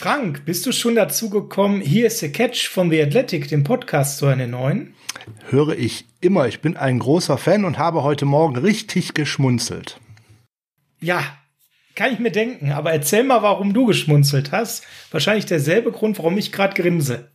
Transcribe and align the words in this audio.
Frank, 0.00 0.46
bist 0.46 0.64
du 0.64 0.72
schon 0.72 0.94
dazu 0.94 1.28
gekommen, 1.28 1.82
hier 1.82 2.06
ist 2.06 2.22
der 2.22 2.32
Catch 2.32 2.68
von 2.70 2.90
The 2.90 3.02
Athletic, 3.02 3.48
dem 3.48 3.64
Podcast 3.64 4.16
zu 4.16 4.24
einer 4.24 4.46
neuen? 4.46 4.94
Höre 5.50 5.76
ich 5.76 6.06
immer. 6.22 6.48
Ich 6.48 6.62
bin 6.62 6.74
ein 6.78 7.00
großer 7.00 7.36
Fan 7.36 7.66
und 7.66 7.76
habe 7.76 8.02
heute 8.02 8.24
Morgen 8.24 8.56
richtig 8.56 9.12
geschmunzelt. 9.12 10.00
Ja, 11.02 11.22
kann 11.96 12.14
ich 12.14 12.18
mir 12.18 12.32
denken, 12.32 12.72
aber 12.72 12.92
erzähl 12.92 13.24
mal, 13.24 13.42
warum 13.42 13.74
du 13.74 13.84
geschmunzelt 13.84 14.52
hast. 14.52 14.86
Wahrscheinlich 15.10 15.44
derselbe 15.44 15.92
Grund, 15.92 16.16
warum 16.16 16.38
ich 16.38 16.50
gerade 16.50 16.80
grinse 16.80 17.30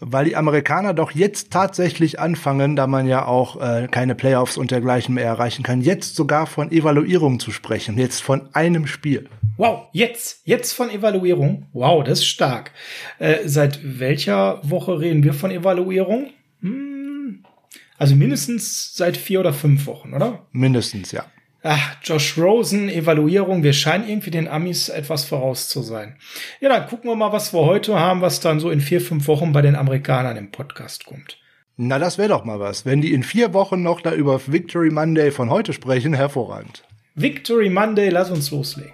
weil 0.00 0.24
die 0.24 0.36
Amerikaner 0.36 0.94
doch 0.94 1.12
jetzt 1.12 1.52
tatsächlich 1.52 2.18
anfangen, 2.18 2.76
da 2.76 2.86
man 2.86 3.06
ja 3.06 3.24
auch 3.24 3.60
äh, 3.60 3.88
keine 3.90 4.14
Playoffs 4.14 4.56
und 4.56 4.70
dergleichen 4.70 5.14
mehr 5.14 5.24
erreichen 5.24 5.62
kann, 5.62 5.80
jetzt 5.80 6.16
sogar 6.16 6.46
von 6.46 6.72
Evaluierung 6.72 7.38
zu 7.38 7.50
sprechen, 7.52 7.96
jetzt 7.98 8.20
von 8.20 8.48
einem 8.54 8.86
Spiel. 8.86 9.28
Wow, 9.56 9.88
jetzt, 9.92 10.40
jetzt 10.44 10.72
von 10.72 10.90
Evaluierung. 10.90 11.66
Wow, 11.72 12.02
das 12.02 12.20
ist 12.20 12.26
stark. 12.26 12.72
Äh, 13.18 13.40
seit 13.44 13.80
welcher 13.82 14.60
Woche 14.68 14.98
reden 14.98 15.22
wir 15.22 15.34
von 15.34 15.50
Evaluierung? 15.50 16.30
Hm, 16.60 17.44
also 17.96 18.16
mindestens 18.16 18.94
seit 18.94 19.16
vier 19.16 19.40
oder 19.40 19.52
fünf 19.52 19.86
Wochen, 19.86 20.14
oder? 20.14 20.46
Mindestens, 20.50 21.12
ja. 21.12 21.24
Ach, 21.64 21.96
Josh 22.02 22.36
Rosen, 22.38 22.88
Evaluierung. 22.88 23.62
Wir 23.62 23.72
scheinen 23.72 24.08
irgendwie 24.08 24.32
den 24.32 24.48
Amis 24.48 24.88
etwas 24.88 25.24
voraus 25.24 25.68
zu 25.68 25.80
sein. 25.82 26.16
Ja, 26.60 26.68
dann 26.68 26.88
gucken 26.88 27.08
wir 27.08 27.14
mal, 27.14 27.32
was 27.32 27.54
wir 27.54 27.60
heute 27.60 27.98
haben, 27.98 28.20
was 28.20 28.40
dann 28.40 28.58
so 28.58 28.68
in 28.70 28.80
vier, 28.80 29.00
fünf 29.00 29.28
Wochen 29.28 29.52
bei 29.52 29.62
den 29.62 29.76
Amerikanern 29.76 30.36
im 30.36 30.50
Podcast 30.50 31.06
kommt. 31.06 31.38
Na, 31.76 32.00
das 32.00 32.18
wäre 32.18 32.30
doch 32.30 32.44
mal 32.44 32.58
was. 32.58 32.84
Wenn 32.84 33.00
die 33.00 33.14
in 33.14 33.22
vier 33.22 33.54
Wochen 33.54 33.82
noch 33.82 34.00
da 34.00 34.12
über 34.12 34.40
Victory 34.46 34.90
Monday 34.90 35.30
von 35.30 35.50
heute 35.50 35.72
sprechen, 35.72 36.14
hervorragend. 36.14 36.82
Victory 37.14 37.70
Monday, 37.70 38.08
lass 38.08 38.30
uns 38.30 38.50
loslegen. 38.50 38.90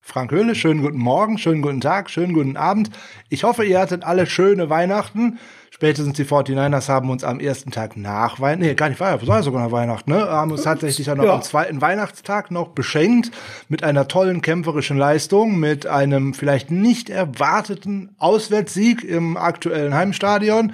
Frank 0.00 0.30
Höhle, 0.30 0.54
schönen 0.54 0.80
guten 0.80 0.96
Morgen, 0.96 1.36
schönen 1.36 1.60
guten 1.60 1.82
Tag, 1.82 2.08
schönen 2.08 2.32
guten 2.32 2.56
Abend. 2.56 2.88
Ich 3.28 3.44
hoffe, 3.44 3.66
ihr 3.66 3.80
hattet 3.80 4.02
alle 4.02 4.24
schöne 4.24 4.70
Weihnachten. 4.70 5.38
Spätestens 5.78 6.16
die 6.16 6.24
49ers 6.24 6.88
haben 6.88 7.08
uns 7.08 7.22
am 7.22 7.38
ersten 7.38 7.70
Tag 7.70 7.96
nach 7.96 8.40
Weihnachten, 8.40 8.64
nee, 8.64 8.74
gar 8.74 8.88
nicht 8.88 8.98
Weihnachten, 8.98 9.24
sondern 9.26 9.44
sogar 9.44 9.62
nach 9.62 9.70
Weihnachten, 9.70 10.10
ne, 10.10 10.28
haben 10.28 10.50
uns 10.50 10.64
tatsächlich 10.64 11.08
auch 11.08 11.14
noch 11.14 11.22
ja. 11.22 11.34
am 11.34 11.42
zweiten 11.42 11.80
Weihnachtstag 11.80 12.50
noch 12.50 12.70
beschenkt 12.70 13.30
mit 13.68 13.84
einer 13.84 14.08
tollen 14.08 14.42
kämpferischen 14.42 14.98
Leistung, 14.98 15.60
mit 15.60 15.86
einem 15.86 16.34
vielleicht 16.34 16.72
nicht 16.72 17.10
erwarteten 17.10 18.10
Auswärtssieg 18.18 19.04
im 19.04 19.36
aktuellen 19.36 19.94
Heimstadion. 19.94 20.72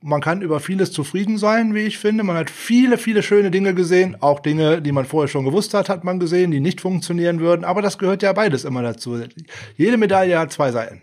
Man 0.00 0.22
kann 0.22 0.40
über 0.40 0.60
vieles 0.60 0.92
zufrieden 0.92 1.36
sein, 1.36 1.74
wie 1.74 1.80
ich 1.80 1.98
finde. 1.98 2.24
Man 2.24 2.36
hat 2.36 2.48
viele, 2.48 2.96
viele 2.96 3.22
schöne 3.22 3.50
Dinge 3.50 3.74
gesehen. 3.74 4.16
Auch 4.20 4.40
Dinge, 4.40 4.80
die 4.80 4.92
man 4.92 5.04
vorher 5.04 5.28
schon 5.28 5.44
gewusst 5.44 5.74
hat, 5.74 5.90
hat 5.90 6.04
man 6.04 6.20
gesehen, 6.20 6.52
die 6.52 6.60
nicht 6.60 6.80
funktionieren 6.80 7.40
würden. 7.40 7.64
Aber 7.64 7.82
das 7.82 7.98
gehört 7.98 8.22
ja 8.22 8.32
beides 8.32 8.64
immer 8.64 8.80
dazu. 8.80 9.20
Jede 9.76 9.98
Medaille 9.98 10.38
hat 10.38 10.52
zwei 10.52 10.70
Seiten. 10.70 11.02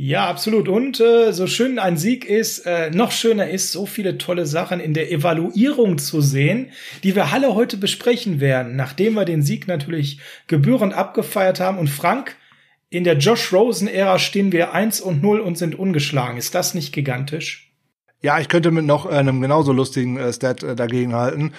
Ja, 0.00 0.28
absolut. 0.28 0.68
Und 0.68 1.00
äh, 1.00 1.32
so 1.32 1.48
schön 1.48 1.80
ein 1.80 1.96
Sieg 1.96 2.24
ist, 2.24 2.60
äh, 2.60 2.88
noch 2.92 3.10
schöner 3.10 3.50
ist, 3.50 3.72
so 3.72 3.84
viele 3.84 4.16
tolle 4.16 4.46
Sachen 4.46 4.78
in 4.78 4.94
der 4.94 5.10
Evaluierung 5.10 5.98
zu 5.98 6.20
sehen, 6.20 6.70
die 7.02 7.16
wir 7.16 7.32
alle 7.32 7.56
heute 7.56 7.76
besprechen 7.76 8.38
werden, 8.38 8.76
nachdem 8.76 9.14
wir 9.14 9.24
den 9.24 9.42
Sieg 9.42 9.66
natürlich 9.66 10.20
gebührend 10.46 10.94
abgefeiert 10.94 11.58
haben. 11.58 11.78
Und 11.78 11.90
Frank, 11.90 12.36
in 12.90 13.02
der 13.02 13.18
Josh 13.18 13.52
Rosen-Ära 13.52 14.20
stehen 14.20 14.52
wir 14.52 14.72
eins 14.72 15.00
und 15.00 15.20
null 15.20 15.40
und 15.40 15.58
sind 15.58 15.76
ungeschlagen. 15.76 16.36
Ist 16.36 16.54
das 16.54 16.74
nicht 16.74 16.92
gigantisch? 16.92 17.72
Ja, 18.22 18.38
ich 18.38 18.48
könnte 18.48 18.70
mit 18.70 18.84
noch 18.84 19.04
einem 19.04 19.40
genauso 19.40 19.72
lustigen 19.72 20.16
äh, 20.16 20.32
Stat 20.32 20.62
äh, 20.62 20.76
dagegen 20.76 21.16
halten. 21.16 21.54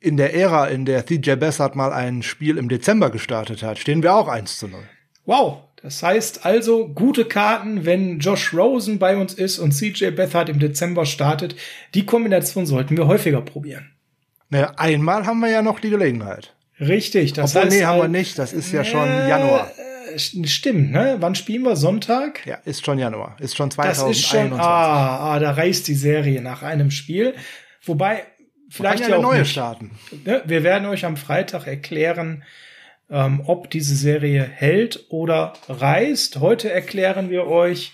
In 0.00 0.18
der 0.18 0.34
Ära, 0.34 0.66
in 0.66 0.84
der 0.84 1.06
TJ 1.06 1.36
Bessert 1.36 1.76
mal 1.76 1.94
ein 1.94 2.22
Spiel 2.22 2.58
im 2.58 2.68
Dezember 2.68 3.08
gestartet 3.08 3.62
hat, 3.62 3.78
stehen 3.78 4.02
wir 4.02 4.14
auch 4.14 4.28
eins 4.28 4.58
zu 4.58 4.68
null. 4.68 4.86
Wow, 5.24 5.62
das 5.84 6.02
heißt 6.02 6.46
also, 6.46 6.88
gute 6.88 7.26
Karten, 7.26 7.84
wenn 7.84 8.18
Josh 8.18 8.54
Rosen 8.54 8.98
bei 8.98 9.18
uns 9.18 9.34
ist 9.34 9.58
und 9.58 9.72
CJ 9.72 10.12
Beathard 10.12 10.48
im 10.48 10.58
Dezember 10.58 11.04
startet. 11.04 11.56
Die 11.92 12.06
Kombination 12.06 12.64
sollten 12.64 12.96
wir 12.96 13.06
häufiger 13.06 13.42
probieren. 13.42 13.90
Naja, 14.48 14.72
einmal 14.78 15.26
haben 15.26 15.40
wir 15.40 15.50
ja 15.50 15.60
noch 15.60 15.80
die 15.80 15.90
Gelegenheit. 15.90 16.54
Richtig, 16.80 17.34
das 17.34 17.54
Obwohl, 17.54 17.66
heißt. 17.66 17.76
Nee, 17.76 17.84
haben 17.84 18.00
wir 18.00 18.08
nicht. 18.08 18.38
Das 18.38 18.54
ist 18.54 18.72
ja 18.72 18.80
äh, 18.80 18.84
schon 18.86 19.06
Januar. 19.06 19.70
Stimmt, 20.16 20.90
ne? 20.90 21.16
Wann 21.20 21.34
spielen 21.34 21.64
wir? 21.64 21.76
Sonntag? 21.76 22.46
Ja, 22.46 22.54
ist 22.64 22.82
schon 22.82 22.98
Januar. 22.98 23.36
Ist 23.38 23.54
schon 23.54 23.70
2021. 23.70 24.22
Das 24.22 24.40
ist 24.40 24.50
schon, 24.50 24.58
ah, 24.58 25.34
ah, 25.34 25.38
da 25.38 25.50
reißt 25.50 25.86
die 25.86 25.94
Serie 25.94 26.40
nach 26.40 26.62
einem 26.62 26.90
Spiel. 26.90 27.34
Wobei, 27.84 28.24
vielleicht 28.70 29.02
ja, 29.02 29.10
ja 29.10 29.16
auch 29.18 29.22
neue 29.22 29.40
nicht. 29.40 29.50
starten. 29.50 29.90
Ne? 30.24 30.42
Wir 30.46 30.62
werden 30.62 30.88
euch 30.88 31.04
am 31.04 31.18
Freitag 31.18 31.66
erklären, 31.66 32.42
ähm, 33.10 33.42
ob 33.46 33.70
diese 33.70 33.96
Serie 33.96 34.42
hält 34.42 35.06
oder 35.08 35.54
reißt. 35.68 36.40
Heute 36.40 36.70
erklären 36.70 37.30
wir 37.30 37.46
euch, 37.46 37.92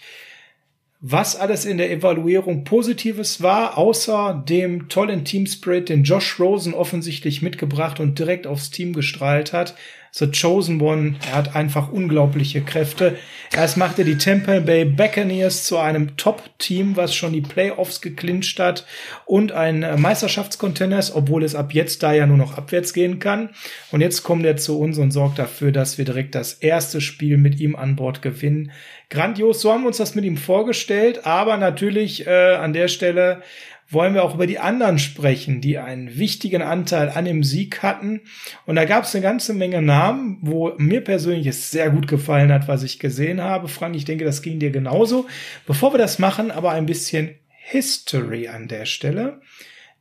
was 1.00 1.34
alles 1.34 1.64
in 1.64 1.78
der 1.78 1.90
Evaluierung 1.90 2.64
Positives 2.64 3.42
war, 3.42 3.78
außer 3.78 4.44
dem 4.46 4.88
tollen 4.88 5.24
Teamspirit, 5.24 5.88
den 5.88 6.04
Josh 6.04 6.38
Rosen 6.38 6.74
offensichtlich 6.74 7.40
mitgebracht 7.40 8.00
und 8.00 8.18
direkt 8.18 8.46
aufs 8.46 8.70
Team 8.70 8.92
gestrahlt 8.92 9.54
hat. 9.54 9.74
The 10.12 10.30
Chosen 10.30 10.80
One, 10.80 11.16
er 11.28 11.36
hat 11.36 11.54
einfach 11.54 11.90
unglaubliche 11.90 12.62
Kräfte. 12.62 13.16
Erst 13.52 13.76
machte 13.76 14.04
die 14.04 14.18
Tampa 14.18 14.60
Bay 14.60 14.84
Buccaneers 14.84 15.64
zu 15.64 15.78
einem 15.78 16.16
Top-Team, 16.16 16.96
was 16.96 17.14
schon 17.14 17.32
die 17.32 17.40
Playoffs 17.40 18.00
geklincht 18.00 18.58
hat 18.58 18.86
und 19.24 19.52
ein 19.52 20.00
Meisterschaftscontenders, 20.00 21.14
obwohl 21.14 21.44
es 21.44 21.54
ab 21.54 21.72
jetzt 21.72 22.02
da 22.02 22.12
ja 22.12 22.26
nur 22.26 22.36
noch 22.36 22.58
abwärts 22.58 22.92
gehen 22.92 23.18
kann. 23.18 23.50
Und 23.92 24.00
jetzt 24.00 24.22
kommt 24.22 24.44
er 24.44 24.56
zu 24.56 24.78
uns 24.78 24.98
und 24.98 25.10
sorgt 25.10 25.38
dafür, 25.38 25.72
dass 25.72 25.98
wir 25.98 26.04
direkt 26.04 26.34
das 26.34 26.54
erste 26.54 27.00
Spiel 27.00 27.38
mit 27.38 27.60
ihm 27.60 27.76
an 27.76 27.96
Bord 27.96 28.22
gewinnen. 28.22 28.72
Grandios, 29.10 29.60
so 29.60 29.72
haben 29.72 29.82
wir 29.82 29.88
uns 29.88 29.96
das 29.96 30.14
mit 30.14 30.24
ihm 30.24 30.36
vorgestellt, 30.36 31.26
aber 31.26 31.56
natürlich 31.56 32.26
äh, 32.26 32.54
an 32.54 32.72
der 32.72 32.88
Stelle 32.88 33.42
wollen 33.90 34.14
wir 34.14 34.22
auch 34.24 34.34
über 34.34 34.46
die 34.46 34.58
anderen 34.58 34.98
sprechen, 34.98 35.60
die 35.60 35.78
einen 35.78 36.16
wichtigen 36.16 36.62
Anteil 36.62 37.10
an 37.10 37.24
dem 37.24 37.42
Sieg 37.42 37.82
hatten. 37.82 38.20
Und 38.66 38.76
da 38.76 38.84
gab 38.84 39.04
es 39.04 39.14
eine 39.14 39.22
ganze 39.22 39.52
Menge 39.52 39.82
Namen, 39.82 40.38
wo 40.42 40.72
mir 40.78 41.02
persönlich 41.02 41.46
es 41.46 41.70
sehr 41.70 41.90
gut 41.90 42.06
gefallen 42.06 42.52
hat, 42.52 42.68
was 42.68 42.82
ich 42.82 42.98
gesehen 42.98 43.40
habe. 43.40 43.68
Frank, 43.68 43.96
ich 43.96 44.04
denke, 44.04 44.24
das 44.24 44.42
ging 44.42 44.58
dir 44.58 44.70
genauso. 44.70 45.26
Bevor 45.66 45.92
wir 45.92 45.98
das 45.98 46.18
machen, 46.18 46.50
aber 46.50 46.70
ein 46.70 46.86
bisschen 46.86 47.34
History 47.48 48.48
an 48.48 48.68
der 48.68 48.84
Stelle. 48.84 49.40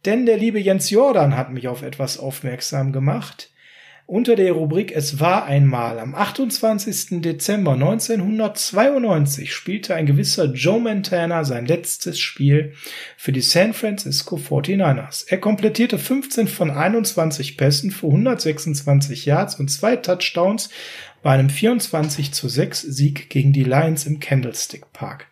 Denn 0.05 0.25
der 0.25 0.37
liebe 0.37 0.59
Jens 0.59 0.89
Jordan 0.89 1.35
hat 1.35 1.51
mich 1.51 1.67
auf 1.67 1.81
etwas 1.81 2.19
aufmerksam 2.19 2.93
gemacht 2.93 3.49
unter 4.09 4.35
der 4.35 4.53
Rubrik 4.53 4.91
Es 4.91 5.19
war 5.19 5.45
einmal. 5.45 5.99
Am 5.99 6.15
28. 6.15 7.21
Dezember 7.21 7.73
1992 7.73 9.53
spielte 9.53 9.93
ein 9.93 10.07
gewisser 10.07 10.45
Joe 10.45 10.79
Montana 10.79 11.43
sein 11.43 11.67
letztes 11.67 12.19
Spiel 12.19 12.73
für 13.17 13.31
die 13.31 13.41
San 13.41 13.73
Francisco 13.73 14.37
49ers. 14.37 15.25
Er 15.27 15.37
komplettierte 15.37 15.99
15 15.99 16.47
von 16.47 16.71
21 16.71 17.55
Pässen 17.55 17.91
für 17.91 18.07
126 18.07 19.27
Yards 19.27 19.59
und 19.59 19.69
zwei 19.69 19.95
Touchdowns 19.95 20.71
bei 21.21 21.31
einem 21.31 21.51
24 21.51 22.31
zu 22.31 22.49
6 22.49 22.81
Sieg 22.81 23.29
gegen 23.29 23.53
die 23.53 23.63
Lions 23.63 24.07
im 24.07 24.19
Candlestick 24.19 24.91
Park. 24.91 25.27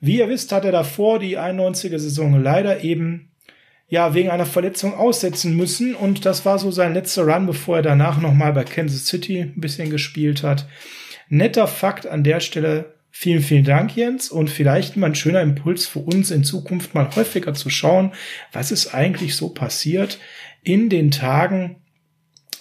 Wie 0.00 0.20
ihr 0.20 0.28
wisst, 0.30 0.52
hat 0.52 0.64
er 0.64 0.72
davor 0.72 1.18
die 1.18 1.38
91er 1.38 1.98
Saison 1.98 2.42
leider 2.42 2.82
eben 2.82 3.29
ja 3.90 4.14
wegen 4.14 4.30
einer 4.30 4.46
Verletzung 4.46 4.94
aussetzen 4.94 5.54
müssen 5.54 5.94
und 5.94 6.24
das 6.24 6.46
war 6.46 6.58
so 6.58 6.70
sein 6.70 6.94
letzter 6.94 7.24
Run, 7.24 7.46
bevor 7.46 7.76
er 7.76 7.82
danach 7.82 8.20
nochmal 8.20 8.54
bei 8.54 8.64
Kansas 8.64 9.06
City 9.06 9.40
ein 9.40 9.60
bisschen 9.60 9.90
gespielt 9.90 10.42
hat. 10.42 10.66
Netter 11.28 11.66
Fakt 11.66 12.06
an 12.06 12.24
der 12.24 12.40
Stelle 12.40 12.94
Vielen, 13.12 13.42
vielen 13.42 13.64
Dank, 13.64 13.96
Jens. 13.96 14.30
Und 14.30 14.50
vielleicht 14.50 14.96
mal 14.96 15.08
ein 15.08 15.14
schöner 15.14 15.42
Impuls 15.42 15.86
für 15.86 15.98
uns 15.98 16.30
in 16.30 16.44
Zukunft 16.44 16.94
mal 16.94 17.10
häufiger 17.16 17.54
zu 17.54 17.68
schauen, 17.68 18.12
was 18.52 18.70
ist 18.70 18.94
eigentlich 18.94 19.34
so 19.34 19.48
passiert 19.48 20.18
in 20.62 20.88
den 20.88 21.10
Tagen 21.10 21.76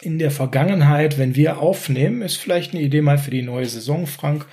in 0.02 0.18
der 0.18 0.32
Vergangenheit, 0.32 1.18
wenn 1.18 1.36
wir 1.36 1.60
aufnehmen. 1.60 2.22
Ist 2.22 2.38
vielleicht 2.38 2.74
eine 2.74 2.82
Idee 2.82 3.02
mal 3.02 3.18
für 3.18 3.32
die 3.32 3.44
neue 3.44 3.68
Saison, 3.68 4.08
Frank. 4.08 4.48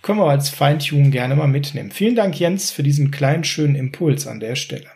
Können 0.00 0.18
wir 0.18 0.30
als 0.30 0.48
Feintune 0.48 1.10
gerne 1.10 1.36
mal 1.36 1.48
mitnehmen. 1.48 1.92
Vielen 1.92 2.16
Dank, 2.16 2.40
Jens, 2.40 2.70
für 2.70 2.82
diesen 2.82 3.10
kleinen, 3.10 3.44
schönen 3.44 3.74
Impuls 3.74 4.26
an 4.26 4.40
der 4.40 4.56
Stelle. 4.56 4.88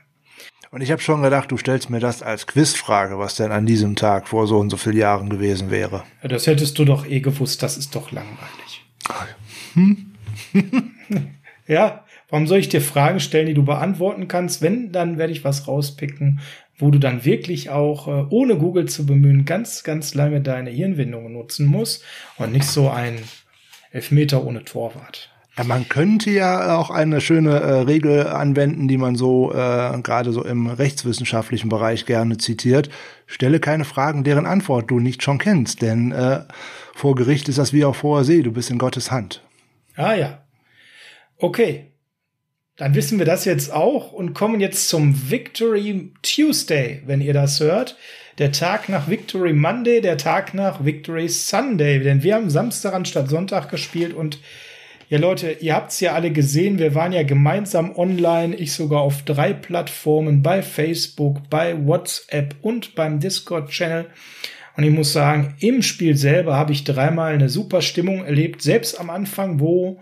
Und 0.76 0.82
ich 0.82 0.93
habe 0.93 1.00
schon 1.00 1.23
gedacht, 1.23 1.50
du 1.50 1.56
stellst 1.56 1.88
mir 1.88 2.00
das 2.00 2.23
als 2.23 2.46
Quizfrage, 2.46 3.19
was 3.19 3.37
denn 3.37 3.50
an 3.50 3.64
diesem 3.64 3.96
Tag 3.96 4.28
vor 4.28 4.46
so 4.46 4.58
und 4.58 4.69
so 4.69 4.76
vielen 4.76 4.99
Jahren 4.99 5.31
gewesen 5.31 5.70
wäre. 5.70 6.05
Ja, 6.23 6.28
das 6.28 6.46
hättest 6.46 6.78
du 6.78 6.84
doch 6.84 7.06
eh 7.06 7.20
gewusst, 7.20 7.62
das 7.62 7.78
ist 7.78 7.94
doch 7.94 8.12
langweilig. 8.12 8.84
Hm? 9.73 10.12
ja, 11.67 12.05
warum 12.28 12.46
soll 12.46 12.58
ich 12.58 12.69
dir 12.69 12.82
Fragen 12.82 13.20
stellen, 13.20 13.46
die 13.46 13.55
du 13.55 13.64
beantworten 13.64 14.28
kannst? 14.28 14.61
Wenn, 14.61 14.93
dann 14.93 15.17
werde 15.17 15.32
ich 15.32 15.44
was 15.44 15.67
rauspicken, 15.67 16.40
wo 16.76 16.90
du 16.90 16.99
dann 16.99 17.25
wirklich 17.25 17.70
auch, 17.70 18.06
äh, 18.06 18.26
ohne 18.28 18.58
Google 18.58 18.84
zu 18.84 19.06
bemühen, 19.06 19.46
ganz, 19.46 19.82
ganz 19.82 20.12
lange 20.12 20.43
deine 20.43 20.69
Hirnwindungen 20.69 21.32
nutzen 21.32 21.64
musst 21.64 22.05
und 22.37 22.52
nicht 22.52 22.67
so 22.67 22.90
ein 22.90 23.17
Elfmeter 23.93 24.44
ohne 24.44 24.62
Torwart. 24.62 25.31
Ja, 25.58 25.64
man 25.64 25.88
könnte 25.88 26.30
ja 26.30 26.76
auch 26.76 26.90
eine 26.90 27.22
schöne 27.22 27.58
äh, 27.58 27.72
Regel 27.80 28.26
anwenden, 28.26 28.88
die 28.88 28.98
man 28.98 29.16
so 29.16 29.52
äh, 29.52 30.00
gerade 30.02 30.32
so 30.32 30.44
im 30.44 30.66
rechtswissenschaftlichen 30.66 31.70
Bereich 31.70 32.04
gerne 32.04 32.36
zitiert. 32.36 32.90
Stelle 33.26 33.58
keine 33.58 33.86
Fragen, 33.86 34.22
deren 34.22 34.44
Antwort 34.44 34.90
du 34.90 35.00
nicht 35.00 35.22
schon 35.22 35.38
kennst, 35.38 35.80
denn 35.80 36.12
äh, 36.12 36.40
vor 36.94 37.14
Gericht 37.14 37.48
ist 37.48 37.58
das 37.58 37.72
wie 37.72 37.84
auf 37.84 38.02
hoher 38.02 38.24
See, 38.24 38.42
du 38.42 38.52
bist 38.52 38.70
in 38.70 38.78
Gottes 38.78 39.10
Hand. 39.10 39.42
Ah 39.96 40.14
ja. 40.14 40.42
Okay. 41.38 41.92
Dann 42.76 42.94
wissen 42.94 43.18
wir 43.18 43.24
das 43.24 43.46
jetzt 43.46 43.72
auch 43.72 44.12
und 44.12 44.34
kommen 44.34 44.60
jetzt 44.60 44.90
zum 44.90 45.30
Victory 45.30 46.12
Tuesday, 46.20 47.02
wenn 47.06 47.22
ihr 47.22 47.32
das 47.32 47.60
hört. 47.60 47.96
Der 48.36 48.52
Tag 48.52 48.90
nach 48.90 49.08
Victory 49.08 49.54
Monday, 49.54 50.02
der 50.02 50.18
Tag 50.18 50.52
nach 50.52 50.84
Victory 50.84 51.30
Sunday. 51.30 52.00
Denn 52.00 52.22
wir 52.22 52.34
haben 52.34 52.50
Samstag 52.50 52.92
anstatt 52.92 53.30
Sonntag 53.30 53.70
gespielt 53.70 54.12
und 54.12 54.38
ja, 55.08 55.18
Leute, 55.18 55.52
ihr 55.52 55.74
habt's 55.74 56.00
ja 56.00 56.14
alle 56.14 56.32
gesehen. 56.32 56.80
Wir 56.80 56.94
waren 56.96 57.12
ja 57.12 57.22
gemeinsam 57.22 57.94
online. 57.94 58.56
Ich 58.56 58.72
sogar 58.72 59.00
auf 59.00 59.22
drei 59.22 59.52
Plattformen 59.52 60.42
bei 60.42 60.62
Facebook, 60.62 61.48
bei 61.48 61.86
WhatsApp 61.86 62.56
und 62.62 62.96
beim 62.96 63.20
Discord-Channel. 63.20 64.06
Und 64.76 64.82
ich 64.82 64.90
muss 64.90 65.12
sagen, 65.12 65.54
im 65.60 65.82
Spiel 65.82 66.16
selber 66.16 66.56
habe 66.56 66.72
ich 66.72 66.82
dreimal 66.82 67.32
eine 67.32 67.48
super 67.48 67.82
Stimmung 67.82 68.24
erlebt. 68.24 68.62
Selbst 68.62 68.98
am 68.98 69.08
Anfang, 69.08 69.60
wo 69.60 70.00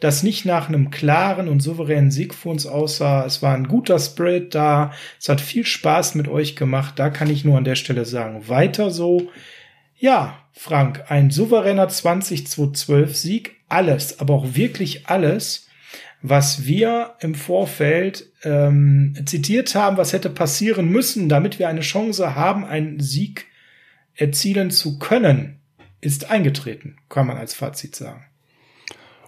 das 0.00 0.22
nicht 0.22 0.46
nach 0.46 0.68
einem 0.68 0.90
klaren 0.90 1.46
und 1.46 1.60
souveränen 1.60 2.10
Sieg 2.10 2.34
für 2.34 2.48
uns 2.48 2.66
aussah. 2.66 3.24
Es 3.24 3.42
war 3.42 3.54
ein 3.54 3.68
guter 3.68 3.98
Spirit 3.98 4.54
da. 4.54 4.92
Es 5.20 5.28
hat 5.28 5.40
viel 5.40 5.64
Spaß 5.64 6.16
mit 6.16 6.26
euch 6.26 6.56
gemacht. 6.56 6.94
Da 6.98 7.10
kann 7.10 7.30
ich 7.30 7.44
nur 7.44 7.56
an 7.56 7.64
der 7.64 7.76
Stelle 7.76 8.04
sagen, 8.04 8.48
weiter 8.48 8.90
so. 8.90 9.28
Ja, 10.00 10.38
Frank, 10.52 11.04
ein 11.08 11.30
souveräner 11.30 11.86
20-2-12 11.86 13.06
Sieg 13.08 13.56
alles, 13.68 14.18
aber 14.18 14.32
auch 14.32 14.54
wirklich 14.54 15.08
alles, 15.08 15.68
was 16.22 16.64
wir 16.64 17.16
im 17.20 17.34
Vorfeld 17.34 18.32
ähm, 18.42 19.14
zitiert 19.26 19.74
haben, 19.74 19.98
was 19.98 20.14
hätte 20.14 20.30
passieren 20.30 20.88
müssen, 20.88 21.28
damit 21.28 21.58
wir 21.58 21.68
eine 21.68 21.82
Chance 21.82 22.34
haben, 22.34 22.64
einen 22.64 22.98
Sieg 22.98 23.46
erzielen 24.14 24.70
zu 24.70 24.98
können, 24.98 25.60
ist 26.00 26.30
eingetreten, 26.30 26.96
kann 27.10 27.26
man 27.26 27.36
als 27.36 27.52
Fazit 27.52 27.94
sagen. 27.94 28.24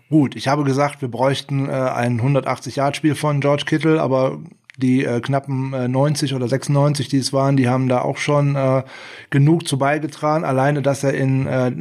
Gut, 0.08 0.36
ich 0.36 0.48
habe 0.48 0.64
gesagt, 0.64 1.02
wir 1.02 1.08
bräuchten 1.08 1.69
äh, 1.69 1.72
ein 1.72 2.19
180-Yard-Spiel 2.19 3.14
von 3.14 3.42
George 3.42 3.64
Kittle, 3.66 4.00
aber 4.00 4.42
die 4.82 5.05
äh, 5.05 5.20
knappen 5.20 5.73
äh, 5.73 5.88
90 5.88 6.34
oder 6.34 6.49
96, 6.49 7.08
die 7.08 7.19
es 7.19 7.32
waren, 7.32 7.56
die 7.56 7.69
haben 7.69 7.88
da 7.88 8.02
auch 8.02 8.17
schon 8.19 8.56
äh, 8.56 8.82
genug 9.31 9.67
zu 9.67 9.79
beigetragen. 9.79 10.44
Alleine, 10.44 10.82
dass 10.82 11.05
er 11.05 11.14
in 11.14 11.46
äh, 11.46 11.73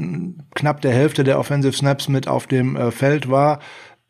knapp 0.55 0.81
der 0.81 0.91
Hälfte 0.91 1.23
der 1.23 1.39
Offensive 1.39 1.75
Snaps 1.75 2.07
mit 2.07 2.27
auf 2.27 2.47
dem 2.47 2.75
äh, 2.75 2.91
Feld 2.91 3.29
war. 3.29 3.59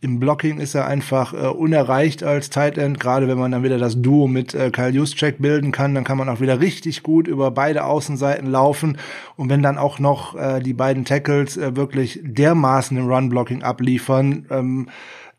Im 0.03 0.19
Blocking 0.19 0.59
ist 0.59 0.73
er 0.73 0.88
einfach 0.88 1.31
äh, 1.33 1.47
unerreicht 1.47 2.23
als 2.23 2.49
Tight 2.49 2.79
End. 2.79 2.99
Gerade 2.99 3.27
wenn 3.27 3.38
man 3.38 3.51
dann 3.51 3.61
wieder 3.61 3.77
das 3.77 4.01
Duo 4.01 4.27
mit 4.27 4.55
äh, 4.55 4.71
Kyle 4.71 4.89
Juszczyk 4.89 5.39
bilden 5.39 5.71
kann, 5.71 5.93
dann 5.93 6.03
kann 6.03 6.17
man 6.17 6.27
auch 6.27 6.41
wieder 6.41 6.59
richtig 6.59 7.03
gut 7.03 7.27
über 7.27 7.51
beide 7.51 7.85
Außenseiten 7.85 8.49
laufen. 8.49 8.97
Und 9.35 9.49
wenn 9.49 9.61
dann 9.61 9.77
auch 9.77 9.99
noch 9.99 10.35
äh, 10.35 10.59
die 10.59 10.73
beiden 10.73 11.05
Tackles 11.05 11.55
äh, 11.55 11.75
wirklich 11.75 12.19
dermaßen 12.23 12.97
im 12.97 13.07
Run-Blocking 13.07 13.61
abliefern, 13.61 14.47
ähm, 14.49 14.89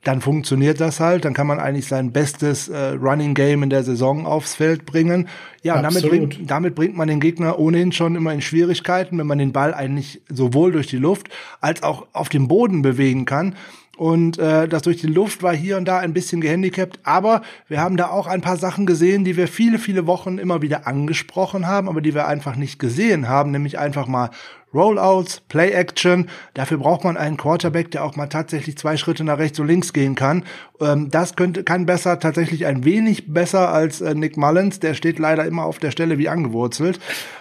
dann 0.05 0.21
funktioniert 0.21 0.81
das 0.81 1.01
halt. 1.01 1.25
Dann 1.25 1.35
kann 1.35 1.47
man 1.47 1.61
eigentlich 1.61 1.87
sein 1.87 2.13
bestes 2.13 2.69
äh, 2.69 2.89
Running 2.91 3.35
Game 3.35 3.63
in 3.63 3.71
der 3.71 3.85
Saison 3.85 4.27
aufs 4.27 4.55
Feld 4.55 4.85
bringen. 4.85 5.29
Ja, 5.63 5.77
und 5.77 5.85
damit 5.85 6.09
bringt, 6.09 6.51
damit 6.51 6.75
bringt 6.75 6.97
man 6.97 7.09
den 7.09 7.21
Gegner 7.21 7.59
ohnehin 7.59 7.93
schon 7.93 8.17
immer 8.17 8.33
in 8.33 8.41
Schwierigkeiten, 8.41 9.19
wenn 9.19 9.27
man 9.27 9.39
den 9.39 9.53
Ball 9.53 9.75
eigentlich 9.75 10.21
sowohl 10.29 10.73
durch 10.73 10.89
die 10.89 10.97
Luft 10.97 11.29
als 11.61 11.83
auch 11.83 12.07
auf 12.13 12.29
dem 12.29 12.49
Boden 12.49 12.83
bewegen 12.83 13.25
kann. 13.25 13.55
Und 14.03 14.37
äh, 14.37 14.67
das 14.67 14.83
durch 14.83 14.97
die 14.97 15.07
Luft 15.07 15.45
war 15.45 15.55
hier 15.55 15.77
und 15.77 15.85
da 15.85 16.01
ein 16.01 16.13
bisschen 16.13 16.41
gehandicapt. 16.41 16.99
Aber 17.05 17.41
wir 17.69 17.81
haben 17.81 17.97
da 17.97 18.09
auch 18.09 18.27
ein 18.27 18.41
paar 18.41 18.57
Sachen 18.57 18.85
gesehen, 18.85 19.23
die 19.23 19.37
wir 19.37 19.47
viele, 19.47 19.79
viele 19.79 20.09
Wochen 20.09 20.39
immer 20.39 20.61
wieder 20.61 20.89
angesprochen 20.89 21.69
haben, 21.69 21.89
aber 21.89 22.01
die 22.01 22.13
wir 22.13 22.27
einfach 22.27 22.57
nicht 22.57 22.81
gesehen 22.81 23.29
haben. 23.29 23.53
Nämlich 23.53 23.79
einfach 23.79 24.09
mal 24.09 24.31
Rollouts, 24.75 25.43
Play-Action. 25.49 26.29
Dafür 26.55 26.79
braucht 26.79 27.05
man 27.05 27.17
einen 27.17 27.37
Quarterback, 27.37 27.93
der 27.93 28.03
auch 28.03 28.17
mal 28.17 28.27
tatsächlich 28.27 28.77
zwei 28.77 28.97
Schritte 28.97 29.23
nach 29.23 29.39
rechts 29.39 29.61
und 29.61 29.69
links 29.69 29.93
gehen 29.93 30.17
kann. 30.17 30.47
Ähm, 30.81 31.09
das 31.09 31.37
könnte, 31.37 31.63
kann 31.63 31.87
besser, 31.87 32.19
tatsächlich 32.19 32.67
ein 32.67 32.85
wenig 32.85 33.33
besser 33.33 33.73
als 33.73 34.01
äh, 34.01 34.17
Nick 34.17 34.37
Mullins. 34.37 34.81
Der 34.81 34.95
steht 34.95 35.21
leider 35.21 35.45
immer 35.45 35.65
auf 35.65 35.79
der 35.79 35.93
Stelle 35.93 36.19
wie 36.19 36.29
angewurzelt. 36.29 36.99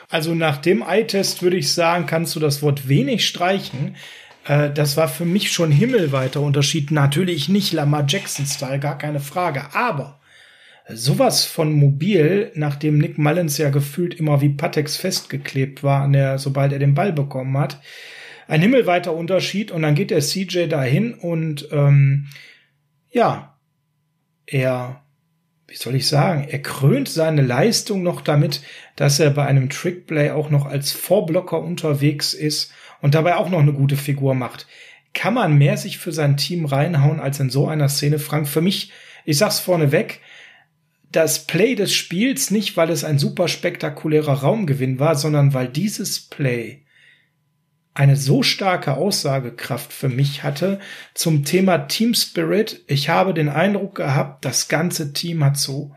Also 0.09 0.35
nach 0.35 0.57
dem 0.57 0.83
Eye-Test 0.87 1.41
würde 1.41 1.57
ich 1.57 1.73
sagen, 1.73 2.05
kannst 2.05 2.35
du 2.35 2.39
das 2.39 2.61
Wort 2.61 2.87
wenig 2.87 3.25
streichen. 3.25 3.95
Äh, 4.45 4.71
das 4.71 4.97
war 4.97 5.07
für 5.07 5.25
mich 5.25 5.51
schon 5.51 5.71
himmelweiter 5.71 6.41
Unterschied. 6.41 6.91
Natürlich 6.91 7.49
nicht 7.49 7.73
Lamar 7.73 8.05
Jackson-Style, 8.07 8.79
gar 8.79 8.97
keine 8.97 9.19
Frage. 9.19 9.73
Aber 9.73 10.19
sowas 10.87 11.45
von 11.45 11.73
mobil, 11.73 12.51
nachdem 12.55 12.97
Nick 12.97 13.17
Mullins 13.17 13.57
ja 13.57 13.69
gefühlt 13.69 14.13
immer 14.13 14.41
wie 14.41 14.49
Patex 14.49 14.97
festgeklebt 14.97 15.83
war, 15.83 16.03
an 16.03 16.13
der, 16.13 16.37
sobald 16.37 16.73
er 16.73 16.79
den 16.79 16.95
Ball 16.95 17.13
bekommen 17.13 17.57
hat. 17.57 17.79
Ein 18.47 18.61
himmelweiter 18.61 19.13
Unterschied. 19.13 19.71
Und 19.71 19.83
dann 19.83 19.95
geht 19.95 20.11
der 20.11 20.21
CJ 20.21 20.67
dahin 20.67 21.13
und 21.13 21.67
ähm, 21.71 22.27
ja, 23.11 23.57
er, 24.45 25.03
wie 25.67 25.75
soll 25.75 25.95
ich 25.95 26.07
sagen, 26.07 26.47
er 26.49 26.61
krönt 26.61 27.07
seine 27.07 27.41
Leistung 27.41 28.03
noch 28.03 28.21
damit, 28.21 28.61
dass 28.95 29.19
er 29.19 29.29
bei 29.29 29.45
einem 29.45 29.69
Trickplay 29.69 30.31
auch 30.31 30.49
noch 30.49 30.65
als 30.65 30.91
Vorblocker 30.91 31.59
unterwegs 31.59 32.33
ist 32.33 32.73
und 33.01 33.15
dabei 33.15 33.35
auch 33.35 33.49
noch 33.49 33.59
eine 33.59 33.73
gute 33.73 33.97
Figur 33.97 34.33
macht. 34.33 34.67
Kann 35.13 35.33
man 35.33 35.57
mehr 35.57 35.77
sich 35.77 35.97
für 35.97 36.11
sein 36.11 36.37
Team 36.37 36.65
reinhauen 36.65 37.19
als 37.19 37.39
in 37.39 37.49
so 37.49 37.67
einer 37.67 37.89
Szene, 37.89 38.19
Frank? 38.19 38.47
Für 38.47 38.61
mich, 38.61 38.91
ich 39.25 39.37
sag's 39.37 39.59
vorneweg, 39.59 40.21
das 41.11 41.45
Play 41.45 41.75
des 41.75 41.93
Spiels 41.93 42.51
nicht, 42.51 42.77
weil 42.77 42.89
es 42.89 43.03
ein 43.03 43.19
super 43.19 43.47
spektakulärer 43.47 44.41
Raumgewinn 44.41 44.99
war, 44.99 45.15
sondern 45.15 45.53
weil 45.53 45.67
dieses 45.67 46.21
Play 46.21 46.85
eine 47.93 48.15
so 48.15 48.41
starke 48.41 48.95
Aussagekraft 48.95 49.91
für 49.91 50.07
mich 50.07 50.43
hatte 50.43 50.79
zum 51.13 51.43
Thema 51.43 51.79
Team 51.79 52.13
Spirit. 52.13 52.83
Ich 52.87 53.09
habe 53.09 53.33
den 53.33 53.49
Eindruck 53.49 53.95
gehabt, 53.95 54.45
das 54.45 54.69
ganze 54.69 55.11
Team 55.11 55.43
hat 55.43 55.57
so 55.57 55.93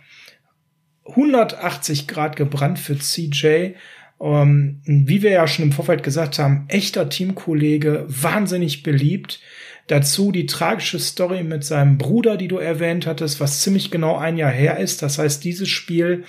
180 1.06 2.08
Grad 2.08 2.34
gebrannt 2.34 2.80
für 2.80 2.98
CJ 2.98 3.74
ähm, 4.20 4.80
wie 4.84 5.22
wir 5.22 5.30
ja 5.30 5.46
schon 5.46 5.66
im 5.66 5.72
Vorfeld 5.72 6.02
gesagt 6.02 6.38
haben, 6.38 6.64
echter 6.68 7.08
Teamkollege, 7.08 8.04
wahnsinnig 8.08 8.82
beliebt. 8.82 9.40
Dazu 9.86 10.32
die 10.32 10.46
tragische 10.46 10.98
Story 10.98 11.42
mit 11.42 11.64
seinem 11.64 11.98
Bruder, 11.98 12.36
die 12.36 12.48
du 12.48 12.56
erwähnt 12.56 13.06
hattest, 13.06 13.40
was 13.40 13.60
ziemlich 13.60 13.90
genau 13.90 14.16
ein 14.16 14.38
Jahr 14.38 14.50
her 14.50 14.78
ist. 14.78 15.02
Das 15.02 15.18
heißt, 15.18 15.44
dieses 15.44 15.68
Spiel 15.68 16.24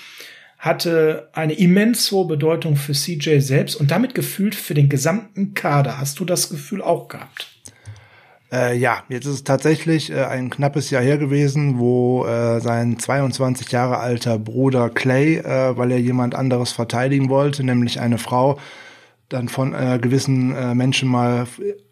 hatte 0.58 1.30
eine 1.34 1.54
immens 1.54 2.12
hohe 2.12 2.28
Bedeutung 2.28 2.76
für 2.76 2.94
CJ 2.94 3.40
selbst 3.40 3.76
und 3.76 3.92
damit 3.92 4.16
gefühlt 4.16 4.56
für 4.56 4.74
den 4.74 4.90
gesamten 4.90 5.54
Kader. 5.54 6.00
Hast 6.00 6.20
du 6.20 6.26
das 6.26 6.50
Gefühl 6.50 6.82
auch 6.82 7.08
gehabt? 7.08 7.55
Äh, 8.56 8.78
ja, 8.78 9.04
jetzt 9.10 9.26
ist 9.26 9.34
es 9.34 9.44
tatsächlich 9.44 10.12
äh, 10.12 10.24
ein 10.24 10.50
knappes 10.50 10.90
Jahr 10.90 11.04
her 11.04 11.18
gewesen, 11.18 11.78
wo 11.78 12.26
äh, 12.26 12.62
sein 12.62 12.98
22 12.98 13.70
Jahre 13.72 13.98
alter 13.98 14.40
Bruder 14.40 14.90
Clay, 14.90 15.40
äh, 15.40 15.78
weil 15.78 15.92
er 15.92 16.00
jemand 16.00 16.36
anderes 16.36 16.72
verteidigen 16.72 17.30
wollte, 17.30 17.66
nämlich 17.66 18.00
eine 18.00 18.18
Frau, 18.18 18.58
dann 19.28 19.50
von 19.50 19.74
äh, 19.74 20.00
gewissen 20.02 20.56
äh, 20.56 20.74
Menschen 20.74 21.10
mal 21.10 21.48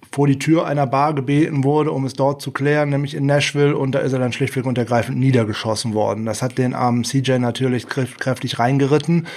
vor 0.10 0.28
die 0.28 0.40
Tür 0.40 0.66
einer 0.66 0.88
Bar 0.88 1.14
gebeten 1.16 1.66
wurde, 1.66 1.92
um 1.92 2.06
es 2.06 2.14
dort 2.14 2.42
zu 2.42 2.52
klären, 2.52 2.90
nämlich 2.90 3.16
in 3.16 3.26
Nashville, 3.26 3.76
und 3.76 3.94
da 3.94 4.00
ist 4.00 4.14
er 4.14 4.20
dann 4.20 4.32
schlichtweg 4.32 4.66
und 4.66 4.78
ergreifend 4.78 5.18
niedergeschossen 5.18 5.94
worden. 5.94 6.26
Das 6.26 6.42
hat 6.42 6.58
den 6.58 6.74
armen 6.74 7.04
CJ 7.04 7.40
natürlich 7.40 7.88
kräftig 7.88 8.60
reingeritten. 8.60 9.28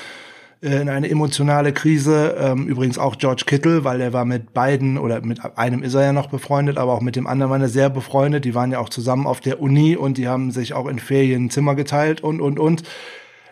Äh, 0.63 0.81
in 0.81 0.89
eine 0.89 1.09
emotionale 1.11 1.73
Krise. 1.73 2.37
Ähm, 2.39 2.67
übrigens 2.67 2.99
auch 2.99 3.19
George 3.19 3.45
Kittle, 3.47 3.85
weil 3.85 4.01
er 4.01 4.13
war 4.13 4.25
mit 4.25 4.55
beiden 4.55 4.99
oder 4.99 5.21
mit 5.21 5.41
einem 5.57 5.83
ist 5.83 5.95
er 5.95 6.03
ja 6.03 6.13
noch 6.13 6.29
befreundet, 6.29 6.79
aber 6.79 6.93
auch 6.93 7.01
mit 7.03 7.17
dem 7.17 7.27
anderen 7.27 7.51
war 7.51 7.61
er 7.61 7.69
sehr 7.69 7.91
befreundet. 7.91 8.45
Die 8.45 8.55
waren 8.55 8.73
ja 8.73 8.79
auch 8.79 8.89
zusammen 8.89 9.27
auf 9.27 9.41
der 9.41 9.61
Uni 9.61 9.97
und 9.97 10.19
die 10.19 10.29
haben 10.29 10.51
sich 10.51 10.75
auch 10.75 10.87
in 10.87 10.99
Ferien 10.99 11.47
ein 11.47 11.51
Zimmer 11.51 11.75
geteilt 11.75 12.23
und 12.23 12.41
und 12.41 12.59
und 12.59 12.83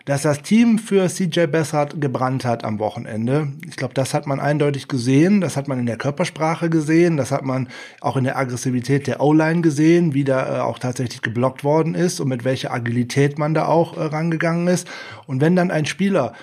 dass 0.05 0.21
das 0.21 0.43
Team 0.43 0.77
für 0.77 1.07
CJ 1.09 1.47
Bessert 1.47 1.99
gebrannt 1.99 2.45
hat 2.45 2.63
am 2.63 2.77
Wochenende. 2.77 3.47
Ich 3.67 3.75
glaube, 3.75 3.95
das 3.95 4.13
hat 4.13 4.27
man 4.27 4.39
eindeutig 4.39 4.87
gesehen, 4.87 5.41
das 5.41 5.57
hat 5.57 5.67
man 5.67 5.79
in 5.79 5.87
der 5.87 5.97
Körpersprache 5.97 6.69
gesehen, 6.69 7.17
das 7.17 7.31
hat 7.31 7.43
man 7.43 7.69
auch 8.01 8.15
in 8.15 8.23
der 8.23 8.37
Aggressivität 8.37 9.07
der 9.07 9.19
O-Line 9.19 9.61
gesehen, 9.61 10.13
wie 10.13 10.23
da 10.23 10.57
äh, 10.57 10.59
auch 10.61 10.77
tatsächlich 10.77 11.23
geblockt 11.23 11.63
worden 11.63 11.95
ist 11.95 12.19
und 12.19 12.29
mit 12.29 12.45
welcher 12.45 12.71
Agilität 12.71 13.39
man 13.39 13.55
da 13.55 13.65
auch 13.65 13.97
äh, 13.97 14.03
rangegangen 14.03 14.67
ist. 14.67 14.87
Und 15.25 15.41
wenn 15.41 15.55
dann 15.55 15.71
ein 15.71 15.87
Spieler 15.87 16.33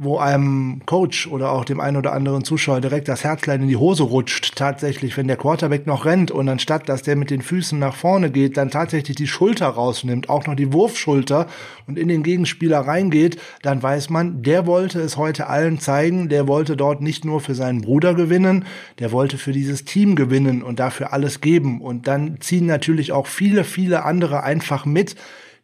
wo 0.00 0.18
einem 0.18 0.82
Coach 0.86 1.26
oder 1.26 1.50
auch 1.50 1.64
dem 1.64 1.80
einen 1.80 1.96
oder 1.96 2.12
anderen 2.12 2.44
Zuschauer 2.44 2.80
direkt 2.80 3.08
das 3.08 3.24
Herzlein 3.24 3.62
in 3.62 3.68
die 3.68 3.76
Hose 3.76 4.04
rutscht, 4.04 4.54
tatsächlich, 4.54 5.16
wenn 5.16 5.26
der 5.26 5.36
Quarterback 5.36 5.88
noch 5.88 6.04
rennt 6.04 6.30
und 6.30 6.48
anstatt, 6.48 6.88
dass 6.88 7.02
der 7.02 7.16
mit 7.16 7.30
den 7.30 7.42
Füßen 7.42 7.76
nach 7.76 7.96
vorne 7.96 8.30
geht, 8.30 8.56
dann 8.56 8.70
tatsächlich 8.70 9.16
die 9.16 9.26
Schulter 9.26 9.66
rausnimmt, 9.66 10.28
auch 10.28 10.46
noch 10.46 10.54
die 10.54 10.72
Wurfschulter 10.72 11.48
und 11.88 11.98
in 11.98 12.06
den 12.06 12.22
Gegenspieler 12.22 12.78
reingeht, 12.78 13.40
dann 13.62 13.82
weiß 13.82 14.08
man, 14.08 14.44
der 14.44 14.66
wollte 14.66 15.00
es 15.00 15.16
heute 15.16 15.48
allen 15.48 15.80
zeigen, 15.80 16.28
der 16.28 16.46
wollte 16.46 16.76
dort 16.76 17.02
nicht 17.02 17.24
nur 17.24 17.40
für 17.40 17.56
seinen 17.56 17.82
Bruder 17.82 18.14
gewinnen, 18.14 18.66
der 19.00 19.10
wollte 19.10 19.36
für 19.36 19.50
dieses 19.50 19.84
Team 19.84 20.14
gewinnen 20.14 20.62
und 20.62 20.78
dafür 20.78 21.12
alles 21.12 21.40
geben 21.40 21.80
und 21.80 22.06
dann 22.06 22.40
ziehen 22.40 22.66
natürlich 22.66 23.10
auch 23.10 23.26
viele, 23.26 23.64
viele 23.64 24.04
andere 24.04 24.44
einfach 24.44 24.86
mit, 24.86 25.16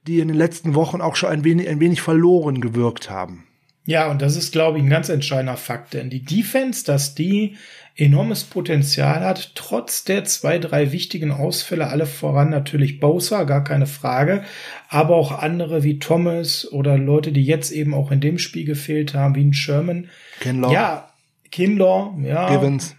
die 0.08 0.18
in 0.18 0.26
den 0.26 0.36
letzten 0.36 0.74
Wochen 0.74 1.00
auch 1.00 1.14
schon 1.14 1.28
ein 1.28 1.44
wenig, 1.44 1.68
ein 1.68 1.78
wenig 1.78 2.02
verloren 2.02 2.60
gewirkt 2.60 3.10
haben. 3.10 3.44
Ja, 3.86 4.10
und 4.10 4.22
das 4.22 4.36
ist, 4.36 4.52
glaube 4.52 4.78
ich, 4.78 4.84
ein 4.84 4.90
ganz 4.90 5.08
entscheidender 5.08 5.56
Fakt, 5.56 5.94
denn 5.94 6.08
die 6.08 6.24
Defense, 6.24 6.84
dass 6.84 7.14
die 7.14 7.56
enormes 7.96 8.44
Potenzial 8.44 9.20
hat, 9.20 9.52
trotz 9.54 10.04
der 10.04 10.24
zwei, 10.24 10.58
drei 10.58 10.90
wichtigen 10.90 11.30
Ausfälle, 11.30 11.88
alle 11.88 12.06
voran 12.06 12.50
natürlich 12.50 12.98
Bowser, 12.98 13.44
gar 13.44 13.62
keine 13.62 13.86
Frage, 13.86 14.42
aber 14.88 15.14
auch 15.14 15.38
andere 15.38 15.84
wie 15.84 15.98
Thomas 15.98 16.70
oder 16.72 16.98
Leute, 16.98 17.30
die 17.30 17.44
jetzt 17.44 17.70
eben 17.70 17.94
auch 17.94 18.10
in 18.10 18.20
dem 18.20 18.38
Spiel 18.38 18.64
gefehlt 18.64 19.14
haben, 19.14 19.36
wie 19.36 19.44
ein 19.44 19.54
Sherman. 19.54 20.08
Kinlaw. 20.40 20.72
Ja, 20.72 21.08
Kinlaw, 21.50 22.14
ja. 22.22 22.48
Givens. 22.50 22.96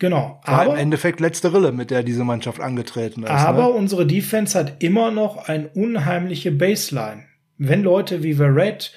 Genau. 0.00 0.40
War 0.44 0.62
aber 0.62 0.72
im 0.72 0.78
Endeffekt 0.78 1.20
letzte 1.20 1.52
Rille, 1.52 1.70
mit 1.70 1.92
der 1.92 2.02
diese 2.02 2.24
Mannschaft 2.24 2.60
angetreten 2.60 3.22
ist. 3.22 3.30
Aber 3.30 3.64
ne? 3.64 3.68
unsere 3.68 4.04
Defense 4.04 4.58
hat 4.58 4.82
immer 4.82 5.12
noch 5.12 5.48
eine 5.48 5.68
unheimliche 5.68 6.50
Baseline. 6.50 7.22
Wenn 7.56 7.84
Leute 7.84 8.24
wie 8.24 8.34
Verrett, 8.34 8.92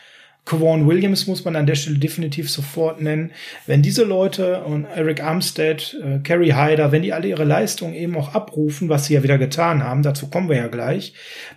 Kevon 0.46 0.88
Williams 0.88 1.26
muss 1.26 1.44
man 1.44 1.56
an 1.56 1.66
der 1.66 1.74
Stelle 1.74 1.98
definitiv 1.98 2.52
sofort 2.52 3.02
nennen. 3.02 3.32
Wenn 3.66 3.82
diese 3.82 4.04
Leute 4.04 4.64
und 4.64 4.86
Eric 4.86 5.24
Armstead, 5.24 5.98
äh, 6.04 6.54
Hyder, 6.54 6.92
wenn 6.92 7.02
die 7.02 7.14
alle 7.14 7.28
ihre 7.28 7.46
Leistung 7.46 7.96
eben 7.96 8.16
auch 8.16 8.36
abrufen, 8.36 8.88
was 8.88 9.06
sie 9.06 9.16
ja 9.16 9.24
wieder 9.24 9.40
getan 9.40 9.84
haben, 9.84 10.04
dazu 10.04 10.30
kommen 10.30 10.48
wir 10.48 10.58
ja 10.58 10.68
gleich, 10.68 11.14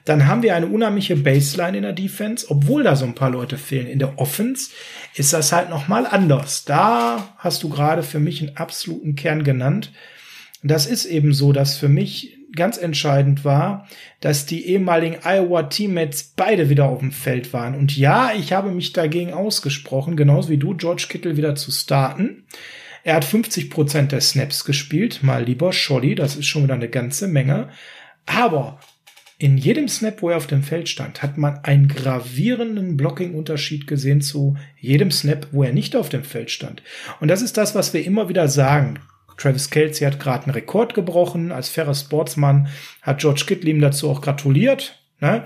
dann 0.06 0.26
haben 0.26 0.42
wir 0.42 0.54
eine 0.54 0.68
unheimliche 0.68 1.16
Baseline 1.16 1.76
in 1.76 1.82
der 1.82 1.92
Defense, 1.92 2.46
obwohl 2.48 2.82
da 2.82 2.96
so 2.96 3.04
ein 3.04 3.14
paar 3.14 3.30
Leute 3.30 3.58
fehlen. 3.58 3.86
In 3.86 3.98
der 3.98 4.18
Offense 4.18 4.70
ist 5.14 5.34
das 5.34 5.52
halt 5.52 5.68
nochmal 5.68 6.06
anders. 6.06 6.64
Da 6.64 7.34
hast 7.36 7.62
du 7.62 7.68
gerade 7.68 8.02
für 8.02 8.20
mich 8.20 8.40
einen 8.40 8.56
absoluten 8.56 9.16
Kern 9.16 9.44
genannt. 9.44 9.92
Das 10.62 10.86
ist 10.86 11.04
eben 11.04 11.34
so, 11.34 11.52
dass 11.52 11.76
für 11.76 11.88
mich 11.88 12.37
ganz 12.54 12.78
entscheidend 12.78 13.44
war, 13.44 13.86
dass 14.20 14.46
die 14.46 14.66
ehemaligen 14.66 15.18
Iowa 15.24 15.64
Teammates 15.64 16.32
beide 16.36 16.68
wieder 16.70 16.86
auf 16.86 17.00
dem 17.00 17.12
Feld 17.12 17.52
waren. 17.52 17.74
Und 17.74 17.96
ja, 17.96 18.32
ich 18.32 18.52
habe 18.52 18.70
mich 18.70 18.92
dagegen 18.92 19.32
ausgesprochen, 19.32 20.16
genauso 20.16 20.48
wie 20.48 20.56
du, 20.56 20.74
George 20.74 21.06
Kittle 21.08 21.36
wieder 21.36 21.54
zu 21.54 21.70
starten. 21.70 22.44
Er 23.04 23.14
hat 23.14 23.24
50 23.24 23.70
Prozent 23.70 24.12
der 24.12 24.20
Snaps 24.20 24.64
gespielt, 24.64 25.22
mal 25.22 25.44
lieber 25.44 25.72
Scholli, 25.72 26.14
das 26.14 26.36
ist 26.36 26.46
schon 26.46 26.64
wieder 26.64 26.74
eine 26.74 26.88
ganze 26.88 27.28
Menge. 27.28 27.68
Aber 28.26 28.80
in 29.38 29.56
jedem 29.56 29.86
Snap, 29.86 30.20
wo 30.20 30.30
er 30.30 30.36
auf 30.36 30.48
dem 30.48 30.64
Feld 30.64 30.88
stand, 30.88 31.22
hat 31.22 31.38
man 31.38 31.58
einen 31.62 31.86
gravierenden 31.86 32.96
Blocking-Unterschied 32.96 33.86
gesehen 33.86 34.20
zu 34.20 34.56
jedem 34.80 35.12
Snap, 35.12 35.46
wo 35.52 35.62
er 35.62 35.72
nicht 35.72 35.94
auf 35.94 36.08
dem 36.08 36.24
Feld 36.24 36.50
stand. 36.50 36.82
Und 37.20 37.28
das 37.28 37.40
ist 37.40 37.56
das, 37.56 37.76
was 37.76 37.94
wir 37.94 38.04
immer 38.04 38.28
wieder 38.28 38.48
sagen. 38.48 38.98
Travis 39.38 39.70
Kelsey 39.70 40.06
hat 40.06 40.20
gerade 40.20 40.44
einen 40.44 40.52
Rekord 40.52 40.94
gebrochen. 40.94 41.52
Als 41.52 41.68
fairer 41.68 41.94
Sportsmann 41.94 42.68
hat 43.00 43.20
George 43.20 43.44
Kittle 43.46 43.70
ihm 43.70 43.80
dazu 43.80 44.10
auch 44.10 44.20
gratuliert. 44.20 45.02
Ne? 45.20 45.44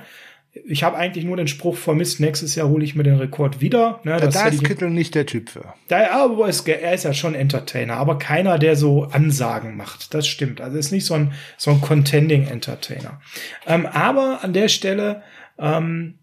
Ich 0.67 0.83
habe 0.83 0.97
eigentlich 0.97 1.25
nur 1.25 1.37
den 1.37 1.49
Spruch 1.49 1.77
vermisst, 1.77 2.21
nächstes 2.21 2.55
Jahr 2.57 2.69
hole 2.69 2.85
ich 2.85 2.95
mir 2.95 3.05
den 3.05 3.17
Rekord 3.17 3.61
wieder. 3.61 4.01
Ne? 4.05 4.19
Das 4.19 4.35
da 4.35 4.49
ist 4.49 4.65
Kittle 4.65 4.91
nicht 4.91 5.15
der 5.15 5.25
Typ 5.25 5.49
für. 5.51 5.73
Da, 5.89 6.11
aber 6.11 6.49
ist, 6.49 6.69
er 6.69 6.93
ist 6.93 7.05
ja 7.05 7.15
schon 7.15 7.35
Entertainer, 7.35 7.97
aber 7.97 8.19
keiner, 8.19 8.59
der 8.59 8.77
so 8.77 9.05
Ansagen 9.05 9.77
macht. 9.77 10.13
Das 10.13 10.27
stimmt. 10.27 10.61
Also 10.61 10.77
ist 10.77 10.93
nicht 10.93 11.07
so 11.07 11.15
ein, 11.15 11.33
so 11.57 11.71
ein 11.71 11.81
Contending 11.81 12.49
Entertainer. 12.49 13.21
Ähm, 13.67 13.87
aber 13.87 14.41
an 14.43 14.53
der 14.53 14.69
Stelle 14.69 15.23
ähm, 15.59 16.19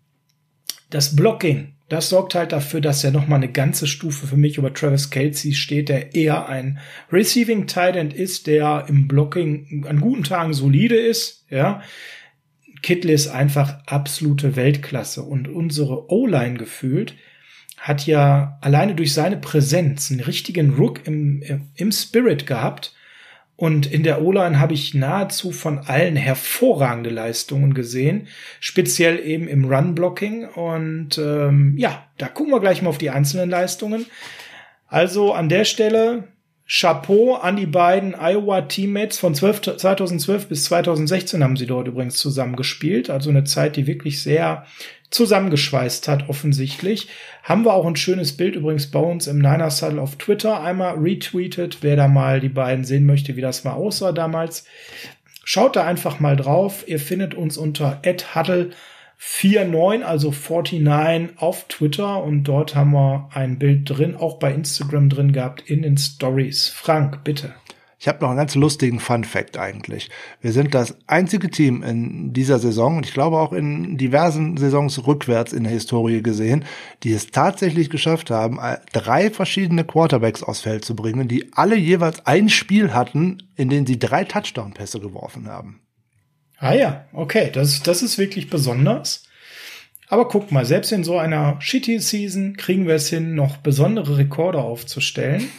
das 0.90 1.16
Blocking 1.16 1.74
das 1.90 2.10
sorgt 2.10 2.36
halt 2.36 2.52
dafür, 2.52 2.82
dass 2.82 3.04
er 3.04 3.12
nochmal 3.12 3.38
eine 3.38 3.52
ganze 3.52 3.88
Stufe 3.88 4.28
für 4.28 4.38
mich 4.38 4.58
über 4.58 4.74
Travis 4.74 5.10
Kelsey 5.10 5.54
steht, 5.54 5.90
der 5.90 6.16
eher 6.16 6.48
ein 6.48 6.80
Receiving 7.12 7.68
Tight 7.68 7.96
End 7.96 8.14
ist, 8.14 8.48
der 8.48 8.86
im 8.88 9.08
Blocking 9.08 9.86
an 9.88 10.00
guten 10.00 10.24
Tagen 10.24 10.54
solide 10.54 10.96
ist, 10.96 11.46
ja. 11.50 11.82
Kittle 12.82 13.12
ist 13.12 13.28
einfach 13.28 13.80
absolute 13.88 14.56
Weltklasse 14.56 15.24
und 15.24 15.50
unsere 15.50 16.10
O-Line 16.10 16.58
gefühlt 16.58 17.16
hat 17.78 18.06
ja 18.06 18.58
alleine 18.62 18.94
durch 18.96 19.14
seine 19.14 19.38
Präsenz 19.38 20.12
einen 20.12 20.20
richtigen 20.20 20.76
Rook 20.76 21.06
im, 21.08 21.42
im 21.76 21.92
Spirit 21.92 22.46
gehabt, 22.46 22.94
und 23.60 23.92
in 23.92 24.04
der 24.04 24.22
O-Line 24.22 24.58
habe 24.58 24.74
ich 24.74 24.94
nahezu 24.94 25.52
von 25.52 25.80
allen 25.80 26.16
hervorragende 26.16 27.10
Leistungen 27.10 27.74
gesehen, 27.74 28.30
speziell 28.62 29.20
eben 29.20 29.50
im 29.50 29.66
Run-Blocking. 29.66 30.46
Und 30.46 31.18
ähm, 31.18 31.74
ja, 31.78 32.06
da 32.18 32.30
gucken 32.30 32.54
wir 32.54 32.62
gleich 32.62 32.82
mal 32.82 32.88
auf 32.88 33.00
die 33.00 33.10
einzelnen 33.10 33.50
Leistungen. 33.50 34.06
Also 34.88 35.34
an 35.34 35.50
der 35.50 35.66
Stelle 35.66 36.30
Chapeau 36.70 37.34
an 37.34 37.58
die 37.58 37.66
beiden 37.66 38.16
Iowa 38.18 38.62
Teammates 38.62 39.20
von 39.20 39.36
12, 39.36 39.76
2012 39.76 40.48
bis 40.48 40.64
2016 40.64 41.44
haben 41.44 41.58
sie 41.58 41.66
dort 41.66 41.90
übrigens 41.90 42.16
zusammen 42.16 42.56
gespielt. 42.56 43.10
Also 43.10 43.30
eine 43.30 43.44
Zeit, 43.44 43.76
die 43.76 43.88
wirklich 43.88 44.24
sehr 44.24 44.66
zusammengeschweißt 45.10 46.08
hat, 46.08 46.30
offensichtlich. 46.30 47.08
Haben 47.44 47.66
wir 47.66 47.74
auch 47.74 47.86
ein 47.86 47.96
schönes 47.96 48.38
Bild 48.38 48.56
übrigens 48.56 48.92
bei 48.92 49.00
uns 49.00 49.28
im 49.28 49.40
Niner 49.40 49.72
Saddle 49.72 50.02
auf 50.02 50.18
Twitter 50.18 50.62
einmal 50.62 50.96
retweetet. 50.96 51.80
Wer 51.82 51.96
da 51.96 52.08
mal 52.08 52.40
die 52.40 52.50
beiden 52.50 52.86
sehen 52.86 53.06
möchte, 53.06 53.36
wie 53.36 53.42
das 53.42 53.64
mal 53.64 53.74
aussah 53.74 54.12
damals. 54.12 54.66
Schaut 55.44 55.76
da 55.76 55.86
einfach 55.86 56.20
mal 56.20 56.36
drauf. 56.36 56.84
Ihr 56.88 57.00
findet 57.00 57.34
uns 57.34 57.58
unter 57.58 58.02
@huddle49, 58.04 60.04
also 60.04 60.32
49 60.32 61.38
auf 61.38 61.68
Twitter 61.68 62.24
und 62.24 62.44
dort 62.44 62.76
haben 62.76 62.92
wir 62.92 63.30
ein 63.34 63.58
Bild 63.58 63.90
drin, 63.90 64.16
auch 64.16 64.38
bei 64.38 64.54
Instagram 64.54 65.10
drin 65.10 65.34
gehabt 65.34 65.64
in 65.66 65.82
den 65.82 65.98
Stories. 65.98 66.70
Frank, 66.70 67.24
bitte. 67.24 67.56
Ich 68.02 68.08
habe 68.08 68.22
noch 68.22 68.30
einen 68.30 68.38
ganz 68.38 68.56
lustigen 68.56 69.02
Fun 69.02 69.26
Fact 69.26 69.58
eigentlich. 69.58 70.10
Wir 70.40 70.54
sind 70.54 70.74
das 70.74 70.96
einzige 71.06 71.50
Team 71.50 71.84
in 71.84 72.32
dieser 72.32 72.58
Saison 72.58 72.96
und 72.96 73.06
ich 73.06 73.14
glaube 73.14 73.38
auch 73.38 73.52
in 73.52 73.98
diversen 73.98 74.56
Saisons 74.56 75.06
rückwärts 75.06 75.52
in 75.52 75.64
der 75.64 75.74
Historie 75.74 76.24
gesehen, 76.24 76.64
die 77.04 77.12
es 77.12 77.28
tatsächlich 77.32 77.90
geschafft 77.90 78.32
haben, 78.32 78.58
äh, 78.58 78.78
drei 78.94 79.30
verschiedene 79.30 79.84
Quarterbacks 79.84 80.44
aufs 80.44 80.62
Feld 80.62 80.86
zu 80.86 80.96
bringen, 80.96 81.28
die 81.28 81.52
alle 81.52 81.76
jeweils 81.76 82.26
ein 82.26 82.48
Spiel 82.48 82.94
hatten, 82.94 83.44
in 83.58 83.68
dem 83.68 83.86
sie 83.86 84.00
drei 84.00 84.24
Touchdown-Pässe 84.24 85.02
geworfen 85.02 85.50
haben. 85.50 85.82
Ah 86.58 86.74
ja, 86.74 87.06
okay, 87.12 87.50
das, 87.52 87.84
das 87.84 88.02
ist 88.02 88.18
wirklich 88.18 88.50
besonders. 88.50 89.26
Aber 90.08 90.30
guck 90.30 90.54
mal, 90.54 90.66
selbst 90.66 90.94
in 90.94 91.04
so 91.04 91.18
einer 91.18 91.58
shitty 91.60 92.00
Season 92.00 92.56
kriegen 92.56 92.88
wir 92.88 92.96
es 92.96 93.10
hin, 93.10 93.36
noch 93.36 93.58
besondere 93.58 94.18
Rekorde 94.18 94.60
aufzustellen. 94.60 95.50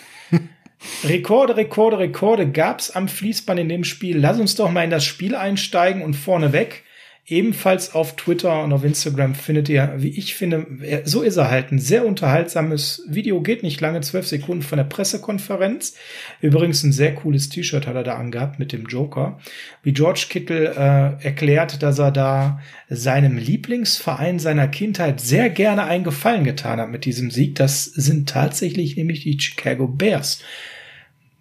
Rekorde, 1.04 1.56
Rekorde, 1.56 1.98
Rekorde 1.98 2.50
gab's 2.50 2.90
am 2.90 3.08
Fließband 3.08 3.60
in 3.60 3.68
dem 3.68 3.84
Spiel. 3.84 4.18
Lass 4.18 4.38
uns 4.38 4.54
doch 4.54 4.70
mal 4.70 4.84
in 4.84 4.90
das 4.90 5.04
Spiel 5.04 5.34
einsteigen 5.34 6.02
und 6.02 6.14
vorneweg. 6.14 6.84
Ebenfalls 7.30 7.94
auf 7.94 8.16
Twitter 8.16 8.64
und 8.64 8.72
auf 8.72 8.82
Instagram 8.82 9.36
findet 9.36 9.68
ihr, 9.68 9.94
wie 9.98 10.08
ich 10.08 10.34
finde, 10.34 10.66
so 11.04 11.22
ist 11.22 11.36
er 11.36 11.48
halt 11.48 11.70
ein 11.70 11.78
sehr 11.78 12.04
unterhaltsames 12.04 13.04
Video, 13.08 13.40
geht 13.40 13.62
nicht 13.62 13.80
lange, 13.80 14.00
zwölf 14.00 14.26
Sekunden 14.26 14.62
von 14.62 14.78
der 14.78 14.84
Pressekonferenz. 14.84 15.94
Übrigens 16.40 16.82
ein 16.82 16.90
sehr 16.90 17.14
cooles 17.14 17.48
T-Shirt 17.48 17.86
hat 17.86 17.94
er 17.94 18.02
da 18.02 18.16
angehabt 18.16 18.58
mit 18.58 18.72
dem 18.72 18.86
Joker. 18.86 19.38
Wie 19.84 19.92
George 19.92 20.26
Kittle 20.28 20.70
äh, 20.70 21.24
erklärt, 21.24 21.84
dass 21.84 22.00
er 22.00 22.10
da 22.10 22.60
seinem 22.88 23.38
Lieblingsverein 23.38 24.40
seiner 24.40 24.66
Kindheit 24.66 25.20
sehr 25.20 25.50
gerne 25.50 25.84
einen 25.84 26.02
Gefallen 26.02 26.42
getan 26.42 26.80
hat 26.80 26.90
mit 26.90 27.04
diesem 27.04 27.30
Sieg. 27.30 27.54
Das 27.54 27.84
sind 27.84 28.28
tatsächlich 28.28 28.96
nämlich 28.96 29.22
die 29.22 29.38
Chicago 29.38 29.86
Bears. 29.86 30.42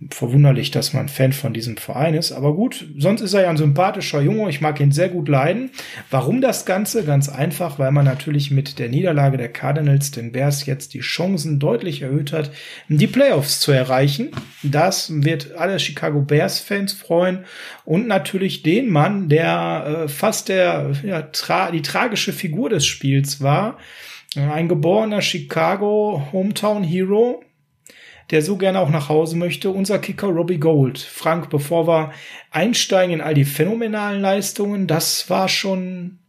Verwunderlich, 0.09 0.71
dass 0.71 0.93
man 0.93 1.09
Fan 1.09 1.33
von 1.33 1.53
diesem 1.53 1.75
Verein 1.75 2.13
ist. 2.13 2.31
Aber 2.31 2.53
gut, 2.53 2.85
sonst 2.97 3.19
ist 3.19 3.33
er 3.33 3.43
ja 3.43 3.49
ein 3.49 3.57
sympathischer 3.57 4.21
Junge. 4.21 4.49
Ich 4.49 4.61
mag 4.61 4.79
ihn 4.79 4.93
sehr 4.93 5.09
gut 5.09 5.27
leiden. 5.27 5.71
Warum 6.09 6.39
das 6.39 6.65
Ganze? 6.65 7.03
Ganz 7.03 7.27
einfach, 7.27 7.79
weil 7.79 7.91
man 7.91 8.05
natürlich 8.05 8.49
mit 8.49 8.79
der 8.79 8.87
Niederlage 8.87 9.37
der 9.37 9.49
Cardinals 9.49 10.11
den 10.11 10.31
Bears 10.31 10.65
jetzt 10.65 10.93
die 10.93 11.01
Chancen 11.01 11.59
deutlich 11.59 12.01
erhöht 12.01 12.31
hat, 12.31 12.51
die 12.87 13.07
Playoffs 13.07 13.59
zu 13.59 13.73
erreichen. 13.73 14.29
Das 14.63 15.11
wird 15.13 15.55
alle 15.55 15.79
Chicago 15.79 16.21
Bears 16.21 16.59
Fans 16.59 16.93
freuen 16.93 17.39
und 17.83 18.07
natürlich 18.07 18.63
den 18.63 18.89
Mann, 18.89 19.27
der 19.27 20.03
äh, 20.05 20.07
fast 20.07 20.47
der, 20.47 20.91
ja, 21.03 21.23
tra 21.23 21.71
die 21.71 21.81
tragische 21.81 22.31
Figur 22.31 22.69
des 22.69 22.85
Spiels 22.85 23.41
war. 23.41 23.77
Ein 24.35 24.69
geborener 24.69 25.21
Chicago 25.21 26.29
Hometown 26.31 26.83
Hero, 26.83 27.43
der 28.31 28.41
so 28.41 28.57
gerne 28.57 28.79
auch 28.79 28.89
nach 28.89 29.09
Hause 29.09 29.37
möchte, 29.37 29.69
unser 29.71 29.99
Kicker 29.99 30.27
Robbie 30.27 30.59
Gold. 30.59 30.99
Frank, 30.99 31.49
bevor 31.49 31.87
wir 31.87 32.11
einsteigen 32.51 33.15
in 33.15 33.21
all 33.21 33.33
die 33.33 33.45
phänomenalen 33.45 34.21
Leistungen, 34.21 34.87
das 34.87 35.29
war 35.29 35.47
schon 35.47 36.19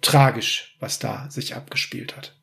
tragisch, 0.00 0.76
was 0.80 0.98
da 0.98 1.28
sich 1.30 1.56
abgespielt 1.56 2.16
hat. 2.16 2.34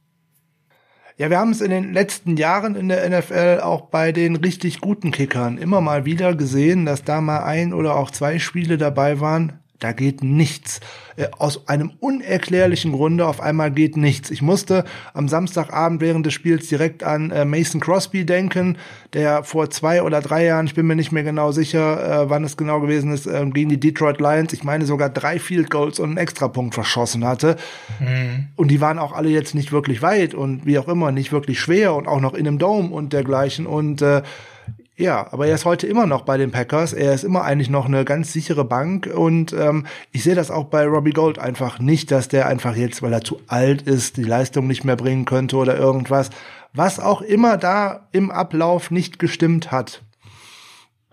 Ja, 1.18 1.30
wir 1.30 1.40
haben 1.40 1.52
es 1.52 1.62
in 1.62 1.72
den 1.72 1.94
letzten 1.94 2.36
Jahren 2.36 2.76
in 2.76 2.90
der 2.90 3.08
NFL 3.10 3.62
auch 3.62 3.90
bei 3.90 4.12
den 4.12 4.36
richtig 4.36 4.82
guten 4.82 5.12
Kickern 5.12 5.58
immer 5.58 5.80
mal 5.80 6.04
wieder 6.04 6.36
gesehen, 6.36 6.86
dass 6.86 7.04
da 7.04 7.22
mal 7.22 7.44
ein 7.44 7.74
oder 7.74 7.96
auch 7.96 8.12
zwei 8.12 8.38
Spiele 8.38 8.78
dabei 8.78 9.22
waren, 9.22 9.62
da 9.80 9.92
geht 9.92 10.24
nichts. 10.24 10.80
Äh, 11.18 11.28
aus 11.38 11.68
einem 11.68 11.92
unerklärlichen 12.00 12.92
Grunde 12.92 13.26
auf 13.26 13.42
einmal 13.42 13.72
geht 13.72 13.98
nichts. 13.98 14.32
Ich 14.32 14.42
musste 14.42 14.86
am 15.14 15.28
Samstagabend 15.28 16.02
während 16.02 16.26
des 16.26 16.34
Spiels 16.34 16.68
direkt 16.68 17.04
an 17.04 17.32
äh, 17.32 17.46
Mason 17.46 17.82
Crosby 17.82 18.26
denken, 18.26 18.78
der 19.14 19.44
vor 19.44 19.70
zwei 19.70 20.02
oder 20.02 20.22
drei 20.22 20.46
Jahren, 20.46 20.66
ich 20.66 20.76
bin 20.76 20.88
mir 20.88 20.96
nicht 20.96 21.12
mehr 21.12 21.24
genau 21.24 21.52
sicher, 21.52 22.24
äh, 22.24 22.30
wann 22.30 22.44
es 22.44 22.58
genau 22.58 22.80
gewesen 22.80 23.12
ist, 23.12 23.28
äh, 23.28 23.46
gegen 23.50 23.70
die 23.70 23.80
Detroit 23.80 24.20
Lions, 24.20 24.54
ich 24.54 24.64
meine 24.64 24.86
sogar 24.86 25.10
drei 25.10 25.40
Field 25.40 25.70
Goals 25.70 26.00
und 26.00 26.10
einen 26.10 26.18
Extrapunkt 26.18 26.74
verschossen 26.74 27.26
hatte. 27.26 27.58
Mhm. 28.00 28.48
Und 28.56 28.70
die 28.70 28.82
waren 28.82 29.00
auch 29.00 29.14
alle 29.14 29.30
jetzt 29.30 29.56
nicht 29.56 29.72
wirklich 29.72 30.02
weit 30.02 30.34
und 30.34 30.66
wie 30.66 30.80
auch 30.80 30.88
immer, 30.88 31.12
nicht 31.12 31.32
wirklich 31.32 31.60
schwer 31.60 31.94
und 31.96 32.08
auch 32.08 32.22
noch 32.22 32.34
in 32.34 32.48
einem 32.48 32.60
Dome 32.60 32.90
und 32.90 33.14
dergleichen. 33.14 33.66
Und 33.68 34.02
äh, 34.02 34.22
ja, 34.98 35.28
aber 35.32 35.48
er 35.48 35.56
ist 35.56 35.66
heute 35.66 35.88
immer 35.88 36.06
noch 36.06 36.22
bei 36.22 36.38
den 36.38 36.52
Packers. 36.52 36.94
Er 36.94 37.14
ist 37.14 37.26
immer 37.26 37.44
eigentlich 37.44 37.70
noch 37.70 37.86
eine 37.86 38.06
ganz 38.06 38.32
sichere 38.32 38.64
Bank 38.64 39.08
und 39.08 39.52
ähm, 39.52 39.86
ich 40.12 40.24
sehe 40.24 40.36
das 40.36 40.52
auch 40.52 40.66
bei 40.66 40.86
Robbie 40.86 41.12
Gold 41.12 41.38
einfach 41.38 41.80
nicht, 41.80 42.12
dass 42.12 42.30
der 42.30 42.48
einfach 42.48 42.78
jetzt, 42.78 43.02
weil 43.02 43.12
er 43.12 43.22
zu 43.22 43.42
alt 43.48 43.82
ist, 43.82 44.16
die 44.16 44.24
Leistung 44.24 44.68
nicht 44.68 44.86
mehr 44.86 44.96
bringen 44.96 45.26
könnte 45.26 45.58
oder 45.58 45.78
irgendwas, 45.78 46.30
was 46.74 47.00
auch 47.00 47.22
immer 47.22 47.58
da 47.58 48.08
im 48.14 48.32
Ablauf 48.32 48.90
nicht 48.90 49.20
gestimmt 49.20 49.72
hat. 49.72 50.02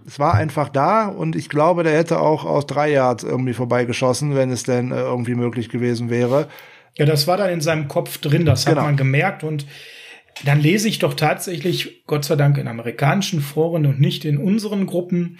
Es 0.06 0.18
war 0.20 0.34
einfach 0.34 0.68
da 0.68 1.06
und 1.06 1.34
ich 1.34 1.48
glaube, 1.48 1.82
der 1.82 1.96
hätte 1.96 2.20
auch 2.20 2.44
aus 2.44 2.66
drei 2.66 2.90
Yards 2.90 3.24
irgendwie 3.24 3.54
vorbeigeschossen, 3.54 4.36
wenn 4.36 4.50
es 4.50 4.62
denn 4.62 4.92
äh, 4.92 5.00
irgendwie 5.00 5.34
möglich 5.34 5.68
gewesen 5.68 6.08
wäre. 6.08 6.48
Ja, 6.98 7.06
das 7.06 7.26
war 7.26 7.36
dann 7.36 7.50
in 7.50 7.60
seinem 7.60 7.88
Kopf 7.88 8.18
drin, 8.18 8.44
das 8.44 8.66
hat 8.66 8.74
genau. 8.74 8.86
man 8.86 8.96
gemerkt 8.96 9.42
und 9.42 9.66
dann 10.44 10.60
lese 10.60 10.88
ich 10.88 10.98
doch 10.98 11.14
tatsächlich, 11.14 12.04
Gott 12.06 12.24
sei 12.24 12.36
Dank, 12.36 12.58
in 12.58 12.68
amerikanischen 12.68 13.40
Foren 13.40 13.86
und 13.86 14.00
nicht 14.00 14.24
in 14.24 14.38
unseren 14.38 14.86
Gruppen, 14.86 15.38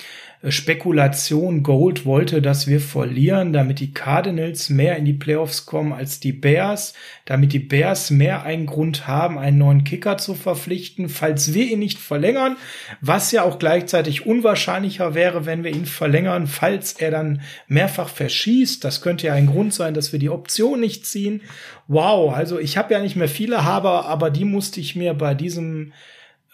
Spekulation, 0.49 1.63
Gold 1.63 2.05
wollte, 2.05 2.43
dass 2.43 2.67
wir 2.67 2.81
verlieren, 2.81 3.53
damit 3.53 3.79
die 3.79 3.93
Cardinals 3.93 4.71
mehr 4.71 4.97
in 4.97 5.05
die 5.05 5.13
Playoffs 5.13 5.67
kommen 5.67 5.93
als 5.93 6.19
die 6.19 6.33
Bears, 6.33 6.95
damit 7.27 7.53
die 7.53 7.61
Bears 7.61 8.11
mehr 8.11 8.43
einen 8.43 8.67
Grund 8.67 9.07
haben, 9.07 9.39
einen 9.39 9.59
neuen 9.59 9.85
Kicker 9.85 10.19
zu 10.19 10.35
verpflichten, 10.35 11.09
falls 11.09 11.55
wir 11.55 11.71
ihn 11.71 11.79
nicht 11.79 11.99
verlängern, 11.99 12.57
was 13.01 13.31
ja 13.31 13.45
auch 13.45 13.61
gleichzeitig 13.61 14.27
unwahrscheinlicher 14.27 15.15
wäre, 15.15 15.47
wenn 15.47 15.63
wir 15.63 15.71
ihn 15.71 15.87
verlängern, 15.87 16.49
falls 16.49 16.95
er 16.95 17.13
dann 17.13 17.43
mehrfach 17.69 18.09
verschießt. 18.09 18.83
Das 18.83 19.01
könnte 19.01 19.29
ja 19.29 19.35
ein 19.35 19.47
Grund 19.47 19.73
sein, 19.73 19.95
dass 19.95 20.11
wir 20.11 20.19
die 20.19 20.31
Option 20.31 20.81
nicht 20.81 21.07
ziehen. 21.07 21.43
Wow, 21.87 22.35
also 22.35 22.59
ich 22.59 22.77
habe 22.77 22.95
ja 22.95 23.01
nicht 23.01 23.15
mehr 23.15 23.29
viele 23.29 23.65
Haber, 23.65 24.07
aber 24.07 24.31
die 24.31 24.45
musste 24.45 24.81
ich 24.81 24.97
mir 24.97 25.15
bei 25.15 25.35
diesem 25.35 25.93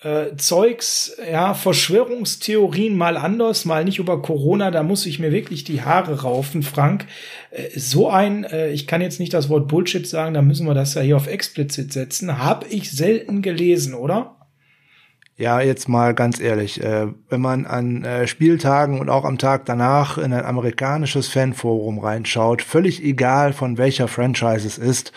äh, 0.02 0.36
Zeugs, 0.36 1.16
ja, 1.30 1.54
Verschwörungstheorien 1.54 2.96
mal 2.96 3.16
anders, 3.16 3.64
mal 3.64 3.84
nicht 3.84 3.98
über 3.98 4.22
Corona, 4.22 4.70
da 4.70 4.82
muss 4.82 5.06
ich 5.06 5.18
mir 5.18 5.32
wirklich 5.32 5.64
die 5.64 5.82
Haare 5.82 6.22
raufen, 6.22 6.62
Frank. 6.62 7.06
Äh, 7.50 7.76
so 7.76 8.08
ein, 8.08 8.44
äh, 8.44 8.70
ich 8.70 8.86
kann 8.86 9.00
jetzt 9.00 9.18
nicht 9.18 9.34
das 9.34 9.48
Wort 9.48 9.66
Bullshit 9.66 10.06
sagen, 10.06 10.34
da 10.34 10.42
müssen 10.42 10.66
wir 10.66 10.74
das 10.74 10.94
ja 10.94 11.02
hier 11.02 11.16
auf 11.16 11.26
explizit 11.26 11.92
setzen, 11.92 12.38
habe 12.38 12.66
ich 12.68 12.90
selten 12.90 13.42
gelesen, 13.42 13.94
oder? 13.94 14.36
Ja, 15.36 15.60
jetzt 15.60 15.88
mal 15.88 16.14
ganz 16.14 16.40
ehrlich, 16.40 16.82
äh, 16.82 17.06
wenn 17.28 17.40
man 17.40 17.64
an 17.64 18.04
äh, 18.04 18.26
Spieltagen 18.26 18.98
und 18.98 19.08
auch 19.08 19.24
am 19.24 19.38
Tag 19.38 19.66
danach 19.66 20.18
in 20.18 20.32
ein 20.32 20.44
amerikanisches 20.44 21.28
Fanforum 21.28 22.00
reinschaut, 22.00 22.60
völlig 22.62 23.04
egal 23.04 23.52
von 23.52 23.78
welcher 23.78 24.08
Franchise 24.08 24.66
es 24.66 24.78
ist, 24.78 25.12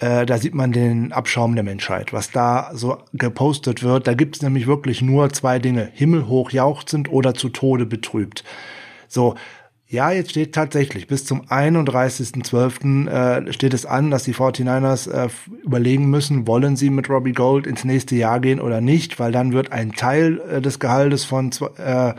äh, 0.00 0.26
da 0.26 0.38
sieht 0.38 0.54
man 0.54 0.72
den 0.72 1.12
Abschaum 1.12 1.54
der 1.54 1.64
Menschheit, 1.64 2.12
was 2.12 2.30
da 2.30 2.70
so 2.74 2.98
gepostet 3.12 3.82
wird. 3.82 4.06
Da 4.06 4.14
gibt 4.14 4.36
es 4.36 4.42
nämlich 4.42 4.66
wirklich 4.66 5.02
nur 5.02 5.30
zwei 5.30 5.58
Dinge, 5.58 5.90
himmelhoch 5.92 6.50
jauchzend 6.50 7.10
oder 7.10 7.34
zu 7.34 7.48
Tode 7.48 7.86
betrübt. 7.86 8.44
So, 9.08 9.34
ja, 9.90 10.10
jetzt 10.10 10.32
steht 10.32 10.54
tatsächlich, 10.54 11.06
bis 11.06 11.24
zum 11.24 11.46
31.12. 11.46 13.08
Äh, 13.08 13.52
steht 13.54 13.72
es 13.72 13.86
an, 13.86 14.10
dass 14.10 14.24
die 14.24 14.34
49ers 14.34 15.10
äh, 15.10 15.28
überlegen 15.64 16.10
müssen, 16.10 16.46
wollen 16.46 16.76
sie 16.76 16.90
mit 16.90 17.08
Robbie 17.08 17.32
Gold 17.32 17.66
ins 17.66 17.84
nächste 17.84 18.14
Jahr 18.14 18.38
gehen 18.38 18.60
oder 18.60 18.82
nicht, 18.82 19.18
weil 19.18 19.32
dann 19.32 19.54
wird 19.54 19.72
ein 19.72 19.92
Teil 19.92 20.40
äh, 20.40 20.60
des 20.60 20.78
Gehaltes 20.78 21.24
von 21.24 21.50
äh, 21.78 22.12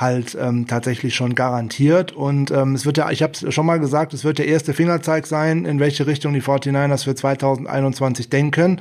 halt 0.00 0.36
ähm, 0.40 0.66
tatsächlich 0.66 1.14
schon 1.14 1.34
garantiert. 1.34 2.12
Und 2.12 2.50
ähm, 2.50 2.74
es 2.74 2.86
wird 2.86 2.96
ja, 2.96 3.10
ich 3.10 3.22
habe 3.22 3.32
es 3.34 3.54
schon 3.54 3.66
mal 3.66 3.78
gesagt, 3.78 4.14
es 4.14 4.24
wird 4.24 4.38
der 4.38 4.48
erste 4.48 4.72
Fingerzeig 4.72 5.26
sein, 5.26 5.64
in 5.64 5.78
welche 5.78 6.06
Richtung 6.06 6.32
die 6.32 6.42
49ers 6.42 7.04
für 7.04 7.14
2021 7.14 8.30
denken. 8.30 8.80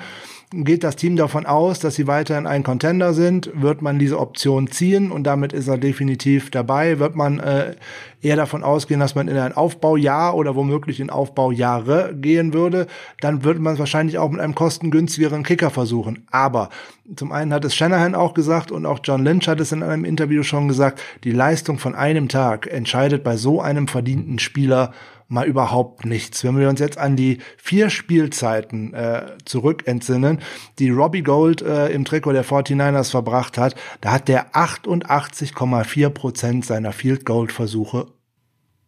Geht 0.52 0.84
das 0.84 0.96
Team 0.96 1.16
davon 1.16 1.46
aus, 1.46 1.78
dass 1.78 1.94
sie 1.94 2.08
weiterhin 2.08 2.48
ein 2.48 2.64
Contender 2.64 3.14
sind, 3.14 3.52
wird 3.54 3.84
man 3.84 4.00
diese 4.00 4.20
Option 4.20 4.66
ziehen 4.66 5.12
und 5.12 5.26
damit 5.26 5.54
ist 5.54 5.68
er 5.68 5.78
definitiv 5.78 6.50
dabei. 6.50 6.98
Wird 6.98 7.16
man 7.16 7.40
äh, 7.40 7.76
eher 8.24 8.36
davon 8.36 8.64
ausgehen, 8.64 9.00
dass 9.00 9.14
man 9.14 9.28
in 9.28 9.38
ein 9.38 9.54
Aufbaujahr 9.54 10.36
oder 10.36 10.56
womöglich 10.56 11.00
in 11.02 11.12
Aufbaujahre 11.12 12.16
gehen 12.16 12.52
würde, 12.52 12.88
dann 13.22 13.44
würde 13.44 13.60
man 13.60 13.74
es 13.74 13.80
wahrscheinlich 13.80 14.18
auch 14.18 14.32
mit 14.32 14.40
einem 14.40 14.56
kostengünstigeren 14.56 15.44
Kicker 15.44 15.70
versuchen. 15.70 16.26
Aber 16.32 16.70
zum 17.16 17.32
einen 17.32 17.54
hat 17.54 17.64
es 17.64 17.76
Shanahan 17.76 18.16
auch 18.16 18.34
gesagt 18.34 18.72
und 18.72 18.88
auch 18.88 19.02
John 19.04 19.24
Lynch 19.24 19.48
hat 19.48 19.60
es 19.60 19.72
in 19.72 19.84
einem 19.84 20.04
Interview 20.04 20.42
schon 20.42 20.68
gesagt, 20.68 21.00
die 21.26 21.32
Leistung 21.32 21.78
von 21.78 21.94
einem 21.94 22.28
Tag 22.28 22.66
entscheidet 22.66 23.24
bei 23.24 23.38
so 23.38 23.62
einem 23.62 23.88
verdienten 23.88 24.40
Spieler 24.40 24.94
mal 25.30 25.48
überhaupt 25.48 26.06
nichts. 26.06 26.44
Wenn 26.44 26.60
wir 26.60 26.68
uns 26.68 26.80
jetzt 26.80 26.98
an 26.98 27.16
die 27.16 27.38
vier 27.58 27.90
Spielzeiten 27.90 28.94
äh, 28.94 29.38
zurück 29.46 29.84
entsinnen, 29.86 30.42
die 30.80 30.90
Robbie 30.90 31.24
Gold 31.24 31.62
äh, 31.62 31.88
im 31.90 32.04
Trikot 32.04 32.34
der 32.34 32.44
49ers 32.44 33.12
verbracht 33.12 33.58
hat, 33.58 33.76
da 34.02 34.12
hat 34.12 34.28
der 34.28 34.54
88,4 34.54 36.10
Prozent 36.10 36.66
seiner 36.66 36.92
Field 36.92 37.26
Gold 37.26 37.52
Versuche 37.52 38.08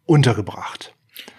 untergebracht. 0.04 0.94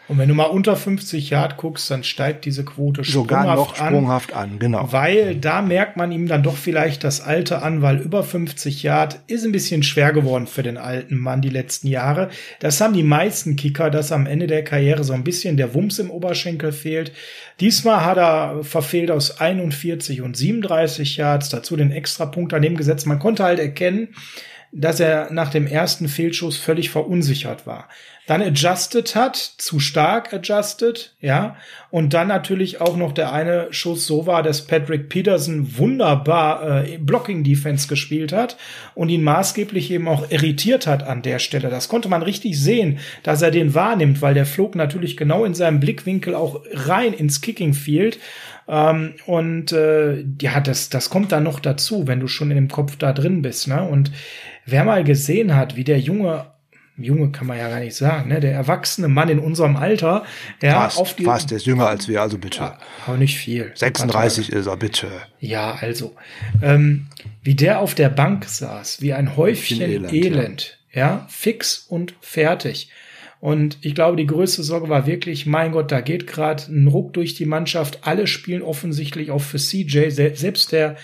Und 0.10 0.18
wenn 0.18 0.28
du 0.28 0.36
mal 0.36 0.46
unter 0.46 0.76
50 0.76 1.30
Yard 1.30 1.56
guckst, 1.56 1.90
dann 1.90 2.04
steigt 2.04 2.44
diese 2.44 2.66
Quote 2.66 3.06
sogar 3.06 3.56
noch 3.56 3.76
sprunghaft 3.78 4.34
an, 4.34 4.52
an, 4.52 4.60
genau. 4.60 4.92
Weil 4.92 5.36
da 5.36 5.62
merkt 5.62 5.96
man 5.96 6.12
ihm 6.12 6.28
dann 6.28 6.44
doch 6.44 6.58
vielleicht 6.58 7.06
das 7.06 7.22
Alter 7.22 7.64
an, 7.64 7.82
weil 7.82 8.00
über 8.00 8.22
50 8.22 8.84
Yard 8.84 9.22
ist 9.28 9.46
ein 9.46 9.54
bisschen 9.54 9.82
schwer 9.82 10.12
geworden 10.12 10.46
für 10.46 10.62
den 10.62 10.78
alten 10.78 11.18
Mann 11.18 11.42
die 11.42 11.50
letzten 11.50 11.88
Jahre. 11.88 12.30
Das 12.60 12.82
haben 12.82 12.94
die 12.94 13.04
meisten 13.04 13.56
Kicker, 13.56 13.90
dass 13.90 14.12
am 14.12 14.26
Ende 14.26 14.48
der 14.48 14.66
Karriere 14.66 15.06
so 15.06 15.14
ein 15.14 15.24
bisschen 15.24 15.56
der 15.56 15.74
Wumms 15.74 16.00
im 16.00 16.12
Oberschenkel 16.12 16.74
fehlt. 16.74 17.14
Diesmal 17.62 18.04
hat 18.04 18.18
er 18.18 18.64
verfehlt 18.64 19.10
aus 19.10 19.40
41 19.40 20.22
und 20.22 20.36
37 20.36 21.16
Yards, 21.16 21.48
dazu 21.48 21.78
den 21.78 21.92
Extrapunkt 21.92 22.52
daneben 22.52 22.76
gesetzt. 22.76 23.08
Man 23.08 23.20
konnte 23.20 23.46
halt 23.46 23.60
erkennen, 23.60 24.10
dass 24.74 25.00
er 25.00 25.32
nach 25.32 25.50
dem 25.50 25.68
ersten 25.68 26.10
Fehlschuss 26.10 26.58
völlig 26.58 26.90
verunsichert 26.90 27.66
war 27.66 27.88
dann 28.26 28.42
adjusted 28.42 29.16
hat, 29.16 29.36
zu 29.36 29.80
stark 29.80 30.34
adjusted, 30.34 31.14
ja, 31.20 31.58
und 31.90 32.14
dann 32.14 32.30
natürlich 32.30 32.80
auch 32.80 32.96
noch 32.96 33.12
der 33.12 33.34
eine 33.34 33.68
Schuss 33.72 34.08
so 34.08 34.26
war, 34.26 34.44
dass 34.44 34.66
Patrick 34.66 35.10
Peterson 35.10 35.78
wunderbar 35.78 36.86
äh, 36.86 36.98
Blocking 37.00 37.44
Defense 37.44 37.88
gespielt 37.88 38.32
hat 38.32 38.56
und 38.96 39.10
ihn 39.10 39.24
maßgeblich 39.24 39.92
eben 39.92 40.08
auch 40.08 40.32
irritiert 40.32 40.88
hat 40.88 41.04
an 41.04 41.22
der 41.22 41.40
Stelle. 41.40 41.70
Das 41.70 41.90
konnte 41.90 42.08
man 42.08 42.24
richtig 42.24 42.60
sehen, 42.60 43.00
dass 43.24 43.42
er 43.42 43.52
den 43.52 43.74
wahrnimmt, 43.74 44.22
weil 44.22 44.34
der 44.34 44.46
flog 44.46 44.76
natürlich 44.76 45.18
genau 45.18 45.44
in 45.44 45.54
seinem 45.54 45.82
Blickwinkel 45.82 46.34
auch 46.34 46.62
rein 46.72 47.12
ins 47.14 47.42
Kicking 47.42 47.74
Field. 47.74 48.20
Ähm, 48.70 49.16
und 49.26 49.74
äh, 49.74 50.24
ja, 50.42 50.62
das, 50.62 50.90
das 50.90 51.10
kommt 51.10 51.34
dann 51.34 51.44
noch 51.44 51.60
dazu, 51.60 52.08
wenn 52.08 52.22
du 52.22 52.28
schon 52.28 52.52
in 52.52 52.56
dem 52.56 52.70
Kopf 52.70 52.96
da 52.96 53.12
drin 53.12 53.42
bist. 53.42 53.68
Ne? 53.68 53.84
Und 53.84 54.12
wer 54.66 54.86
mal 54.86 55.04
gesehen 55.04 55.56
hat, 55.56 55.76
wie 55.76 55.84
der 55.84 56.00
Junge 56.00 56.53
Junge 56.98 57.32
kann 57.32 57.48
man 57.48 57.58
ja 57.58 57.70
gar 57.70 57.80
nicht 57.80 57.96
sagen, 57.96 58.30
ne? 58.30 58.40
Der 58.40 58.54
erwachsene 58.54 59.08
Mann 59.08 59.30
in 59.30 59.40
unserem 59.40 59.76
Alter, 59.76 60.24
ja, 60.62 60.82
fast, 60.82 60.98
auf 61.00 61.16
die, 61.16 61.24
fast, 61.24 61.50
der 61.50 61.58
ist 61.58 61.66
jünger 61.66 61.88
als 61.88 62.08
wir, 62.08 62.22
also 62.22 62.38
bitte. 62.38 62.60
Ja, 62.60 62.78
aber 63.08 63.18
nicht 63.18 63.38
viel. 63.38 63.72
36 63.74 64.52
ist 64.52 64.68
er, 64.68 64.78
bitte. 64.78 65.08
Ja, 65.40 65.76
also, 65.82 66.16
ähm, 66.62 67.08
wie 67.42 67.56
der 67.56 67.80
auf 67.80 67.96
der 67.96 68.10
Bank 68.10 68.46
saß, 68.46 69.02
wie 69.02 69.14
ein 69.14 69.36
Häufchen 69.36 69.82
Elend, 69.82 70.14
Elend 70.14 70.80
ja. 70.94 71.00
ja, 71.00 71.28
fix 71.30 71.86
und 71.90 72.14
fertig. 72.22 72.92
Und 73.40 73.80
ich 73.82 73.94
glaube, 73.94 74.16
die 74.16 74.28
größte 74.28 74.64
Sorge 74.64 74.88
war 74.88 75.06
wirklich, 75.06 75.46
mein 75.46 75.74
Gott, 75.74 75.92
da 75.92 76.00
geht 76.00 76.28
gerade 76.28 76.64
ein 76.72 76.88
Ruck 76.88 77.12
durch 77.12 77.34
die 77.34 77.46
Mannschaft. 77.46 78.00
Alle 78.08 78.26
spielen 78.26 78.62
offensichtlich 78.62 79.32
auch 79.32 79.42
für 79.42 79.58
CJ. 79.58 80.12
Selbst 80.12 80.72
der 80.72 80.96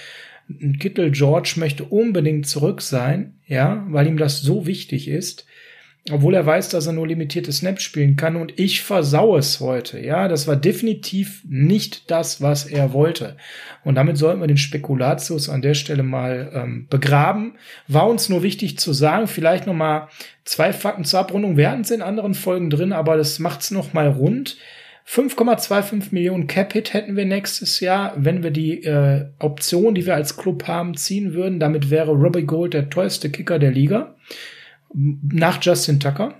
Kittel 0.80 1.12
George 1.12 1.56
möchte 1.58 1.84
unbedingt 1.84 2.48
zurück 2.48 2.82
sein, 2.82 3.34
ja, 3.46 3.86
weil 3.90 4.08
ihm 4.08 4.18
das 4.18 4.40
so 4.42 4.66
wichtig 4.66 5.10
ist. 5.10 5.48
Obwohl 6.12 6.34
er 6.34 6.46
weiß, 6.46 6.70
dass 6.70 6.88
er 6.88 6.94
nur 6.94 7.08
limitierte 7.08 7.52
Snaps 7.52 7.84
spielen 7.84 8.16
kann 8.16 8.36
und 8.36 8.58
ich 8.58 8.82
versau 8.82 9.38
es 9.38 9.60
heute. 9.60 10.00
Ja, 10.00 10.28
das 10.28 10.48
war 10.48 10.56
definitiv 10.56 11.44
nicht 11.48 12.10
das, 12.10 12.42
was 12.42 12.66
er 12.66 12.94
wollte. 12.94 13.36
Und 13.84 13.96
damit 13.96 14.18
sollten 14.18 14.40
wir 14.40 14.48
den 14.48 14.58
Spekulatius 14.58 15.50
an 15.50 15.62
der 15.62 15.76
Stelle 15.76 16.04
mal 16.04 16.52
ähm, 16.54 16.88
begraben. 16.90 17.56
War 17.88 18.08
uns 18.08 18.28
nur 18.30 18.44
wichtig 18.44 18.80
zu 18.80 18.92
sagen, 18.92 19.28
vielleicht 19.28 19.68
noch 19.68 19.74
mal 19.74 20.08
zwei 20.46 20.74
Fakten 20.74 21.04
zur 21.04 21.20
Abrundung. 21.20 21.58
Wir 21.58 21.70
hatten 21.70 21.82
es 21.82 21.92
in 21.92 22.02
anderen 22.02 22.34
Folgen 22.34 22.70
drin, 22.70 22.94
aber 22.94 23.16
das 23.16 23.38
macht's 23.38 23.70
noch 23.70 23.94
mal 23.94 24.08
rund. 24.08 24.58
5,25 25.08 26.08
Millionen 26.12 26.48
Cap-Hit 26.48 26.94
hätten 26.94 27.16
wir 27.16 27.26
nächstes 27.26 27.80
Jahr, 27.80 28.14
wenn 28.16 28.42
wir 28.42 28.52
die 28.52 28.84
äh, 28.84 29.26
Option, 29.40 29.96
die 29.96 30.06
wir 30.06 30.16
als 30.16 30.38
Club 30.38 30.68
haben, 30.68 30.96
ziehen 30.96 31.34
würden. 31.34 31.60
Damit 31.60 31.90
wäre 31.90 32.12
Robbie 32.12 32.44
Gold 32.44 32.74
der 32.74 32.90
teuerste 32.90 33.30
Kicker 33.30 33.60
der 33.60 33.72
Liga 33.72 34.16
nach 34.94 35.60
Justin 35.62 36.00
Tucker. 36.00 36.36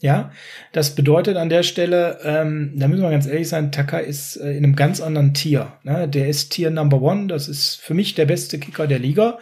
Ja, 0.00 0.32
das 0.72 0.96
bedeutet 0.96 1.36
an 1.36 1.48
der 1.48 1.62
Stelle, 1.62 2.18
ähm, 2.24 2.72
da 2.74 2.88
müssen 2.88 3.02
wir 3.02 3.10
ganz 3.10 3.26
ehrlich 3.26 3.48
sein, 3.48 3.70
Tucker 3.70 4.02
ist 4.02 4.34
äh, 4.36 4.50
in 4.50 4.64
einem 4.64 4.74
ganz 4.74 5.00
anderen 5.00 5.32
Tier. 5.32 5.74
Ne? 5.84 6.08
Der 6.08 6.26
ist 6.26 6.50
Tier 6.50 6.70
Number 6.70 7.00
One, 7.00 7.28
das 7.28 7.46
ist 7.46 7.76
für 7.76 7.94
mich 7.94 8.14
der 8.16 8.26
beste 8.26 8.58
Kicker 8.58 8.88
der 8.88 8.98
Liga. 8.98 9.38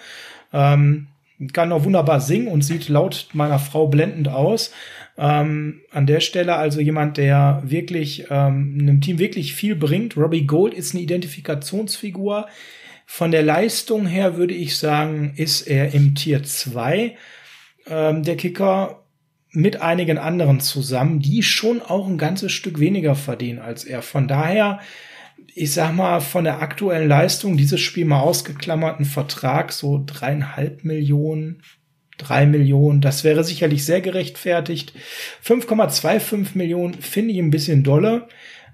Ähm, 0.53 1.07
kann 1.55 1.73
auch 1.73 1.85
wunderbar 1.85 2.21
singen 2.21 2.49
und 2.49 2.63
sieht 2.63 2.91
laut 2.91 3.29
meiner 3.33 3.59
Frau 3.59 3.87
blendend 3.87 4.29
aus. 4.29 4.73
Ähm, 5.17 5.81
an 5.91 6.07
der 6.07 6.21
Stelle 6.21 6.57
also 6.57 6.81
jemand, 6.81 7.17
der 7.17 7.63
wirklich 7.65 8.27
ähm, 8.31 8.77
einem 8.81 9.01
Team 9.01 9.19
wirklich 9.19 9.55
viel 9.55 9.75
bringt. 9.77 10.17
Robbie 10.19 10.47
Gold 10.47 10.75
ist 10.75 10.95
eine 10.95 11.03
Identifikationsfigur. 11.03 12.47
Von 13.13 13.33
der 13.33 13.43
Leistung 13.43 14.07
her 14.07 14.37
würde 14.37 14.55
ich 14.55 14.79
sagen, 14.79 15.33
ist 15.35 15.63
er 15.63 15.93
im 15.95 16.15
Tier 16.15 16.45
2 16.45 17.17
ähm, 17.89 18.23
der 18.23 18.37
Kicker 18.37 19.03
mit 19.51 19.83
einigen 19.83 20.17
anderen 20.17 20.61
zusammen, 20.61 21.19
die 21.19 21.43
schon 21.43 21.83
auch 21.83 22.07
ein 22.07 22.19
ganzes 22.19 22.53
Stück 22.53 22.79
weniger 22.79 23.17
verdienen 23.17 23.59
als 23.59 23.83
er. 23.83 24.03
Von 24.03 24.29
daher, 24.29 24.79
ich 25.57 25.73
sag 25.73 25.93
mal, 25.93 26.21
von 26.21 26.45
der 26.45 26.63
aktuellen 26.63 27.09
Leistung, 27.09 27.57
dieses 27.57 27.81
Spiel 27.81 28.05
mal 28.05 28.21
ausgeklammerten 28.21 29.05
Vertrag, 29.05 29.73
so 29.73 30.01
dreieinhalb 30.07 30.85
Millionen, 30.85 31.65
drei 32.17 32.47
Millionen, 32.47 33.01
das 33.01 33.25
wäre 33.25 33.43
sicherlich 33.43 33.85
sehr 33.85 34.03
gerechtfertigt. 34.03 34.93
5,25 35.45 36.51
Millionen 36.55 36.95
finde 36.95 37.33
ich 37.33 37.41
ein 37.41 37.51
bisschen 37.51 37.83
dolle. 37.83 38.29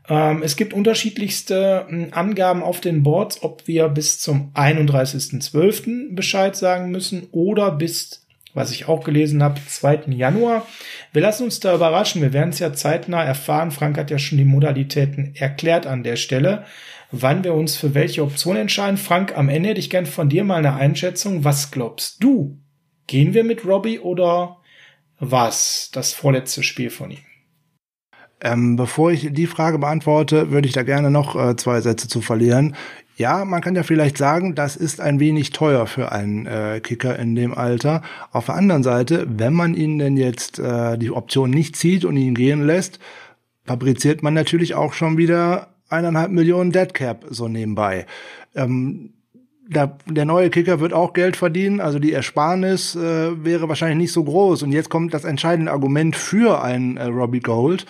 Ähm, 0.09 0.43
es 0.43 0.57
gibt 0.57 0.73
unterschiedlichste 0.73 1.87
äh, 1.91 2.13
Angaben 2.13 2.63
auf 2.63 2.81
den 2.81 3.03
Boards, 3.03 3.43
ob 3.43 3.67
wir 3.67 3.89
bis 3.89 4.21
zum 4.21 4.53
31.12. 4.55 6.15
Bescheid 6.15 6.57
sagen 6.57 6.91
müssen 6.91 7.29
oder 7.33 7.71
bis, 7.73 8.25
was 8.55 8.71
ich 8.71 8.89
auch 8.89 9.05
gelesen 9.05 9.43
habe, 9.43 9.61
2. 9.67 10.05
Januar. 10.09 10.67
Wir 11.13 11.23
lassen 11.23 11.45
uns 11.45 11.61
da 11.61 11.75
überraschen. 11.75 12.23
Wir 12.23 12.33
werden 12.33 12.51
es 12.51 12.59
ja 12.59 12.73
zeitnah 12.73 13.25
erfahren. 13.25 13.71
Frank 13.71 13.99
hat 13.99 14.11
ja 14.11 14.19
schon 14.19 14.39
die 14.39 14.45
Modalitäten 14.45 15.35
erklärt 15.35 15.87
an 15.87 16.03
der 16.03 16.17
Stelle, 16.17 16.65
wann 17.11 17.45
wir 17.45 17.55
uns 17.55 17.77
für 17.77 17.95
welche 17.95 18.23
Option 18.23 18.57
entscheiden. 18.57 18.97
Frank, 18.97 19.37
am 19.37 19.49
Ende 19.49 19.71
hätte 19.71 19.81
ich 19.81 19.91
gern 19.91 20.07
von 20.07 20.29
dir 20.29 20.45
mal 20.45 20.57
eine 20.57 20.75
Einschätzung. 20.75 21.45
Was 21.45 21.71
glaubst 21.71 22.23
du? 22.23 22.59
Gehen 23.07 23.35
wir 23.35 23.45
mit 23.45 23.65
Robbie 23.65 24.01
oder 24.01 24.59
was 25.19 25.91
das 25.93 26.13
vorletzte 26.13 26.63
Spiel 26.63 26.91
von 26.91 27.11
ihm? 27.11 27.26
Ähm, 28.41 28.77
bevor 28.77 29.13
ich 29.13 29.33
die 29.33 29.47
Frage 29.47 29.79
beantworte, 29.79 30.51
würde 30.51 30.69
ich 30.69 30.75
da 30.75 30.83
gerne 30.83 31.11
noch 31.11 31.37
äh, 31.37 31.57
zwei 31.57 31.81
Sätze 31.81 32.07
zu 32.07 32.21
verlieren. 32.21 32.77
Ja, 33.17 33.47
man 33.47 33.63
kann 33.63 33.75
ja 33.75 33.83
vielleicht 33.83 34.19
sagen, 34.19 34.55
das 34.55 34.77
ist 34.77 35.01
ein 35.01 35.21
wenig 35.21 35.51
teuer 35.51 35.87
für 35.87 36.13
einen 36.13 36.45
äh, 36.45 36.81
Kicker 36.83 37.19
in 37.19 37.35
dem 37.35 37.55
Alter. 37.55 38.03
Auf 38.31 38.47
der 38.47 38.57
anderen 38.57 38.83
Seite, 38.83 39.27
wenn 39.27 39.55
man 39.55 39.75
ihn 39.75 39.99
denn 39.99 40.19
jetzt 40.19 40.59
äh, 40.59 40.99
die 40.99 41.11
Option 41.11 41.49
nicht 41.49 41.77
zieht 41.77 42.05
und 42.05 42.19
ihn 42.19 42.35
gehen 42.35 42.67
lässt, 42.67 42.99
fabriziert 43.65 44.23
man 44.23 44.35
natürlich 44.35 44.75
auch 44.75 44.93
schon 44.93 45.17
wieder 45.17 45.69
eineinhalb 45.89 46.31
Millionen 46.31 46.73
Deadcap 46.73 47.25
so 47.31 47.49
nebenbei. 47.49 48.05
Ähm, 48.55 49.15
der, 49.67 49.97
der 50.07 50.27
neue 50.27 50.51
Kicker 50.51 50.81
wird 50.81 50.93
auch 50.93 51.15
Geld 51.15 51.37
verdienen, 51.37 51.81
also 51.81 51.99
die 51.99 52.13
Ersparnis 52.13 52.95
äh, 52.95 53.45
wäre 53.45 53.69
wahrscheinlich 53.69 53.99
nicht 53.99 54.13
so 54.13 54.25
groß. 54.25 54.63
Und 54.63 54.73
jetzt 54.73 54.91
kommt 54.91 55.15
das 55.15 55.25
entscheidende 55.25 55.73
Argument 55.73 56.15
für 56.15 56.63
einen 56.63 56.99
äh, 56.99 57.05
Robbie 57.05 57.41
Gold 57.41 57.87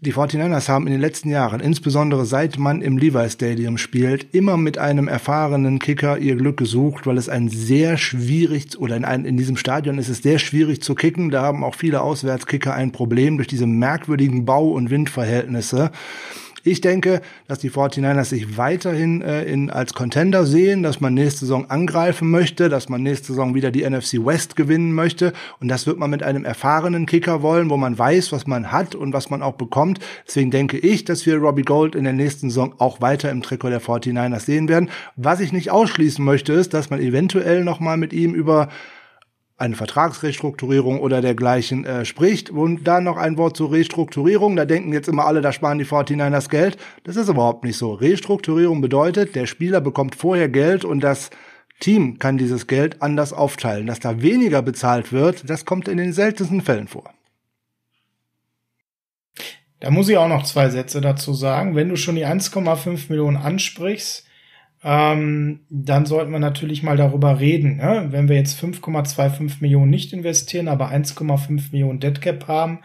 die 0.00 0.12
49ers 0.12 0.68
haben 0.68 0.86
in 0.86 0.92
den 0.92 1.00
letzten 1.00 1.30
Jahren, 1.30 1.60
insbesondere 1.60 2.26
seit 2.26 2.58
man 2.58 2.82
im 2.82 2.98
Levi 2.98 3.30
Stadium 3.30 3.78
spielt, 3.78 4.34
immer 4.34 4.56
mit 4.56 4.76
einem 4.76 5.06
erfahrenen 5.06 5.78
Kicker 5.78 6.18
ihr 6.18 6.36
Glück 6.36 6.56
gesucht, 6.56 7.06
weil 7.06 7.16
es 7.16 7.28
ein 7.28 7.48
sehr 7.48 7.96
schwierig 7.96 8.78
oder 8.78 8.96
in, 8.96 9.04
ein, 9.04 9.24
in 9.24 9.36
diesem 9.36 9.56
Stadion 9.56 9.98
ist 9.98 10.08
es 10.08 10.18
sehr 10.18 10.38
schwierig 10.38 10.82
zu 10.82 10.94
kicken. 10.94 11.30
Da 11.30 11.42
haben 11.42 11.62
auch 11.62 11.76
viele 11.76 12.02
Auswärtskicker 12.02 12.74
ein 12.74 12.92
Problem 12.92 13.36
durch 13.36 13.48
diese 13.48 13.66
merkwürdigen 13.66 14.44
Bau- 14.44 14.72
und 14.72 14.90
Windverhältnisse. 14.90 15.92
Ich 16.66 16.80
denke, 16.80 17.20
dass 17.46 17.58
die 17.58 17.70
49ers 17.70 18.24
sich 18.24 18.56
weiterhin 18.56 19.20
äh, 19.20 19.44
in, 19.44 19.68
als 19.68 19.92
Contender 19.92 20.46
sehen, 20.46 20.82
dass 20.82 20.98
man 20.98 21.12
nächste 21.12 21.40
Saison 21.40 21.68
angreifen 21.68 22.30
möchte, 22.30 22.70
dass 22.70 22.88
man 22.88 23.02
nächste 23.02 23.28
Saison 23.28 23.54
wieder 23.54 23.70
die 23.70 23.88
NFC 23.88 24.14
West 24.24 24.56
gewinnen 24.56 24.94
möchte. 24.94 25.34
Und 25.60 25.68
das 25.68 25.86
wird 25.86 25.98
man 25.98 26.08
mit 26.08 26.22
einem 26.22 26.46
erfahrenen 26.46 27.04
Kicker 27.04 27.42
wollen, 27.42 27.68
wo 27.68 27.76
man 27.76 27.98
weiß, 27.98 28.32
was 28.32 28.46
man 28.46 28.72
hat 28.72 28.94
und 28.94 29.12
was 29.12 29.28
man 29.28 29.42
auch 29.42 29.56
bekommt. 29.56 29.98
Deswegen 30.26 30.50
denke 30.50 30.78
ich, 30.78 31.04
dass 31.04 31.26
wir 31.26 31.36
Robbie 31.36 31.64
Gold 31.64 31.94
in 31.94 32.04
der 32.04 32.14
nächsten 32.14 32.48
Saison 32.48 32.74
auch 32.78 33.02
weiter 33.02 33.30
im 33.30 33.42
Trikot 33.42 33.68
der 33.68 33.82
49ers 33.82 34.40
sehen 34.40 34.66
werden. 34.70 34.88
Was 35.16 35.40
ich 35.40 35.52
nicht 35.52 35.70
ausschließen 35.70 36.24
möchte, 36.24 36.54
ist, 36.54 36.72
dass 36.72 36.88
man 36.88 36.98
eventuell 36.98 37.62
nochmal 37.62 37.98
mit 37.98 38.14
ihm 38.14 38.32
über 38.32 38.70
eine 39.56 39.76
Vertragsrestrukturierung 39.76 41.00
oder 41.00 41.20
dergleichen 41.20 41.84
äh, 41.84 42.04
spricht. 42.04 42.50
Und 42.50 42.84
dann 42.84 43.04
noch 43.04 43.16
ein 43.16 43.36
Wort 43.38 43.56
zur 43.56 43.72
Restrukturierung. 43.72 44.56
Da 44.56 44.64
denken 44.64 44.92
jetzt 44.92 45.08
immer 45.08 45.26
alle, 45.26 45.40
da 45.40 45.52
sparen 45.52 45.78
die 45.78 45.86
49ers 45.86 46.48
Geld. 46.48 46.76
Das 47.04 47.16
ist 47.16 47.28
überhaupt 47.28 47.64
nicht 47.64 47.76
so. 47.76 47.92
Restrukturierung 47.92 48.80
bedeutet, 48.80 49.34
der 49.34 49.46
Spieler 49.46 49.80
bekommt 49.80 50.16
vorher 50.16 50.48
Geld 50.48 50.84
und 50.84 51.00
das 51.00 51.30
Team 51.80 52.18
kann 52.18 52.38
dieses 52.38 52.66
Geld 52.66 53.00
anders 53.02 53.32
aufteilen. 53.32 53.86
Dass 53.86 54.00
da 54.00 54.22
weniger 54.22 54.62
bezahlt 54.62 55.12
wird, 55.12 55.48
das 55.48 55.64
kommt 55.64 55.86
in 55.88 55.98
den 55.98 56.12
seltensten 56.12 56.60
Fällen 56.60 56.88
vor. 56.88 57.12
Da 59.80 59.90
muss 59.90 60.08
ich 60.08 60.16
auch 60.16 60.28
noch 60.28 60.44
zwei 60.44 60.70
Sätze 60.70 61.00
dazu 61.00 61.34
sagen. 61.34 61.76
Wenn 61.76 61.90
du 61.90 61.96
schon 61.96 62.14
die 62.16 62.26
1,5 62.26 63.10
Millionen 63.10 63.36
ansprichst, 63.36 64.26
ähm, 64.84 65.60
dann 65.70 66.04
sollten 66.04 66.30
wir 66.30 66.38
natürlich 66.38 66.82
mal 66.82 66.98
darüber 66.98 67.40
reden. 67.40 67.78
Ne? 67.78 68.08
Wenn 68.10 68.28
wir 68.28 68.36
jetzt 68.36 68.62
5,25 68.62 69.56
Millionen 69.60 69.90
nicht 69.90 70.12
investieren, 70.12 70.68
aber 70.68 70.90
1,5 70.92 71.72
Millionen 71.72 72.00
Deadcap 72.00 72.46
haben, 72.48 72.80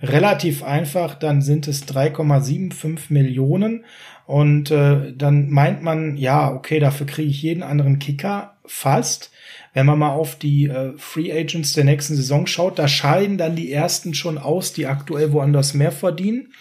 relativ 0.00 0.62
einfach, 0.62 1.16
dann 1.16 1.42
sind 1.42 1.66
es 1.66 1.86
3,75 1.88 3.12
Millionen. 3.12 3.84
Und 4.24 4.70
äh, 4.70 5.12
dann 5.14 5.50
meint 5.50 5.82
man, 5.82 6.16
ja, 6.16 6.52
okay, 6.52 6.78
dafür 6.78 7.06
kriege 7.06 7.28
ich 7.28 7.42
jeden 7.42 7.64
anderen 7.64 7.98
Kicker 7.98 8.56
fast. 8.64 9.32
Wenn 9.74 9.86
man 9.86 9.98
mal 9.98 10.12
auf 10.12 10.36
die 10.36 10.68
äh, 10.68 10.92
Free 10.96 11.32
Agents 11.32 11.72
der 11.72 11.84
nächsten 11.84 12.14
Saison 12.14 12.46
schaut, 12.46 12.78
da 12.78 12.86
scheiden 12.86 13.36
dann 13.36 13.56
die 13.56 13.72
ersten 13.72 14.14
schon 14.14 14.38
aus, 14.38 14.72
die 14.72 14.86
aktuell 14.86 15.32
woanders 15.32 15.74
mehr 15.74 15.92
verdienen. 15.92 16.52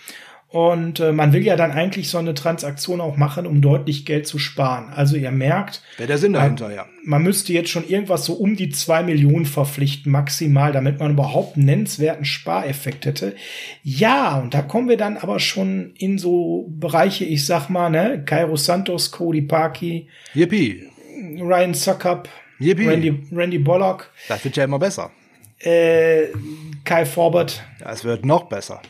Und 0.52 1.00
äh, 1.00 1.14
man 1.14 1.32
will 1.32 1.44
ja 1.46 1.56
dann 1.56 1.72
eigentlich 1.72 2.10
so 2.10 2.18
eine 2.18 2.34
Transaktion 2.34 3.00
auch 3.00 3.16
machen, 3.16 3.48
um 3.48 3.62
deutlich 3.62 4.06
Geld 4.06 4.28
zu 4.28 4.38
sparen. 4.38 4.92
Also 4.94 5.16
ihr 5.16 5.32
merkt, 5.32 5.82
wäre 5.96 6.08
der 6.08 6.18
Sinn 6.18 6.34
dahinter, 6.34 6.66
man, 6.66 6.76
ja. 6.76 6.86
Man 7.06 7.24
müsste 7.24 7.54
jetzt 7.54 7.70
schon 7.70 7.88
irgendwas 7.88 8.26
so 8.26 8.34
um 8.34 8.58
die 8.58 8.70
zwei 8.70 9.02
Millionen 9.02 9.46
verpflichten, 9.46 10.12
maximal, 10.12 10.74
damit 10.74 11.00
man 11.00 11.12
überhaupt 11.12 11.56
einen 11.56 11.68
nennenswerten 11.68 12.26
Spareffekt 12.26 13.06
hätte. 13.06 13.34
Ja, 13.82 14.40
und 14.40 14.54
da 14.54 14.62
kommen 14.62 14.90
wir 14.90 14.98
dann 14.98 15.16
aber 15.16 15.40
schon 15.40 15.94
in 15.98 16.18
so 16.18 16.68
Bereiche, 16.68 17.24
ich 17.24 17.46
sag 17.46 17.70
mal, 17.70 17.90
ne, 17.90 18.22
Cairo 18.26 18.58
Santos, 18.58 19.10
Cody 19.10 19.44
Parkey, 19.44 20.10
Yippie. 20.34 20.84
Ryan 21.40 21.74
Suckup, 21.74 22.28
Randy, 22.60 23.24
Randy 23.32 23.58
Bollock. 23.58 24.10
Das 24.28 24.44
wird 24.44 24.58
ja 24.58 24.66
immer 24.66 24.80
besser. 24.80 25.12
Äh, 25.60 26.26
Kai 26.92 27.06
Forbert. 27.06 27.64
Ja, 27.80 27.94
es 27.94 28.04
wird 28.04 28.26
noch 28.26 28.50
besser. 28.50 28.82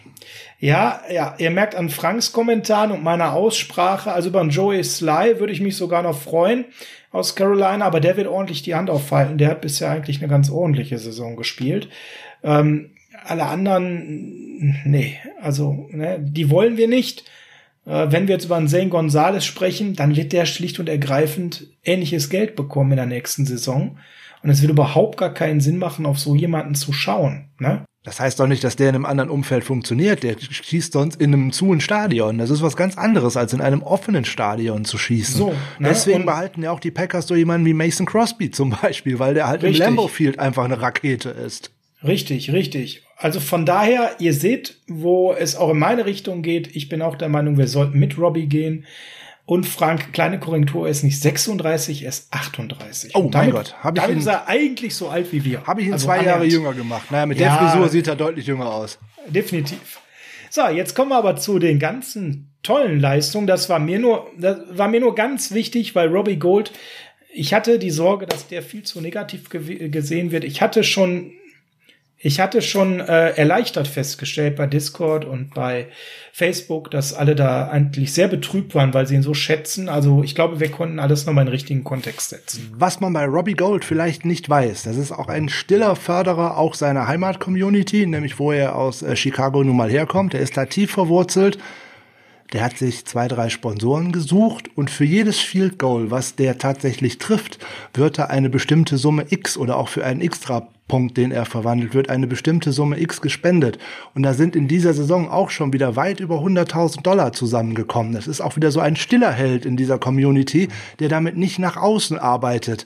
Ja, 0.58 1.02
ja, 1.14 1.36
ihr 1.38 1.52
merkt 1.52 1.76
an 1.76 1.92
Franks 1.92 2.34
Kommentaren 2.34 2.90
und 2.92 3.04
meiner 3.04 3.34
Aussprache, 3.34 4.12
also 4.12 4.30
über 4.30 4.42
Joey 4.42 4.84
Sly 4.84 5.40
würde 5.40 5.54
ich 5.54 5.62
mich 5.62 5.78
sogar 5.78 6.02
noch 6.02 6.18
freuen 6.18 6.66
aus 7.12 7.36
Carolina, 7.36 7.86
aber 7.86 8.00
der 8.00 8.18
wird 8.18 8.26
ordentlich 8.26 8.64
die 8.64 8.74
Hand 8.74 8.90
aufhalten. 8.90 9.38
Der 9.38 9.50
hat 9.50 9.62
bisher 9.62 9.92
eigentlich 9.92 10.18
eine 10.18 10.30
ganz 10.30 10.50
ordentliche 10.50 10.98
Saison 10.98 11.36
gespielt. 11.36 11.90
Ähm, 12.44 12.90
alle 13.24 13.46
anderen, 13.46 14.82
nee, 14.84 15.20
also, 15.40 15.88
ne, 15.92 16.18
die 16.20 16.50
wollen 16.50 16.78
wir 16.78 16.88
nicht. 16.88 17.30
Äh, 17.86 18.08
wenn 18.10 18.28
wir 18.28 18.34
jetzt 18.34 18.46
über 18.46 18.56
einen 18.56 18.68
Zane 18.68 18.90
Gonzalez 18.90 19.46
sprechen, 19.46 19.96
dann 19.96 20.16
wird 20.16 20.34
der 20.34 20.48
schlicht 20.48 20.80
und 20.80 20.90
ergreifend 20.90 21.68
ähnliches 21.84 22.32
Geld 22.32 22.56
bekommen 22.56 22.94
in 22.94 22.98
der 22.98 23.06
nächsten 23.06 23.46
Saison. 23.46 24.00
Und 24.42 24.50
es 24.50 24.64
wird 24.64 24.72
überhaupt 24.72 25.20
gar 25.20 25.36
keinen 25.36 25.62
Sinn 25.62 25.78
machen, 25.78 26.08
auf 26.08 26.18
so 26.18 26.34
jemanden 26.34 26.74
zu 26.74 26.94
schauen. 26.94 27.50
Ne? 27.60 27.86
Das 28.04 28.20
heißt 28.20 28.40
doch 28.40 28.48
nicht, 28.48 28.64
dass 28.64 28.76
der 28.76 28.90
in 28.90 28.96
einem 28.96 29.06
anderen 29.06 29.30
Umfeld 29.30 29.64
funktioniert. 29.64 30.24
Der 30.24 30.36
schießt 30.40 30.94
sonst 30.94 31.22
in 31.22 31.34
einem 31.34 31.52
zuen 31.52 31.82
Stadion. 31.82 32.40
Das 32.40 32.50
ist 32.50 32.64
was 32.64 32.76
ganz 32.76 32.98
anderes, 32.98 33.38
als 33.38 33.54
in 33.54 33.62
einem 33.62 33.84
offenen 33.84 34.26
Stadion 34.26 34.86
zu 34.86 34.98
schießen. 34.98 35.36
So, 35.38 35.50
ne? 35.78 35.90
Deswegen 35.90 36.26
behalten 36.26 36.64
ja 36.64 36.72
auch 36.72 36.80
die 36.80 36.90
Packers 36.90 37.28
so 37.28 37.36
jemanden 37.36 37.68
wie 37.68 37.74
Mason 37.74 38.08
Crosby 38.08 38.50
zum 38.50 38.72
Beispiel, 38.82 39.20
weil 39.20 39.36
der 39.36 39.48
halt 39.48 39.62
richtig. 39.62 39.82
im 39.82 39.86
Lambeau 39.86 40.08
Field 40.08 40.40
einfach 40.40 40.66
eine 40.66 40.82
Rakete 40.82 41.30
ist. 41.30 41.70
Richtig, 42.04 42.52
richtig. 42.52 43.04
Also 43.18 43.40
von 43.40 43.68
daher, 43.68 44.16
ihr 44.18 44.34
seht, 44.34 44.78
wo 44.88 45.34
es 45.34 45.56
auch 45.56 45.70
in 45.70 45.78
meine 45.78 46.08
Richtung 46.08 46.42
geht. 46.42 46.76
Ich 46.76 46.90
bin 46.90 47.04
auch 47.04 47.16
der 47.16 47.30
Meinung, 47.30 47.60
wir 47.60 47.68
sollten 47.68 48.00
mit 48.00 48.18
Robbie 48.18 48.48
gehen. 48.48 48.86
Und 49.52 49.66
Frank, 49.66 50.14
kleine 50.14 50.40
Korrektur, 50.40 50.86
er 50.86 50.92
ist 50.92 51.04
nicht 51.04 51.22
36, 51.22 52.04
er 52.04 52.08
ist 52.08 52.32
38. 52.32 53.14
Oh 53.16 53.28
damit, 53.30 53.34
mein 53.34 53.52
Gott, 53.52 53.76
hab 53.84 53.98
ich 53.98 54.02
damit 54.02 54.16
ihn, 54.16 54.20
ist 54.22 54.28
er 54.28 54.48
eigentlich 54.48 54.96
so 54.96 55.10
alt 55.10 55.30
wie 55.34 55.44
wir. 55.44 55.68
Habe 55.68 55.82
ich 55.82 55.88
ihn 55.88 55.94
also 55.94 56.06
zwei 56.06 56.24
Jahre 56.24 56.46
jünger 56.46 56.74
gemacht. 56.74 57.12
Naja, 57.12 57.26
mit 57.26 57.38
ja, 57.38 57.58
der 57.58 57.68
Frisur 57.68 57.90
sieht 57.90 58.08
er 58.08 58.16
deutlich 58.16 58.48
jünger 58.48 58.74
aus. 58.74 58.98
Definitiv. 59.28 60.00
So, 60.50 60.70
jetzt 60.70 60.96
kommen 60.96 61.10
wir 61.10 61.18
aber 61.18 61.36
zu 61.36 61.60
den 61.60 61.80
ganzen 61.80 62.50
tollen 62.64 63.02
Leistungen. 63.02 63.46
Das 63.46 63.68
war 63.68 63.80
mir 63.80 64.00
nur, 64.00 64.32
das 64.38 64.58
war 64.72 64.88
mir 64.88 65.02
nur 65.02 65.16
ganz 65.16 65.52
wichtig, 65.52 65.96
weil 65.96 66.08
Robbie 66.08 66.38
Gold, 66.38 66.72
ich 67.34 67.54
hatte 67.54 67.78
die 67.78 67.92
Sorge, 67.92 68.28
dass 68.28 68.48
der 68.48 68.64
viel 68.64 68.84
zu 68.84 69.02
negativ 69.02 69.50
gesehen 69.50 70.32
wird. 70.32 70.46
Ich 70.46 70.62
hatte 70.62 70.86
schon 70.86 71.34
ich 72.24 72.40
hatte 72.40 72.62
schon 72.62 73.00
äh, 73.00 73.32
erleichtert 73.32 73.88
festgestellt 73.88 74.56
bei 74.56 74.68
Discord 74.68 75.26
und 75.26 75.56
bei 75.56 75.88
Facebook, 76.32 76.92
dass 76.92 77.14
alle 77.14 77.36
da 77.36 77.68
eigentlich 77.68 78.14
sehr 78.14 78.28
betrübt 78.28 78.76
waren, 78.76 78.94
weil 78.94 79.08
sie 79.08 79.16
ihn 79.16 79.24
so 79.24 79.34
schätzen. 79.34 79.90
Also 79.90 80.22
ich 80.24 80.36
glaube, 80.36 80.60
wir 80.60 80.70
konnten 80.70 81.00
alles 81.00 81.26
nochmal 81.26 81.44
in 81.44 81.48
den 81.48 81.54
richtigen 81.54 81.84
Kontext 81.84 82.30
setzen. 82.30 82.72
Was 82.78 83.00
man 83.00 83.14
bei 83.14 83.26
Robbie 83.26 83.56
Gold 83.56 83.84
vielleicht 83.84 84.24
nicht 84.24 84.48
weiß, 84.48 84.84
das 84.84 84.98
ist 84.98 85.12
auch 85.12 85.30
ein 85.30 85.50
stiller 85.50 85.96
Förderer 85.96 86.58
auch 86.58 86.76
seiner 86.76 87.08
Heimat-Community, 87.08 88.06
nämlich 88.06 88.38
wo 88.38 88.52
er 88.52 88.76
aus 88.76 89.02
äh, 89.02 89.16
Chicago 89.16 89.64
nun 89.64 89.76
mal 89.76 89.90
herkommt. 89.90 90.36
Er 90.36 90.42
ist 90.42 90.58
da 90.58 90.66
tief 90.66 90.92
verwurzelt. 90.92 91.58
Der 92.54 92.64
hat 92.64 92.78
sich 92.78 93.06
zwei, 93.06 93.30
drei 93.30 93.50
Sponsoren 93.50 94.12
gesucht 94.12 94.70
und 94.76 94.92
für 94.92 95.06
jedes 95.06 95.40
Field 95.40 95.80
Goal, 95.80 96.12
was 96.12 96.36
der 96.36 96.58
tatsächlich 96.58 97.18
trifft, 97.18 97.60
wird 97.94 98.20
er 98.20 98.30
eine 98.30 98.50
bestimmte 98.50 98.98
Summe 98.98 99.26
X 99.30 99.58
oder 99.58 99.78
auch 99.78 99.88
für 99.88 100.04
einen 100.06 100.20
extra 100.20 100.68
Punkt, 100.92 101.16
den 101.16 101.32
er 101.32 101.46
verwandelt 101.46 101.94
wird, 101.94 102.10
eine 102.10 102.28
bestimmte 102.28 102.74
Summe 102.74 103.00
X 103.00 103.22
gespendet. 103.22 103.80
Und 104.14 104.24
da 104.24 104.34
sind 104.34 104.58
in 104.58 104.68
dieser 104.68 104.94
Saison 104.94 105.30
auch 105.30 105.50
schon 105.50 105.72
wieder 105.72 105.96
weit 105.96 106.20
über 106.20 106.40
100.000 106.40 107.02
Dollar 107.02 107.32
zusammengekommen. 107.32 108.12
Das 108.12 108.28
ist 108.28 108.42
auch 108.42 108.58
wieder 108.58 108.72
so 108.72 108.82
ein 108.82 108.98
stiller 108.98 109.32
Held 109.32 109.66
in 109.66 109.78
dieser 109.78 109.98
Community, 109.98 110.68
der 111.00 111.08
damit 111.08 111.38
nicht 111.38 111.60
nach 111.60 111.78
außen 111.78 112.20
arbeitet. 112.20 112.86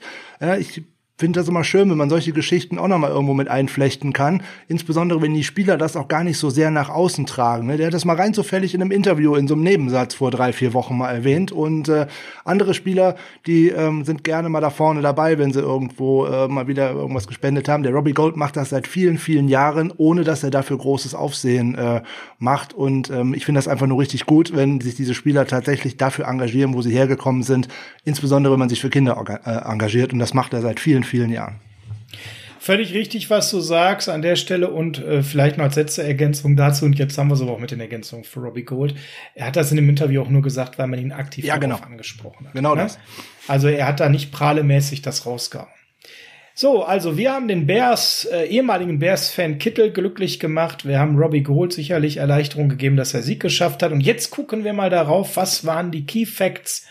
Ich 0.60 0.84
finde 1.18 1.40
das 1.40 1.48
immer 1.48 1.64
schön, 1.64 1.88
wenn 1.88 1.96
man 1.96 2.10
solche 2.10 2.32
Geschichten 2.32 2.78
auch 2.78 2.88
nochmal 2.88 3.10
irgendwo 3.10 3.32
mit 3.32 3.48
einflechten 3.48 4.12
kann. 4.12 4.42
Insbesondere, 4.68 5.22
wenn 5.22 5.32
die 5.32 5.44
Spieler 5.44 5.78
das 5.78 5.96
auch 5.96 6.08
gar 6.08 6.22
nicht 6.22 6.36
so 6.36 6.50
sehr 6.50 6.70
nach 6.70 6.90
außen 6.90 7.24
tragen. 7.24 7.66
Ne? 7.66 7.78
Der 7.78 7.86
hat 7.86 7.94
das 7.94 8.04
mal 8.04 8.16
rein 8.16 8.34
zufällig 8.34 8.74
in 8.74 8.82
einem 8.82 8.90
Interview 8.90 9.34
in 9.34 9.48
so 9.48 9.54
einem 9.54 9.62
Nebensatz 9.62 10.14
vor 10.14 10.30
drei, 10.30 10.52
vier 10.52 10.74
Wochen 10.74 10.98
mal 10.98 11.10
erwähnt. 11.10 11.52
Und 11.52 11.88
äh, 11.88 12.06
andere 12.44 12.74
Spieler, 12.74 13.16
die 13.46 13.68
ähm, 13.68 14.04
sind 14.04 14.24
gerne 14.24 14.50
mal 14.50 14.60
da 14.60 14.68
vorne 14.68 15.00
dabei, 15.00 15.38
wenn 15.38 15.54
sie 15.54 15.60
irgendwo 15.60 16.26
äh, 16.26 16.48
mal 16.48 16.68
wieder 16.68 16.90
irgendwas 16.90 17.26
gespendet 17.26 17.66
haben. 17.66 17.82
Der 17.82 17.92
Robbie 17.92 18.12
Gold 18.12 18.36
macht 18.36 18.58
das 18.58 18.68
seit 18.68 18.86
vielen, 18.86 19.16
vielen 19.16 19.48
Jahren, 19.48 19.94
ohne 19.96 20.22
dass 20.22 20.42
er 20.42 20.50
dafür 20.50 20.76
großes 20.76 21.14
Aufsehen 21.14 21.76
äh, 21.76 22.02
macht. 22.38 22.74
Und 22.74 23.08
ähm, 23.08 23.32
ich 23.32 23.46
finde 23.46 23.58
das 23.58 23.68
einfach 23.68 23.86
nur 23.86 24.00
richtig 24.00 24.26
gut, 24.26 24.54
wenn 24.54 24.82
sich 24.82 24.96
diese 24.96 25.14
Spieler 25.14 25.46
tatsächlich 25.46 25.96
dafür 25.96 26.28
engagieren, 26.28 26.74
wo 26.74 26.82
sie 26.82 26.92
hergekommen 26.92 27.42
sind. 27.42 27.68
Insbesondere, 28.04 28.52
wenn 28.52 28.60
man 28.60 28.68
sich 28.68 28.82
für 28.82 28.90
Kinder 28.90 29.16
äh, 29.46 29.72
engagiert. 29.72 30.12
Und 30.12 30.18
das 30.18 30.34
macht 30.34 30.52
er 30.52 30.60
seit 30.60 30.78
vielen, 30.78 31.05
vielen 31.06 31.30
Jahren. 31.30 31.60
Völlig 32.66 32.94
richtig, 32.94 33.30
was 33.30 33.48
du 33.52 33.60
sagst 33.60 34.08
an 34.08 34.22
der 34.22 34.34
Stelle 34.34 34.70
und 34.70 34.98
äh, 34.98 35.22
vielleicht 35.22 35.56
noch 35.56 35.66
als 35.66 35.76
letzte 35.76 36.02
Ergänzung 36.02 36.56
dazu. 36.56 36.84
Und 36.84 36.98
jetzt 36.98 37.16
haben 37.16 37.28
wir 37.28 37.34
es 37.34 37.40
aber 37.40 37.52
auch 37.52 37.60
mit 37.60 37.70
den 37.70 37.78
Ergänzungen 37.78 38.24
für 38.24 38.40
Robbie 38.40 38.64
Gold. 38.64 38.96
Er 39.36 39.46
hat 39.46 39.54
das 39.54 39.70
in 39.70 39.76
dem 39.76 39.88
Interview 39.88 40.20
auch 40.20 40.28
nur 40.28 40.42
gesagt, 40.42 40.76
weil 40.76 40.88
man 40.88 40.98
ihn 40.98 41.12
aktiv 41.12 41.44
ja, 41.44 41.58
genau. 41.58 41.76
angesprochen 41.76 42.48
hat. 42.48 42.54
Genau 42.54 42.74
ne? 42.74 42.82
das. 42.82 42.98
Also 43.46 43.68
er 43.68 43.86
hat 43.86 44.00
da 44.00 44.08
nicht 44.08 44.32
prahlemäßig 44.32 45.00
das 45.00 45.26
rausgehauen. 45.26 45.68
So, 46.54 46.82
also 46.82 47.16
wir 47.16 47.32
haben 47.32 47.46
den 47.46 47.66
Bears, 47.66 48.24
äh, 48.32 48.46
ehemaligen 48.46 48.98
Bears-Fan 48.98 49.58
Kittel 49.58 49.92
glücklich 49.92 50.40
gemacht. 50.40 50.84
Wir 50.88 50.98
haben 50.98 51.18
Robbie 51.18 51.42
Gold 51.42 51.72
sicherlich 51.72 52.16
Erleichterung 52.16 52.68
gegeben, 52.68 52.96
dass 52.96 53.14
er 53.14 53.22
Sieg 53.22 53.38
geschafft 53.38 53.84
hat. 53.84 53.92
Und 53.92 54.00
jetzt 54.00 54.30
gucken 54.30 54.64
wir 54.64 54.72
mal 54.72 54.90
darauf, 54.90 55.36
was 55.36 55.66
waren 55.66 55.92
die 55.92 56.04
Key 56.04 56.26
Facts 56.26 56.84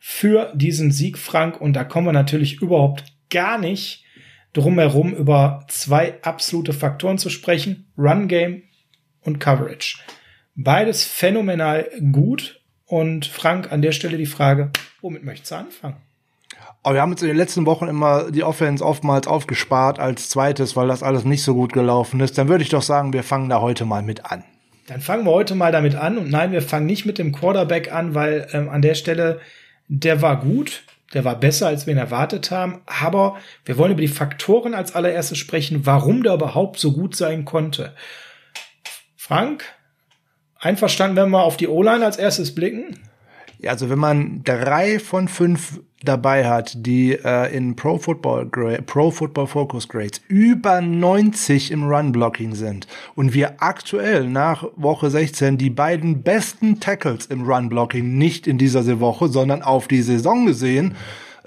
für 0.00 0.52
diesen 0.54 0.90
Sieg, 0.90 1.18
Frank. 1.18 1.60
Und 1.60 1.74
da 1.74 1.84
kommen 1.84 2.06
wir 2.06 2.12
natürlich 2.12 2.62
überhaupt 2.62 3.04
gar 3.30 3.58
nicht 3.58 4.04
drumherum 4.52 5.14
über 5.14 5.64
zwei 5.68 6.22
absolute 6.22 6.72
Faktoren 6.72 7.18
zu 7.18 7.30
sprechen. 7.30 7.90
Run 7.96 8.28
Game 8.28 8.62
und 9.20 9.38
Coverage. 9.38 9.98
Beides 10.54 11.04
phänomenal 11.04 11.88
gut. 12.12 12.60
Und 12.86 13.26
Frank, 13.26 13.70
an 13.70 13.82
der 13.82 13.92
Stelle 13.92 14.16
die 14.16 14.26
Frage, 14.26 14.70
womit 15.02 15.22
möchtest 15.22 15.52
du 15.52 15.56
anfangen? 15.56 15.96
Aber 16.82 16.94
wir 16.94 17.02
haben 17.02 17.12
uns 17.12 17.22
in 17.22 17.28
den 17.28 17.36
letzten 17.36 17.66
Wochen 17.66 17.86
immer 17.86 18.30
die 18.30 18.44
Offense 18.44 18.84
oftmals 18.84 19.26
aufgespart 19.26 19.98
als 19.98 20.30
zweites, 20.30 20.74
weil 20.74 20.88
das 20.88 21.02
alles 21.02 21.24
nicht 21.24 21.42
so 21.42 21.54
gut 21.54 21.72
gelaufen 21.72 22.20
ist. 22.20 22.38
Dann 22.38 22.48
würde 22.48 22.62
ich 22.62 22.70
doch 22.70 22.82
sagen, 22.82 23.12
wir 23.12 23.22
fangen 23.22 23.48
da 23.48 23.60
heute 23.60 23.84
mal 23.84 24.02
mit 24.02 24.24
an. 24.24 24.44
Dann 24.86 25.00
fangen 25.00 25.26
wir 25.26 25.32
heute 25.32 25.54
mal 25.54 25.70
damit 25.70 25.96
an. 25.96 26.16
Und 26.16 26.30
nein, 26.30 26.52
wir 26.52 26.62
fangen 26.62 26.86
nicht 26.86 27.04
mit 27.04 27.18
dem 27.18 27.32
Quarterback 27.32 27.92
an, 27.92 28.14
weil 28.14 28.48
ähm, 28.52 28.70
an 28.70 28.80
der 28.80 28.94
Stelle, 28.94 29.40
der 29.88 30.22
war 30.22 30.40
gut. 30.40 30.84
Der 31.14 31.24
war 31.24 31.38
besser, 31.40 31.68
als 31.68 31.86
wir 31.86 31.94
ihn 31.94 31.98
erwartet 31.98 32.50
haben. 32.50 32.82
Aber 32.86 33.36
wir 33.64 33.78
wollen 33.78 33.92
über 33.92 34.00
die 34.00 34.08
Faktoren 34.08 34.74
als 34.74 34.94
allererstes 34.94 35.38
sprechen, 35.38 35.86
warum 35.86 36.22
der 36.22 36.34
überhaupt 36.34 36.78
so 36.78 36.92
gut 36.92 37.16
sein 37.16 37.44
konnte. 37.44 37.94
Frank, 39.16 39.64
einverstanden, 40.58 41.16
wenn 41.16 41.30
wir 41.30 41.42
auf 41.42 41.56
die 41.56 41.68
O-Line 41.68 42.04
als 42.04 42.16
erstes 42.16 42.54
blicken? 42.54 42.98
Also 43.66 43.90
wenn 43.90 43.98
man 43.98 44.42
drei 44.44 44.98
von 44.98 45.28
fünf 45.28 45.80
dabei 46.02 46.46
hat, 46.46 46.74
die 46.86 47.12
äh, 47.12 47.54
in 47.54 47.74
Pro 47.74 47.98
Football, 47.98 48.46
Pro 48.46 49.10
Football 49.10 49.46
Focus 49.48 49.88
Grades 49.88 50.20
über 50.28 50.80
90 50.80 51.72
im 51.72 51.84
Run 51.84 52.12
Blocking 52.12 52.54
sind 52.54 52.86
und 53.16 53.34
wir 53.34 53.60
aktuell 53.60 54.28
nach 54.28 54.64
Woche 54.76 55.10
16 55.10 55.58
die 55.58 55.70
beiden 55.70 56.22
besten 56.22 56.78
Tackles 56.78 57.26
im 57.26 57.42
Run 57.42 57.68
Blocking 57.68 58.16
nicht 58.16 58.46
in 58.46 58.58
dieser 58.58 59.00
Woche, 59.00 59.28
sondern 59.28 59.62
auf 59.62 59.88
die 59.88 60.02
Saison 60.02 60.46
gesehen, 60.46 60.94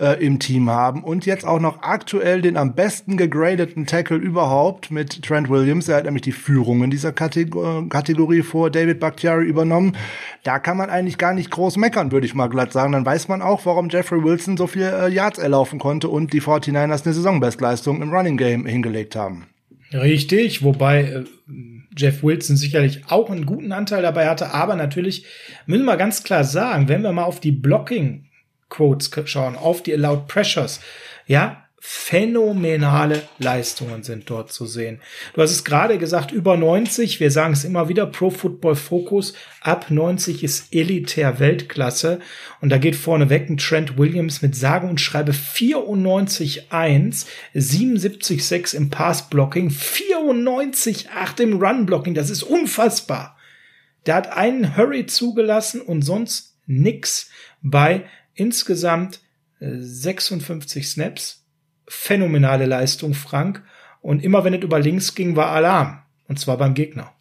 äh, 0.01 0.23
im 0.25 0.39
Team 0.39 0.69
haben 0.69 1.03
und 1.03 1.25
jetzt 1.25 1.45
auch 1.45 1.59
noch 1.59 1.83
aktuell 1.83 2.41
den 2.41 2.57
am 2.57 2.73
besten 2.73 3.17
gegradeten 3.17 3.85
Tackle 3.85 4.17
überhaupt 4.17 4.89
mit 4.89 5.21
Trent 5.21 5.47
Williams. 5.47 5.87
Er 5.87 5.97
hat 5.97 6.05
nämlich 6.05 6.23
die 6.23 6.31
Führung 6.31 6.83
in 6.83 6.89
dieser 6.89 7.11
Kategor 7.11 7.87
Kategorie 7.87 8.41
vor 8.41 8.71
David 8.71 8.99
Bakhtiari 8.99 9.45
übernommen. 9.45 9.95
Da 10.43 10.57
kann 10.57 10.77
man 10.77 10.89
eigentlich 10.89 11.19
gar 11.19 11.33
nicht 11.33 11.51
groß 11.51 11.77
meckern, 11.77 12.11
würde 12.11 12.25
ich 12.25 12.33
mal 12.33 12.47
glatt 12.47 12.73
sagen. 12.73 12.93
Dann 12.93 13.05
weiß 13.05 13.27
man 13.27 13.43
auch, 13.43 13.65
warum 13.65 13.89
Jeffrey 13.89 14.23
Wilson 14.23 14.57
so 14.57 14.65
viel 14.65 14.83
äh, 14.83 15.09
Yards 15.09 15.37
erlaufen 15.37 15.77
konnte 15.77 16.09
und 16.09 16.33
die 16.33 16.41
49ers 16.41 17.05
eine 17.05 17.13
Saisonbestleistung 17.13 18.01
im 18.01 18.11
Running 18.11 18.37
Game 18.37 18.65
hingelegt 18.65 19.15
haben. 19.15 19.45
Richtig, 19.93 20.63
wobei 20.63 21.03
äh, 21.03 21.23
Jeff 21.95 22.23
Wilson 22.23 22.57
sicherlich 22.57 23.03
auch 23.09 23.29
einen 23.29 23.45
guten 23.45 23.71
Anteil 23.71 24.01
dabei 24.01 24.27
hatte, 24.27 24.53
aber 24.53 24.75
natürlich 24.75 25.25
müssen 25.67 25.85
wir 25.85 25.97
ganz 25.97 26.23
klar 26.23 26.43
sagen, 26.43 26.87
wenn 26.87 27.03
wir 27.03 27.11
mal 27.11 27.25
auf 27.25 27.39
die 27.39 27.51
Blocking 27.51 28.25
Quotes 28.71 29.11
schauen, 29.25 29.55
auf 29.55 29.83
die 29.83 29.93
Allowed 29.93 30.27
Pressures, 30.27 30.79
ja, 31.27 31.67
phänomenale 31.83 33.23
Leistungen 33.39 34.03
sind 34.03 34.29
dort 34.29 34.51
zu 34.51 34.67
sehen. 34.67 35.01
Du 35.33 35.41
hast 35.41 35.49
es 35.49 35.63
gerade 35.63 35.97
gesagt, 35.97 36.31
über 36.31 36.55
90, 36.55 37.19
wir 37.19 37.31
sagen 37.31 37.53
es 37.53 37.63
immer 37.63 37.89
wieder, 37.89 38.05
Pro 38.05 38.29
Football 38.29 38.75
Focus, 38.75 39.33
ab 39.61 39.89
90 39.89 40.43
ist 40.43 40.75
elitär 40.75 41.39
Weltklasse 41.39 42.19
und 42.61 42.69
da 42.69 42.77
geht 42.77 42.95
vorneweg 42.95 43.49
ein 43.49 43.57
Trent 43.57 43.97
Williams 43.97 44.43
mit 44.43 44.55
sage 44.55 44.85
und 44.85 45.01
schreibe 45.01 45.31
94,1, 45.31 47.25
77,6 47.55 48.75
im 48.75 48.91
Pass 48.91 49.27
Blocking, 49.31 49.69
94,8 49.69 51.41
im 51.41 51.59
Run 51.59 51.87
Blocking, 51.87 52.13
das 52.13 52.29
ist 52.29 52.43
unfassbar. 52.43 53.37
Der 54.05 54.15
hat 54.15 54.37
einen 54.37 54.77
Hurry 54.77 55.07
zugelassen 55.07 55.81
und 55.81 56.03
sonst 56.03 56.57
nix 56.67 57.31
bei 57.63 58.05
Insgesamt 58.33 59.19
56 59.59 60.83
äh, 60.83 60.85
Snaps. 60.85 61.45
Phänomenale 61.87 62.65
Leistung, 62.65 63.13
Frank. 63.13 63.63
Und 64.01 64.23
immer 64.23 64.43
wenn 64.43 64.53
es 64.53 64.63
über 64.63 64.79
links 64.79 65.13
ging, 65.13 65.35
war 65.35 65.49
Alarm. 65.49 66.01
Und 66.27 66.39
zwar 66.39 66.57
beim 66.57 66.73
Gegner. 66.73 67.13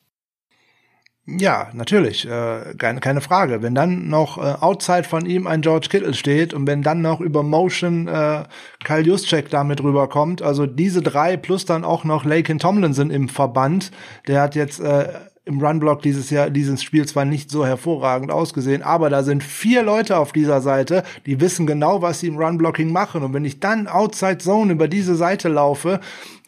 Ja, 1.38 1.68
natürlich, 1.74 2.26
äh, 2.26 2.74
keine, 2.76 3.00
keine 3.00 3.20
Frage. 3.20 3.62
Wenn 3.62 3.74
dann 3.74 4.08
noch 4.08 4.38
äh, 4.38 4.40
outside 4.40 5.04
von 5.04 5.26
ihm 5.26 5.46
ein 5.46 5.60
George 5.60 5.88
Kittle 5.90 6.14
steht 6.14 6.54
und 6.54 6.66
wenn 6.66 6.82
dann 6.82 7.02
noch 7.02 7.20
über 7.20 7.42
Motion 7.42 8.08
äh, 8.08 8.44
Kyle 8.82 9.02
Juszczyk 9.02 9.48
damit 9.50 9.82
rüberkommt, 9.82 10.42
also 10.42 10.66
diese 10.66 11.02
drei 11.02 11.36
plus 11.36 11.66
dann 11.66 11.84
auch 11.84 12.04
noch 12.04 12.24
Lakin 12.24 12.58
Tomlinson 12.58 13.10
im 13.10 13.28
Verband, 13.28 13.92
der 14.26 14.40
hat 14.40 14.54
jetzt 14.54 14.80
äh, 14.80 15.08
im 15.50 15.60
Runblock 15.60 16.02
dieses 16.02 16.30
Jahr, 16.30 16.48
dieses 16.48 16.82
Spiel 16.82 17.06
zwar 17.06 17.24
nicht 17.24 17.50
so 17.50 17.66
hervorragend 17.66 18.30
ausgesehen, 18.30 18.82
aber 18.82 19.10
da 19.10 19.22
sind 19.22 19.42
vier 19.42 19.82
Leute 19.82 20.16
auf 20.16 20.32
dieser 20.32 20.60
Seite, 20.60 21.02
die 21.26 21.40
wissen 21.40 21.66
genau, 21.66 22.02
was 22.02 22.20
sie 22.20 22.28
im 22.28 22.38
Runblocking 22.38 22.92
machen. 22.92 23.22
Und 23.22 23.34
wenn 23.34 23.44
ich 23.44 23.60
dann 23.60 23.88
Outside 23.88 24.38
Zone 24.38 24.72
über 24.72 24.88
diese 24.88 25.16
Seite 25.16 25.48
laufe, 25.48 26.00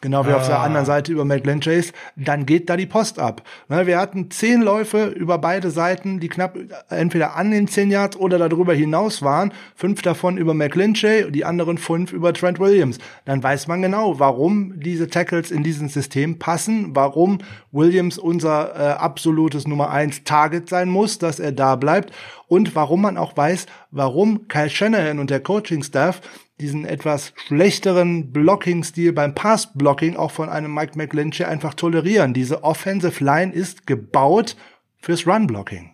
genau 0.03 0.27
wie 0.27 0.33
ah. 0.33 0.37
auf 0.37 0.47
der 0.47 0.59
ah. 0.59 0.65
anderen 0.65 0.85
Seite 0.85 1.11
über 1.11 1.25
McGlenn 1.25 1.61
Chase, 1.61 1.93
dann 2.17 2.45
geht 2.45 2.69
da 2.69 2.77
die 2.77 2.87
Post 2.87 3.19
ab. 3.19 3.43
Ne, 3.69 3.87
wir 3.87 3.99
hatten 3.99 4.31
zehn 4.31 4.61
Läufe 4.61 5.07
über 5.07 5.39
beide 5.39 5.71
Seiten, 5.71 6.21
die 6.21 6.29
knapp 6.29 6.59
entweder 6.91 7.37
an 7.37 7.51
den 7.51 7.69
zehn 7.69 7.91
Yards 7.91 8.19
oder 8.19 8.39
darüber 8.39 8.75
hinaus 8.75 9.23
waren. 9.23 9.55
Fünf 9.75 10.03
davon 10.03 10.37
über 10.37 10.53
McGlinchey, 10.53 11.31
die 11.33 11.47
anderen 11.47 11.79
fünf 11.79 12.13
über 12.13 12.35
Trent 12.35 12.61
Williams. 12.61 12.99
Dann 13.25 13.43
weiß 13.43 13.69
man 13.69 13.81
genau, 13.81 14.19
warum 14.19 14.79
diese 14.79 15.09
Tackles 15.09 15.51
in 15.51 15.63
diesem 15.63 15.89
System 15.89 16.39
passen, 16.39 16.95
warum 16.95 17.39
Williams 17.71 18.19
unser 18.19 18.75
äh, 18.75 18.93
absolutes 18.99 19.67
Nummer 19.67 19.91
eins 19.91 20.25
Target 20.25 20.69
sein 20.69 20.91
muss, 20.91 21.19
dass 21.19 21.41
er 21.41 21.53
da 21.53 21.77
bleibt 21.77 22.13
und 22.49 22.75
warum 22.75 23.01
man 23.01 23.17
auch 23.17 23.37
weiß, 23.37 23.67
warum 23.91 24.49
Kyle 24.49 24.69
Shanahan 24.69 25.19
und 25.19 25.31
der 25.31 25.41
Coaching-Staff 25.41 26.21
diesen 26.63 26.85
etwas 26.85 27.33
schlechteren 27.47 28.33
Blocking-Stil 28.33 29.13
beim 29.13 29.35
Pass-Blocking 29.35 30.17
auch 30.17 30.31
von 30.31 30.49
einem 30.49 30.73
Mike 30.73 30.97
McGlinchey 30.97 31.45
einfach 31.45 31.75
tolerieren. 31.75 32.33
Diese 32.33 32.63
Offensive 32.65 33.23
Line 33.23 33.53
ist 33.53 33.87
gebaut 33.87 34.57
fürs 34.99 35.27
Run-Blocking. 35.27 35.91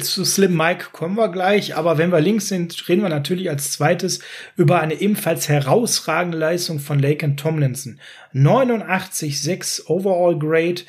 Zu 0.00 0.24
Slim 0.24 0.56
Mike 0.56 0.86
kommen 0.92 1.16
wir 1.16 1.28
gleich, 1.28 1.76
aber 1.76 1.96
wenn 1.96 2.10
wir 2.10 2.20
links 2.20 2.48
sind, 2.48 2.88
reden 2.88 3.02
wir 3.02 3.08
natürlich 3.08 3.48
als 3.48 3.70
zweites 3.70 4.20
über 4.56 4.80
eine 4.80 4.94
ebenfalls 4.94 5.48
herausragende 5.48 6.36
Leistung 6.36 6.80
von 6.80 6.98
Laken 6.98 7.36
Tomlinson. 7.36 8.00
89,6 8.34 9.86
Overall 9.86 10.38
Grade, 10.38 10.82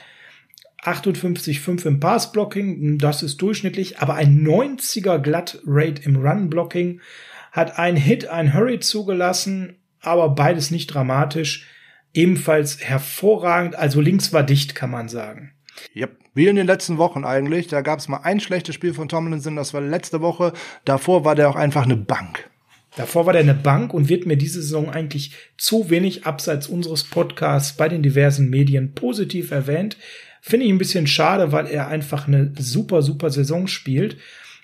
58,5 0.83 1.85
im 1.85 1.99
Pass-Blocking, 1.99 2.97
das 2.97 3.21
ist 3.21 3.37
durchschnittlich, 3.37 3.99
aber 3.99 4.15
ein 4.15 4.43
90er 4.43 5.19
Glatt-Rate 5.19 6.01
im 6.03 6.15
Run-Blocking 6.15 6.99
hat 7.57 7.79
ein 7.79 7.95
Hit, 7.95 8.27
ein 8.27 8.53
Hurry 8.53 8.79
zugelassen, 8.79 9.77
aber 9.99 10.29
beides 10.29 10.69
nicht 10.69 10.87
dramatisch. 10.87 11.67
Ebenfalls 12.13 12.81
hervorragend, 12.81 13.75
also 13.75 13.99
links 13.99 14.31
war 14.31 14.43
dicht, 14.43 14.75
kann 14.75 14.91
man 14.91 15.09
sagen. 15.09 15.51
Yep. 15.95 16.17
Wie 16.35 16.47
in 16.47 16.55
den 16.55 16.67
letzten 16.67 16.99
Wochen 16.99 17.25
eigentlich. 17.25 17.67
Da 17.67 17.81
gab 17.81 17.97
es 17.97 18.07
mal 18.07 18.21
ein 18.21 18.39
schlechtes 18.39 18.75
Spiel 18.75 18.93
von 18.93 19.09
Tomlinson, 19.09 19.55
das 19.55 19.73
war 19.73 19.81
letzte 19.81 20.21
Woche. 20.21 20.53
Davor 20.85 21.25
war 21.25 21.33
der 21.33 21.49
auch 21.49 21.55
einfach 21.55 21.83
eine 21.83 21.97
Bank. 21.97 22.47
Davor 22.95 23.25
war 23.25 23.33
der 23.33 23.41
eine 23.41 23.55
Bank 23.55 23.91
und 23.91 24.07
wird 24.07 24.27
mir 24.27 24.37
diese 24.37 24.61
Saison 24.61 24.91
eigentlich 24.91 25.31
zu 25.57 25.89
wenig 25.89 26.25
abseits 26.27 26.67
unseres 26.67 27.03
Podcasts 27.03 27.73
bei 27.73 27.89
den 27.89 28.03
diversen 28.03 28.51
Medien 28.51 28.93
positiv 28.93 29.49
erwähnt. 29.49 29.97
Finde 30.41 30.67
ich 30.67 30.71
ein 30.71 30.77
bisschen 30.77 31.07
schade, 31.07 31.51
weil 31.51 31.65
er 31.65 31.87
einfach 31.87 32.27
eine 32.27 32.53
super, 32.57 33.01
super 33.01 33.31
Saison 33.31 33.65
spielt. 33.67 34.17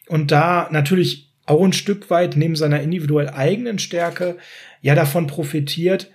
Und 0.07 0.31
da 0.31 0.67
natürlich 0.71 1.32
auch 1.45 1.63
ein 1.63 1.73
Stück 1.73 2.09
weit 2.09 2.35
neben 2.37 2.55
seiner 2.55 2.81
individuell 2.81 3.29
eigenen 3.29 3.79
Stärke 3.79 4.37
ja 4.81 4.95
davon 4.95 5.27
profitiert, 5.27 6.11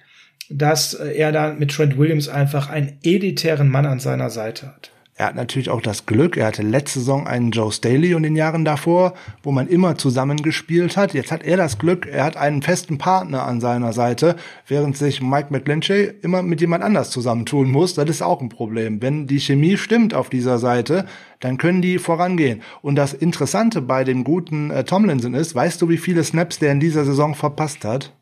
dass 0.50 0.94
er 0.94 1.32
da 1.32 1.52
mit 1.52 1.72
Trent 1.72 1.98
Williams 1.98 2.28
einfach 2.28 2.70
einen 2.70 2.98
elitären 3.02 3.68
Mann 3.68 3.86
an 3.86 4.00
seiner 4.00 4.30
Seite 4.30 4.66
hat. 4.68 4.90
Er 5.18 5.26
hat 5.26 5.34
natürlich 5.34 5.68
auch 5.68 5.80
das 5.80 6.06
Glück, 6.06 6.36
er 6.36 6.46
hatte 6.46 6.62
letzte 6.62 7.00
Saison 7.00 7.26
einen 7.26 7.50
Joe 7.50 7.72
Staley 7.72 8.14
und 8.14 8.22
den 8.22 8.36
Jahren 8.36 8.64
davor, 8.64 9.14
wo 9.42 9.50
man 9.50 9.66
immer 9.66 9.98
zusammengespielt 9.98 10.96
hat. 10.96 11.12
Jetzt 11.12 11.32
hat 11.32 11.42
er 11.42 11.56
das 11.56 11.80
Glück, 11.80 12.06
er 12.06 12.22
hat 12.22 12.36
einen 12.36 12.62
festen 12.62 12.98
Partner 12.98 13.44
an 13.44 13.60
seiner 13.60 13.92
Seite, 13.92 14.36
während 14.68 14.96
sich 14.96 15.20
Mike 15.20 15.48
McGlinchey 15.50 16.08
immer 16.22 16.42
mit 16.44 16.60
jemand 16.60 16.84
anders 16.84 17.10
zusammentun 17.10 17.68
muss. 17.68 17.94
Das 17.94 18.08
ist 18.08 18.22
auch 18.22 18.40
ein 18.40 18.48
Problem. 18.48 19.02
Wenn 19.02 19.26
die 19.26 19.40
Chemie 19.40 19.76
stimmt 19.76 20.14
auf 20.14 20.30
dieser 20.30 20.58
Seite, 20.58 21.04
dann 21.40 21.58
können 21.58 21.82
die 21.82 21.98
vorangehen. 21.98 22.62
Und 22.80 22.94
das 22.94 23.12
Interessante 23.12 23.82
bei 23.82 24.04
dem 24.04 24.22
guten 24.22 24.70
äh, 24.70 24.84
Tomlinson 24.84 25.34
ist, 25.34 25.52
weißt 25.52 25.82
du, 25.82 25.88
wie 25.88 25.98
viele 25.98 26.22
Snaps 26.22 26.60
der 26.60 26.70
in 26.70 26.78
dieser 26.78 27.04
Saison 27.04 27.34
verpasst 27.34 27.84
hat? 27.84 28.12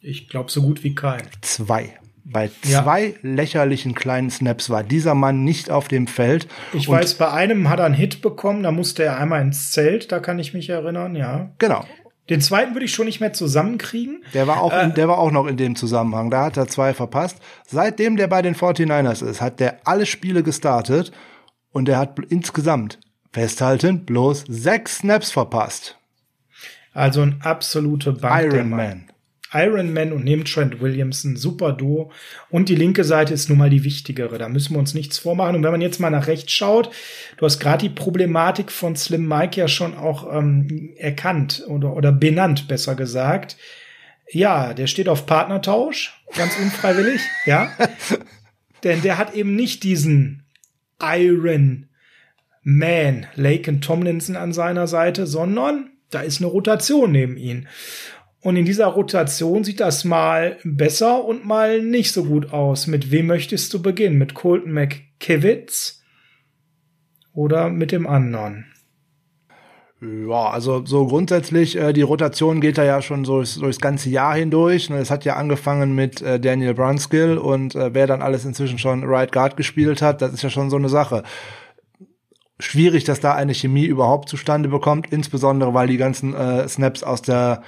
Ich 0.00 0.30
glaube 0.30 0.50
so 0.50 0.62
gut 0.62 0.82
wie 0.82 0.94
kein. 0.94 1.20
Zwei. 1.42 1.98
Bei 2.30 2.50
zwei 2.62 3.06
ja. 3.06 3.14
lächerlichen 3.22 3.94
kleinen 3.94 4.30
Snaps 4.30 4.68
war 4.68 4.82
dieser 4.82 5.14
Mann 5.14 5.44
nicht 5.44 5.70
auf 5.70 5.88
dem 5.88 6.06
Feld. 6.06 6.46
Ich 6.74 6.86
weiß, 6.86 7.14
bei 7.14 7.30
einem 7.30 7.70
hat 7.70 7.78
er 7.78 7.86
einen 7.86 7.94
Hit 7.94 8.20
bekommen, 8.20 8.62
da 8.62 8.70
musste 8.70 9.02
er 9.02 9.16
einmal 9.18 9.40
ins 9.40 9.70
Zelt, 9.70 10.12
da 10.12 10.20
kann 10.20 10.38
ich 10.38 10.52
mich 10.52 10.68
erinnern, 10.68 11.16
ja. 11.16 11.50
Genau. 11.58 11.84
Den 12.28 12.42
zweiten 12.42 12.74
würde 12.74 12.84
ich 12.84 12.92
schon 12.92 13.06
nicht 13.06 13.20
mehr 13.20 13.32
zusammenkriegen. 13.32 14.22
Der 14.34 14.46
war 14.46 14.60
auch, 14.60 14.72
äh, 14.72 14.90
der 14.92 15.08
war 15.08 15.16
auch 15.16 15.30
noch 15.30 15.46
in 15.46 15.56
dem 15.56 15.76
Zusammenhang. 15.76 16.30
Da 16.30 16.44
hat 16.44 16.58
er 16.58 16.68
zwei 16.68 16.92
verpasst. 16.92 17.38
Seitdem 17.66 18.16
der 18.18 18.26
bei 18.26 18.42
den 18.42 18.54
49ers 18.54 19.24
ist, 19.26 19.40
hat 19.40 19.60
der 19.60 19.78
alle 19.84 20.04
Spiele 20.04 20.42
gestartet 20.42 21.12
und 21.70 21.88
er 21.88 21.98
hat 21.98 22.18
insgesamt, 22.28 22.98
festhalten, 23.32 24.04
bloß 24.04 24.44
sechs 24.48 24.98
Snaps 24.98 25.30
verpasst. 25.30 25.96
Also 26.92 27.22
ein 27.22 27.40
absolute 27.42 28.12
Bank. 28.12 28.52
Iron 28.52 28.68
Man. 28.68 29.04
Iron 29.52 29.92
Man 29.92 30.12
und 30.12 30.24
neben 30.24 30.44
Trent 30.44 30.80
Williamson, 30.80 31.36
super 31.36 31.72
Duo. 31.72 32.12
Und 32.50 32.68
die 32.68 32.74
linke 32.74 33.04
Seite 33.04 33.32
ist 33.32 33.48
nun 33.48 33.58
mal 33.58 33.70
die 33.70 33.84
wichtigere. 33.84 34.38
Da 34.38 34.48
müssen 34.48 34.74
wir 34.74 34.78
uns 34.78 34.94
nichts 34.94 35.18
vormachen. 35.18 35.56
Und 35.56 35.62
wenn 35.62 35.70
man 35.70 35.80
jetzt 35.80 36.00
mal 36.00 36.10
nach 36.10 36.26
rechts 36.26 36.52
schaut, 36.52 36.90
du 37.36 37.46
hast 37.46 37.58
gerade 37.58 37.88
die 37.88 37.94
Problematik 37.94 38.70
von 38.70 38.96
Slim 38.96 39.26
Mike 39.26 39.58
ja 39.58 39.68
schon 39.68 39.96
auch 39.96 40.32
ähm, 40.32 40.92
erkannt 40.96 41.64
oder, 41.68 41.94
oder 41.94 42.12
benannt, 42.12 42.68
besser 42.68 42.94
gesagt. 42.94 43.56
Ja, 44.30 44.74
der 44.74 44.86
steht 44.86 45.08
auf 45.08 45.24
Partnertausch, 45.24 46.22
ganz 46.36 46.56
unfreiwillig, 46.58 47.22
ja. 47.46 47.72
Denn 48.84 49.02
der 49.02 49.18
hat 49.18 49.34
eben 49.34 49.56
nicht 49.56 49.82
diesen 49.82 50.44
Iron 51.00 51.88
Man, 52.62 53.26
Lake 53.34 53.80
Tomlinson 53.80 54.36
an 54.36 54.52
seiner 54.52 54.86
Seite, 54.86 55.26
sondern 55.26 55.90
da 56.10 56.20
ist 56.20 56.40
eine 56.40 56.48
Rotation 56.48 57.12
neben 57.12 57.36
ihm. 57.36 57.66
Und 58.48 58.56
in 58.56 58.64
dieser 58.64 58.86
Rotation 58.86 59.62
sieht 59.62 59.78
das 59.78 60.06
mal 60.06 60.56
besser 60.64 61.22
und 61.22 61.44
mal 61.44 61.82
nicht 61.82 62.12
so 62.12 62.24
gut 62.24 62.50
aus. 62.50 62.86
Mit 62.86 63.10
wem 63.10 63.26
möchtest 63.26 63.74
du 63.74 63.82
beginnen? 63.82 64.16
Mit 64.16 64.32
Colton 64.32 64.72
McKivitz 64.72 66.02
oder 67.34 67.68
mit 67.68 67.92
dem 67.92 68.06
anderen? 68.06 68.64
Ja, 70.00 70.48
also 70.48 70.82
so 70.86 71.06
grundsätzlich, 71.08 71.76
äh, 71.76 71.92
die 71.92 72.00
Rotation 72.00 72.62
geht 72.62 72.78
da 72.78 72.84
ja 72.84 73.02
schon 73.02 73.26
so 73.26 73.34
durchs, 73.36 73.56
durchs 73.56 73.80
ganze 73.80 74.08
Jahr 74.08 74.34
hindurch. 74.34 74.88
Es 74.88 75.10
hat 75.10 75.26
ja 75.26 75.36
angefangen 75.36 75.94
mit 75.94 76.22
äh, 76.22 76.40
Daniel 76.40 76.72
Brunskill 76.72 77.36
und 77.36 77.74
äh, 77.74 77.92
wer 77.92 78.06
dann 78.06 78.22
alles 78.22 78.46
inzwischen 78.46 78.78
schon 78.78 79.04
Right 79.04 79.30
Guard 79.30 79.58
gespielt 79.58 80.00
hat, 80.00 80.22
das 80.22 80.32
ist 80.32 80.42
ja 80.42 80.48
schon 80.48 80.70
so 80.70 80.76
eine 80.76 80.88
Sache. 80.88 81.22
Schwierig, 82.60 83.04
dass 83.04 83.20
da 83.20 83.34
eine 83.34 83.52
Chemie 83.52 83.84
überhaupt 83.84 84.30
zustande 84.30 84.70
bekommt, 84.70 85.12
insbesondere 85.12 85.74
weil 85.74 85.88
die 85.88 85.98
ganzen 85.98 86.34
äh, 86.34 86.66
Snaps 86.66 87.02
aus 87.02 87.20
der 87.20 87.62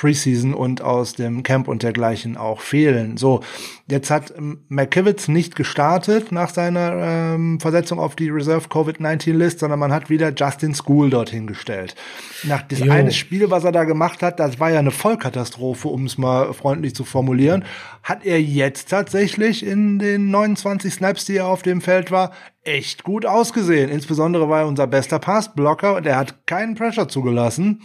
Preseason 0.00 0.54
und 0.54 0.80
aus 0.80 1.12
dem 1.12 1.42
Camp 1.42 1.68
und 1.68 1.82
dergleichen 1.82 2.38
auch 2.38 2.62
fehlen. 2.62 3.18
So, 3.18 3.40
jetzt 3.86 4.10
hat 4.10 4.32
ähm, 4.34 4.60
McKivitz 4.68 5.28
nicht 5.28 5.56
gestartet 5.56 6.32
nach 6.32 6.48
seiner 6.48 7.34
ähm, 7.34 7.60
Versetzung 7.60 7.98
auf 7.98 8.16
die 8.16 8.30
Reserve 8.30 8.68
Covid-19-List, 8.70 9.58
sondern 9.58 9.78
man 9.78 9.92
hat 9.92 10.08
wieder 10.08 10.32
Justin 10.34 10.74
School 10.74 11.10
dorthin 11.10 11.46
gestellt. 11.46 11.96
Nach 12.44 12.62
das 12.62 12.80
eine 12.80 13.12
Spiel, 13.12 13.50
was 13.50 13.64
er 13.64 13.72
da 13.72 13.84
gemacht 13.84 14.22
hat, 14.22 14.40
das 14.40 14.58
war 14.58 14.70
ja 14.70 14.78
eine 14.78 14.90
Vollkatastrophe, 14.90 15.88
um 15.88 16.06
es 16.06 16.16
mal 16.16 16.54
freundlich 16.54 16.94
zu 16.94 17.04
formulieren, 17.04 17.66
hat 18.02 18.24
er 18.24 18.40
jetzt 18.40 18.88
tatsächlich 18.88 19.66
in 19.66 19.98
den 19.98 20.30
29 20.30 20.94
Snaps, 20.94 21.26
die 21.26 21.36
er 21.36 21.46
auf 21.46 21.60
dem 21.60 21.82
Feld 21.82 22.10
war, 22.10 22.32
echt 22.62 23.04
gut 23.04 23.26
ausgesehen. 23.26 23.90
Insbesondere 23.90 24.48
war 24.48 24.60
er 24.60 24.66
unser 24.66 24.86
bester 24.86 25.18
Passblocker 25.18 25.96
und 25.96 26.06
er 26.06 26.16
hat 26.16 26.46
keinen 26.46 26.74
Pressure 26.74 27.08
zugelassen. 27.08 27.82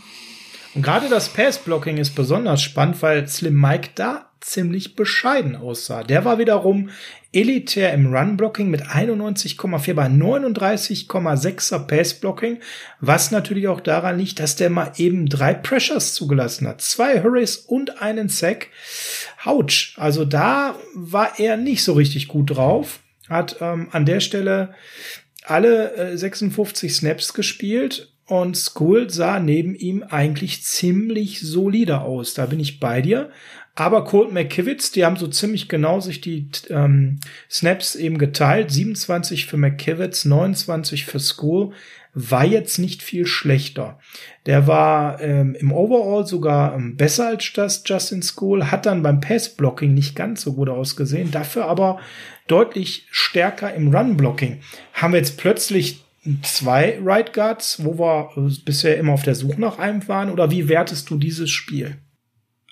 Und 0.75 0.81
gerade 0.81 1.07
das 1.07 1.29
Pass-Blocking 1.29 1.97
ist 1.97 2.15
besonders 2.15 2.61
spannend, 2.61 3.01
weil 3.01 3.25
Slim 3.29 3.59
Mike 3.59 3.91
da 3.95 4.29
ziemlich 4.41 4.97
bescheiden 4.97 5.55
aussah. 5.55 6.03
Der 6.03 6.25
war 6.25 6.37
wiederum 6.37 6.89
elitär 7.31 7.93
im 7.93 8.13
Run-Blocking 8.13 8.69
mit 8.69 8.83
91,4 8.83 9.93
bei 9.93 10.07
39,6er 10.07 11.79
Pass-Blocking, 11.79 12.59
was 12.99 13.31
natürlich 13.31 13.69
auch 13.69 13.79
daran 13.79 14.19
liegt, 14.19 14.39
dass 14.39 14.57
der 14.57 14.69
mal 14.69 14.91
eben 14.97 15.27
drei 15.27 15.53
Pressures 15.53 16.13
zugelassen 16.13 16.67
hat. 16.67 16.81
Zwei 16.81 17.23
Hurries 17.23 17.55
und 17.55 18.01
einen 18.01 18.27
Sack. 18.27 18.67
Autsch. 19.45 19.95
Also 19.97 20.25
da 20.25 20.75
war 20.93 21.39
er 21.39 21.55
nicht 21.55 21.85
so 21.85 21.93
richtig 21.93 22.27
gut 22.27 22.55
drauf. 22.55 22.99
Hat 23.29 23.57
ähm, 23.61 23.87
an 23.91 24.05
der 24.05 24.19
Stelle 24.19 24.75
alle 25.45 25.93
äh, 25.95 26.17
56 26.17 26.93
Snaps 26.93 27.33
gespielt 27.33 28.11
und 28.27 28.57
School 28.57 29.09
sah 29.09 29.39
neben 29.39 29.75
ihm 29.75 30.03
eigentlich 30.03 30.63
ziemlich 30.63 31.41
solide 31.41 32.01
aus. 32.01 32.33
Da 32.33 32.47
bin 32.47 32.59
ich 32.59 32.79
bei 32.79 33.01
dir. 33.01 33.29
Aber 33.75 34.05
Colt 34.05 34.31
McKivitz, 34.31 34.91
die 34.91 35.03
haben 35.03 35.17
so 35.17 35.27
ziemlich 35.27 35.67
genau 35.67 35.99
sich 35.99 36.21
die 36.21 36.49
ähm, 36.69 37.19
Snaps 37.51 37.95
eben 37.95 38.17
geteilt. 38.17 38.71
27 38.71 39.45
für 39.45 39.57
McKivitz, 39.57 40.25
29 40.25 41.05
für 41.05 41.19
School. 41.19 41.73
War 42.13 42.45
jetzt 42.45 42.79
nicht 42.79 43.03
viel 43.03 43.25
schlechter. 43.25 43.99
Der 44.45 44.65
war 44.65 45.21
ähm, 45.21 45.53
im 45.59 45.73
Overall 45.73 46.25
sogar 46.25 46.73
ähm, 46.73 46.95
besser 46.95 47.27
als 47.27 47.51
das 47.51 47.83
Justin 47.85 48.23
School, 48.23 48.71
hat 48.71 48.85
dann 48.85 49.03
beim 49.03 49.19
Pass-Blocking 49.19 49.93
nicht 49.93 50.15
ganz 50.15 50.43
so 50.43 50.53
gut 50.53 50.69
ausgesehen, 50.69 51.31
dafür 51.31 51.65
aber 51.65 51.99
deutlich 52.47 53.05
stärker 53.11 53.73
im 53.73 53.93
Run-Blocking. 53.93 54.61
Haben 54.93 55.11
wir 55.11 55.19
jetzt 55.19 55.37
plötzlich 55.37 56.04
zwei 56.41 56.99
Right 57.01 57.33
Guards, 57.33 57.83
wo 57.83 57.97
wir 57.99 58.31
bisher 58.65 58.97
immer 58.97 59.13
auf 59.13 59.23
der 59.23 59.35
Suche 59.35 59.59
nach 59.59 59.79
einem 59.79 60.07
waren? 60.07 60.31
Oder 60.31 60.51
wie 60.51 60.67
wertest 60.67 61.09
du 61.09 61.17
dieses 61.17 61.49
Spiel? 61.49 61.97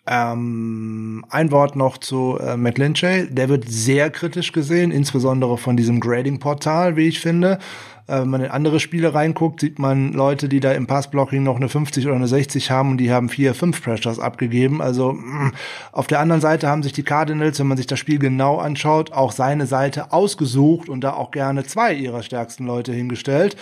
Ähm, 0.05 1.23
ein 1.29 1.51
Wort 1.51 1.77
noch 1.77 1.97
zu 1.97 2.37
äh, 2.37 2.57
McLinchay. 2.57 3.27
Der 3.29 3.47
wird 3.47 3.69
sehr 3.69 4.09
kritisch 4.09 4.51
gesehen, 4.51 4.91
insbesondere 4.91 5.57
von 5.57 5.77
diesem 5.77 6.01
Grading-Portal, 6.01 6.97
wie 6.97 7.07
ich 7.07 7.21
finde. 7.21 7.59
Äh, 8.07 8.19
wenn 8.19 8.29
man 8.29 8.41
in 8.41 8.51
andere 8.51 8.81
Spiele 8.81 9.13
reinguckt, 9.13 9.61
sieht 9.61 9.79
man 9.79 10.11
Leute, 10.11 10.49
die 10.49 10.59
da 10.59 10.73
im 10.73 10.87
Passblocking 10.87 11.41
noch 11.41 11.55
eine 11.55 11.69
50 11.69 12.05
oder 12.05 12.15
eine 12.15 12.27
60 12.27 12.69
haben 12.69 12.91
und 12.91 12.97
die 12.97 13.11
haben 13.13 13.29
vier, 13.29 13.55
fünf 13.55 13.81
Pressures 13.81 14.19
abgegeben. 14.19 14.81
Also 14.81 15.13
mh. 15.13 15.45
Mm, 15.45 15.53
auf 15.93 16.07
der 16.07 16.19
anderen 16.19 16.41
Seite 16.41 16.67
haben 16.67 16.83
sich 16.83 16.91
die 16.91 17.03
Cardinals, 17.03 17.59
wenn 17.59 17.67
man 17.67 17.77
sich 17.77 17.87
das 17.87 17.99
Spiel 17.99 18.19
genau 18.19 18.57
anschaut, 18.57 19.13
auch 19.13 19.31
seine 19.31 19.67
Seite 19.67 20.11
ausgesucht 20.11 20.89
und 20.89 21.01
da 21.01 21.13
auch 21.13 21.31
gerne 21.31 21.63
zwei 21.63 21.93
ihrer 21.93 22.23
stärksten 22.23 22.65
Leute 22.65 22.91
hingestellt. 22.91 23.55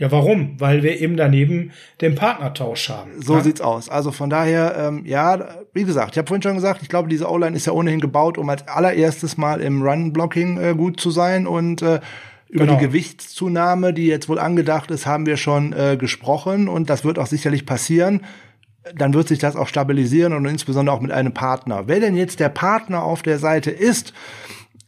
Ja, 0.00 0.10
warum? 0.10 0.58
Weil 0.58 0.82
wir 0.82 0.98
eben 0.98 1.18
daneben 1.18 1.72
den 2.00 2.14
Partnertausch 2.14 2.88
haben. 2.88 3.20
So 3.20 3.34
ja? 3.34 3.42
sieht's 3.42 3.60
aus. 3.60 3.90
Also 3.90 4.12
von 4.12 4.30
daher, 4.30 4.74
ähm, 4.78 5.04
ja, 5.04 5.46
wie 5.74 5.84
gesagt, 5.84 6.12
ich 6.12 6.18
habe 6.18 6.26
vorhin 6.26 6.40
schon 6.40 6.54
gesagt, 6.54 6.80
ich 6.80 6.88
glaube, 6.88 7.10
diese 7.10 7.30
O-Line 7.30 7.54
ist 7.54 7.66
ja 7.66 7.74
ohnehin 7.74 8.00
gebaut, 8.00 8.38
um 8.38 8.48
als 8.48 8.66
allererstes 8.66 9.36
mal 9.36 9.60
im 9.60 9.82
Run-Blocking 9.82 10.58
äh, 10.58 10.74
gut 10.74 10.98
zu 10.98 11.10
sein 11.10 11.46
und 11.46 11.82
äh, 11.82 12.00
über 12.48 12.64
genau. 12.64 12.78
die 12.78 12.86
Gewichtszunahme, 12.86 13.92
die 13.92 14.06
jetzt 14.06 14.30
wohl 14.30 14.38
angedacht 14.38 14.90
ist, 14.90 15.04
haben 15.04 15.26
wir 15.26 15.36
schon 15.36 15.74
äh, 15.74 15.98
gesprochen 16.00 16.66
und 16.68 16.88
das 16.88 17.04
wird 17.04 17.18
auch 17.18 17.26
sicherlich 17.26 17.66
passieren. 17.66 18.22
Dann 18.94 19.12
wird 19.12 19.28
sich 19.28 19.38
das 19.38 19.54
auch 19.54 19.68
stabilisieren 19.68 20.32
und 20.32 20.46
insbesondere 20.46 20.96
auch 20.96 21.02
mit 21.02 21.12
einem 21.12 21.34
Partner. 21.34 21.82
Wer 21.88 22.00
denn 22.00 22.16
jetzt 22.16 22.40
der 22.40 22.48
Partner 22.48 23.02
auf 23.02 23.20
der 23.20 23.38
Seite 23.38 23.70
ist, 23.70 24.14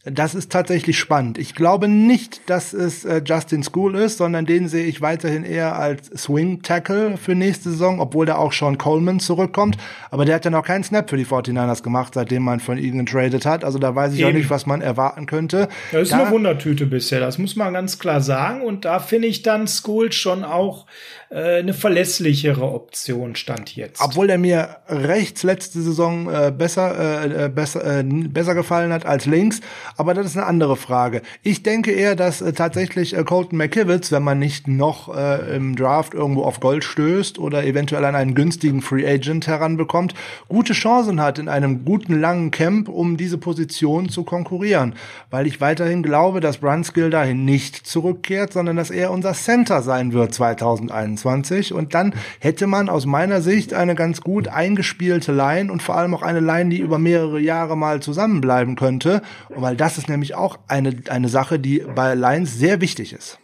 das 0.05 0.35
ist 0.35 0.51
tatsächlich 0.51 0.99
spannend. 0.99 1.37
Ich 1.37 1.55
glaube 1.55 1.87
nicht, 1.87 2.49
dass 2.49 2.73
es 2.73 3.05
äh, 3.05 3.21
Justin 3.25 3.63
School 3.63 3.95
ist, 3.95 4.17
sondern 4.17 4.45
den 4.45 4.67
sehe 4.67 4.85
ich 4.85 4.99
weiterhin 4.99 5.45
eher 5.45 5.77
als 5.77 6.07
Swing 6.21 6.61
Tackle 6.61 7.15
für 7.15 7.35
nächste 7.35 7.69
Saison, 7.69 8.01
obwohl 8.01 8.25
da 8.25 8.35
auch 8.35 8.51
Sean 8.51 8.77
Coleman 8.77 9.21
zurückkommt. 9.21 9.77
Aber 10.11 10.25
der 10.25 10.35
hat 10.35 10.43
ja 10.43 10.51
noch 10.51 10.65
keinen 10.65 10.83
Snap 10.83 11.09
für 11.09 11.15
die 11.15 11.25
49ers 11.25 11.83
gemacht, 11.83 12.15
seitdem 12.15 12.43
man 12.43 12.59
von 12.59 12.77
ihnen 12.77 13.05
getradet 13.05 13.45
hat. 13.45 13.63
Also 13.63 13.79
da 13.79 13.95
weiß 13.95 14.13
ich 14.13 14.19
Eben. 14.19 14.29
auch 14.29 14.33
nicht, 14.33 14.49
was 14.49 14.65
man 14.65 14.81
erwarten 14.81 15.25
könnte. 15.25 15.69
Das 15.93 16.01
ist 16.01 16.11
da, 16.11 16.23
eine 16.23 16.31
Wundertüte 16.31 16.85
bisher, 16.85 17.21
das 17.21 17.37
muss 17.37 17.55
man 17.55 17.71
ganz 17.71 17.97
klar 17.97 18.19
sagen. 18.19 18.61
Und 18.61 18.83
da 18.83 18.99
finde 18.99 19.29
ich 19.29 19.41
dann 19.41 19.67
School 19.67 20.11
schon 20.11 20.43
auch 20.43 20.85
äh, 21.33 21.59
eine 21.59 21.73
verlässlichere 21.73 22.61
Option 22.61 23.35
stand 23.35 23.75
jetzt. 23.75 24.01
Obwohl 24.01 24.29
er 24.29 24.37
mir 24.37 24.77
rechts 24.87 25.41
letzte 25.43 25.81
Saison 25.81 26.29
äh, 26.29 26.53
besser, 26.55 27.25
äh, 27.25 27.45
äh, 27.45 27.49
besser, 27.49 27.99
äh, 27.99 28.03
besser 28.03 28.53
gefallen 28.53 28.93
hat 28.93 29.05
als 29.05 29.25
links. 29.25 29.61
Aber 29.97 30.13
das 30.13 30.27
ist 30.27 30.37
eine 30.37 30.45
andere 30.45 30.75
Frage. 30.77 31.23
Ich 31.41 31.63
denke 31.63 31.91
eher, 31.91 32.15
dass 32.15 32.41
äh, 32.41 32.53
tatsächlich 32.53 33.17
äh, 33.17 33.23
Colton 33.23 33.57
McKivitz, 33.57 34.11
wenn 34.11 34.23
man 34.23 34.37
nicht 34.37 34.67
noch 34.67 35.15
äh, 35.15 35.55
im 35.55 35.75
Draft 35.75 36.13
irgendwo 36.13 36.43
auf 36.43 36.59
Gold 36.59 36.83
stößt 36.83 37.39
oder 37.39 37.65
eventuell 37.65 38.05
an 38.05 38.15
einen 38.15 38.35
günstigen 38.35 38.81
Free 38.81 39.07
Agent 39.07 39.47
heranbekommt, 39.47 40.13
gute 40.49 40.73
Chancen 40.73 41.19
hat 41.19 41.39
in 41.39 41.49
einem 41.49 41.83
guten 41.83 42.19
langen 42.19 42.51
Camp, 42.51 42.89
um 42.89 43.17
diese 43.17 43.39
Position 43.39 44.09
zu 44.09 44.23
konkurrieren. 44.23 44.93
Weil 45.31 45.47
ich 45.47 45.61
weiterhin 45.61 46.03
glaube, 46.03 46.41
dass 46.41 46.57
Brunskill 46.57 47.09
dahin 47.09 47.43
nicht 47.43 47.87
zurückkehrt, 47.87 48.53
sondern 48.53 48.75
dass 48.75 48.91
er 48.91 49.09
unser 49.09 49.33
Center 49.33 49.81
sein 49.81 50.13
wird 50.13 50.33
2021. 50.33 51.22
Und 51.71 51.93
dann 51.93 52.13
hätte 52.39 52.67
man 52.67 52.89
aus 52.89 53.05
meiner 53.05 53.41
Sicht 53.41 53.73
eine 53.73 53.95
ganz 53.95 54.21
gut 54.21 54.47
eingespielte 54.47 55.31
Line 55.31 55.71
und 55.71 55.81
vor 55.81 55.97
allem 55.97 56.13
auch 56.13 56.21
eine 56.21 56.39
Line, 56.39 56.69
die 56.69 56.79
über 56.79 56.99
mehrere 56.99 57.39
Jahre 57.39 57.77
mal 57.77 58.01
zusammenbleiben 58.01 58.75
könnte. 58.75 59.21
Weil 59.49 59.75
das 59.75 59.97
ist 59.97 60.09
nämlich 60.09 60.35
auch 60.35 60.59
eine, 60.67 60.95
eine 61.09 61.29
Sache, 61.29 61.59
die 61.59 61.83
bei 61.95 62.15
Lines 62.15 62.57
sehr 62.57 62.81
wichtig 62.81 63.13
ist. 63.13 63.39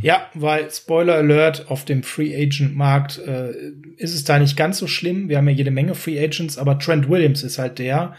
Ja, 0.00 0.28
weil 0.34 0.70
Spoiler 0.70 1.14
Alert 1.14 1.70
auf 1.70 1.84
dem 1.84 2.02
Free 2.02 2.34
Agent 2.36 2.76
Markt 2.76 3.18
äh, 3.18 3.52
ist 3.96 4.14
es 4.14 4.24
da 4.24 4.38
nicht 4.38 4.56
ganz 4.56 4.78
so 4.78 4.86
schlimm. 4.86 5.28
Wir 5.28 5.38
haben 5.38 5.48
ja 5.48 5.54
jede 5.54 5.70
Menge 5.70 5.94
Free 5.94 6.22
Agents, 6.22 6.58
aber 6.58 6.78
Trent 6.78 7.08
Williams 7.08 7.42
ist 7.42 7.58
halt 7.58 7.78
der, 7.78 8.14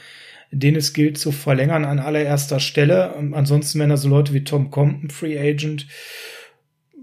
den 0.51 0.75
es 0.75 0.93
gilt 0.93 1.17
zu 1.17 1.31
verlängern 1.31 1.85
an 1.85 1.99
allererster 1.99 2.59
Stelle. 2.59 3.15
Ansonsten 3.33 3.79
wären 3.79 3.89
da 3.89 3.97
so 3.97 4.09
Leute 4.09 4.33
wie 4.33 4.43
Tom 4.43 4.71
Compton 4.71 5.09
Free 5.09 5.39
Agent, 5.39 5.87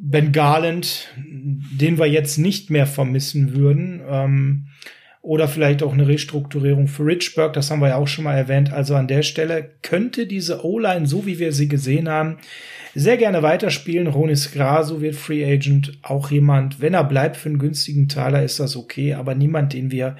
Ben 0.02 0.32
Garland, 0.32 1.08
den 1.16 1.98
wir 1.98 2.06
jetzt 2.06 2.38
nicht 2.38 2.70
mehr 2.70 2.86
vermissen 2.86 3.54
würden. 3.54 4.00
Ähm, 4.08 4.66
oder 5.22 5.48
vielleicht 5.48 5.82
auch 5.82 5.92
eine 5.92 6.08
Restrukturierung 6.08 6.88
für 6.88 7.04
Richburg, 7.04 7.52
das 7.52 7.70
haben 7.70 7.80
wir 7.80 7.88
ja 7.88 7.96
auch 7.96 8.08
schon 8.08 8.24
mal 8.24 8.36
erwähnt. 8.36 8.72
Also 8.72 8.94
an 8.94 9.08
der 9.08 9.22
Stelle 9.22 9.70
könnte 9.82 10.26
diese 10.26 10.64
O-Line, 10.64 11.06
so 11.06 11.26
wie 11.26 11.38
wir 11.38 11.52
sie 11.52 11.68
gesehen 11.68 12.08
haben, 12.08 12.38
sehr 12.94 13.16
gerne 13.16 13.42
weiterspielen. 13.42 14.06
Ronis 14.08 14.50
Graso 14.52 15.00
wird 15.00 15.14
Free 15.14 15.44
Agent, 15.44 15.98
auch 16.02 16.30
jemand, 16.30 16.80
wenn 16.80 16.94
er 16.94 17.04
bleibt 17.04 17.36
für 17.36 17.48
einen 17.48 17.58
günstigen 17.58 18.08
Taler, 18.08 18.42
ist 18.42 18.58
das 18.60 18.76
okay, 18.76 19.14
aber 19.14 19.34
niemand, 19.34 19.74
den 19.74 19.90
wir 19.90 20.16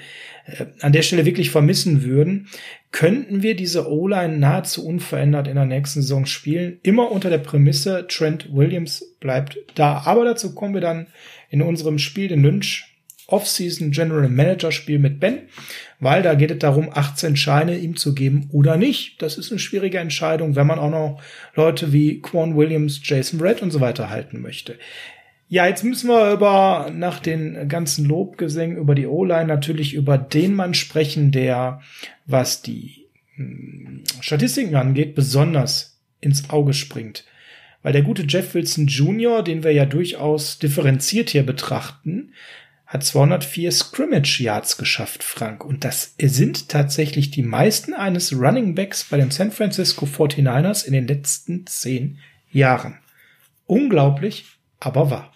äh, 0.46 0.66
an 0.80 0.92
der 0.92 1.02
Stelle 1.02 1.24
wirklich 1.24 1.50
vermissen 1.50 2.04
würden. 2.04 2.48
Könnten 2.92 3.42
wir 3.42 3.56
diese 3.56 3.90
O-Line 3.90 4.38
nahezu 4.38 4.86
unverändert 4.86 5.48
in 5.48 5.54
der 5.54 5.64
nächsten 5.64 6.02
Saison 6.02 6.26
spielen? 6.26 6.78
Immer 6.82 7.10
unter 7.10 7.30
der 7.30 7.38
Prämisse, 7.38 8.06
Trent 8.08 8.52
Williams 8.52 9.16
bleibt 9.20 9.58
da. 9.76 10.02
Aber 10.04 10.24
dazu 10.24 10.54
kommen 10.54 10.74
wir 10.74 10.80
dann 10.80 11.06
in 11.48 11.62
unserem 11.62 11.98
Spiel 11.98 12.28
den 12.28 12.42
Lynch 12.42 12.89
Off-Season 13.30 13.90
General 13.90 14.28
Manager 14.28 14.72
Spiel 14.72 14.98
mit 14.98 15.20
Ben, 15.20 15.40
weil 15.98 16.22
da 16.22 16.34
geht 16.34 16.50
es 16.50 16.58
darum, 16.58 16.90
18 16.92 17.36
Scheine 17.36 17.78
ihm 17.78 17.96
zu 17.96 18.14
geben 18.14 18.48
oder 18.52 18.76
nicht. 18.76 19.20
Das 19.22 19.38
ist 19.38 19.50
eine 19.50 19.58
schwierige 19.58 19.98
Entscheidung, 19.98 20.56
wenn 20.56 20.66
man 20.66 20.78
auch 20.78 20.90
noch 20.90 21.22
Leute 21.54 21.92
wie 21.92 22.20
Quan 22.20 22.56
Williams, 22.56 23.00
Jason 23.02 23.40
Red 23.40 23.62
und 23.62 23.70
so 23.70 23.80
weiter 23.80 24.10
halten 24.10 24.40
möchte. 24.40 24.76
Ja, 25.48 25.66
jetzt 25.66 25.82
müssen 25.82 26.08
wir 26.08 26.32
über, 26.32 26.92
nach 26.94 27.18
den 27.18 27.68
ganzen 27.68 28.04
Lobgesängen 28.04 28.76
über 28.76 28.94
die 28.94 29.08
O-Line 29.08 29.46
natürlich 29.46 29.94
über 29.94 30.16
den 30.16 30.54
Mann 30.54 30.74
sprechen, 30.74 31.32
der, 31.32 31.80
was 32.24 32.62
die 32.62 33.06
hm, 33.34 34.04
Statistiken 34.20 34.76
angeht, 34.76 35.16
besonders 35.16 35.98
ins 36.20 36.50
Auge 36.50 36.72
springt. 36.72 37.24
Weil 37.82 37.92
der 37.92 38.02
gute 38.02 38.26
Jeff 38.28 38.54
Wilson 38.54 38.86
Jr., 38.86 39.42
den 39.42 39.64
wir 39.64 39.72
ja 39.72 39.86
durchaus 39.86 40.60
differenziert 40.60 41.30
hier 41.30 41.44
betrachten, 41.44 42.32
hat 42.90 43.04
204 43.04 43.70
Scrimmage 43.70 44.40
Yards 44.40 44.76
geschafft, 44.76 45.22
Frank. 45.22 45.64
Und 45.64 45.84
das 45.84 46.16
sind 46.20 46.68
tatsächlich 46.68 47.30
die 47.30 47.44
meisten 47.44 47.94
eines 47.94 48.32
Running 48.32 48.74
Backs 48.74 49.04
bei 49.04 49.16
den 49.16 49.30
San 49.30 49.52
Francisco 49.52 50.06
49ers 50.06 50.84
in 50.84 50.92
den 50.92 51.06
letzten 51.06 51.68
zehn 51.68 52.18
Jahren. 52.50 52.98
Unglaublich, 53.66 54.44
aber 54.80 55.08
wahr. 55.08 55.32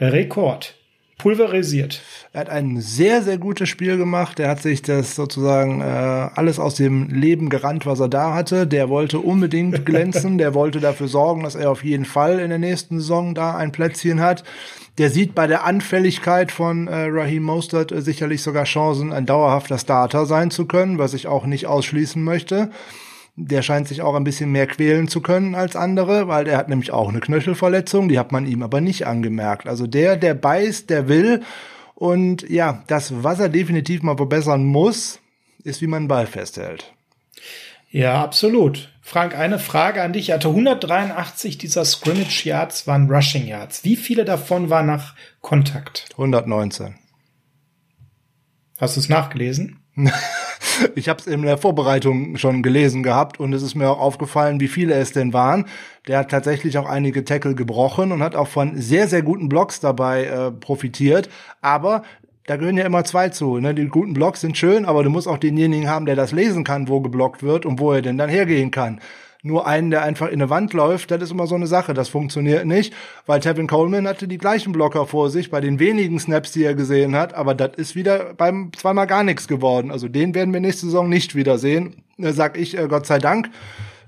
Rekord. 0.00 0.81
Pulverisiert. 1.22 2.02
Er 2.32 2.40
hat 2.40 2.48
ein 2.48 2.80
sehr, 2.80 3.22
sehr 3.22 3.38
gutes 3.38 3.68
Spiel 3.68 3.96
gemacht. 3.96 4.40
Er 4.40 4.48
hat 4.48 4.60
sich 4.60 4.82
das 4.82 5.14
sozusagen 5.14 5.80
äh, 5.80 5.84
alles 5.84 6.58
aus 6.58 6.74
dem 6.74 7.10
Leben 7.10 7.48
gerannt, 7.48 7.86
was 7.86 8.00
er 8.00 8.08
da 8.08 8.34
hatte. 8.34 8.66
Der 8.66 8.88
wollte 8.88 9.20
unbedingt 9.20 9.86
glänzen. 9.86 10.36
der 10.36 10.52
wollte 10.52 10.80
dafür 10.80 11.06
sorgen, 11.06 11.44
dass 11.44 11.54
er 11.54 11.70
auf 11.70 11.84
jeden 11.84 12.06
Fall 12.06 12.40
in 12.40 12.48
der 12.48 12.58
nächsten 12.58 12.98
Saison 12.98 13.36
da 13.36 13.54
ein 13.54 13.70
Plätzchen 13.70 14.20
hat. 14.20 14.42
Der 14.98 15.10
sieht 15.10 15.36
bei 15.36 15.46
der 15.46 15.64
Anfälligkeit 15.64 16.50
von 16.50 16.88
äh, 16.88 17.06
Raheem 17.08 17.44
Mostert 17.44 17.92
äh, 17.92 18.02
sicherlich 18.02 18.42
sogar 18.42 18.64
Chancen, 18.64 19.12
ein 19.12 19.24
dauerhafter 19.24 19.78
Starter 19.78 20.26
sein 20.26 20.50
zu 20.50 20.66
können, 20.66 20.98
was 20.98 21.14
ich 21.14 21.28
auch 21.28 21.46
nicht 21.46 21.66
ausschließen 21.66 22.22
möchte. 22.22 22.70
Der 23.34 23.62
scheint 23.62 23.88
sich 23.88 24.02
auch 24.02 24.14
ein 24.14 24.24
bisschen 24.24 24.52
mehr 24.52 24.66
quälen 24.66 25.08
zu 25.08 25.22
können 25.22 25.54
als 25.54 25.74
andere, 25.74 26.28
weil 26.28 26.44
der 26.44 26.58
hat 26.58 26.68
nämlich 26.68 26.92
auch 26.92 27.08
eine 27.08 27.20
Knöchelverletzung, 27.20 28.08
die 28.08 28.18
hat 28.18 28.30
man 28.30 28.46
ihm 28.46 28.62
aber 28.62 28.80
nicht 28.80 29.06
angemerkt. 29.06 29.66
Also 29.66 29.86
der, 29.86 30.16
der 30.16 30.34
beißt, 30.34 30.90
der 30.90 31.08
will. 31.08 31.42
Und 31.94 32.48
ja, 32.50 32.84
das, 32.88 33.22
was 33.22 33.40
er 33.40 33.48
definitiv 33.48 34.02
mal 34.02 34.16
verbessern 34.16 34.64
muss, 34.64 35.20
ist, 35.64 35.80
wie 35.80 35.86
man 35.86 35.98
einen 35.98 36.08
Ball 36.08 36.26
festhält. 36.26 36.92
Ja, 37.90 38.22
absolut. 38.22 38.90
Frank, 39.02 39.36
eine 39.36 39.58
Frage 39.58 40.02
an 40.02 40.12
dich. 40.12 40.30
Er 40.30 40.36
hatte 40.36 40.48
183 40.48 41.58
dieser 41.58 41.84
Scrimmage 41.84 42.44
Yards 42.46 42.86
waren 42.86 43.10
Rushing 43.10 43.46
Yards. 43.46 43.84
Wie 43.84 43.96
viele 43.96 44.24
davon 44.24 44.70
waren 44.70 44.86
nach 44.86 45.14
Kontakt? 45.40 46.08
119. 46.12 46.94
Hast 48.78 48.96
du 48.96 49.00
es 49.00 49.08
nachgelesen? 49.08 49.81
ich 50.94 51.08
habe 51.08 51.20
es 51.20 51.26
in 51.26 51.42
der 51.42 51.58
Vorbereitung 51.58 52.36
schon 52.36 52.62
gelesen 52.62 53.02
gehabt 53.02 53.40
und 53.40 53.52
es 53.52 53.62
ist 53.62 53.74
mir 53.74 53.90
auch 53.90 54.00
aufgefallen, 54.00 54.60
wie 54.60 54.68
viele 54.68 54.94
es 54.94 55.12
denn 55.12 55.32
waren. 55.32 55.66
Der 56.08 56.18
hat 56.18 56.30
tatsächlich 56.30 56.78
auch 56.78 56.88
einige 56.88 57.24
Tackle 57.24 57.54
gebrochen 57.54 58.12
und 58.12 58.22
hat 58.22 58.34
auch 58.34 58.48
von 58.48 58.80
sehr, 58.80 59.08
sehr 59.08 59.22
guten 59.22 59.48
Blocks 59.48 59.80
dabei 59.80 60.24
äh, 60.24 60.50
profitiert. 60.50 61.28
Aber 61.60 62.02
da 62.46 62.56
gehören 62.56 62.76
ja 62.76 62.86
immer 62.86 63.04
zwei 63.04 63.28
zu. 63.28 63.58
Ne? 63.58 63.74
Die 63.74 63.86
guten 63.86 64.14
Blocks 64.14 64.40
sind 64.40 64.56
schön, 64.56 64.84
aber 64.84 65.04
du 65.04 65.10
musst 65.10 65.28
auch 65.28 65.38
denjenigen 65.38 65.88
haben, 65.88 66.06
der 66.06 66.16
das 66.16 66.32
lesen 66.32 66.64
kann, 66.64 66.88
wo 66.88 67.00
geblockt 67.00 67.42
wird 67.42 67.66
und 67.66 67.78
wo 67.78 67.92
er 67.92 68.02
denn 68.02 68.18
dann 68.18 68.30
hergehen 68.30 68.70
kann 68.70 69.00
nur 69.44 69.66
einen, 69.66 69.90
der 69.90 70.02
einfach 70.02 70.28
in 70.28 70.34
eine 70.34 70.50
Wand 70.50 70.72
läuft, 70.72 71.10
das 71.10 71.20
ist 71.20 71.32
immer 71.32 71.48
so 71.48 71.56
eine 71.56 71.66
Sache. 71.66 71.94
Das 71.94 72.08
funktioniert 72.08 72.64
nicht, 72.64 72.94
weil 73.26 73.40
Tevin 73.40 73.66
Coleman 73.66 74.06
hatte 74.06 74.28
die 74.28 74.38
gleichen 74.38 74.72
Blocker 74.72 75.04
vor 75.06 75.30
sich 75.30 75.50
bei 75.50 75.60
den 75.60 75.80
wenigen 75.80 76.20
Snaps, 76.20 76.52
die 76.52 76.62
er 76.62 76.74
gesehen 76.74 77.16
hat. 77.16 77.34
Aber 77.34 77.54
das 77.54 77.72
ist 77.76 77.96
wieder 77.96 78.34
beim 78.34 78.70
zweimal 78.76 79.08
gar 79.08 79.24
nichts 79.24 79.48
geworden. 79.48 79.90
Also 79.90 80.08
den 80.08 80.34
werden 80.36 80.52
wir 80.52 80.60
nächste 80.60 80.86
Saison 80.86 81.08
nicht 81.08 81.34
wiedersehen. 81.34 81.96
Sag 82.18 82.56
ich, 82.56 82.78
äh, 82.78 82.86
Gott 82.86 83.06
sei 83.06 83.18
Dank. 83.18 83.50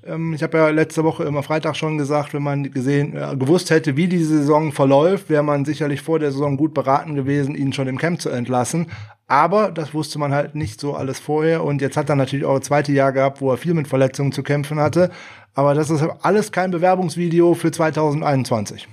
Ähm, 0.07 0.35
ich 0.35 0.43
habe 0.43 0.59
ja 0.59 0.69
letzte 0.69 1.05
Woche 1.05 1.25
immer 1.25 1.43
Freitag 1.43 1.77
schon 1.77 1.99
gesagt, 1.99 2.35
wenn 2.35 2.43
man 2.43 2.71
gesehen, 2.71 3.17
äh, 3.17 3.37
gewusst 3.37 3.71
hätte, 3.71 3.97
wie 3.97 4.09
diese 4.09 4.39
Saison 4.39 4.73
verläuft, 4.73 5.31
wäre 5.31 5.43
man 5.43 5.65
sicherlich 5.65 6.01
vor 6.01 6.19
der 6.19 6.33
Saison 6.33 6.57
gut 6.57 6.75
beraten 6.75 7.15
gewesen, 7.15 7.55
ihn 7.55 7.73
schon 7.73 7.89
im 7.89 7.99
Camp 7.99 8.21
zu 8.21 8.31
entlassen. 8.31 8.87
Aber 9.27 9.71
das 9.71 9.95
wusste 9.95 10.19
man 10.19 10.33
halt 10.33 10.55
nicht 10.55 10.81
so 10.81 10.95
alles 10.95 11.19
vorher. 11.19 11.65
Und 11.65 11.81
jetzt 11.81 11.97
hat 11.97 12.11
er 12.11 12.17
natürlich 12.17 12.45
auch 12.45 12.57
ein 12.57 12.63
zweites 12.63 12.95
Jahr 12.95 13.13
gehabt, 13.13 13.41
wo 13.41 13.51
er 13.51 13.57
viel 13.57 13.75
mit 13.75 13.89
Verletzungen 13.89 14.33
zu 14.33 14.43
kämpfen 14.43 14.79
hatte. 14.79 15.11
Aber 15.55 15.75
das 15.75 15.89
ist 15.89 16.03
alles 16.23 16.53
kein 16.53 16.71
Bewerbungsvideo 16.71 17.55
für 17.55 17.71
2021. 17.71 18.89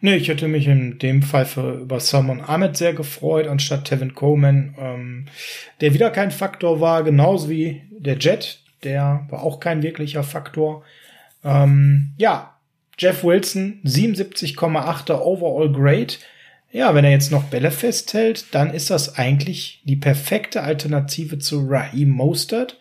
Nee, 0.00 0.16
ich 0.16 0.28
hätte 0.28 0.48
mich 0.48 0.66
in 0.66 0.98
dem 0.98 1.22
Fall 1.22 1.46
für, 1.46 1.80
über 1.80 2.00
Salmon 2.00 2.40
Ahmed 2.40 2.76
sehr 2.76 2.92
gefreut, 2.92 3.46
anstatt 3.46 3.86
Tevin 3.86 4.14
Coleman, 4.14 4.74
ähm, 4.78 5.26
der 5.80 5.94
wieder 5.94 6.10
kein 6.10 6.30
Faktor 6.30 6.80
war, 6.80 7.02
genauso 7.02 7.48
wie 7.48 7.82
der 7.90 8.18
Jet, 8.18 8.62
der 8.84 9.26
war 9.30 9.42
auch 9.42 9.60
kein 9.60 9.82
wirklicher 9.82 10.22
Faktor. 10.22 10.84
Ähm, 11.44 12.12
ja, 12.16 12.56
Jeff 12.98 13.24
Wilson, 13.24 13.80
77,8er 13.84 15.20
Overall 15.20 15.72
Grade. 15.72 16.14
Ja, 16.72 16.94
wenn 16.94 17.04
er 17.04 17.10
jetzt 17.10 17.30
noch 17.30 17.44
Bälle 17.44 17.70
festhält, 17.70 18.46
dann 18.52 18.72
ist 18.72 18.90
das 18.90 19.16
eigentlich 19.16 19.82
die 19.84 19.96
perfekte 19.96 20.62
Alternative 20.62 21.38
zu 21.38 21.66
Raheem 21.68 22.10
Mostert 22.10 22.78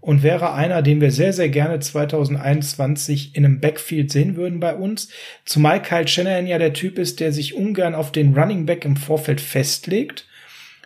und 0.00 0.22
wäre 0.22 0.54
einer, 0.54 0.82
den 0.82 1.00
wir 1.00 1.10
sehr, 1.10 1.32
sehr 1.32 1.48
gerne 1.48 1.80
2021 1.80 3.34
in 3.34 3.44
einem 3.44 3.60
Backfield 3.60 4.10
sehen 4.10 4.36
würden 4.36 4.60
bei 4.60 4.74
uns. 4.74 5.08
Zumal 5.44 5.82
Kyle 5.82 6.06
Shanahan 6.06 6.46
ja 6.46 6.58
der 6.58 6.72
Typ 6.72 6.98
ist, 6.98 7.20
der 7.20 7.32
sich 7.32 7.54
ungern 7.54 7.94
auf 7.94 8.12
den 8.12 8.36
Running 8.36 8.64
Back 8.64 8.84
im 8.84 8.96
Vorfeld 8.96 9.40
festlegt, 9.40 10.26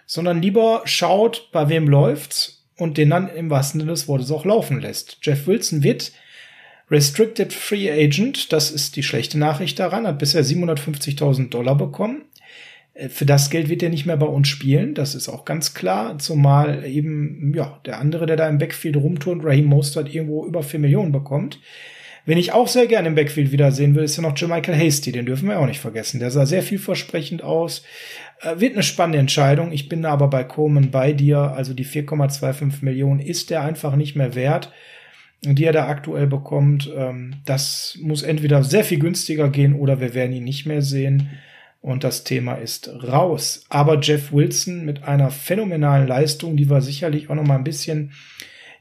sondern 0.07 0.41
lieber 0.41 0.83
schaut, 0.85 1.51
bei 1.53 1.69
wem 1.69 1.89
läuft's 1.89 2.62
und 2.83 2.99
den 2.99 3.11
dann 3.11 3.29
im 3.29 3.51
wahrsten 3.51 3.81
Sinne 3.81 3.93
des 3.93 4.09
Wortes 4.09 4.31
auch 4.31 4.45
laufen 4.45 4.81
lässt. 4.81 5.19
Jeff 5.23 5.47
Wilson 5.47 5.83
wird 5.83 6.13
Restricted 6.91 7.53
Free 7.53 7.91
Agent, 7.91 8.53
das 8.53 8.71
ist 8.71 8.97
die 8.97 9.03
schlechte 9.03 9.39
Nachricht 9.39 9.79
daran, 9.79 10.07
hat 10.07 10.19
bisher 10.19 10.45
750.000 10.45 11.49
Dollar 11.49 11.77
bekommen. 11.77 12.23
Äh, 12.95 13.09
für 13.09 13.25
das 13.25 13.51
Geld 13.51 13.69
wird 13.69 13.83
er 13.83 13.89
nicht 13.89 14.07
mehr 14.07 14.17
bei 14.17 14.27
uns 14.27 14.49
spielen, 14.49 14.95
das 14.95 15.15
ist 15.15 15.29
auch 15.29 15.45
ganz 15.45 15.75
klar, 15.75 16.19
zumal 16.19 16.85
eben, 16.85 17.53
ja, 17.57 17.81
der 17.87 17.99
andere, 17.99 18.27
der 18.27 18.37
da 18.37 18.49
im 18.49 18.59
Backfield 18.59 18.97
rumturnt, 18.97 19.45
Raheem 19.45 19.67
Mostert, 19.67 20.15
irgendwo 20.15 20.45
über 20.47 20.63
4 20.63 20.81
Millionen 20.81 21.13
bekommt. 21.13 21.61
Wen 22.25 22.39
ich 22.39 22.53
auch 22.53 22.69
sehr 22.69 22.87
gerne 22.87 23.09
im 23.09 23.17
Backfield 23.17 23.51
wiedersehen 23.51 23.97
will, 23.97 24.05
ist 24.05 24.17
ja 24.17 24.23
noch 24.23 24.41
Michael 24.41 24.79
Hasty, 24.79 25.11
den 25.11 25.27
dürfen 25.27 25.49
wir 25.49 25.59
auch 25.59 25.67
nicht 25.67 25.81
vergessen. 25.81 26.21
Der 26.21 26.31
sah 26.31 26.47
sehr 26.47 26.63
vielversprechend 26.63 27.43
aus. 27.43 27.83
Äh, 28.43 28.61
wird 28.61 28.75
eine 28.75 28.83
spannende 28.83 29.19
Entscheidung. 29.19 29.73
Ich 29.73 29.89
bin 29.89 30.05
aber 30.05 30.29
bei 30.29 30.45
Coleman 30.45 30.91
bei 30.91 31.13
dir. 31.13 31.39
Also 31.39 31.75
die 31.75 31.87
4,25 31.87 32.85
Millionen 32.85 33.21
ist 33.21 33.51
der 33.51 33.63
einfach 33.63 33.97
nicht 33.97 34.17
mehr 34.17 34.35
wert, 34.35 34.73
die 35.43 35.65
er 35.65 35.73
da 35.73 35.89
aktuell 35.89 36.27
bekommt. 36.27 36.91
Ähm, 36.95 37.37
das 37.45 37.99
muss 38.03 38.23
entweder 38.23 38.65
sehr 38.65 38.85
viel 38.85 38.99
günstiger 38.99 39.49
gehen 39.49 39.75
oder 39.75 40.01
wir 40.01 40.15
werden 40.15 40.33
ihn 40.33 40.45
nicht 40.45 40.67
mehr 40.67 40.83
sehen 40.83 41.31
und 41.81 42.05
das 42.05 42.25
Thema 42.25 42.55
ist 42.55 42.91
raus. 43.03 43.65
Aber 43.69 44.01
Jeff 44.01 44.33
Wilson 44.33 44.85
mit 44.85 45.05
einer 45.05 45.31
phänomenalen 45.31 46.07
Leistung, 46.07 46.57
die 46.57 46.71
wir 46.71 46.81
sicherlich 46.81 47.31
auch 47.31 47.35
noch 47.35 47.47
mal 47.47 47.57
ein 47.57 47.65
bisschen 47.65 48.13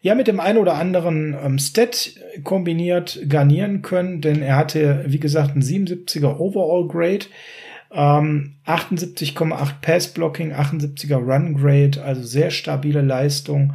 ja 0.04 0.16
mit 0.16 0.28
dem 0.28 0.40
einen 0.40 0.58
oder 0.58 0.76
anderen 0.76 1.36
ähm, 1.44 1.60
Stat 1.60 2.12
kombiniert 2.44 3.20
garnieren 3.28 3.84
können, 3.84 4.22
denn 4.22 4.42
er 4.42 4.56
hatte, 4.56 5.04
wie 5.08 5.20
gesagt, 5.20 5.56
ein 5.56 5.62
77er 5.62 6.38
Overall 6.38 6.88
Grade, 6.88 7.26
ähm, 7.94 8.56
78,8 8.66 9.74
Pass 9.82 10.08
Blocking, 10.14 10.54
78er 10.54 11.18
Run 11.18 11.56
Grade, 11.56 12.04
also 12.04 12.24
sehr 12.24 12.52
stabile 12.52 13.02
Leistung. 13.02 13.74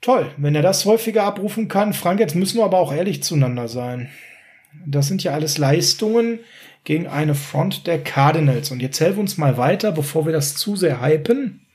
Toll, 0.00 0.30
wenn 0.36 0.54
er 0.54 0.62
das 0.62 0.84
häufiger 0.84 1.24
abrufen 1.24 1.68
kann. 1.68 1.92
Frank, 1.92 2.20
jetzt 2.20 2.36
müssen 2.36 2.58
wir 2.58 2.64
aber 2.64 2.78
auch 2.78 2.92
ehrlich 2.92 3.22
zueinander 3.22 3.68
sein. 3.68 4.08
Das 4.86 5.08
sind 5.08 5.24
ja 5.24 5.32
alles 5.32 5.58
Leistungen, 5.58 6.40
gegen 6.86 7.08
eine 7.08 7.34
Front 7.34 7.86
der 7.86 8.02
Cardinals. 8.02 8.70
Und 8.70 8.80
jetzt 8.80 9.00
helfen 9.00 9.20
uns 9.20 9.36
mal 9.36 9.58
weiter, 9.58 9.92
bevor 9.92 10.24
wir 10.24 10.32
das 10.32 10.54
zu 10.54 10.76
sehr 10.76 11.02
hypen. 11.02 11.66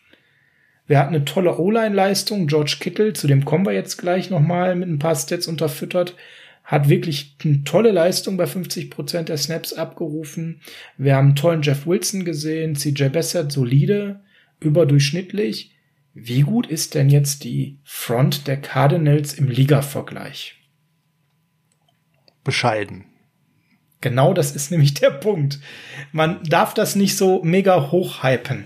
Wir 0.88 0.98
hatten 0.98 1.14
eine 1.14 1.26
tolle 1.26 1.58
O-Line-Leistung. 1.58 2.48
George 2.48 2.78
Kittle, 2.80 3.14
zu 3.14 3.28
dem 3.28 3.46
kommen 3.46 3.66
wir 3.66 3.74
jetzt 3.74 3.98
gleich 3.98 4.30
nochmal 4.30 4.74
mit 4.76 4.90
ein 4.90 5.00
paar 5.00 5.16
Stats 5.16 5.48
unterfüttert, 5.48 6.16
hat 6.64 6.90
wirklich 6.90 7.36
eine 7.44 7.64
tolle 7.64 7.92
Leistung 7.92 8.38
bei 8.38 8.48
50 8.48 8.90
Prozent 8.90 9.30
der 9.30 9.38
Snaps 9.38 9.74
abgerufen. 9.74 10.62
Wir 10.98 11.16
haben 11.16 11.28
einen 11.28 11.36
tollen 11.36 11.62
Jeff 11.62 11.86
Wilson 11.86 12.24
gesehen, 12.24 12.76
CJ 12.76 13.10
Bessert 13.10 13.52
solide, 13.52 14.22
überdurchschnittlich. 14.60 15.76
Wie 16.14 16.42
gut 16.42 16.68
ist 16.68 16.94
denn 16.94 17.10
jetzt 17.10 17.44
die 17.44 17.80
Front 17.84 18.48
der 18.48 18.58
Cardinals 18.58 19.34
im 19.34 19.48
Liga-Vergleich? 19.48 20.56
Bescheiden. 22.44 23.06
Genau 24.02 24.34
das 24.34 24.56
ist 24.56 24.72
nämlich 24.72 24.96
der 24.96 25.12
Punkt. 25.12 25.60
Man 26.12 26.44
darf 26.44 26.74
das 26.74 26.96
nicht 26.96 27.16
so 27.16 27.42
mega 27.44 27.92
hoch 27.92 28.24
hypen. 28.24 28.66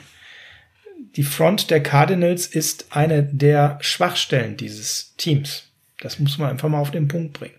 Die 1.16 1.24
Front 1.24 1.70
der 1.70 1.84
Cardinals 1.84 2.48
ist 2.48 2.88
eine 2.96 3.24
der 3.24 3.78
Schwachstellen 3.82 4.58
dieses 4.58 5.16
Teams. 5.18 5.72
Das 6.00 6.20
muss 6.20 6.38
man 6.38 6.50
einfach 6.50 6.70
mal 6.70 6.80
auf 6.80 6.92
den 6.92 7.08
Punkt 7.08 7.34
bringen. 7.34 7.56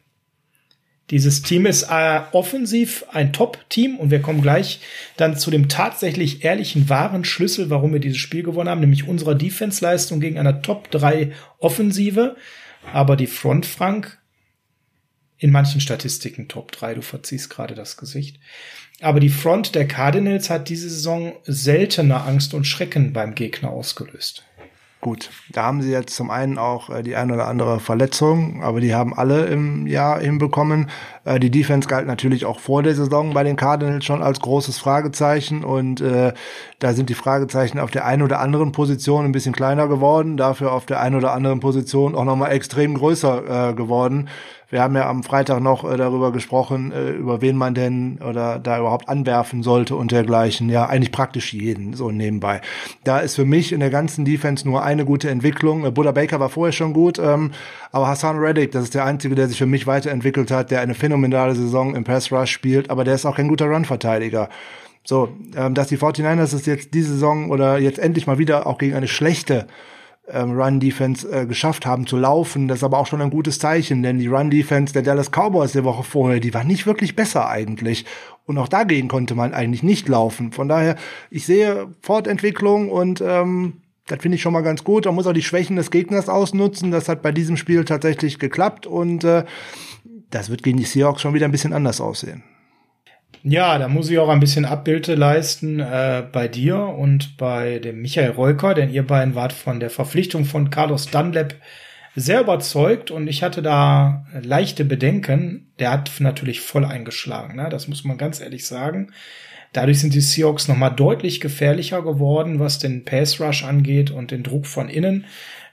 Dieses 1.11 1.43
Team 1.43 1.67
ist 1.67 1.85
äh, 1.85 2.21
offensiv 2.33 3.05
ein 3.13 3.33
Top-Team 3.33 3.97
und 3.97 4.11
wir 4.11 4.21
kommen 4.21 4.43
gleich 4.43 4.81
dann 5.17 5.39
zu 5.39 5.53
dem 5.53 5.69
tatsächlich 5.69 6.45
ehrlichen, 6.45 6.89
wahren 6.89 7.25
Schlüssel, 7.25 7.71
warum 7.71 7.93
wir 7.93 8.01
dieses 8.01 8.19
Spiel 8.19 8.43
gewonnen 8.43 8.69
haben, 8.69 8.81
nämlich 8.81 9.07
unserer 9.07 9.37
Defense-Leistung 9.37 10.19
gegen 10.19 10.39
eine 10.39 10.63
Top-3 10.63 11.31
Offensive. 11.59 12.37
Aber 12.93 13.17
die 13.17 13.29
Front, 13.29 13.67
Frank, 13.67 14.19
in 15.39 15.51
manchen 15.53 15.81
Statistiken 15.81 16.49
Top 16.49 16.73
3, 16.73 16.95
du 16.95 17.03
verziehst 17.03 17.51
gerade 17.51 17.75
das 17.75 17.97
Gesicht. 17.97 18.41
Aber 19.01 19.21
die 19.21 19.29
Front 19.29 19.75
der 19.75 19.87
Cardinals 19.87 20.49
hat 20.49 20.69
diese 20.69 20.89
Saison 20.89 21.35
seltener 21.45 22.27
Angst 22.27 22.55
und 22.55 22.67
Schrecken 22.67 23.13
beim 23.13 23.35
Gegner 23.35 23.71
ausgelöst. 23.71 24.45
Gut, 25.03 25.31
da 25.53 25.65
haben 25.65 25.83
sie 25.83 25.93
jetzt 25.93 26.17
zum 26.17 26.31
einen 26.31 26.57
auch 26.57 26.89
äh, 26.89 27.03
die 27.03 27.17
ein 27.17 27.31
oder 27.31 27.47
andere 27.47 27.81
Verletzung, 27.81 28.63
aber 28.63 28.81
die 28.81 28.95
haben 28.95 29.15
alle 29.15 29.45
im 29.47 29.87
Jahr 29.87 30.19
hinbekommen. 30.21 30.89
Äh, 31.25 31.39
die 31.39 31.51
Defense 31.51 31.87
galt 31.87 32.07
natürlich 32.07 32.47
auch 32.47 32.59
vor 32.61 32.83
der 32.83 32.95
Saison 32.95 33.35
bei 33.35 33.45
den 33.45 33.57
Cardinals 33.57 34.07
schon 34.07 34.23
als 34.23 34.41
großes 34.41 34.79
Fragezeichen 34.79 35.65
und 35.65 36.01
äh, 36.01 36.33
da 36.79 36.95
sind 36.95 37.11
die 37.11 37.15
Fragezeichen 37.15 37.79
auf 37.79 37.91
der 37.91 38.07
einen 38.07 38.23
oder 38.23 38.41
anderen 38.41 38.73
Position 38.73 39.27
ein 39.27 39.33
bisschen 39.33 39.55
kleiner 39.55 39.87
geworden, 39.87 40.39
dafür 40.39 40.73
auf 40.73 40.87
der 40.87 40.99
einen 41.01 41.17
oder 41.17 41.33
anderen 41.33 41.61
Position 41.61 42.15
auch 42.15 42.25
nochmal 42.25 42.53
extrem 42.53 42.95
größer 42.95 43.71
äh, 43.71 43.75
geworden. 43.75 44.29
Wir 44.69 44.83
haben 44.83 44.97
ja 44.97 45.09
am 45.09 45.23
Freitag 45.23 45.61
noch 45.61 45.89
äh, 45.89 45.97
darüber 45.97 46.33
gesprochen, 46.33 46.91
äh, 46.91 47.11
über 47.11 47.41
wen 47.41 47.57
man 47.57 47.75
denn 47.75 48.19
oder 48.19 48.59
da 48.59 48.81
überhaupt 48.81 49.09
anwerfen 49.09 49.63
sollte 49.63 49.95
und 49.95 50.11
dergleichen. 50.11 50.69
Ja, 50.69 50.87
eigentlich 50.87 51.13
praktisch 51.13 51.53
jeden, 51.53 51.95
so 51.95 52.11
nebenbei. 52.11 52.61
Da 53.05 53.21
ist 53.21 53.37
für 53.37 53.45
mich 53.45 53.73
in 53.73 53.79
der 53.79 53.91
ganzen 53.91 54.25
Defense 54.25 54.67
nur 54.67 54.83
eine 54.83 55.05
gute 55.05 55.31
Entwicklung. 55.31 55.85
Äh, 55.85 55.93
Buddha 55.93 56.11
Baker 56.11 56.41
war 56.41 56.49
vorher 56.49 56.73
schon 56.73 56.95
gut, 56.95 57.21
ähm, 57.21 57.53
aber 57.93 58.09
Hassan 58.09 58.39
Reddick, 58.39 58.73
das 58.73 58.85
ist 58.85 58.95
der 58.95 59.05
Einzige, 59.05 59.37
der 59.37 59.47
sich 59.47 59.59
für 59.59 59.67
mich 59.67 59.87
weiterentwickelt 59.87 60.51
hat, 60.51 60.73
der 60.73 60.81
eine 60.81 60.95
phänomenale 60.95 61.55
Saison 61.55 61.95
im 61.95 62.03
Pass 62.03 62.33
Rush 62.33 62.51
spielt, 62.51 62.91
aber 62.91 63.05
der 63.05 63.15
ist 63.15 63.25
auch 63.25 63.37
kein 63.37 63.49
guter 63.49 63.67
Run-Verteidiger. 63.67 64.49
So, 65.05 65.29
ähm, 65.57 65.75
dass 65.75 65.87
die 65.87 65.99
49ers 65.99 66.53
es 66.57 66.67
jetzt 66.67 66.93
diese 66.93 67.13
Saison 67.13 67.51
oder 67.53 67.79
jetzt 67.79 68.01
endlich 68.01 68.27
mal 68.27 68.39
wieder 68.39 68.67
auch 68.67 68.79
gegen 68.79 68.97
eine 68.97 69.07
schlechte 69.07 69.69
Run-Defense 70.35 71.29
äh, 71.31 71.47
geschafft 71.47 71.87
haben 71.87 72.07
zu 72.07 72.17
laufen. 72.17 72.69
Das 72.69 72.79
ist 72.79 72.85
aber 72.85 72.99
auch 72.99 73.07
schon 73.07 73.23
ein 73.23 73.31
gutes 73.31 73.59
Zeichen, 73.59 74.03
denn 74.03 74.19
die 74.19 74.27
Run-Defense 74.27 74.93
der 74.93 75.03
Dallas 75.03 75.31
Cowboys 75.31 75.73
der 75.73 75.85
Woche 75.85 76.03
vorher, 76.03 76.41
die 76.41 76.55
war 76.55 76.65
nicht 76.65 76.87
wirklich 76.87 77.17
besser 77.17 77.49
eigentlich. 77.49 78.05
Und 78.45 78.59
auch 78.59 78.69
dagegen 78.69 79.09
konnte 79.09 79.35
man 79.35 79.55
eigentlich 79.55 79.83
nicht 79.83 80.09
laufen. 80.09 80.53
Von 80.53 80.69
daher, 80.69 80.97
ich 81.31 81.47
sehe 81.47 81.89
Fortentwicklung 82.01 82.91
und 82.91 83.21
ähm, 83.21 83.75
das 84.07 84.21
finde 84.21 84.37
ich 84.37 84.43
schon 84.43 84.53
mal 84.53 84.63
ganz 84.63 84.85
gut. 84.85 85.05
Man 85.05 85.15
muss 85.15 85.27
auch 85.27 85.33
die 85.33 85.43
Schwächen 85.43 85.77
des 85.77 85.91
Gegners 85.91 86.29
ausnutzen. 86.29 86.91
Das 86.91 87.09
hat 87.09 87.23
bei 87.23 87.33
diesem 87.33 87.57
Spiel 87.57 87.85
tatsächlich 87.85 88.39
geklappt 88.39 88.87
und 88.87 89.25
äh, 89.25 89.45
das 90.31 90.51
wird 90.51 90.63
gegen 90.63 90.79
die 90.79 90.85
Seahawks 90.85 91.23
schon 91.23 91.35
wieder 91.35 91.47
ein 91.47 91.53
bisschen 91.53 91.73
anders 91.73 92.01
aussehen. 92.01 92.43
Ja, 93.43 93.79
da 93.79 93.89
muss 93.89 94.11
ich 94.11 94.19
auch 94.19 94.29
ein 94.29 94.41
bisschen 94.41 94.65
Abbilde 94.65 95.15
leisten 95.15 95.81
äh, 95.81 96.25
bei 96.31 96.49
dir 96.49 96.79
und 96.79 97.37
bei 97.37 97.79
dem 97.79 98.03
Michael 98.03 98.31
Reuker, 98.31 98.75
denn 98.75 98.91
ihr 98.91 99.07
beiden 99.07 99.35
wart 99.35 99.53
von 99.53 99.79
der 99.79 99.91
Verpflichtung 99.91 100.45
von 100.45 100.71
Carlos 100.71 101.07
Dunlap 101.07 101.55
sehr 102.17 102.41
überzeugt 102.41 103.11
und 103.11 103.29
ich 103.29 103.43
hatte 103.43 103.63
da 103.63 104.25
leichte 104.43 104.85
Bedenken. 104.85 105.71
Der 105.79 105.93
hat 105.93 106.11
natürlich 106.19 106.61
voll 106.61 106.85
eingeschlagen, 106.85 107.57
ne? 107.57 107.69
das 107.71 107.89
muss 107.89 108.05
man 108.05 108.19
ganz 108.19 108.41
ehrlich 108.41 108.67
sagen. 108.67 109.13
Dadurch 109.73 110.01
sind 110.01 110.15
die 110.15 110.23
Seahawks 110.23 110.69
nochmal 110.69 110.95
deutlich 110.95 111.41
gefährlicher 111.41 112.01
geworden, 112.03 112.59
was 112.59 112.79
den 112.79 113.05
Pass 113.05 113.41
Rush 113.41 113.63
angeht 113.63 114.11
und 114.11 114.31
den 114.31 114.43
Druck 114.43 114.67
von 114.67 114.89
innen. 114.89 115.27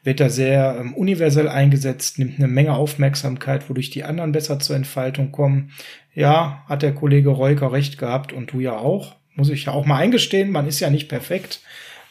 Wird 0.04 0.20
da 0.20 0.30
sehr 0.30 0.78
ähm, 0.80 0.94
universell 0.94 1.48
eingesetzt, 1.48 2.20
nimmt 2.20 2.38
eine 2.38 2.48
Menge 2.48 2.76
Aufmerksamkeit, 2.76 3.70
wodurch 3.70 3.90
die 3.90 4.04
anderen 4.04 4.34
besser 4.34 4.60
zur 4.60 4.76
Entfaltung 4.76 5.32
kommen. 5.32 5.72
Ja, 6.14 6.64
hat 6.68 6.82
der 6.82 6.94
Kollege 6.94 7.30
Reuker 7.30 7.72
recht 7.72 7.98
gehabt 7.98 8.34
und 8.34 8.52
du 8.52 8.60
ja 8.60 8.78
auch. 8.78 9.16
Muss 9.36 9.50
ich 9.50 9.66
ja 9.66 9.72
auch 9.72 9.86
mal 9.86 9.98
eingestehen, 9.98 10.52
man 10.52 10.68
ist 10.68 10.80
ja 10.80 10.90
nicht 10.90 11.08
perfekt. 11.08 11.62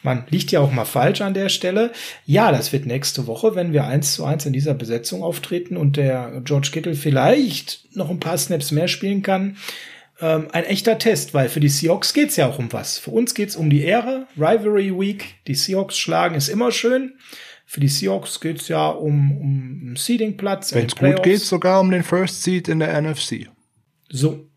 Man 0.03 0.25
liegt 0.29 0.51
ja 0.51 0.59
auch 0.59 0.71
mal 0.71 0.85
falsch 0.85 1.21
an 1.21 1.33
der 1.33 1.47
Stelle. 1.47 1.91
Ja, 2.25 2.51
das 2.51 2.73
wird 2.73 2.85
nächste 2.85 3.25
Woche, 3.25 3.55
wenn 3.55 3.71
wir 3.71 3.85
eins 3.85 4.13
zu 4.13 4.25
eins 4.25 4.45
in 4.45 4.51
dieser 4.51 4.73
Besetzung 4.73 5.23
auftreten 5.23 5.77
und 5.77 5.95
der 5.95 6.41
George 6.43 6.69
Kittle 6.73 6.95
vielleicht 6.95 7.95
noch 7.95 8.09
ein 8.09 8.19
paar 8.19 8.37
Snaps 8.37 8.71
mehr 8.71 8.89
spielen 8.89 9.21
kann, 9.21 9.55
ähm, 10.19 10.47
ein 10.51 10.65
echter 10.65 10.99
Test, 10.99 11.33
weil 11.33 11.47
für 11.47 11.61
die 11.61 11.69
Seahawks 11.69 12.13
geht's 12.13 12.35
ja 12.35 12.47
auch 12.47 12.59
um 12.59 12.71
was. 12.73 12.97
Für 12.97 13.11
uns 13.11 13.33
geht's 13.33 13.55
um 13.55 13.69
die 13.69 13.81
Ehre. 13.81 14.27
Rivalry 14.35 14.91
Week, 14.97 15.35
die 15.47 15.55
Seahawks 15.55 15.97
schlagen 15.97 16.35
ist 16.35 16.49
immer 16.49 16.71
schön. 16.71 17.13
Für 17.65 17.79
die 17.79 17.87
Seahawks 17.87 18.39
geht's 18.39 18.67
ja 18.67 18.89
um, 18.89 19.37
um 19.37 19.81
einen 19.81 19.95
Seeding-Platz. 19.95 20.73
Wenn 20.75 20.87
es 20.87 20.95
gut 20.95 21.23
geht, 21.23 21.41
sogar 21.41 21.79
um 21.79 21.91
den 21.91 22.03
First 22.03 22.43
Seed 22.43 22.67
in 22.67 22.79
der 22.79 23.01
NFC. 23.01 23.49
So, 24.09 24.47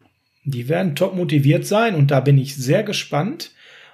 die 0.44 0.68
werden 0.68 0.94
top 0.94 1.14
motiviert 1.14 1.66
sein 1.66 1.94
und 1.94 2.10
da 2.10 2.20
bin 2.20 2.38
ich 2.38 2.56
sehr 2.56 2.82
gespannt, 2.82 3.52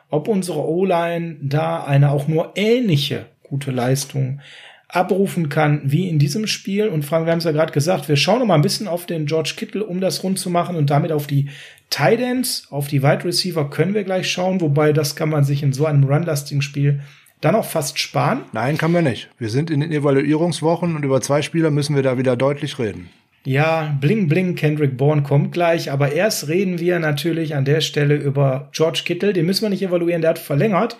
ob 0.08 0.28
unsere 0.28 0.68
O-Line 0.68 1.36
da 1.40 1.84
eine 1.84 2.10
auch 2.10 2.28
nur 2.28 2.52
ähnliche 2.56 3.26
gute 3.42 3.70
Leistung 3.70 4.40
abrufen 4.88 5.48
kann 5.48 5.80
wie 5.84 6.08
in 6.08 6.18
diesem 6.18 6.46
Spiel. 6.46 6.88
Und 6.88 7.04
Frank, 7.04 7.26
wir 7.26 7.32
haben 7.32 7.38
es 7.38 7.44
ja 7.44 7.52
gerade 7.52 7.72
gesagt, 7.72 8.08
wir 8.08 8.16
schauen 8.16 8.40
noch 8.40 8.46
mal 8.46 8.56
ein 8.56 8.62
bisschen 8.62 8.88
auf 8.88 9.06
den 9.06 9.24
George 9.24 9.54
Kittle, 9.56 9.84
um 9.84 10.00
das 10.00 10.22
rund 10.22 10.38
zu 10.38 10.50
machen 10.50 10.76
und 10.76 10.90
damit 10.90 11.12
auf 11.12 11.26
die 11.26 11.48
Tight 11.88 12.20
Ends, 12.20 12.66
auf 12.70 12.88
die 12.88 13.02
Wide 13.02 13.24
Receiver 13.24 13.68
können 13.70 13.94
wir 13.94 14.04
gleich 14.04 14.30
schauen, 14.30 14.60
wobei 14.60 14.92
das 14.92 15.16
kann 15.16 15.30
man 15.30 15.44
sich 15.44 15.62
in 15.62 15.72
so 15.72 15.86
einem 15.86 16.04
run 16.04 16.26
Spiel 16.60 17.00
dann 17.42 17.54
auch 17.54 17.66
fast 17.66 17.98
sparen. 17.98 18.44
Nein, 18.52 18.78
kann 18.78 18.92
man 18.92 19.04
nicht. 19.04 19.28
Wir 19.38 19.50
sind 19.50 19.70
in 19.70 19.80
den 19.80 19.92
Evaluierungswochen 19.92 20.96
und 20.96 21.04
über 21.04 21.20
zwei 21.20 21.42
Spieler 21.42 21.70
müssen 21.70 21.94
wir 21.94 22.02
da 22.02 22.16
wieder 22.16 22.36
deutlich 22.36 22.78
reden. 22.78 23.10
Ja, 23.44 23.98
bling 24.00 24.28
bling, 24.28 24.54
Kendrick 24.54 24.96
Bourne 24.96 25.22
kommt 25.22 25.52
gleich, 25.52 25.90
aber 25.90 26.12
erst 26.12 26.48
reden 26.48 26.78
wir 26.78 27.00
natürlich 27.00 27.56
an 27.56 27.64
der 27.64 27.80
Stelle 27.80 28.14
über 28.14 28.70
George 28.72 29.02
Kittle, 29.04 29.32
den 29.32 29.46
müssen 29.46 29.62
wir 29.62 29.68
nicht 29.68 29.82
evaluieren, 29.82 30.22
der 30.22 30.30
hat 30.30 30.38
verlängert. 30.38 30.96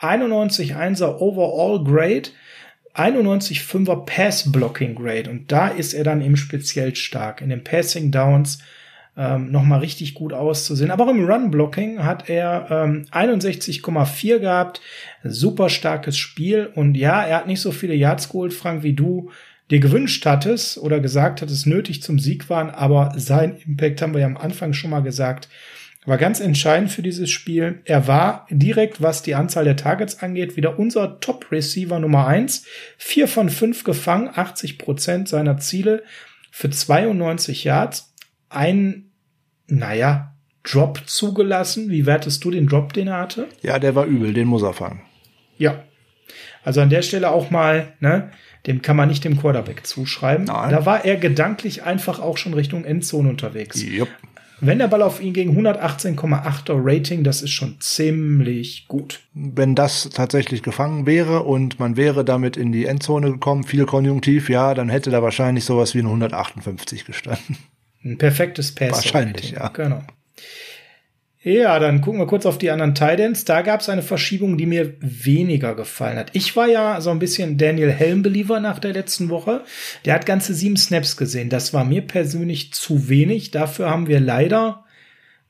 91-1er 0.00 1.16
Overall 1.18 1.82
Grade 1.82 2.28
91,5er 2.96 4.06
Pass 4.06 4.50
Blocking 4.50 4.94
Grade 4.94 5.30
und 5.30 5.52
da 5.52 5.68
ist 5.68 5.92
er 5.92 6.04
dann 6.04 6.22
eben 6.22 6.36
speziell 6.36 6.94
stark. 6.96 7.42
In 7.42 7.50
den 7.50 7.62
Passing 7.62 8.10
Downs 8.10 8.58
ähm, 9.16 9.50
nochmal 9.50 9.80
richtig 9.80 10.14
gut 10.14 10.32
auszusehen. 10.32 10.90
Aber 10.90 11.04
auch 11.04 11.10
im 11.10 11.24
Run 11.24 11.50
Blocking 11.50 12.04
hat 12.04 12.28
er 12.28 12.68
ähm, 12.70 13.06
61,4 13.10 14.38
gehabt. 14.38 14.80
Super 15.24 15.68
starkes 15.68 16.18
Spiel 16.18 16.70
und 16.74 16.96
ja, 16.96 17.22
er 17.22 17.38
hat 17.38 17.46
nicht 17.46 17.60
so 17.60 17.72
viele 17.72 17.94
Yards 17.94 18.28
geholt, 18.28 18.52
Frank, 18.52 18.82
wie 18.82 18.94
du 18.94 19.30
dir 19.70 19.80
gewünscht 19.80 20.24
hattest 20.26 20.78
oder 20.78 21.00
gesagt 21.00 21.42
hattest, 21.42 21.66
nötig 21.66 22.02
zum 22.02 22.18
Sieg 22.18 22.48
waren, 22.48 22.70
aber 22.70 23.12
sein 23.16 23.56
Impact 23.66 24.00
haben 24.00 24.14
wir 24.14 24.20
ja 24.20 24.26
am 24.26 24.36
Anfang 24.36 24.72
schon 24.72 24.90
mal 24.90 25.00
gesagt, 25.00 25.48
war 26.06 26.18
ganz 26.18 26.38
entscheidend 26.38 26.92
für 26.92 27.02
dieses 27.02 27.30
Spiel. 27.30 27.80
Er 27.84 28.06
war 28.06 28.46
direkt, 28.48 29.02
was 29.02 29.22
die 29.22 29.34
Anzahl 29.34 29.64
der 29.64 29.76
Targets 29.76 30.22
angeht, 30.22 30.56
wieder 30.56 30.78
unser 30.78 31.18
Top-Receiver 31.18 31.98
Nummer 31.98 32.28
eins. 32.28 32.64
Vier 32.96 33.26
von 33.26 33.50
fünf 33.50 33.82
gefangen, 33.82 34.30
80 34.32 34.78
Prozent 34.78 35.28
seiner 35.28 35.58
Ziele 35.58 36.04
für 36.52 36.70
92 36.70 37.64
Yards. 37.64 38.14
Ein, 38.48 39.05
naja, 39.68 40.32
Drop 40.62 41.02
zugelassen. 41.06 41.90
Wie 41.90 42.06
wertest 42.06 42.44
du 42.44 42.50
den 42.50 42.66
Drop, 42.66 42.92
den 42.92 43.08
er 43.08 43.18
hatte? 43.18 43.48
Ja, 43.62 43.78
der 43.78 43.94
war 43.94 44.04
übel, 44.06 44.32
den 44.32 44.48
muss 44.48 44.62
er 44.62 44.72
fangen. 44.72 45.00
Ja. 45.58 45.84
Also 46.64 46.80
an 46.80 46.90
der 46.90 47.02
Stelle 47.02 47.30
auch 47.30 47.50
mal, 47.50 47.92
ne, 48.00 48.30
dem 48.66 48.82
kann 48.82 48.96
man 48.96 49.08
nicht 49.08 49.24
dem 49.24 49.40
Quarterback 49.40 49.86
zuschreiben. 49.86 50.46
Nein. 50.46 50.70
Da 50.70 50.84
war 50.84 51.04
er 51.04 51.16
gedanklich 51.16 51.84
einfach 51.84 52.18
auch 52.18 52.36
schon 52.36 52.54
Richtung 52.54 52.84
Endzone 52.84 53.28
unterwegs. 53.28 53.80
Jupp. 53.80 54.08
Wenn 54.58 54.78
der 54.78 54.88
Ball 54.88 55.02
auf 55.02 55.20
ihn 55.20 55.34
ging, 55.34 55.56
118,8er 55.56 56.80
Rating, 56.82 57.22
das 57.22 57.42
ist 57.42 57.50
schon 57.50 57.76
ziemlich 57.78 58.88
gut. 58.88 59.20
Wenn 59.34 59.74
das 59.74 60.08
tatsächlich 60.08 60.62
gefangen 60.62 61.04
wäre 61.04 61.42
und 61.42 61.78
man 61.78 61.98
wäre 61.98 62.24
damit 62.24 62.56
in 62.56 62.72
die 62.72 62.86
Endzone 62.86 63.32
gekommen, 63.32 63.64
viel 63.64 63.84
Konjunktiv, 63.84 64.48
ja, 64.48 64.72
dann 64.72 64.88
hätte 64.88 65.10
da 65.10 65.22
wahrscheinlich 65.22 65.64
sowas 65.64 65.94
wie 65.94 65.98
eine 65.98 66.08
158 66.08 67.04
gestanden. 67.04 67.58
Ein 68.04 68.18
perfektes 68.18 68.74
Pass. 68.74 68.92
Wahrscheinlich, 68.92 69.52
ja. 69.52 69.68
Genau. 69.68 70.02
Ja, 71.42 71.78
dann 71.78 72.00
gucken 72.00 72.18
wir 72.18 72.26
kurz 72.26 72.44
auf 72.44 72.58
die 72.58 72.70
anderen 72.70 72.96
Titans. 72.96 73.44
Da 73.44 73.62
gab 73.62 73.80
es 73.80 73.88
eine 73.88 74.02
Verschiebung, 74.02 74.58
die 74.58 74.66
mir 74.66 74.94
weniger 75.00 75.76
gefallen 75.76 76.18
hat. 76.18 76.30
Ich 76.32 76.56
war 76.56 76.66
ja 76.66 77.00
so 77.00 77.10
ein 77.10 77.20
bisschen 77.20 77.56
Daniel 77.56 77.92
Helm-Believer 77.92 78.58
nach 78.58 78.80
der 78.80 78.92
letzten 78.92 79.28
Woche. 79.28 79.62
Der 80.04 80.14
hat 80.14 80.26
ganze 80.26 80.54
sieben 80.54 80.76
Snaps 80.76 81.16
gesehen. 81.16 81.48
Das 81.48 81.72
war 81.72 81.84
mir 81.84 82.02
persönlich 82.02 82.72
zu 82.72 83.08
wenig. 83.08 83.52
Dafür 83.52 83.88
haben 83.88 84.08
wir 84.08 84.18
leider 84.18 84.84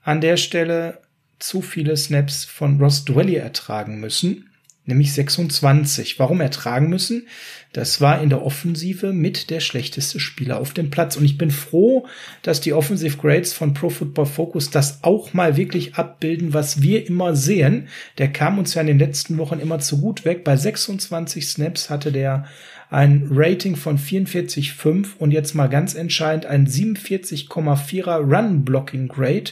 an 0.03 0.21
der 0.21 0.37
Stelle 0.37 1.01
zu 1.39 1.63
viele 1.63 1.97
Snaps 1.97 2.45
von 2.45 2.79
Ross 2.79 3.03
Dwelly 3.03 3.35
ertragen 3.35 3.99
müssen 3.99 4.46
nämlich 4.87 5.13
26. 5.13 6.17
Warum 6.17 6.41
ertragen 6.41 6.89
müssen? 6.89 7.27
Das 7.73 8.01
war 8.01 8.21
in 8.21 8.29
der 8.29 8.43
Offensive 8.43 9.13
mit 9.13 9.49
der 9.51 9.59
schlechteste 9.59 10.19
Spieler 10.19 10.59
auf 10.59 10.73
dem 10.73 10.89
Platz. 10.89 11.15
Und 11.15 11.25
ich 11.25 11.37
bin 11.37 11.51
froh, 11.51 12.07
dass 12.41 12.61
die 12.61 12.73
Offensive 12.73 13.17
Grades 13.17 13.53
von 13.53 13.73
Pro 13.73 13.89
Football 13.89 14.25
Focus 14.25 14.71
das 14.71 15.03
auch 15.03 15.33
mal 15.33 15.57
wirklich 15.57 15.95
abbilden, 15.95 16.53
was 16.53 16.81
wir 16.81 17.05
immer 17.05 17.35
sehen. 17.35 17.89
Der 18.17 18.31
kam 18.31 18.57
uns 18.57 18.73
ja 18.73 18.81
in 18.81 18.87
den 18.87 18.99
letzten 18.99 19.37
Wochen 19.37 19.59
immer 19.59 19.79
zu 19.79 19.99
gut 19.99 20.25
weg. 20.25 20.43
Bei 20.43 20.55
26 20.55 21.47
Snaps 21.47 21.89
hatte 21.89 22.11
der 22.11 22.45
ein 22.89 23.27
Rating 23.29 23.75
von 23.75 23.99
44,5 23.99 25.17
und 25.19 25.31
jetzt 25.31 25.53
mal 25.53 25.67
ganz 25.67 25.93
entscheidend 25.93 26.45
ein 26.45 26.65
47,4er 26.65 28.19
Run 28.19 28.63
Blocking 28.63 29.09
Grade. 29.09 29.51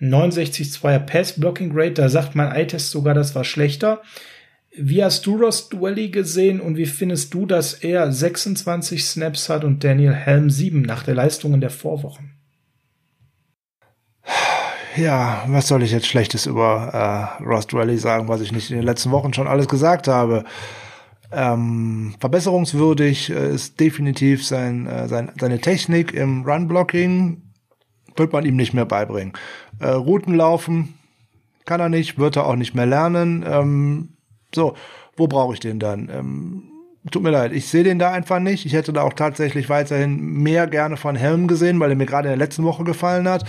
69,2er 0.00 0.98
Pass 1.00 1.38
Blocking 1.38 1.72
Grade, 1.72 1.92
da 1.92 2.08
sagt 2.08 2.34
mein 2.34 2.52
Eye-Test 2.52 2.90
sogar, 2.90 3.14
das 3.14 3.34
war 3.34 3.44
schlechter. 3.44 4.02
Wie 4.76 5.02
hast 5.02 5.26
du 5.26 5.36
Ross 5.36 5.68
Dwelly 5.68 6.10
gesehen 6.10 6.60
und 6.60 6.76
wie 6.76 6.86
findest 6.86 7.34
du, 7.34 7.44
dass 7.44 7.74
er 7.74 8.12
26 8.12 9.04
Snaps 9.04 9.48
hat 9.48 9.64
und 9.64 9.82
Daniel 9.82 10.14
Helm 10.14 10.48
7 10.48 10.82
nach 10.82 11.02
der 11.02 11.16
Leistung 11.16 11.54
in 11.54 11.60
der 11.60 11.70
Vorwochen? 11.70 12.36
Ja, 14.96 15.44
was 15.48 15.68
soll 15.68 15.82
ich 15.82 15.92
jetzt 15.92 16.06
Schlechtes 16.06 16.46
über 16.46 17.38
äh, 17.40 17.42
Ross 17.42 17.66
Dwelly 17.66 17.98
sagen, 17.98 18.28
was 18.28 18.40
ich 18.40 18.52
nicht 18.52 18.70
in 18.70 18.76
den 18.76 18.86
letzten 18.86 19.10
Wochen 19.10 19.32
schon 19.32 19.48
alles 19.48 19.68
gesagt 19.68 20.08
habe? 20.08 20.44
Ähm, 21.32 22.14
verbesserungswürdig 22.18 23.30
äh, 23.30 23.54
ist 23.54 23.78
definitiv 23.78 24.46
sein, 24.46 24.86
äh, 24.86 25.08
sein, 25.08 25.32
seine 25.38 25.60
Technik 25.60 26.12
im 26.12 26.44
Run-Blocking, 26.44 27.42
wird 28.16 28.32
man 28.32 28.44
ihm 28.44 28.56
nicht 28.56 28.74
mehr 28.74 28.84
beibringen. 28.84 29.32
Äh, 29.78 29.90
Routen 29.90 30.34
laufen 30.34 30.94
kann 31.64 31.80
er 31.80 31.88
nicht, 31.88 32.18
wird 32.18 32.36
er 32.36 32.46
auch 32.46 32.56
nicht 32.56 32.74
mehr 32.74 32.86
lernen. 32.86 33.44
Ähm, 33.46 34.16
so, 34.54 34.74
wo 35.16 35.26
brauche 35.26 35.54
ich 35.54 35.60
den 35.60 35.78
dann? 35.78 36.08
Ähm, 36.12 36.62
tut 37.10 37.22
mir 37.22 37.30
leid, 37.30 37.52
ich 37.52 37.66
sehe 37.66 37.82
den 37.82 37.98
da 37.98 38.12
einfach 38.12 38.40
nicht. 38.40 38.66
Ich 38.66 38.74
hätte 38.74 38.92
da 38.92 39.02
auch 39.02 39.14
tatsächlich 39.14 39.68
weiterhin 39.68 40.20
mehr 40.20 40.66
gerne 40.66 40.96
von 40.96 41.16
Helm 41.16 41.48
gesehen, 41.48 41.80
weil 41.80 41.90
er 41.90 41.96
mir 41.96 42.06
gerade 42.06 42.28
in 42.28 42.38
der 42.38 42.46
letzten 42.46 42.64
Woche 42.64 42.84
gefallen 42.84 43.26
hat. 43.28 43.44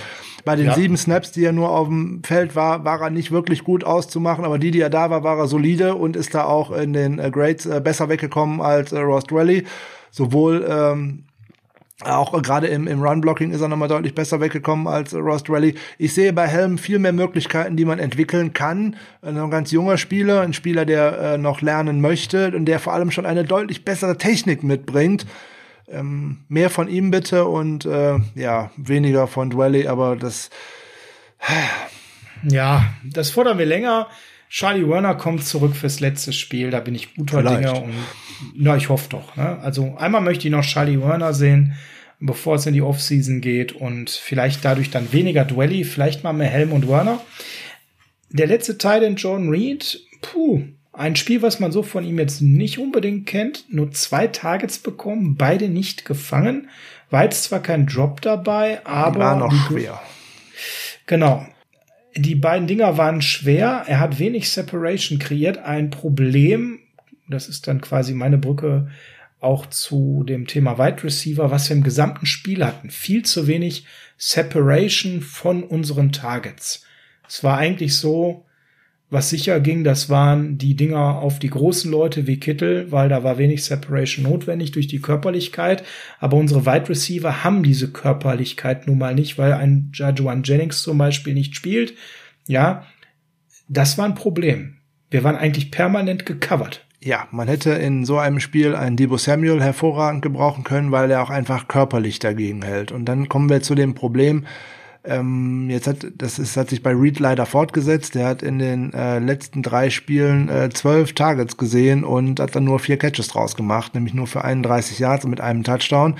Bei 0.45 0.55
den 0.55 0.67
ja. 0.67 0.73
sieben 0.73 0.95
Snaps, 0.95 1.31
die 1.31 1.43
er 1.43 1.51
nur 1.51 1.69
auf 1.69 1.87
dem 1.87 2.23
Feld 2.23 2.55
war, 2.55 2.85
war 2.85 3.01
er 3.01 3.09
nicht 3.09 3.31
wirklich 3.31 3.63
gut 3.63 3.83
auszumachen, 3.83 4.45
aber 4.45 4.57
die, 4.57 4.71
die 4.71 4.79
er 4.79 4.89
da 4.89 5.09
war, 5.09 5.23
war 5.23 5.37
er 5.37 5.47
solide 5.47 5.95
und 5.95 6.15
ist 6.15 6.33
da 6.33 6.45
auch 6.45 6.71
in 6.71 6.93
den 6.93 7.19
äh, 7.19 7.29
Grades 7.29 7.65
äh, 7.65 7.81
besser 7.81 8.09
weggekommen 8.09 8.61
als 8.61 8.91
äh, 8.91 8.99
Ross 8.99 9.25
Dwelly. 9.25 9.65
Sowohl 10.11 10.65
ähm, 10.69 11.25
auch 12.03 12.41
gerade 12.41 12.67
im, 12.67 12.87
im 12.87 13.01
Run-Blocking 13.01 13.51
ist 13.51 13.61
er 13.61 13.67
nochmal 13.67 13.87
deutlich 13.87 14.15
besser 14.15 14.39
weggekommen 14.39 14.87
als 14.87 15.13
Rost 15.13 15.49
Rally. 15.49 15.75
Ich 15.97 16.13
sehe 16.13 16.33
bei 16.33 16.47
Helm 16.47 16.77
viel 16.77 16.99
mehr 16.99 17.13
Möglichkeiten, 17.13 17.77
die 17.77 17.85
man 17.85 17.99
entwickeln 17.99 18.53
kann. 18.53 18.95
Ein 19.21 19.49
ganz 19.49 19.71
junger 19.71 19.97
Spieler, 19.97 20.41
ein 20.41 20.53
Spieler, 20.53 20.85
der 20.85 21.19
äh, 21.19 21.37
noch 21.37 21.61
lernen 21.61 22.01
möchte 22.01 22.55
und 22.55 22.65
der 22.65 22.79
vor 22.79 22.93
allem 22.93 23.11
schon 23.11 23.25
eine 23.25 23.43
deutlich 23.43 23.85
bessere 23.85 24.17
Technik 24.17 24.63
mitbringt. 24.63 25.25
Ähm, 25.89 26.39
mehr 26.47 26.69
von 26.69 26.87
ihm 26.87 27.11
bitte 27.11 27.45
und 27.45 27.85
äh, 27.85 28.17
ja, 28.35 28.71
weniger 28.77 29.27
von 29.27 29.49
Dwelly, 29.49 29.87
aber 29.87 30.15
das. 30.15 30.49
ja, 32.43 32.85
das 33.03 33.29
fordern 33.29 33.57
wir 33.57 33.65
länger. 33.65 34.07
Charlie 34.51 34.87
Werner 34.87 35.15
kommt 35.15 35.45
zurück 35.45 35.75
fürs 35.75 36.01
letzte 36.01 36.33
Spiel, 36.33 36.71
da 36.71 36.81
bin 36.81 36.93
ich 36.93 37.15
guter 37.15 37.41
Dinge 37.41 37.73
und 37.73 37.93
na, 38.53 38.75
ich 38.75 38.89
hoffe 38.89 39.07
doch. 39.09 39.35
Ne? 39.35 39.59
Also 39.61 39.95
einmal 39.97 40.21
möchte 40.21 40.47
ich 40.47 40.51
noch 40.51 40.63
Charlie 40.63 41.01
Werner 41.01 41.33
sehen 41.33 41.75
bevor 42.21 42.55
es 42.55 42.65
in 42.65 42.73
die 42.73 42.83
Offseason 42.83 43.41
geht 43.41 43.73
und 43.73 44.09
vielleicht 44.09 44.63
dadurch 44.63 44.91
dann 44.91 45.11
weniger 45.11 45.43
Dwelly, 45.43 45.83
vielleicht 45.83 46.23
mal 46.23 46.33
mehr 46.33 46.49
Helm 46.49 46.71
und 46.71 46.87
Werner. 46.87 47.19
Der 48.29 48.47
letzte 48.47 48.77
Teil 48.77 49.03
in 49.03 49.15
John 49.15 49.49
Reed, 49.49 49.99
puh, 50.21 50.61
ein 50.93 51.15
Spiel, 51.15 51.41
was 51.41 51.59
man 51.59 51.71
so 51.71 51.83
von 51.83 52.05
ihm 52.05 52.19
jetzt 52.19 52.41
nicht 52.41 52.77
unbedingt 52.77 53.25
kennt, 53.25 53.65
nur 53.69 53.91
zwei 53.91 54.27
Targets 54.27 54.77
bekommen, 54.77 55.35
beide 55.35 55.67
nicht 55.67 56.05
gefangen. 56.05 56.69
War 57.09 57.23
jetzt 57.23 57.45
zwar 57.45 57.61
kein 57.61 57.87
Drop 57.87 58.21
dabei, 58.21 58.85
aber. 58.85 59.19
War 59.19 59.35
noch 59.37 59.67
schwer. 59.67 59.99
Genau. 61.07 61.45
Die 62.15 62.35
beiden 62.35 62.67
Dinger 62.67 62.97
waren 62.97 63.21
schwer. 63.21 63.83
Er 63.87 63.99
hat 63.99 64.19
wenig 64.19 64.49
Separation 64.49 65.19
kreiert. 65.19 65.59
Ein 65.59 65.89
Problem, 65.89 66.79
das 67.29 67.47
ist 67.47 67.67
dann 67.67 67.81
quasi 67.81 68.13
meine 68.13 68.37
Brücke 68.37 68.89
auch 69.39 69.65
zu 69.65 70.23
dem 70.23 70.45
Thema 70.45 70.77
Wide 70.77 71.03
Receiver, 71.03 71.49
was 71.49 71.69
wir 71.69 71.75
im 71.75 71.83
gesamten 71.83 72.25
Spiel 72.25 72.63
hatten. 72.65 72.89
Viel 72.89 73.23
zu 73.23 73.47
wenig 73.47 73.85
Separation 74.17 75.21
von 75.21 75.63
unseren 75.63 76.11
Targets. 76.11 76.85
Es 77.27 77.43
war 77.43 77.57
eigentlich 77.57 77.95
so, 77.95 78.45
was 79.11 79.29
sicher 79.29 79.59
ging, 79.59 79.83
das 79.83 80.09
waren 80.09 80.57
die 80.57 80.75
Dinger 80.75 81.19
auf 81.19 81.37
die 81.37 81.49
großen 81.49 81.91
Leute 81.91 82.27
wie 82.27 82.39
Kittel, 82.39 82.91
weil 82.93 83.09
da 83.09 83.23
war 83.23 83.37
wenig 83.37 83.65
Separation 83.65 84.23
notwendig 84.23 84.71
durch 84.71 84.87
die 84.87 85.01
Körperlichkeit. 85.01 85.83
Aber 86.19 86.37
unsere 86.37 86.65
Wide 86.65 86.87
Receiver 86.87 87.43
haben 87.43 87.61
diese 87.61 87.91
Körperlichkeit 87.91 88.87
nun 88.87 88.97
mal 88.97 89.13
nicht, 89.13 89.37
weil 89.37 89.51
ein 89.51 89.91
Jajuan 89.93 90.43
Jennings 90.43 90.81
zum 90.81 90.97
Beispiel 90.97 91.33
nicht 91.33 91.57
spielt. 91.57 91.93
Ja, 92.47 92.85
das 93.67 93.97
war 93.97 94.05
ein 94.05 94.15
Problem. 94.15 94.77
Wir 95.09 95.25
waren 95.25 95.35
eigentlich 95.35 95.71
permanent 95.71 96.25
gecovert. 96.25 96.85
Ja, 97.03 97.27
man 97.31 97.49
hätte 97.49 97.71
in 97.71 98.05
so 98.05 98.17
einem 98.17 98.39
Spiel 98.39 98.75
einen 98.75 98.95
Debo 98.95 99.17
Samuel 99.17 99.61
hervorragend 99.61 100.21
gebrauchen 100.21 100.63
können, 100.63 100.91
weil 100.91 101.11
er 101.11 101.21
auch 101.21 101.31
einfach 101.31 101.67
körperlich 101.67 102.19
dagegen 102.19 102.61
hält. 102.61 102.93
Und 102.93 103.05
dann 103.05 103.27
kommen 103.27 103.49
wir 103.49 103.61
zu 103.61 103.75
dem 103.75 103.93
Problem, 103.93 104.45
ähm, 105.03 105.69
jetzt 105.69 105.87
hat 105.87 106.05
das 106.15 106.37
ist, 106.37 106.57
hat 106.57 106.69
sich 106.69 106.83
bei 106.83 106.91
Reed 106.91 107.19
leider 107.19 107.45
fortgesetzt. 107.45 108.13
Der 108.15 108.27
hat 108.27 108.43
in 108.43 108.59
den 108.59 108.93
äh, 108.93 109.19
letzten 109.19 109.63
drei 109.63 109.89
Spielen 109.89 110.47
äh, 110.49 110.69
zwölf 110.69 111.13
Targets 111.13 111.57
gesehen 111.57 112.03
und 112.03 112.39
hat 112.39 112.55
dann 112.55 112.65
nur 112.65 112.79
vier 112.79 112.97
Catches 112.97 113.27
draus 113.29 113.55
gemacht, 113.55 113.95
nämlich 113.95 114.13
nur 114.13 114.27
für 114.27 114.43
31 114.43 114.99
Yards 114.99 115.25
mit 115.25 115.41
einem 115.41 115.63
Touchdown. 115.63 116.15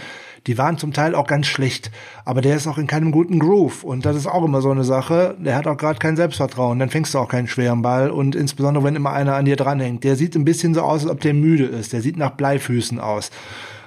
Die 0.48 0.58
waren 0.58 0.80
zum 0.80 0.92
Teil 0.92 1.14
auch 1.14 1.28
ganz 1.28 1.46
schlecht, 1.46 1.92
aber 2.26 2.42
der 2.42 2.56
ist 2.56 2.66
auch 2.66 2.80
in 2.80 2.88
keinem 2.88 3.12
guten 3.12 3.38
Groove 3.38 3.84
und 3.84 4.08
das 4.08 4.16
ist 4.16 4.26
auch 4.26 4.44
immer 4.44 4.62
so 4.62 4.72
eine 4.72 4.84
Sache. 4.84 5.36
Der 5.38 5.56
hat 5.56 5.68
auch 5.68 5.78
gerade 5.78 6.00
kein 6.00 6.16
Selbstvertrauen, 6.16 6.80
dann 6.80 6.90
fängst 6.90 7.14
du 7.14 7.20
auch 7.20 7.30
keinen 7.30 7.48
schweren 7.48 7.84
Ball 7.84 8.10
und 8.10 8.36
insbesondere 8.36 8.84
wenn 8.84 8.96
immer 8.96 9.12
einer 9.12 9.36
an 9.36 9.46
dir 9.46 9.56
dranhängt. 9.56 10.04
Der 10.04 10.16
sieht 10.16 10.36
ein 10.36 10.46
bisschen 10.46 10.74
so 10.74 10.82
aus, 10.82 11.04
als 11.04 11.12
ob 11.12 11.22
der 11.22 11.36
müde 11.36 11.66
ist. 11.66 11.94
Der 11.94 12.02
sieht 12.02 12.18
nach 12.18 12.32
Bleifüßen 12.32 13.00
aus 13.00 13.30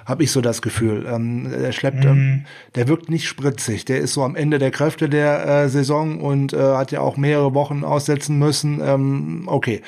habe 0.05 0.23
ich 0.23 0.31
so 0.31 0.41
das 0.41 0.61
Gefühl. 0.61 1.05
Ähm, 1.11 1.49
der 1.49 1.71
schleppt, 1.71 2.05
ähm, 2.05 2.11
mhm. 2.11 2.45
der 2.75 2.87
wirkt 2.87 3.09
nicht 3.09 3.27
spritzig. 3.27 3.85
Der 3.85 3.99
ist 3.99 4.13
so 4.13 4.23
am 4.23 4.35
Ende 4.35 4.59
der 4.59 4.71
Kräfte 4.71 5.09
der 5.09 5.45
äh, 5.47 5.69
Saison 5.69 6.21
und 6.21 6.53
äh, 6.53 6.57
hat 6.57 6.91
ja 6.91 7.01
auch 7.01 7.17
mehrere 7.17 7.53
Wochen 7.53 7.83
aussetzen 7.83 8.37
müssen. 8.37 8.81
Ähm, 8.83 9.43
okay. 9.47 9.81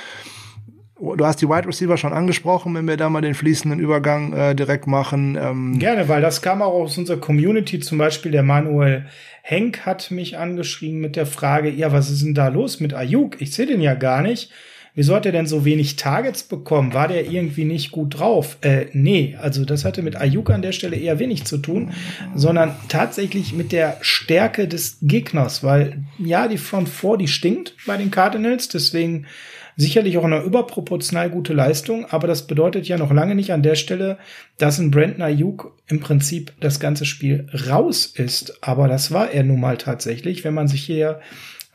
Du 1.00 1.24
hast 1.24 1.40
die 1.44 1.48
Wide 1.48 1.68
Receiver 1.68 1.96
schon 1.96 2.12
angesprochen, 2.12 2.74
wenn 2.74 2.88
wir 2.88 2.98
da 2.98 3.08
mal 3.08 3.22
den 3.22 3.36
fließenden 3.36 3.80
Übergang 3.80 4.34
äh, 4.34 4.56
direkt 4.56 4.88
machen. 4.88 5.38
Ähm 5.40 5.78
Gerne, 5.78 6.10
weil 6.10 6.24
das 6.24 6.42
kam 6.42 6.64
auch 6.64 6.74
aus 6.74 6.98
unserer 6.98 7.20
Community. 7.20 7.80
Zum 7.80 8.00
Beispiel 8.00 8.32
der 8.32 8.42
Manuel 8.42 9.06
Henk 9.44 9.86
hat 9.86 10.10
mich 10.10 10.40
angeschrieben 10.40 11.00
mit 11.00 11.16
der 11.16 11.28
Frage, 11.28 11.70
ja, 11.70 11.92
was 11.92 12.10
ist 12.10 12.24
denn 12.24 12.34
da 12.34 12.48
los 12.48 12.80
mit 12.80 12.96
Ayuk? 12.96 13.40
Ich 13.40 13.54
sehe 13.54 13.68
den 13.68 13.82
ja 13.82 13.94
gar 13.94 14.24
nicht. 14.24 14.52
Wieso 14.98 15.14
hat 15.14 15.28
er 15.28 15.32
denn 15.32 15.46
so 15.46 15.64
wenig 15.64 15.96
Targets 15.96 16.42
bekommen? 16.42 16.92
War 16.92 17.08
der 17.08 17.30
irgendwie 17.30 17.66
nicht 17.66 17.92
gut 17.92 18.18
drauf? 18.18 18.58
Äh, 18.62 18.88
nee, 18.94 19.38
also 19.40 19.64
das 19.64 19.86
hatte 19.86 20.02
mit 20.02 20.16
Ayuk 20.16 20.50
an 20.50 20.64
der 20.64 20.72
Stelle 20.72 20.96
eher 20.96 21.20
wenig 21.20 21.44
zu 21.44 21.60
tun, 21.60 21.92
sondern 22.34 22.76
tatsächlich 22.88 23.54
mit 23.54 23.72
der 23.72 23.98
Stärke 24.02 24.68
des 24.68 24.98
Gegners, 25.04 25.64
weil 25.64 26.04
ja, 26.18 26.48
die 26.48 26.58
Front 26.58 26.90
4, 26.90 27.18
die 27.18 27.28
stinkt 27.28 27.76
bei 27.86 27.96
den 27.96 28.10
Cardinals, 28.10 28.70
deswegen 28.70 29.28
sicherlich 29.76 30.18
auch 30.18 30.24
eine 30.24 30.42
überproportional 30.42 31.30
gute 31.30 31.54
Leistung, 31.54 32.08
aber 32.10 32.26
das 32.26 32.48
bedeutet 32.48 32.88
ja 32.88 32.98
noch 32.98 33.12
lange 33.12 33.36
nicht 33.36 33.54
an 33.54 33.62
der 33.62 33.76
Stelle, 33.76 34.18
dass 34.58 34.80
ein 34.80 34.90
Brandon 34.90 35.22
Ayuk 35.22 35.78
im 35.86 36.00
Prinzip 36.00 36.54
das 36.60 36.80
ganze 36.80 37.06
Spiel 37.06 37.48
raus 37.70 38.08
ist. 38.08 38.64
Aber 38.64 38.88
das 38.88 39.12
war 39.12 39.30
er 39.30 39.44
nun 39.44 39.60
mal 39.60 39.78
tatsächlich, 39.78 40.44
wenn 40.44 40.56
man 40.56 40.68
sich 40.68 40.84
hier 40.84 41.20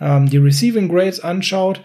ähm, 0.01 0.29
die 0.29 0.39
Receiving 0.39 0.89
Grades 0.89 1.21
anschaut 1.21 1.83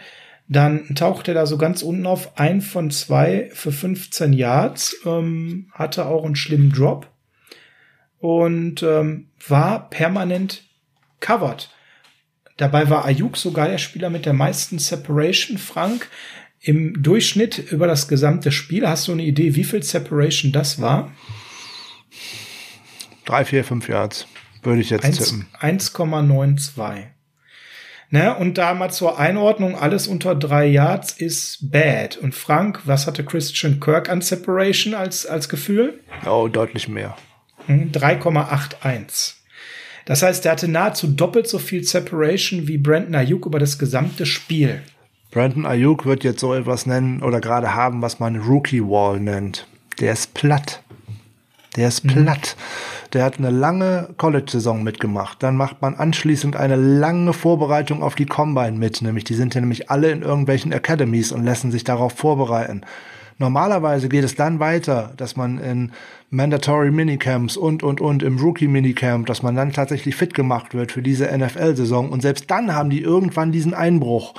dann 0.47 0.95
tauchte 0.95 1.31
er 1.31 1.35
da 1.35 1.45
so 1.45 1.57
ganz 1.57 1.81
unten 1.81 2.05
auf, 2.05 2.37
ein 2.39 2.61
von 2.61 2.89
zwei 2.89 3.49
für 3.53 3.71
15 3.71 4.33
Yards, 4.33 4.95
ähm, 5.05 5.69
hatte 5.73 6.05
auch 6.05 6.23
einen 6.23 6.35
schlimmen 6.35 6.71
Drop 6.71 7.09
und 8.19 8.81
ähm, 8.81 9.27
war 9.47 9.89
permanent 9.89 10.63
covered. 11.19 11.69
Dabei 12.55 12.89
war 12.89 13.05
Ayuk 13.05 13.37
sogar 13.37 13.67
der 13.67 13.77
Spieler 13.77 14.09
mit 14.09 14.25
der 14.25 14.33
meisten 14.33 14.79
Separation. 14.79 15.57
Frank, 15.57 16.09
im 16.59 17.03
Durchschnitt 17.03 17.59
über 17.71 17.85
das 17.85 18.07
gesamte 18.07 18.51
Spiel, 18.51 18.87
hast 18.87 19.07
du 19.07 19.11
eine 19.11 19.23
Idee, 19.23 19.55
wie 19.55 19.63
viel 19.63 19.83
Separation 19.83 20.51
das 20.51 20.81
war? 20.81 21.11
Drei, 23.25 23.45
vier, 23.45 23.63
fünf 23.63 23.87
Yards, 23.89 24.27
würde 24.63 24.81
ich 24.81 24.89
jetzt 24.89 25.05
1, 25.05 25.17
tippen. 25.17 25.47
1,92. 25.59 27.16
Ne? 28.09 28.35
Und 28.35 28.57
da 28.57 28.73
mal 28.73 28.89
zur 28.89 29.19
Einordnung, 29.19 29.75
alles 29.75 30.07
unter 30.07 30.33
drei 30.33 30.65
Yards 30.65 31.11
ist 31.11 31.71
bad. 31.71 32.17
Und 32.17 32.33
Frank, 32.33 32.81
was 32.85 33.05
hatte 33.05 33.25
Christian 33.25 33.79
Kirk 33.79 34.09
an 34.09 34.21
Separation 34.21 34.93
als, 34.93 35.25
als 35.25 35.49
Gefühl? 35.49 35.99
Oh, 36.25 36.47
deutlich 36.47 36.87
mehr. 36.87 37.15
3,81. 37.67 38.81
Hm, 38.81 39.37
das 40.05 40.23
heißt, 40.23 40.45
er 40.45 40.53
hatte 40.53 40.69
nahezu 40.69 41.07
doppelt 41.07 41.49
so 41.49 41.59
viel 41.59 41.83
Separation 41.83 42.67
wie 42.67 42.77
Brandon 42.77 43.15
Ayuk 43.15 43.45
über 43.45 43.59
das 43.59 43.77
gesamte 43.77 44.25
Spiel. 44.25 44.81
Brandon 45.31 45.65
Ayuk 45.65 46.05
wird 46.05 46.23
jetzt 46.23 46.39
so 46.39 46.53
etwas 46.53 46.85
nennen 46.85 47.21
oder 47.21 47.41
gerade 47.41 47.75
haben, 47.75 48.01
was 48.01 48.19
man 48.19 48.37
Rookie 48.37 48.81
Wall 48.81 49.19
nennt. 49.19 49.67
Der 49.99 50.13
ist 50.13 50.33
platt. 50.33 50.81
Der 51.77 51.87
ist 51.87 52.03
mhm. 52.03 52.09
platt. 52.09 52.57
Der 53.13 53.23
hat 53.23 53.37
eine 53.37 53.51
lange 53.51 54.09
College-Saison 54.17 54.83
mitgemacht. 54.83 55.41
Dann 55.41 55.55
macht 55.55 55.81
man 55.81 55.95
anschließend 55.95 56.55
eine 56.55 56.75
lange 56.75 57.31
Vorbereitung 57.31 58.03
auf 58.03 58.15
die 58.15 58.25
Combine 58.25 58.77
mit. 58.77 59.01
Nämlich, 59.01 59.23
die 59.23 59.35
sind 59.35 59.55
ja 59.55 59.61
nämlich 59.61 59.89
alle 59.89 60.11
in 60.11 60.23
irgendwelchen 60.23 60.73
Academies 60.73 61.31
und 61.31 61.45
lassen 61.45 61.71
sich 61.71 61.83
darauf 61.85 62.13
vorbereiten. 62.13 62.81
Normalerweise 63.39 64.09
geht 64.09 64.23
es 64.23 64.33
dann 64.33 64.59
weiter, 64.59 65.13
dass 65.15 65.35
man 65.35 65.59
in 65.59 65.91
Mandatory 66.31 66.89
Minicamps 66.89 67.55
und, 67.55 67.83
und, 67.83 68.01
und 68.01 68.23
im 68.23 68.39
Rookie 68.39 68.67
Minicamp, 68.67 69.27
dass 69.27 69.43
man 69.43 69.55
dann 69.55 69.73
tatsächlich 69.73 70.15
fit 70.15 70.33
gemacht 70.33 70.73
wird 70.73 70.91
für 70.91 71.03
diese 71.03 71.25
NFL-Saison. 71.25 72.09
Und 72.09 72.21
selbst 72.21 72.49
dann 72.49 72.73
haben 72.73 72.89
die 72.89 73.01
irgendwann 73.01 73.51
diesen 73.51 73.75
Einbruch. 73.75 74.33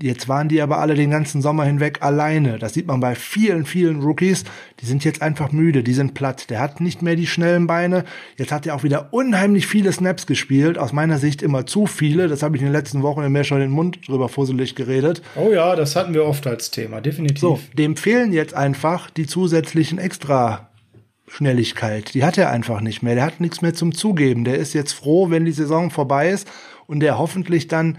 Jetzt 0.00 0.28
waren 0.28 0.48
die 0.48 0.60
aber 0.60 0.78
alle 0.78 0.94
den 0.94 1.10
ganzen 1.10 1.42
Sommer 1.42 1.64
hinweg 1.64 2.02
alleine. 2.02 2.58
Das 2.58 2.74
sieht 2.74 2.86
man 2.86 3.00
bei 3.00 3.14
vielen, 3.14 3.64
vielen 3.64 4.00
Rookies. 4.02 4.44
Die 4.80 4.86
sind 4.86 5.04
jetzt 5.04 5.22
einfach 5.22 5.50
müde, 5.50 5.82
die 5.82 5.94
sind 5.94 6.14
platt. 6.14 6.50
Der 6.50 6.60
hat 6.60 6.80
nicht 6.80 7.02
mehr 7.02 7.16
die 7.16 7.26
schnellen 7.26 7.66
Beine. 7.66 8.04
Jetzt 8.36 8.52
hat 8.52 8.66
er 8.66 8.76
auch 8.76 8.84
wieder 8.84 9.12
unheimlich 9.12 9.66
viele 9.66 9.90
Snaps 9.90 10.26
gespielt. 10.26 10.78
Aus 10.78 10.92
meiner 10.92 11.18
Sicht 11.18 11.42
immer 11.42 11.66
zu 11.66 11.86
viele. 11.86 12.28
Das 12.28 12.42
habe 12.42 12.56
ich 12.56 12.62
in 12.62 12.68
den 12.68 12.74
letzten 12.74 13.02
Wochen 13.02 13.26
mir 13.32 13.44
schon 13.44 13.60
den 13.60 13.70
Mund 13.70 14.06
drüber 14.06 14.28
fusselig 14.28 14.74
geredet. 14.74 15.22
Oh 15.34 15.50
ja, 15.52 15.74
das 15.74 15.96
hatten 15.96 16.14
wir 16.14 16.24
oft 16.24 16.46
als 16.46 16.70
Thema, 16.70 17.00
definitiv. 17.00 17.40
So, 17.40 17.58
dem 17.72 17.96
fehlen 17.96 18.32
jetzt 18.32 18.54
einfach 18.54 19.10
die 19.10 19.26
zusätzlichen 19.26 19.98
Extra 19.98 20.68
Schnelligkeit. 21.26 22.14
Die 22.14 22.24
hat 22.24 22.38
er 22.38 22.50
einfach 22.50 22.80
nicht 22.80 23.02
mehr. 23.02 23.14
Der 23.14 23.24
hat 23.24 23.40
nichts 23.40 23.62
mehr 23.62 23.74
zum 23.74 23.94
Zugeben. 23.94 24.44
Der 24.44 24.56
ist 24.56 24.74
jetzt 24.74 24.92
froh, 24.92 25.30
wenn 25.30 25.44
die 25.44 25.52
Saison 25.52 25.90
vorbei 25.90 26.30
ist 26.30 26.48
und 26.86 27.00
der 27.00 27.18
hoffentlich 27.18 27.68
dann 27.68 27.98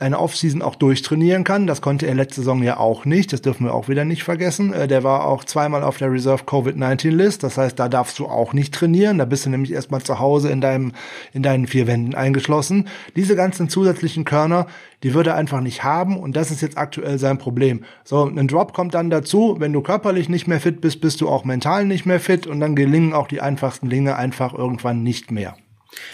eine 0.00 0.18
Offseason 0.18 0.60
auch 0.60 0.74
durchtrainieren 0.74 1.44
kann. 1.44 1.68
Das 1.68 1.80
konnte 1.80 2.06
er 2.06 2.16
letzte 2.16 2.40
Saison 2.40 2.62
ja 2.64 2.78
auch 2.78 3.04
nicht. 3.04 3.32
Das 3.32 3.42
dürfen 3.42 3.64
wir 3.64 3.74
auch 3.74 3.88
wieder 3.88 4.04
nicht 4.04 4.24
vergessen. 4.24 4.72
Äh, 4.72 4.88
der 4.88 5.04
war 5.04 5.24
auch 5.24 5.44
zweimal 5.44 5.84
auf 5.84 5.98
der 5.98 6.10
Reserve 6.10 6.44
Covid-19-List. 6.44 7.44
Das 7.44 7.58
heißt, 7.58 7.78
da 7.78 7.88
darfst 7.88 8.18
du 8.18 8.26
auch 8.26 8.52
nicht 8.52 8.74
trainieren. 8.74 9.18
Da 9.18 9.24
bist 9.24 9.46
du 9.46 9.50
nämlich 9.50 9.72
erstmal 9.72 10.02
zu 10.02 10.18
Hause 10.18 10.50
in 10.50 10.60
deinem, 10.60 10.92
in 11.32 11.44
deinen 11.44 11.68
vier 11.68 11.86
Wänden 11.86 12.16
eingeschlossen. 12.16 12.88
Diese 13.14 13.36
ganzen 13.36 13.68
zusätzlichen 13.68 14.24
Körner, 14.24 14.66
die 15.04 15.14
würde 15.14 15.30
er 15.30 15.36
einfach 15.36 15.60
nicht 15.60 15.84
haben. 15.84 16.18
Und 16.18 16.34
das 16.34 16.50
ist 16.50 16.60
jetzt 16.60 16.76
aktuell 16.76 17.18
sein 17.20 17.38
Problem. 17.38 17.84
So, 18.02 18.24
ein 18.24 18.48
Drop 18.48 18.72
kommt 18.72 18.94
dann 18.94 19.10
dazu. 19.10 19.56
Wenn 19.60 19.72
du 19.72 19.80
körperlich 19.80 20.28
nicht 20.28 20.48
mehr 20.48 20.60
fit 20.60 20.80
bist, 20.80 21.00
bist 21.00 21.20
du 21.20 21.28
auch 21.28 21.44
mental 21.44 21.84
nicht 21.84 22.04
mehr 22.04 22.18
fit. 22.18 22.48
Und 22.48 22.58
dann 22.58 22.74
gelingen 22.74 23.12
auch 23.12 23.28
die 23.28 23.40
einfachsten 23.40 23.90
Dinge 23.90 24.16
einfach 24.16 24.54
irgendwann 24.54 25.04
nicht 25.04 25.30
mehr. 25.30 25.54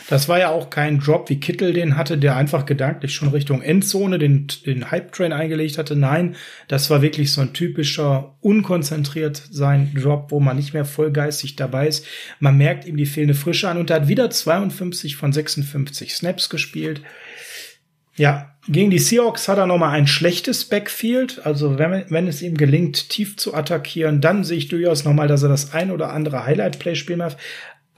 Das 0.08 0.28
war 0.28 0.38
ja 0.38 0.50
auch 0.50 0.70
kein 0.70 0.98
Drop, 0.98 1.28
wie 1.30 1.38
Kittel 1.40 1.72
den 1.72 1.96
hatte, 1.96 2.18
der 2.18 2.36
einfach 2.36 2.66
gedanklich 2.66 3.14
schon 3.14 3.28
Richtung 3.28 3.62
Endzone 3.62 4.18
den, 4.18 4.48
den 4.66 4.90
Hype-Train 4.90 5.32
eingelegt 5.32 5.78
hatte. 5.78 5.94
Nein, 5.96 6.36
das 6.68 6.90
war 6.90 7.02
wirklich 7.02 7.32
so 7.32 7.40
ein 7.40 7.52
typischer, 7.52 8.36
unkonzentriert 8.40 9.40
sein 9.50 9.92
Drop, 9.94 10.30
wo 10.30 10.40
man 10.40 10.56
nicht 10.56 10.74
mehr 10.74 10.84
vollgeistig 10.84 11.56
dabei 11.56 11.86
ist. 11.86 12.06
Man 12.40 12.56
merkt 12.56 12.86
ihm 12.86 12.96
die 12.96 13.06
fehlende 13.06 13.34
Frische 13.34 13.68
an 13.68 13.78
und 13.78 13.90
er 13.90 13.96
hat 13.96 14.08
wieder 14.08 14.30
52 14.30 15.16
von 15.16 15.32
56 15.32 16.14
Snaps 16.14 16.48
gespielt. 16.50 17.02
Ja, 18.16 18.50
gegen 18.68 18.90
die 18.90 18.98
Seahawks 18.98 19.48
hat 19.48 19.58
er 19.58 19.66
nochmal 19.66 19.96
ein 19.96 20.06
schlechtes 20.06 20.66
Backfield. 20.66 21.40
Also 21.44 21.78
wenn, 21.78 22.04
wenn 22.10 22.26
es 22.26 22.42
ihm 22.42 22.56
gelingt, 22.56 23.08
tief 23.08 23.36
zu 23.36 23.54
attackieren, 23.54 24.20
dann 24.20 24.44
sehe 24.44 24.58
ich 24.58 24.68
durchaus 24.68 25.04
nochmal, 25.04 25.28
dass 25.28 25.42
er 25.42 25.48
das 25.48 25.72
ein 25.72 25.90
oder 25.90 26.12
andere 26.12 26.44
Highlight-Play 26.44 26.96
spielen 26.96 27.20
darf. 27.20 27.36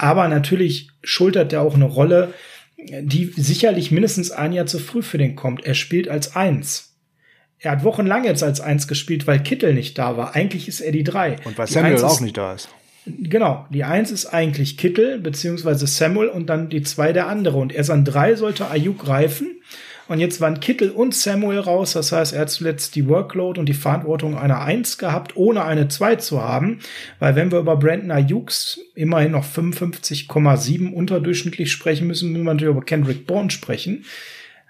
Aber 0.03 0.27
natürlich 0.27 0.89
schultert 1.05 1.53
er 1.53 1.63
auch 1.63 1.77
eine 1.77 1.85
Rolle, 1.85 2.35
die 2.77 3.27
sicherlich 3.37 3.93
mindestens 3.93 4.33
ein 4.33 4.53
Jahr 4.53 4.67
zu 4.67 4.81
früh 4.81 5.01
für 5.01 5.17
den 5.17 5.37
kommt. 5.37 5.65
Er 5.65 5.75
spielt 5.75 6.09
als 6.09 6.35
Eins. 6.35 6.97
Er 7.61 7.71
hat 7.71 7.85
wochenlang 7.85 8.25
jetzt 8.25 8.43
als 8.43 8.61
Eins 8.61 8.89
gespielt, 8.89 9.29
weil 9.29 9.41
Kittel 9.41 9.75
nicht 9.75 9.97
da 9.97 10.17
war. 10.17 10.35
Eigentlich 10.35 10.67
ist 10.67 10.81
er 10.81 10.91
die 10.91 11.05
Drei. 11.05 11.37
Und 11.45 11.57
weil 11.57 11.67
die 11.69 11.73
Samuel 11.73 11.93
Eins 11.93 12.03
auch 12.03 12.15
ist, 12.15 12.21
nicht 12.21 12.37
da 12.37 12.53
ist. 12.53 12.69
Genau, 13.07 13.65
die 13.71 13.85
Eins 13.85 14.11
ist 14.11 14.27
eigentlich 14.27 14.77
Kittel 14.77 15.21
beziehungsweise 15.21 15.87
Samuel 15.87 16.31
und 16.31 16.47
dann 16.47 16.69
die 16.69 16.83
zwei 16.83 17.13
der 17.13 17.29
andere. 17.29 17.59
Und 17.59 17.73
erst 17.73 17.91
an 17.91 18.05
drei 18.05 18.35
sollte 18.35 18.69
Ayuk 18.69 18.99
greifen. 18.99 19.63
Und 20.13 20.19
jetzt 20.19 20.43
waren 20.43 20.61
Kittel 20.61 20.91
und 20.91 21.15
Samuel 21.15 21.61
raus. 21.61 21.95
Das 21.95 22.13
heißt, 22.13 22.35
er 22.35 22.43
hat 22.43 22.51
zuletzt 22.51 22.95
die 22.97 23.09
Workload 23.09 23.59
und 23.59 23.67
die 23.67 23.73
Verantwortung 23.73 24.37
einer 24.37 24.61
Eins 24.61 24.99
gehabt, 24.99 25.37
ohne 25.39 25.65
eine 25.65 25.89
Zwei 25.89 26.17
zu 26.17 26.43
haben. 26.43 26.81
Weil 27.19 27.35
wenn 27.35 27.51
wir 27.51 27.61
über 27.61 27.79
Brandon 27.79 28.11
Ayuks 28.11 28.79
immerhin 28.95 29.33
noch 29.33 29.47
55,7 29.47 30.93
unterdurchschnittlich 30.93 31.73
sprechen 31.73 32.09
müssen, 32.09 32.31
müssen 32.31 32.45
wir 32.45 32.53
natürlich 32.53 32.75
über 32.77 32.85
Kendrick 32.85 33.27
Bourne 33.27 33.51
sprechen. 33.51 34.05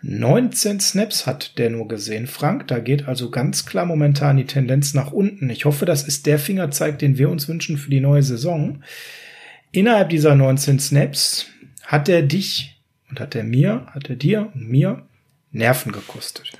19 0.03 0.79
Snaps 0.79 1.27
hat 1.27 1.59
der 1.59 1.71
nur 1.71 1.89
gesehen, 1.89 2.29
Frank. 2.29 2.69
Da 2.69 2.79
geht 2.79 3.09
also 3.09 3.29
ganz 3.29 3.67
klar 3.67 3.85
momentan 3.85 4.37
die 4.37 4.47
Tendenz 4.47 4.95
nach 4.95 5.11
unten. 5.11 5.51
Ich 5.51 5.65
hoffe, 5.65 5.87
das 5.87 6.05
ist 6.07 6.27
der 6.27 6.39
Fingerzeig, 6.39 7.01
den 7.01 7.19
wir 7.19 7.29
uns 7.29 7.49
wünschen 7.49 7.79
für 7.79 7.91
die 7.91 7.99
neue 7.99 8.23
Saison. 8.23 8.85
Innerhalb 9.73 10.11
dieser 10.11 10.37
19 10.37 10.79
Snaps 10.79 11.47
hat 11.83 12.09
er 12.09 12.23
dich 12.23 12.81
und 13.11 13.19
hat 13.19 13.35
er 13.35 13.43
mir, 13.43 13.87
hat 13.93 14.09
er 14.09 14.15
dir 14.15 14.49
und 14.55 14.69
mir 14.69 15.03
Nerven 15.53 15.93
gekostet. 15.93 16.53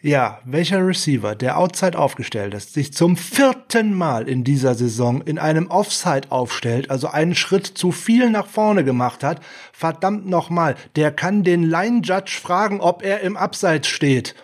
Ja, 0.00 0.40
welcher 0.44 0.86
Receiver, 0.86 1.34
der 1.34 1.58
outside 1.58 1.98
aufgestellt 1.98 2.54
ist, 2.54 2.72
sich 2.72 2.92
zum 2.92 3.16
vierten 3.16 3.92
Mal 3.94 4.28
in 4.28 4.44
dieser 4.44 4.76
Saison 4.76 5.22
in 5.22 5.38
einem 5.38 5.66
Offside 5.68 6.30
aufstellt, 6.30 6.88
also 6.88 7.08
einen 7.08 7.34
Schritt 7.34 7.66
zu 7.66 7.90
viel 7.90 8.30
nach 8.30 8.46
vorne 8.46 8.84
gemacht 8.84 9.24
hat, 9.24 9.40
verdammt 9.72 10.28
nochmal, 10.28 10.76
der 10.94 11.10
kann 11.10 11.42
den 11.42 11.64
Line 11.64 12.02
Judge 12.04 12.38
fragen, 12.40 12.80
ob 12.80 13.02
er 13.02 13.22
im 13.22 13.36
Abseits 13.36 13.88
steht. 13.88 14.36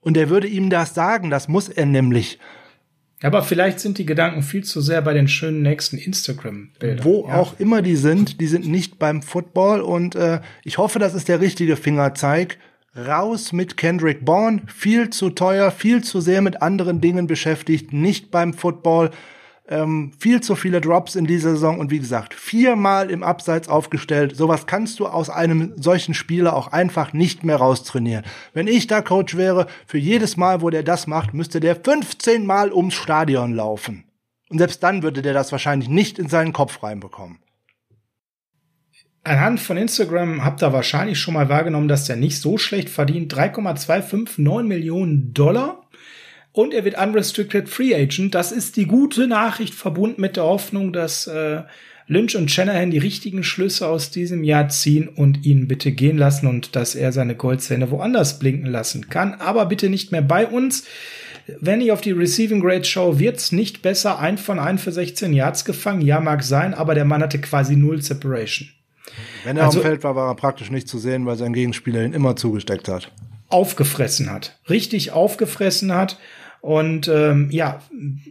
Und 0.00 0.16
er 0.16 0.30
würde 0.30 0.48
ihm 0.48 0.68
das 0.68 0.94
sagen, 0.94 1.30
das 1.30 1.46
muss 1.46 1.68
er 1.68 1.86
nämlich. 1.86 2.40
Aber 3.22 3.42
vielleicht 3.42 3.78
sind 3.78 3.98
die 3.98 4.06
Gedanken 4.06 4.42
viel 4.42 4.64
zu 4.64 4.80
sehr 4.80 5.02
bei 5.02 5.12
den 5.12 5.28
schönen 5.28 5.62
nächsten 5.62 5.98
Instagram-Bildern. 5.98 7.04
Wo 7.04 7.26
ja. 7.28 7.34
auch 7.34 7.58
immer 7.60 7.82
die 7.82 7.96
sind, 7.96 8.40
die 8.40 8.46
sind 8.48 8.66
nicht 8.66 8.98
beim 8.98 9.22
Football 9.22 9.80
und 9.80 10.16
äh, 10.16 10.40
ich 10.64 10.78
hoffe, 10.78 10.98
das 10.98 11.14
ist 11.14 11.28
der 11.28 11.40
richtige 11.40 11.76
Fingerzeig 11.76 12.58
Raus 13.06 13.52
mit 13.52 13.76
Kendrick 13.76 14.24
Bourne, 14.24 14.62
viel 14.66 15.10
zu 15.10 15.30
teuer, 15.30 15.70
viel 15.70 16.02
zu 16.02 16.20
sehr 16.20 16.42
mit 16.42 16.62
anderen 16.62 17.00
Dingen 17.00 17.28
beschäftigt, 17.28 17.92
nicht 17.92 18.32
beim 18.32 18.54
Football. 18.54 19.10
Ähm, 19.68 20.12
viel 20.18 20.40
zu 20.40 20.56
viele 20.56 20.80
Drops 20.80 21.14
in 21.14 21.26
dieser 21.26 21.50
Saison 21.50 21.78
und 21.78 21.90
wie 21.90 21.98
gesagt, 21.98 22.34
viermal 22.34 23.10
im 23.10 23.22
Abseits 23.22 23.68
aufgestellt. 23.68 24.34
Sowas 24.34 24.66
kannst 24.66 24.98
du 24.98 25.06
aus 25.06 25.30
einem 25.30 25.74
solchen 25.76 26.14
Spieler 26.14 26.56
auch 26.56 26.72
einfach 26.72 27.12
nicht 27.12 27.44
mehr 27.44 27.56
raustrainieren. 27.56 28.24
Wenn 28.54 28.66
ich 28.66 28.86
da 28.86 29.02
Coach 29.02 29.36
wäre, 29.36 29.66
für 29.86 29.98
jedes 29.98 30.36
Mal, 30.36 30.62
wo 30.62 30.70
der 30.70 30.82
das 30.82 31.06
macht, 31.06 31.34
müsste 31.34 31.60
der 31.60 31.76
15 31.76 32.46
Mal 32.46 32.72
ums 32.72 32.94
Stadion 32.94 33.54
laufen. 33.54 34.04
Und 34.48 34.58
selbst 34.58 34.82
dann 34.82 35.02
würde 35.02 35.20
der 35.20 35.34
das 35.34 35.52
wahrscheinlich 35.52 35.90
nicht 35.90 36.18
in 36.18 36.28
seinen 36.28 36.54
Kopf 36.54 36.82
reinbekommen 36.82 37.38
anhand 39.28 39.60
von 39.60 39.76
Instagram 39.76 40.44
habt 40.44 40.62
ihr 40.62 40.72
wahrscheinlich 40.72 41.18
schon 41.18 41.34
mal 41.34 41.48
wahrgenommen, 41.48 41.88
dass 41.88 42.04
der 42.04 42.16
nicht 42.16 42.40
so 42.40 42.58
schlecht 42.58 42.90
verdient. 42.90 43.34
3,259 43.34 44.66
Millionen 44.66 45.32
Dollar. 45.34 45.88
Und 46.52 46.74
er 46.74 46.84
wird 46.84 46.98
Unrestricted 46.98 47.68
Free 47.68 47.94
Agent. 47.94 48.34
Das 48.34 48.50
ist 48.50 48.76
die 48.76 48.86
gute 48.86 49.28
Nachricht 49.28 49.74
verbunden 49.74 50.20
mit 50.20 50.36
der 50.36 50.44
Hoffnung, 50.44 50.92
dass 50.92 51.26
äh, 51.26 51.62
Lynch 52.08 52.36
und 52.36 52.50
Shanahan 52.50 52.90
die 52.90 52.98
richtigen 52.98 53.44
Schlüsse 53.44 53.86
aus 53.86 54.10
diesem 54.10 54.42
Jahr 54.42 54.68
ziehen 54.68 55.08
und 55.08 55.44
ihn 55.44 55.68
bitte 55.68 55.92
gehen 55.92 56.16
lassen 56.16 56.46
und 56.46 56.74
dass 56.74 56.94
er 56.94 57.12
seine 57.12 57.36
Goldzähne 57.36 57.90
woanders 57.90 58.38
blinken 58.38 58.66
lassen 58.66 59.08
kann. 59.10 59.34
Aber 59.34 59.66
bitte 59.66 59.90
nicht 59.90 60.10
mehr 60.10 60.22
bei 60.22 60.46
uns. 60.46 60.84
Wenn 61.60 61.80
ich 61.80 61.92
auf 61.92 62.00
die 62.00 62.12
Receiving 62.12 62.60
Grade 62.60 62.84
schaue, 62.84 63.18
wird's 63.18 63.52
nicht 63.52 63.82
besser. 63.82 64.18
Ein 64.18 64.38
von 64.38 64.58
ein 64.58 64.78
für 64.78 64.92
16 64.92 65.32
Yards 65.34 65.64
gefangen. 65.64 66.00
Ja, 66.00 66.20
mag 66.20 66.42
sein, 66.42 66.74
aber 66.74 66.94
der 66.94 67.04
Mann 67.04 67.22
hatte 67.22 67.40
quasi 67.40 67.76
null 67.76 68.02
Separation. 68.02 68.68
Wenn 69.44 69.56
er 69.56 69.66
also, 69.66 69.78
am 69.78 69.84
Feld 69.84 70.04
war, 70.04 70.16
war 70.16 70.28
er 70.28 70.34
praktisch 70.34 70.70
nicht 70.70 70.88
zu 70.88 70.98
sehen, 70.98 71.26
weil 71.26 71.36
sein 71.36 71.52
Gegenspieler 71.52 72.04
ihn 72.04 72.12
immer 72.12 72.36
zugesteckt 72.36 72.88
hat. 72.88 73.12
Aufgefressen 73.48 74.30
hat. 74.30 74.58
Richtig 74.68 75.12
aufgefressen 75.12 75.94
hat. 75.94 76.18
Und 76.60 77.08
ähm, 77.08 77.48
ja, 77.50 77.80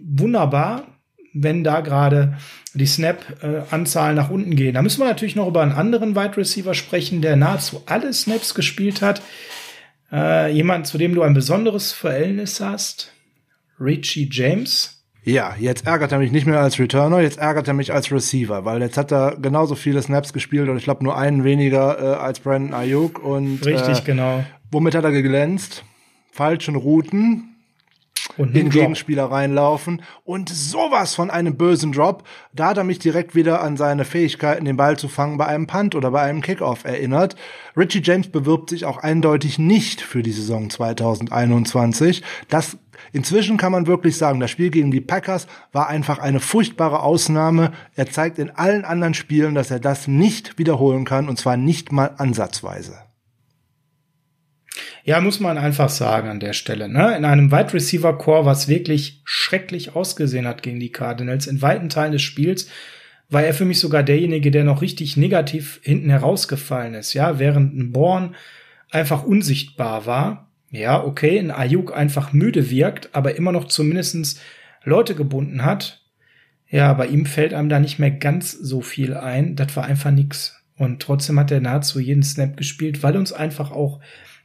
wunderbar, 0.05 0.83
wenn 1.33 1.63
da 1.63 1.81
gerade 1.81 2.37
die 2.73 2.85
Snap-Anzahl 2.85 4.13
nach 4.13 4.29
unten 4.29 4.55
gehen. 4.55 4.73
Da 4.73 4.81
müssen 4.81 5.01
wir 5.01 5.07
natürlich 5.07 5.35
noch 5.35 5.47
über 5.47 5.61
einen 5.61 5.71
anderen 5.71 6.15
Wide 6.15 6.37
Receiver 6.37 6.73
sprechen, 6.73 7.21
der 7.21 7.35
nahezu 7.35 7.83
alle 7.85 8.13
Snaps 8.13 8.53
gespielt 8.53 9.01
hat. 9.01 9.21
Äh, 10.11 10.51
jemand, 10.51 10.87
zu 10.87 10.97
dem 10.97 11.15
du 11.15 11.21
ein 11.23 11.33
besonderes 11.33 11.91
Verhältnis 11.91 12.59
hast. 12.59 13.11
Richie 13.79 14.29
James. 14.31 14.96
Ja, 15.27 15.55
jetzt 15.59 15.85
ärgert 15.85 16.13
er 16.13 16.19
mich 16.19 16.31
nicht 16.31 16.47
mehr 16.47 16.61
als 16.61 16.79
Returner, 16.79 17.19
jetzt 17.19 17.37
ärgert 17.37 17.67
er 17.67 17.73
mich 17.73 17.91
als 17.91 18.09
Receiver, 18.13 18.63
weil 18.63 18.81
jetzt 18.81 18.95
hat 18.95 19.11
er 19.11 19.35
genauso 19.35 19.75
viele 19.75 20.01
Snaps 20.01 20.31
gespielt 20.31 20.69
und 20.69 20.77
ich 20.77 20.85
glaube 20.85 21.03
nur 21.03 21.17
einen 21.17 21.43
weniger 21.43 21.99
äh, 21.99 22.15
als 22.15 22.39
Brandon 22.39 22.73
Ayuk 22.73 23.21
und 23.21 23.65
richtig 23.65 23.99
äh, 23.99 24.01
genau. 24.05 24.45
Womit 24.71 24.95
hat 24.95 25.03
er 25.03 25.11
geglänzt? 25.11 25.83
Falschen 26.31 26.77
Routen, 26.77 27.56
und 28.35 28.55
in 28.55 28.69
Gegenspieler 28.69 29.25
reinlaufen 29.25 30.01
und 30.23 30.49
sowas 30.49 31.15
von 31.15 31.29
einem 31.29 31.55
bösen 31.55 31.91
Drop. 31.91 32.23
Da 32.53 32.67
hat 32.67 32.77
er 32.77 32.83
mich 32.83 32.99
direkt 32.99 33.35
wieder 33.35 33.61
an 33.61 33.77
seine 33.77 34.05
Fähigkeiten, 34.05 34.65
den 34.65 34.77
Ball 34.77 34.97
zu 34.97 35.07
fangen 35.07 35.37
bei 35.37 35.45
einem 35.45 35.67
Punt 35.67 35.95
oder 35.95 36.11
bei 36.11 36.21
einem 36.21 36.41
Kickoff 36.41 36.83
erinnert. 36.83 37.35
Richie 37.75 38.01
James 38.03 38.27
bewirbt 38.29 38.69
sich 38.69 38.85
auch 38.85 38.97
eindeutig 38.97 39.59
nicht 39.59 40.01
für 40.01 40.23
die 40.23 40.31
Saison 40.31 40.69
2021. 40.69 42.23
Das 42.49 42.77
Inzwischen 43.13 43.57
kann 43.57 43.71
man 43.71 43.87
wirklich 43.87 44.17
sagen, 44.17 44.39
das 44.39 44.51
Spiel 44.51 44.69
gegen 44.69 44.91
die 44.91 45.01
Packers 45.01 45.47
war 45.71 45.87
einfach 45.87 46.19
eine 46.19 46.39
furchtbare 46.39 47.01
Ausnahme. 47.01 47.71
Er 47.95 48.09
zeigt 48.09 48.39
in 48.39 48.49
allen 48.49 48.85
anderen 48.85 49.13
Spielen, 49.13 49.55
dass 49.55 49.71
er 49.71 49.79
das 49.79 50.07
nicht 50.07 50.57
wiederholen 50.57 51.05
kann 51.05 51.29
und 51.29 51.37
zwar 51.37 51.57
nicht 51.57 51.91
mal 51.91 52.15
ansatzweise. 52.17 53.06
Ja, 55.07 55.21
muss 55.21 55.39
man 55.39 55.57
einfach 55.57 55.87
sagen 55.87 56.27
an 56.27 56.41
der 56.41 56.51
Stelle. 56.51 56.89
Ne? 56.89 57.15
In 57.15 57.23
einem 57.23 57.49
Wide 57.49 57.73
Receiver 57.73 58.17
Core, 58.17 58.45
was 58.45 58.67
wirklich 58.67 59.21
schrecklich 59.23 59.95
ausgesehen 59.95 60.45
hat 60.45 60.61
gegen 60.61 60.81
die 60.81 60.91
Cardinals, 60.91 61.47
in 61.47 61.61
weiten 61.61 61.87
Teilen 61.87 62.11
des 62.11 62.23
Spiels, 62.23 62.69
war 63.29 63.41
er 63.41 63.53
für 63.53 63.63
mich 63.63 63.79
sogar 63.79 64.03
derjenige, 64.03 64.51
der 64.51 64.65
noch 64.65 64.81
richtig 64.81 65.15
negativ 65.15 65.79
hinten 65.81 66.09
herausgefallen 66.09 66.93
ist. 66.93 67.13
Ja, 67.13 67.39
während 67.39 67.73
ein 67.73 67.93
Born 67.93 68.35
einfach 68.91 69.23
unsichtbar 69.23 70.05
war, 70.05 70.51
ja, 70.71 71.01
okay, 71.01 71.39
ein 71.39 71.51
Ayuk 71.51 71.95
einfach 71.95 72.33
müde 72.33 72.69
wirkt, 72.69 73.11
aber 73.13 73.35
immer 73.35 73.53
noch 73.53 73.69
zumindestens 73.69 74.41
Leute 74.83 75.15
gebunden 75.15 75.63
hat. 75.63 76.03
Ja, 76.67 76.91
bei 76.91 77.07
ihm 77.07 77.25
fällt 77.25 77.53
einem 77.53 77.69
da 77.69 77.79
nicht 77.79 77.97
mehr 77.97 78.11
ganz 78.11 78.51
so 78.51 78.81
viel 78.81 79.13
ein. 79.13 79.55
Das 79.55 79.73
war 79.77 79.85
einfach 79.85 80.11
nix. 80.11 80.61
Und 80.75 81.01
trotzdem 81.01 81.39
hat 81.39 81.49
er 81.49 81.61
nahezu 81.61 82.01
jeden 82.01 82.23
Snap 82.23 82.57
gespielt, 82.57 83.03
weil 83.03 83.15
uns 83.15 83.31
einfach 83.31 83.71
auch 83.71 84.01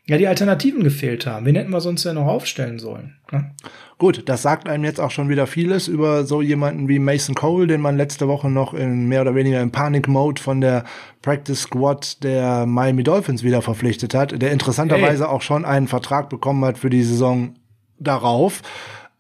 ja 0.07 0.19
die 0.19 0.27
Alternativen 0.27 0.83
gefehlt 0.83 1.27
haben. 1.27 1.47
Wen 1.47 1.55
hätten 1.55 1.71
wir 1.71 1.81
sonst 1.81 2.05
ja 2.05 2.13
noch 2.13 2.27
aufstellen 2.27 2.79
sollen? 2.79 3.15
Ne? 3.31 3.53
Gut, 3.99 4.29
das 4.29 4.43
sagt 4.43 4.69
einem 4.69 4.85
jetzt 4.85 5.01
auch 5.01 5.13
schon 5.13 5.29
wieder 5.29 5.47
vieles 5.47 5.87
über 5.87 6.25
so 6.25 6.43
jemanden 6.43 6.89
wie 6.89 6.99
Mason 6.99 7.37
Cole, 7.37 7.69
den 7.69 7.81
man 7.81 7.97
letzte 7.97 8.27
Woche 8.27 8.51
noch 8.51 8.75
in 8.75 9.07
mehr 9.07 9.21
oder 9.21 9.37
weniger 9.37 9.61
im 9.61 9.71
Panik-Mode 9.71 10.43
von 10.43 10.61
der 10.61 10.85
Practice 11.23 11.63
Squad 11.63 12.23
der 12.25 12.67
Miami 12.67 13.05
Dolphins 13.05 13.45
wieder 13.45 13.63
verpflichtet 13.63 14.13
hat, 14.15 14.43
der 14.43 14.51
interessanterweise 14.51 15.25
hey. 15.25 15.31
auch 15.31 15.43
schon 15.43 15.65
einen 15.65 15.87
Vertrag 15.87 16.29
bekommen 16.31 16.65
hat 16.65 16.79
für 16.79 16.91
die 16.91 17.05
Saison 17.05 17.55
darauf. 18.01 18.63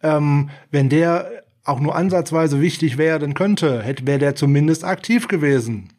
Ähm, 0.03 0.51
wenn 0.73 0.89
der 0.89 1.31
auch 1.65 1.79
nur 1.79 1.95
ansatzweise 1.95 2.61
wichtig 2.61 2.99
werden 2.99 3.35
könnte, 3.35 3.83
hätte 3.83 4.05
wäre 4.05 4.19
der 4.19 4.35
zumindest 4.35 4.85
aktiv 4.85 5.29
gewesen. 5.29 5.91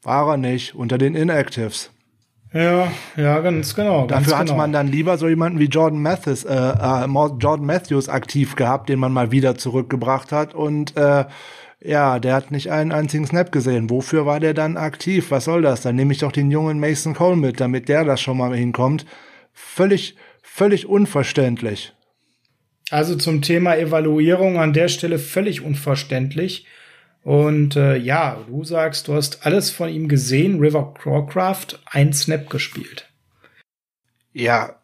War 0.00 0.30
er 0.30 0.36
nicht 0.38 0.74
unter 0.74 0.96
den 0.96 1.14
Inactives. 1.14 1.90
Ja, 2.52 2.90
ja, 3.16 3.40
ganz 3.40 3.74
genau. 3.74 4.06
Dafür 4.06 4.26
ganz 4.26 4.38
hat 4.38 4.46
genau. 4.46 4.56
man 4.56 4.72
dann 4.72 4.88
lieber 4.88 5.18
so 5.18 5.28
jemanden 5.28 5.58
wie 5.58 5.66
Jordan 5.66 6.00
Matthews, 6.00 6.44
äh, 6.44 6.54
äh, 6.54 7.06
Jordan 7.06 7.66
Matthews 7.66 8.08
aktiv 8.08 8.56
gehabt, 8.56 8.88
den 8.88 8.98
man 8.98 9.12
mal 9.12 9.30
wieder 9.30 9.56
zurückgebracht 9.56 10.32
hat 10.32 10.54
und 10.54 10.96
äh, 10.96 11.26
ja, 11.80 12.18
der 12.18 12.34
hat 12.34 12.50
nicht 12.50 12.72
einen 12.72 12.90
einzigen 12.90 13.26
Snap 13.26 13.52
gesehen. 13.52 13.88
Wofür 13.88 14.26
war 14.26 14.40
der 14.40 14.52
dann 14.52 14.76
aktiv? 14.76 15.30
Was 15.30 15.44
soll 15.44 15.62
das? 15.62 15.82
Dann 15.82 15.94
nehme 15.94 16.12
ich 16.12 16.18
doch 16.18 16.32
den 16.32 16.50
jungen 16.50 16.80
Mason 16.80 17.14
Cole 17.14 17.36
mit, 17.36 17.60
damit 17.60 17.88
der 17.88 18.04
das 18.04 18.20
schon 18.20 18.36
mal 18.36 18.54
hinkommt. 18.56 19.06
Völlig, 19.52 20.16
völlig 20.42 20.86
unverständlich. 20.86 21.92
Also 22.90 23.14
zum 23.14 23.42
Thema 23.42 23.76
Evaluierung 23.76 24.58
an 24.58 24.72
der 24.72 24.88
Stelle 24.88 25.18
völlig 25.18 25.62
unverständlich. 25.62 26.66
Und 27.22 27.76
äh, 27.76 27.96
ja, 27.96 28.38
du 28.46 28.64
sagst, 28.64 29.08
du 29.08 29.14
hast 29.14 29.44
alles 29.44 29.70
von 29.70 29.88
ihm 29.88 30.08
gesehen. 30.08 30.60
River 30.60 30.94
Crawcraft, 30.94 31.78
ein 31.86 32.12
Snap 32.12 32.48
gespielt. 32.48 33.08
Ja, 34.32 34.76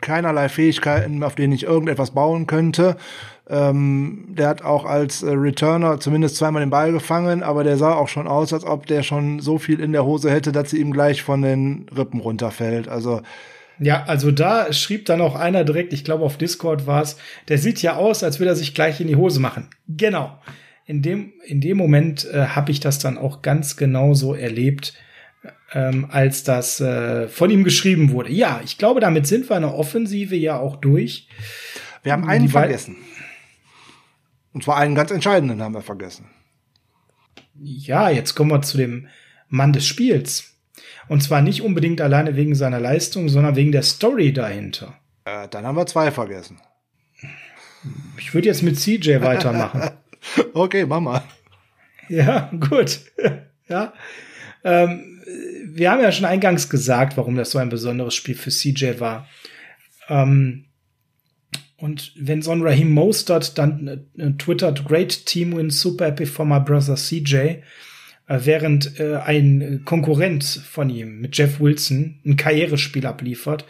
keinerlei 0.00 0.48
Fähigkeiten, 0.48 1.22
auf 1.22 1.34
denen 1.34 1.52
ich 1.52 1.64
irgendetwas 1.64 2.12
bauen 2.12 2.46
könnte. 2.46 2.96
Ähm, 3.48 4.26
der 4.28 4.48
hat 4.48 4.62
auch 4.62 4.84
als 4.84 5.22
äh, 5.22 5.30
Returner 5.30 6.00
zumindest 6.00 6.36
zweimal 6.36 6.60
den 6.60 6.70
Ball 6.70 6.92
gefangen, 6.92 7.42
aber 7.42 7.64
der 7.64 7.78
sah 7.78 7.94
auch 7.94 8.08
schon 8.08 8.28
aus, 8.28 8.52
als 8.52 8.64
ob 8.64 8.86
der 8.86 9.02
schon 9.02 9.40
so 9.40 9.58
viel 9.58 9.80
in 9.80 9.92
der 9.92 10.04
Hose 10.04 10.30
hätte, 10.30 10.52
dass 10.52 10.70
sie 10.70 10.80
ihm 10.80 10.92
gleich 10.92 11.22
von 11.22 11.40
den 11.40 11.86
Rippen 11.96 12.20
runterfällt. 12.20 12.88
Also 12.88 13.22
ja, 13.80 14.04
also 14.04 14.30
da 14.30 14.72
schrieb 14.72 15.06
dann 15.06 15.20
auch 15.20 15.34
einer 15.34 15.64
direkt, 15.64 15.92
ich 15.92 16.04
glaube 16.04 16.24
auf 16.24 16.36
Discord 16.36 16.86
war 16.86 17.02
es, 17.02 17.16
der 17.48 17.58
sieht 17.58 17.80
ja 17.82 17.96
aus, 17.96 18.22
als 18.22 18.40
will 18.40 18.48
er 18.48 18.56
sich 18.56 18.74
gleich 18.74 19.00
in 19.00 19.06
die 19.06 19.16
Hose 19.16 19.40
machen. 19.40 19.68
Genau. 19.86 20.38
In 20.86 21.02
dem, 21.02 21.32
in 21.44 21.60
dem 21.60 21.76
Moment 21.76 22.26
äh, 22.32 22.46
habe 22.46 22.70
ich 22.70 22.80
das 22.80 22.98
dann 22.98 23.18
auch 23.18 23.42
ganz 23.42 23.76
genau 23.76 24.14
so 24.14 24.34
erlebt, 24.34 24.94
ähm, 25.72 26.06
als 26.10 26.44
das 26.44 26.80
äh, 26.80 27.28
von 27.28 27.50
ihm 27.50 27.62
geschrieben 27.62 28.10
wurde. 28.12 28.32
Ja, 28.32 28.60
ich 28.64 28.78
glaube, 28.78 29.00
damit 29.00 29.26
sind 29.26 29.48
wir 29.48 29.56
in 29.56 29.62
der 29.62 29.74
Offensive 29.74 30.34
ja 30.34 30.58
auch 30.58 30.76
durch. 30.76 31.28
Wir 32.02 32.12
haben 32.12 32.26
einen 32.26 32.48
vergessen. 32.48 32.96
Und 34.52 34.64
zwar 34.64 34.78
einen 34.78 34.94
ganz 34.94 35.10
entscheidenden 35.10 35.62
haben 35.62 35.74
wir 35.74 35.82
vergessen. 35.82 36.26
Ja, 37.60 38.08
jetzt 38.08 38.34
kommen 38.34 38.50
wir 38.50 38.62
zu 38.62 38.76
dem 38.76 39.08
Mann 39.48 39.72
des 39.72 39.86
Spiels. 39.86 40.57
Und 41.08 41.22
zwar 41.22 41.40
nicht 41.40 41.62
unbedingt 41.62 42.00
alleine 42.00 42.36
wegen 42.36 42.54
seiner 42.54 42.80
Leistung, 42.80 43.28
sondern 43.28 43.56
wegen 43.56 43.72
der 43.72 43.82
Story 43.82 44.32
dahinter. 44.32 44.94
Äh, 45.24 45.48
dann 45.48 45.64
haben 45.64 45.76
wir 45.76 45.86
zwei 45.86 46.10
vergessen. 46.10 46.60
Ich 48.18 48.34
würde 48.34 48.48
jetzt 48.48 48.62
mit 48.62 48.78
CJ 48.78 49.20
weitermachen. 49.20 49.90
okay, 50.54 50.84
mach 50.86 51.00
mal. 51.00 51.22
Ja, 52.08 52.50
gut. 52.58 53.00
ja. 53.68 53.92
Ähm, 54.64 55.22
wir 55.66 55.90
haben 55.90 56.02
ja 56.02 56.12
schon 56.12 56.24
eingangs 56.24 56.68
gesagt, 56.68 57.16
warum 57.16 57.36
das 57.36 57.50
so 57.50 57.58
ein 57.58 57.68
besonderes 57.68 58.14
Spiel 58.14 58.34
für 58.34 58.50
CJ 58.50 58.98
war. 58.98 59.28
Ähm, 60.08 60.64
und 61.76 62.12
wenn 62.16 62.42
so 62.42 62.50
ein 62.50 62.62
Raheem 62.62 62.90
Mostert 62.90 63.56
dann 63.56 64.08
äh, 64.16 64.32
twittert, 64.32 64.84
great 64.84 65.26
team 65.26 65.56
win, 65.56 65.70
super 65.70 66.06
happy 66.06 66.26
for 66.26 66.44
my 66.44 66.58
brother 66.58 66.96
CJ, 66.96 67.62
während 68.28 69.00
äh, 69.00 69.16
ein 69.16 69.82
Konkurrent 69.84 70.44
von 70.44 70.90
ihm 70.90 71.20
mit 71.20 71.36
Jeff 71.36 71.60
Wilson 71.60 72.20
ein 72.24 72.36
Karrierespiel 72.36 73.06
abliefert, 73.06 73.64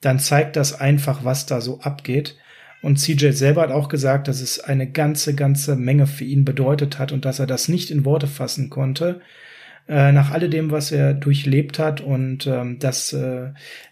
dann 0.00 0.18
zeigt 0.18 0.56
das 0.56 0.78
einfach, 0.78 1.24
was 1.24 1.46
da 1.46 1.60
so 1.60 1.80
abgeht. 1.80 2.36
Und 2.82 2.98
CJ 2.98 3.30
selber 3.30 3.62
hat 3.62 3.70
auch 3.70 3.88
gesagt, 3.88 4.26
dass 4.26 4.40
es 4.40 4.58
eine 4.58 4.90
ganze, 4.90 5.34
ganze 5.34 5.76
Menge 5.76 6.08
für 6.08 6.24
ihn 6.24 6.44
bedeutet 6.44 6.98
hat 6.98 7.12
und 7.12 7.24
dass 7.24 7.38
er 7.38 7.46
das 7.46 7.68
nicht 7.68 7.92
in 7.92 8.04
Worte 8.04 8.26
fassen 8.26 8.70
konnte 8.70 9.20
äh, 9.88 10.12
nach 10.12 10.30
alledem, 10.30 10.70
was 10.70 10.92
er 10.92 11.14
durchlebt 11.14 11.78
hat 11.78 12.00
und 12.00 12.46
ähm, 12.46 12.78
dass 12.78 13.12
äh, 13.12 13.50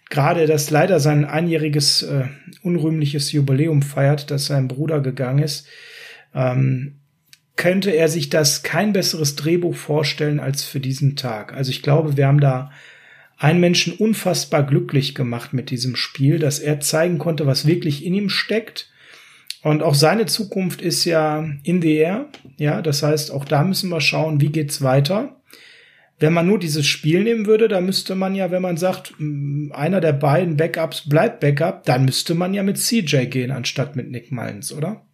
gerade 0.08 0.46
das 0.46 0.70
leider 0.70 1.00
sein 1.00 1.24
einjähriges 1.24 2.02
äh, 2.02 2.24
unrühmliches 2.62 3.32
Jubiläum 3.32 3.82
feiert, 3.82 4.30
dass 4.30 4.46
sein 4.46 4.68
Bruder 4.68 5.00
gegangen 5.00 5.42
ist, 5.42 5.66
ähm, 6.34 6.99
könnte 7.60 7.90
er 7.90 8.08
sich 8.08 8.30
das 8.30 8.62
kein 8.62 8.94
besseres 8.94 9.36
Drehbuch 9.36 9.74
vorstellen 9.74 10.40
als 10.40 10.64
für 10.64 10.80
diesen 10.80 11.14
Tag. 11.14 11.52
Also 11.52 11.70
ich 11.70 11.82
glaube, 11.82 12.16
wir 12.16 12.26
haben 12.26 12.40
da 12.40 12.70
einen 13.36 13.60
Menschen 13.60 13.92
unfassbar 13.92 14.62
glücklich 14.62 15.14
gemacht 15.14 15.52
mit 15.52 15.68
diesem 15.68 15.94
Spiel, 15.94 16.38
dass 16.38 16.58
er 16.58 16.80
zeigen 16.80 17.18
konnte, 17.18 17.44
was 17.44 17.66
wirklich 17.66 18.06
in 18.06 18.14
ihm 18.14 18.30
steckt. 18.30 18.90
Und 19.62 19.82
auch 19.82 19.94
seine 19.94 20.24
Zukunft 20.24 20.80
ist 20.80 21.04
ja 21.04 21.50
in 21.62 21.82
the 21.82 21.96
air. 21.96 22.28
Ja, 22.56 22.80
das 22.80 23.02
heißt, 23.02 23.30
auch 23.30 23.44
da 23.44 23.62
müssen 23.62 23.90
wir 23.90 24.00
schauen, 24.00 24.40
wie 24.40 24.48
geht's 24.48 24.80
weiter. 24.80 25.36
Wenn 26.18 26.32
man 26.32 26.46
nur 26.46 26.58
dieses 26.58 26.86
Spiel 26.86 27.22
nehmen 27.24 27.44
würde, 27.44 27.68
dann 27.68 27.84
müsste 27.84 28.14
man 28.14 28.34
ja, 28.34 28.50
wenn 28.50 28.62
man 28.62 28.78
sagt, 28.78 29.12
einer 29.18 30.00
der 30.00 30.14
beiden 30.14 30.56
Backups 30.56 31.10
bleibt 31.10 31.40
Backup, 31.40 31.84
dann 31.84 32.06
müsste 32.06 32.34
man 32.34 32.54
ja 32.54 32.62
mit 32.62 32.78
CJ 32.78 33.26
gehen, 33.26 33.50
anstatt 33.50 33.96
mit 33.96 34.10
Nick 34.10 34.32
Mullins, 34.32 34.72
oder? 34.72 35.04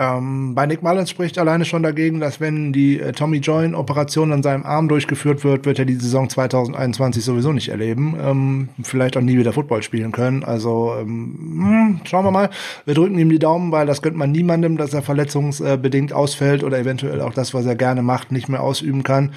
Ähm, 0.00 0.54
bei 0.54 0.64
Nick 0.64 0.82
Mullins 0.82 1.10
spricht 1.10 1.36
alleine 1.36 1.66
schon 1.66 1.82
dagegen, 1.82 2.20
dass 2.20 2.40
wenn 2.40 2.72
die 2.72 2.98
äh, 2.98 3.12
Tommy 3.12 3.36
Join 3.36 3.74
Operation 3.74 4.32
an 4.32 4.42
seinem 4.42 4.64
Arm 4.64 4.88
durchgeführt 4.88 5.44
wird, 5.44 5.66
wird 5.66 5.78
er 5.78 5.84
die 5.84 5.96
Saison 5.96 6.26
2021 6.26 7.22
sowieso 7.22 7.52
nicht 7.52 7.68
erleben. 7.68 8.16
Ähm, 8.18 8.68
vielleicht 8.82 9.18
auch 9.18 9.20
nie 9.20 9.36
wieder 9.36 9.52
Football 9.52 9.82
spielen 9.82 10.10
können. 10.10 10.42
Also 10.42 10.94
ähm, 10.98 11.36
hm, 11.38 12.00
schauen 12.04 12.24
wir 12.24 12.30
mal. 12.30 12.48
Wir 12.86 12.94
drücken 12.94 13.18
ihm 13.18 13.28
die 13.28 13.38
Daumen, 13.38 13.72
weil 13.72 13.86
das 13.86 14.00
gönnt 14.00 14.16
man 14.16 14.32
niemandem, 14.32 14.78
dass 14.78 14.94
er 14.94 15.02
verletzungsbedingt 15.02 16.14
ausfällt 16.14 16.64
oder 16.64 16.78
eventuell 16.78 17.20
auch 17.20 17.34
das, 17.34 17.52
was 17.52 17.66
er 17.66 17.76
gerne 17.76 18.00
macht, 18.00 18.32
nicht 18.32 18.48
mehr 18.48 18.62
ausüben 18.62 19.02
kann. 19.02 19.34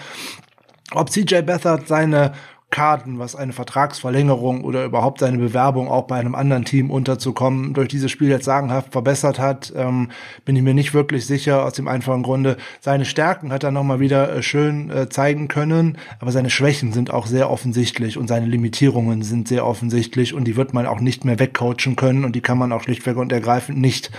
Ob 0.94 1.10
CJ 1.10 1.42
Beathard 1.42 1.90
seine 1.90 2.32
Karten, 2.74 3.20
was 3.20 3.36
eine 3.36 3.54
Vertragsverlängerung 3.54 4.64
oder 4.64 4.84
überhaupt 4.84 5.20
seine 5.20 5.38
Bewerbung 5.38 5.90
auch 5.90 6.06
bei 6.06 6.18
einem 6.18 6.34
anderen 6.34 6.66
Team 6.66 6.90
unterzukommen, 6.90 7.76
durch 7.76 7.88
dieses 7.88 8.10
Spiel 8.10 8.30
jetzt 8.30 8.46
sagenhaft 8.46 8.92
verbessert 8.92 9.38
hat, 9.38 9.72
ähm, 9.76 10.10
bin 10.44 10.56
ich 10.56 10.64
mir 10.64 10.74
nicht 10.74 10.96
wirklich 10.96 11.28
sicher. 11.28 11.64
Aus 11.66 11.74
dem 11.74 11.88
einfachen 11.88 12.24
Grunde, 12.24 12.58
seine 12.82 13.06
Stärken 13.06 13.54
hat 13.54 13.64
er 13.64 13.70
nochmal 13.70 14.00
wieder 14.00 14.38
äh, 14.38 14.42
schön 14.42 14.90
äh, 14.90 15.08
zeigen 15.08 15.48
können, 15.48 16.00
aber 16.20 16.32
seine 16.32 16.50
Schwächen 16.50 16.94
sind 16.94 17.14
auch 17.14 17.28
sehr 17.28 17.52
offensichtlich 17.52 18.18
und 18.18 18.28
seine 18.28 18.48
Limitierungen 18.48 19.22
sind 19.22 19.48
sehr 19.48 19.68
offensichtlich 19.68 20.34
und 20.34 20.46
die 20.46 20.56
wird 20.56 20.74
man 20.74 20.88
auch 20.88 21.00
nicht 21.00 21.26
mehr 21.26 21.38
wegcoachen 21.38 21.96
können 21.96 22.26
und 22.26 22.36
die 22.36 22.42
kann 22.42 22.58
man 22.58 22.72
auch 22.72 22.82
schlichtweg 22.82 23.18
und 23.18 23.32
ergreifend 23.32 23.78
nicht 23.78 24.10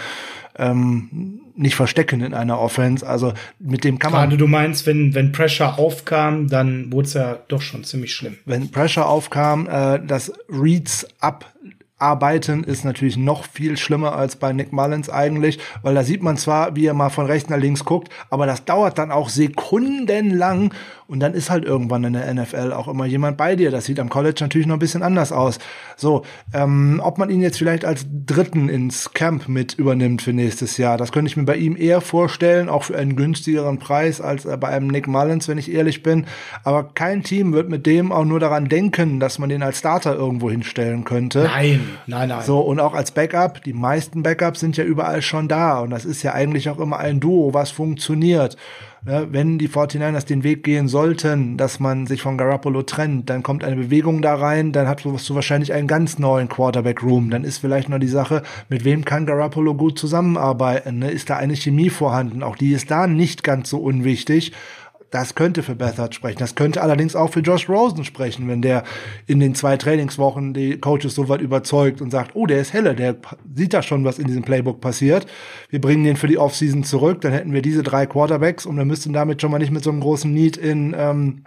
ähm, 0.59 1.41
nicht 1.57 1.77
verstecken 1.77 2.21
in 2.21 2.35
einer 2.35 2.61
Offense. 2.61 3.07
Also 3.07 3.33
mit 3.59 3.85
dem 3.85 3.99
kann 3.99 4.13
man. 4.13 4.23
Gerade 4.23 4.37
du 4.37 4.47
meinst, 4.47 4.87
wenn, 4.87 5.15
wenn 5.15 5.33
Pressure 5.33 5.79
aufkam, 5.79 6.49
dann 6.49 6.93
wurde 6.93 7.07
es 7.07 7.15
ja 7.15 7.39
doch 7.49 7.63
schon 7.63 7.85
ziemlich 7.85 8.15
schlimm. 8.15 8.37
Wenn 8.45 8.71
Pressure 8.71 9.07
aufkam, 9.07 9.69
äh, 9.69 10.01
das 10.05 10.33
Reads 10.49 11.07
ab 11.21 11.53
arbeiten 12.05 12.65
ist 12.65 12.85
natürlich 12.85 13.17
noch 13.17 13.45
viel 13.45 13.77
schlimmer 13.77 14.17
als 14.17 14.37
bei 14.37 14.53
Nick 14.53 14.73
Mullins 14.73 15.09
eigentlich, 15.09 15.59
weil 15.83 15.95
da 15.95 16.03
sieht 16.03 16.23
man 16.23 16.37
zwar, 16.37 16.75
wie 16.77 16.87
er 16.87 16.95
mal 16.95 17.09
von 17.09 17.27
rechts 17.27 17.49
nach 17.49 17.57
links 17.57 17.85
guckt, 17.85 18.11
aber 18.31 18.47
das 18.47 18.65
dauert 18.65 18.99
dann 18.99 19.11
auch 19.11 19.29
sekundenlang 19.29 20.75
und 21.07 21.21
dann 21.21 21.35
ist 21.35 21.51
halt 21.51 21.65
irgendwann 21.65 22.05
in 22.05 22.15
der 22.15 22.33
NFL 22.33 22.73
auch 22.73 22.89
immer 22.89 23.05
jemand 23.05 23.37
bei 23.37 23.57
dir. 23.57 23.71
Das 23.71 23.85
sieht 23.85 24.01
am 24.01 24.09
College 24.09 24.39
natürlich 24.41 24.67
noch 24.67 24.77
ein 24.77 24.81
bisschen 24.81 25.03
anders 25.03 25.33
aus. 25.33 25.59
So, 25.97 26.23
ähm, 26.53 27.01
ob 27.03 27.19
man 27.19 27.31
ihn 27.31 27.43
jetzt 27.43 27.59
vielleicht 27.59 27.85
als 27.85 28.07
Dritten 28.09 28.69
ins 28.69 29.13
Camp 29.13 29.49
mit 29.49 29.75
übernimmt 29.75 30.23
für 30.23 30.33
nächstes 30.33 30.77
Jahr, 30.79 30.97
das 30.97 31.13
könnte 31.13 31.29
ich 31.29 31.37
mir 31.37 31.45
bei 31.45 31.57
ihm 31.57 31.77
eher 31.77 32.01
vorstellen, 32.01 32.69
auch 32.69 32.85
für 32.85 32.97
einen 32.97 33.17
günstigeren 33.17 33.79
Preis 33.79 34.21
als 34.21 34.45
äh, 34.45 34.57
bei 34.57 34.69
einem 34.69 34.89
Nick 34.89 35.07
Mullins, 35.07 35.49
wenn 35.49 35.59
ich 35.59 35.73
ehrlich 35.73 36.03
bin. 36.03 36.27
Aber 36.63 36.85
kein 36.95 37.23
Team 37.23 37.53
wird 37.53 37.69
mit 37.69 37.87
dem 37.87 38.11
auch 38.11 38.25
nur 38.25 38.41
daran 38.41 38.69
denken, 38.69 39.21
dass 39.21 39.39
man 39.39 39.49
den 39.49 39.63
als 39.63 39.79
Starter 39.79 40.15
irgendwo 40.15 40.51
hinstellen 40.51 41.05
könnte. 41.05 41.45
Nein, 41.45 41.81
nein, 42.07 42.29
nein. 42.29 42.43
So, 42.45 42.61
und 42.61 42.81
auch 42.81 42.95
als 42.95 43.11
Backup. 43.11 43.63
Die 43.63 43.73
meisten 43.75 44.23
Backups 44.23 44.61
sind 44.61 44.77
ja 44.77 44.85
überall 44.85 45.23
schon 45.23 45.49
da. 45.49 45.81
Und 45.81 45.91
das 45.91 46.05
ist 46.05 46.23
ja 46.23 46.33
eigentlich 46.33 46.71
auch 46.71 46.79
immer 46.79 46.99
ein 46.99 47.21
Duo, 47.21 47.53
was 47.53 47.71
funktioniert. 47.71 48.57
Ne, 49.07 49.29
wenn 49.33 49.59
die 49.59 49.69
49ers 49.69 50.25
den 50.25 50.45
Weg 50.45 50.65
gehen 50.65 50.89
sollten, 50.89 51.59
dass 51.59 51.79
man 51.79 52.07
sich 52.07 52.23
von 52.23 52.39
Garoppolo 52.39 52.85
trennt, 52.85 53.29
dann 53.29 53.43
kommt 53.43 53.63
eine 53.63 53.77
Bewegung 53.77 54.23
da 54.23 54.35
rein, 54.35 54.73
dann 54.73 54.89
hast 54.89 55.05
du 55.05 55.35
wahrscheinlich 55.35 55.75
einen 55.75 55.87
ganz 55.87 56.19
neuen 56.19 56.49
Quarterback-Room. 56.49 57.29
Dann 57.29 57.45
ist 57.45 57.59
vielleicht 57.59 57.91
noch 57.91 57.99
die 57.99 58.09
Sache, 58.09 58.43
mit 58.71 58.87
wem 58.87 59.05
kann 59.05 59.27
Garoppolo 59.27 59.75
gut 59.75 59.99
zusammenarbeiten? 59.99 61.01
Ne? 61.01 61.11
Ist 61.11 61.29
da 61.29 61.37
eine 61.37 61.55
Chemie 61.55 61.91
vorhanden? 61.91 62.43
Auch 62.43 62.57
die 62.57 62.73
ist 62.73 62.91
da 62.91 63.07
nicht 63.07 63.45
ganz 63.45 63.69
so 63.69 63.77
unwichtig. 63.77 64.53
Das 65.15 65.37
könnte 65.37 65.63
für 65.63 65.77
Bethard 65.77 66.13
sprechen. 66.13 66.41
Das 66.41 66.57
könnte 66.57 66.83
allerdings 66.83 67.15
auch 67.15 67.31
für 67.31 67.39
Josh 67.39 67.69
Rosen 67.69 68.05
sprechen, 68.05 68.49
wenn 68.49 68.63
der 68.63 68.83
in 69.29 69.39
den 69.39 69.55
zwei 69.55 69.77
Trainingswochen 69.77 70.55
die 70.55 70.81
Coaches 70.81 71.15
so 71.15 71.29
weit 71.29 71.41
überzeugt 71.41 72.01
und 72.01 72.11
sagt, 72.11 72.33
oh, 72.35 72.47
der 72.47 72.61
ist 72.61 72.73
helle, 72.73 72.97
der 72.97 73.15
sieht 73.55 73.75
da 73.75 73.83
schon, 73.83 74.05
was 74.05 74.19
in 74.19 74.27
diesem 74.27 74.43
Playbook 74.43 74.81
passiert. 74.81 75.27
Wir 75.71 75.81
bringen 75.81 76.03
den 76.03 76.17
für 76.17 76.27
die 76.27 76.37
Offseason 76.37 76.83
zurück, 76.83 77.21
dann 77.21 77.33
hätten 77.33 77.53
wir 77.53 77.63
diese 77.63 77.85
drei 77.85 78.07
Quarterbacks 78.07 78.67
und 78.67 78.77
wir 78.77 78.85
müssten 78.85 79.13
damit 79.13 79.41
schon 79.41 79.53
mal 79.53 79.61
nicht 79.61 79.71
mit 79.71 79.85
so 79.85 79.91
einem 79.91 80.01
großen 80.01 80.35
Need 80.35 80.57
in 80.57 80.97
ähm, 80.99 81.45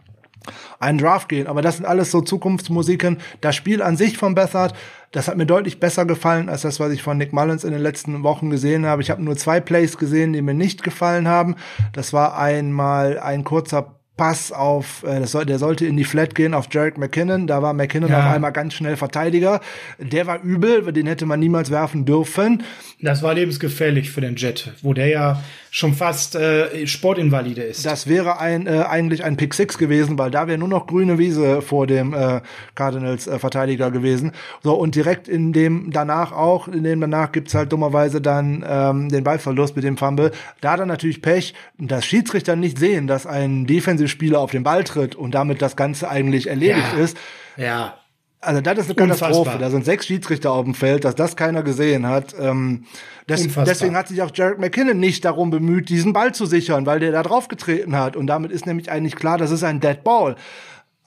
einen 0.79 0.97
Draft 0.97 1.27
gehen. 1.27 1.47
Aber 1.47 1.61
das 1.61 1.75
sind 1.75 1.85
alles 1.85 2.09
so 2.09 2.21
Zukunftsmusiken. 2.21 3.17
Das 3.41 3.53
Spiel 3.57 3.81
an 3.81 3.97
sich 3.97 4.17
von 4.17 4.33
Bethard 4.33 4.75
das 5.11 5.27
hat 5.27 5.37
mir 5.37 5.45
deutlich 5.45 5.79
besser 5.79 6.05
gefallen 6.05 6.49
als 6.49 6.61
das, 6.61 6.79
was 6.79 6.91
ich 6.91 7.01
von 7.01 7.17
Nick 7.17 7.33
Mullins 7.33 7.63
in 7.63 7.71
den 7.71 7.81
letzten 7.81 8.23
Wochen 8.23 8.49
gesehen 8.49 8.85
habe. 8.85 9.01
Ich 9.01 9.09
habe 9.09 9.23
nur 9.23 9.37
zwei 9.37 9.59
Plays 9.59 9.97
gesehen, 9.97 10.33
die 10.33 10.41
mir 10.41 10.53
nicht 10.53 10.83
gefallen 10.83 11.27
haben. 11.27 11.55
Das 11.93 12.13
war 12.13 12.37
einmal 12.37 13.19
ein 13.19 13.43
kurzer 13.43 13.97
Pass 14.17 14.51
auf, 14.51 15.03
äh, 15.03 15.19
das 15.19 15.31
soll, 15.31 15.45
der 15.45 15.59
sollte 15.59 15.85
in 15.85 15.95
die 15.95 16.03
Flat 16.03 16.33
gehen 16.33 16.55
auf 16.55 16.67
Jarek 16.71 16.97
McKinnon. 16.97 17.45
Da 17.45 17.61
war 17.61 17.73
McKinnon 17.73 18.09
ja. 18.09 18.19
auf 18.27 18.33
einmal 18.33 18.51
ganz 18.51 18.73
schnell 18.73 18.97
Verteidiger. 18.97 19.61
Der 19.99 20.25
war 20.25 20.41
übel, 20.41 20.91
den 20.91 21.05
hätte 21.05 21.27
man 21.27 21.39
niemals 21.39 21.69
werfen 21.69 22.03
dürfen. 22.03 22.63
Das 22.99 23.21
war 23.21 23.35
lebensgefährlich 23.35 24.09
für 24.09 24.21
den 24.21 24.35
Jet, 24.35 24.73
wo 24.81 24.93
der 24.93 25.07
ja 25.07 25.43
schon 25.71 25.93
fast 25.93 26.35
äh, 26.35 26.87
Sportinvalide 26.87 27.63
ist. 27.63 27.85
Das 27.85 28.07
wäre 28.07 28.39
ein 28.39 28.67
äh, 28.67 28.83
eigentlich 28.87 29.23
ein 29.23 29.37
Pick 29.37 29.53
Six 29.53 29.77
gewesen, 29.77 30.17
weil 30.17 30.31
da 30.31 30.47
wäre 30.47 30.57
nur 30.57 30.67
noch 30.67 30.87
grüne 30.87 31.17
Wiese 31.17 31.61
vor 31.61 31.87
dem 31.87 32.13
äh, 32.13 32.41
Cardinals 32.75 33.27
äh, 33.27 33.39
Verteidiger 33.39 33.91
gewesen. 33.91 34.31
So 34.63 34.73
und 34.73 34.95
direkt 34.95 35.27
in 35.27 35.53
dem 35.53 35.91
danach 35.91 36.31
auch, 36.31 36.67
in 36.67 36.83
dem 36.83 37.01
danach 37.01 37.31
gibt's 37.31 37.53
halt 37.53 37.71
dummerweise 37.71 38.21
dann 38.21 38.65
ähm, 38.67 39.09
den 39.09 39.23
Ballverlust 39.23 39.75
mit 39.75 39.85
dem 39.85 39.97
Fumble. 39.97 40.31
Da 40.61 40.77
dann 40.77 40.87
natürlich 40.87 41.21
Pech, 41.21 41.53
dass 41.77 42.05
Schiedsrichter 42.05 42.55
nicht 42.55 42.77
sehen, 42.77 43.07
dass 43.07 43.25
ein 43.25 43.65
Defensivspieler 43.65 44.39
auf 44.39 44.51
den 44.51 44.63
Ball 44.63 44.83
tritt 44.83 45.15
und 45.15 45.35
damit 45.35 45.61
das 45.61 45.75
Ganze 45.75 46.09
eigentlich 46.09 46.47
erledigt 46.47 46.93
ja. 46.95 47.03
ist. 47.03 47.17
Ja 47.57 47.97
Also 48.39 48.61
das 48.61 48.77
ist 48.77 48.85
eine 48.85 48.95
Katastrophe. 48.95 49.39
Unfassbar. 49.39 49.59
Da 49.59 49.69
sind 49.69 49.85
sechs 49.85 50.05
Schiedsrichter 50.05 50.51
auf 50.51 50.63
dem 50.63 50.75
Feld, 50.75 51.05
dass 51.05 51.15
das 51.15 51.35
keiner 51.35 51.63
gesehen 51.63 52.05
hat. 52.05 52.35
Ähm, 52.39 52.85
das, 53.25 53.45
deswegen 53.65 53.95
hat 53.95 54.07
sich 54.07 54.21
auch 54.21 54.31
Jared 54.33 54.59
McKinnon 54.59 54.99
nicht 54.99 55.25
darum 55.25 55.49
bemüht, 55.49 55.89
diesen 55.89 56.13
Ball 56.13 56.33
zu 56.33 56.45
sichern, 56.45 56.85
weil 56.85 56.99
der 56.99 57.11
da 57.11 57.23
drauf 57.23 57.47
getreten 57.47 57.95
hat. 57.95 58.15
Und 58.15 58.27
damit 58.27 58.51
ist 58.51 58.65
nämlich 58.65 58.91
eigentlich 58.91 59.15
klar, 59.15 59.37
das 59.37 59.51
ist 59.51 59.63
ein 59.63 59.79
Dead 59.79 60.03
Ball. 60.03 60.35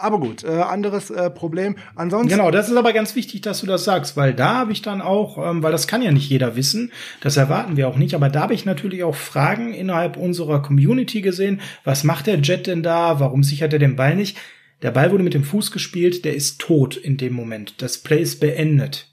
Aber 0.01 0.19
gut, 0.19 0.45
äh, 0.45 0.49
anderes 0.49 1.11
äh, 1.11 1.31
Problem. 1.31 1.77
Ansonsten. 1.95 2.31
Genau, 2.31 2.51
das 2.51 2.71
ist 2.71 2.77
aber 2.77 2.93
ganz 2.93 3.15
wichtig, 3.15 3.43
dass 3.43 3.61
du 3.61 3.67
das 3.67 3.85
sagst, 3.85 4.17
weil 4.17 4.33
da 4.33 4.55
habe 4.55 4.73
ich 4.73 4.81
dann 4.81 5.03
auch, 5.03 5.37
ähm, 5.39 5.63
weil 5.63 5.73
das 5.73 5.87
kann 5.87 6.01
ja 6.03 6.11
nicht 6.11 6.29
jeder 6.29 6.57
wissen, 6.57 6.91
das 7.21 7.37
erwarten 7.37 7.77
wir 7.77 7.87
auch 7.87 7.97
nicht, 7.97 8.15
aber 8.15 8.31
da 8.31 8.41
habe 8.41 8.55
ich 8.55 8.65
natürlich 8.65 9.05
auch 9.05 9.15
Fragen 9.15 9.75
innerhalb 9.75 10.17
unserer 10.17 10.63
Community 10.63 11.21
gesehen. 11.21 11.61
Was 11.85 12.03
macht 12.03 12.27
der 12.27 12.41
Jet 12.41 12.67
denn 12.67 12.83
da? 12.83 13.21
Warum 13.21 13.43
sichert 13.43 13.75
er 13.75 13.79
den 13.79 13.97
Ball 13.97 14.17
nicht? 14.17 14.39
Der 14.83 14.91
Ball 14.91 15.11
wurde 15.11 15.25
mit 15.25 15.35
dem 15.35 15.45
Fuß 15.45 15.71
gespielt, 15.71 16.25
der 16.25 16.35
ist 16.35 16.61
tot 16.61 16.97
in 16.97 17.17
dem 17.17 17.35
Moment. 17.35 17.83
Das 17.83 17.99
Play 17.99 18.23
ist 18.23 18.41
beendet. 18.41 19.13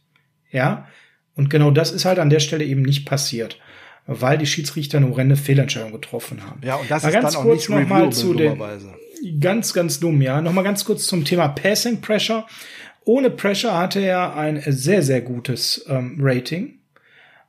Ja? 0.52 0.88
Und 1.36 1.50
genau 1.50 1.72
das 1.72 1.92
ist 1.92 2.06
halt 2.06 2.20
an 2.20 2.30
der 2.30 2.40
Stelle 2.40 2.66
eben 2.66 2.82
nicht 2.82 3.06
passiert 3.06 3.60
weil 4.08 4.38
die 4.38 4.46
Schiedsrichter 4.46 4.98
eine 4.98 5.10
horrende 5.10 5.36
Fehlentscheidung 5.36 5.92
getroffen 5.92 6.44
haben. 6.44 6.62
Ja, 6.64 6.76
und 6.76 6.90
das 6.90 7.04
ist 7.04 7.14
dann 7.14 7.36
auch 7.36 7.44
nicht 7.44 7.70
noch 7.70 7.86
mal 7.88 8.12
zu 8.12 8.34
den, 8.34 8.60
Ganz, 9.40 9.74
ganz 9.74 10.00
dumm, 10.00 10.22
ja. 10.22 10.42
Nochmal 10.42 10.64
ganz 10.64 10.86
kurz 10.86 11.08
zum 11.08 11.26
Thema 11.26 11.50
Passing 11.50 12.02
Pressure. 12.02 12.46
Ohne 13.04 13.30
Pressure 13.32 13.76
hatte 13.76 14.00
er 14.00 14.36
ein 14.36 14.62
sehr, 14.68 15.02
sehr 15.02 15.22
gutes 15.22 15.86
ähm, 15.90 16.18
Rating 16.20 16.80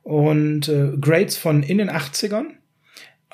und 0.01 0.67
äh, 0.67 0.93
Grades 0.99 1.37
von 1.37 1.61
in 1.61 1.77
den 1.77 1.89
80ern. 1.89 2.45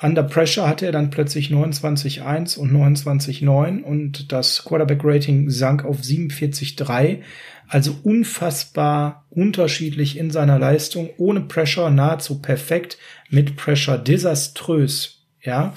Under 0.00 0.22
Pressure 0.22 0.68
hatte 0.68 0.86
er 0.86 0.92
dann 0.92 1.10
plötzlich 1.10 1.48
29,1 1.50 2.58
und 2.58 2.70
29,9 2.70 3.82
und 3.82 4.30
das 4.30 4.64
Quarterback 4.64 5.00
Rating 5.02 5.48
sank 5.48 5.84
auf 5.84 6.00
47,3. 6.00 7.22
Also 7.68 7.96
unfassbar 8.02 9.24
unterschiedlich 9.30 10.18
in 10.18 10.30
seiner 10.30 10.58
Leistung. 10.58 11.10
Ohne 11.16 11.40
Pressure 11.40 11.90
nahezu 11.90 12.40
perfekt, 12.42 12.98
mit 13.30 13.56
Pressure 13.56 13.98
desaströs. 13.98 15.24
Ja, 15.42 15.72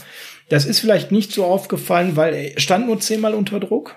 das 0.50 0.66
ist 0.66 0.80
vielleicht 0.80 1.12
nicht 1.12 1.32
so 1.32 1.46
aufgefallen, 1.46 2.16
weil 2.16 2.34
er 2.34 2.60
stand 2.60 2.88
nur 2.88 3.00
zehnmal 3.00 3.34
unter 3.34 3.60
Druck, 3.60 3.96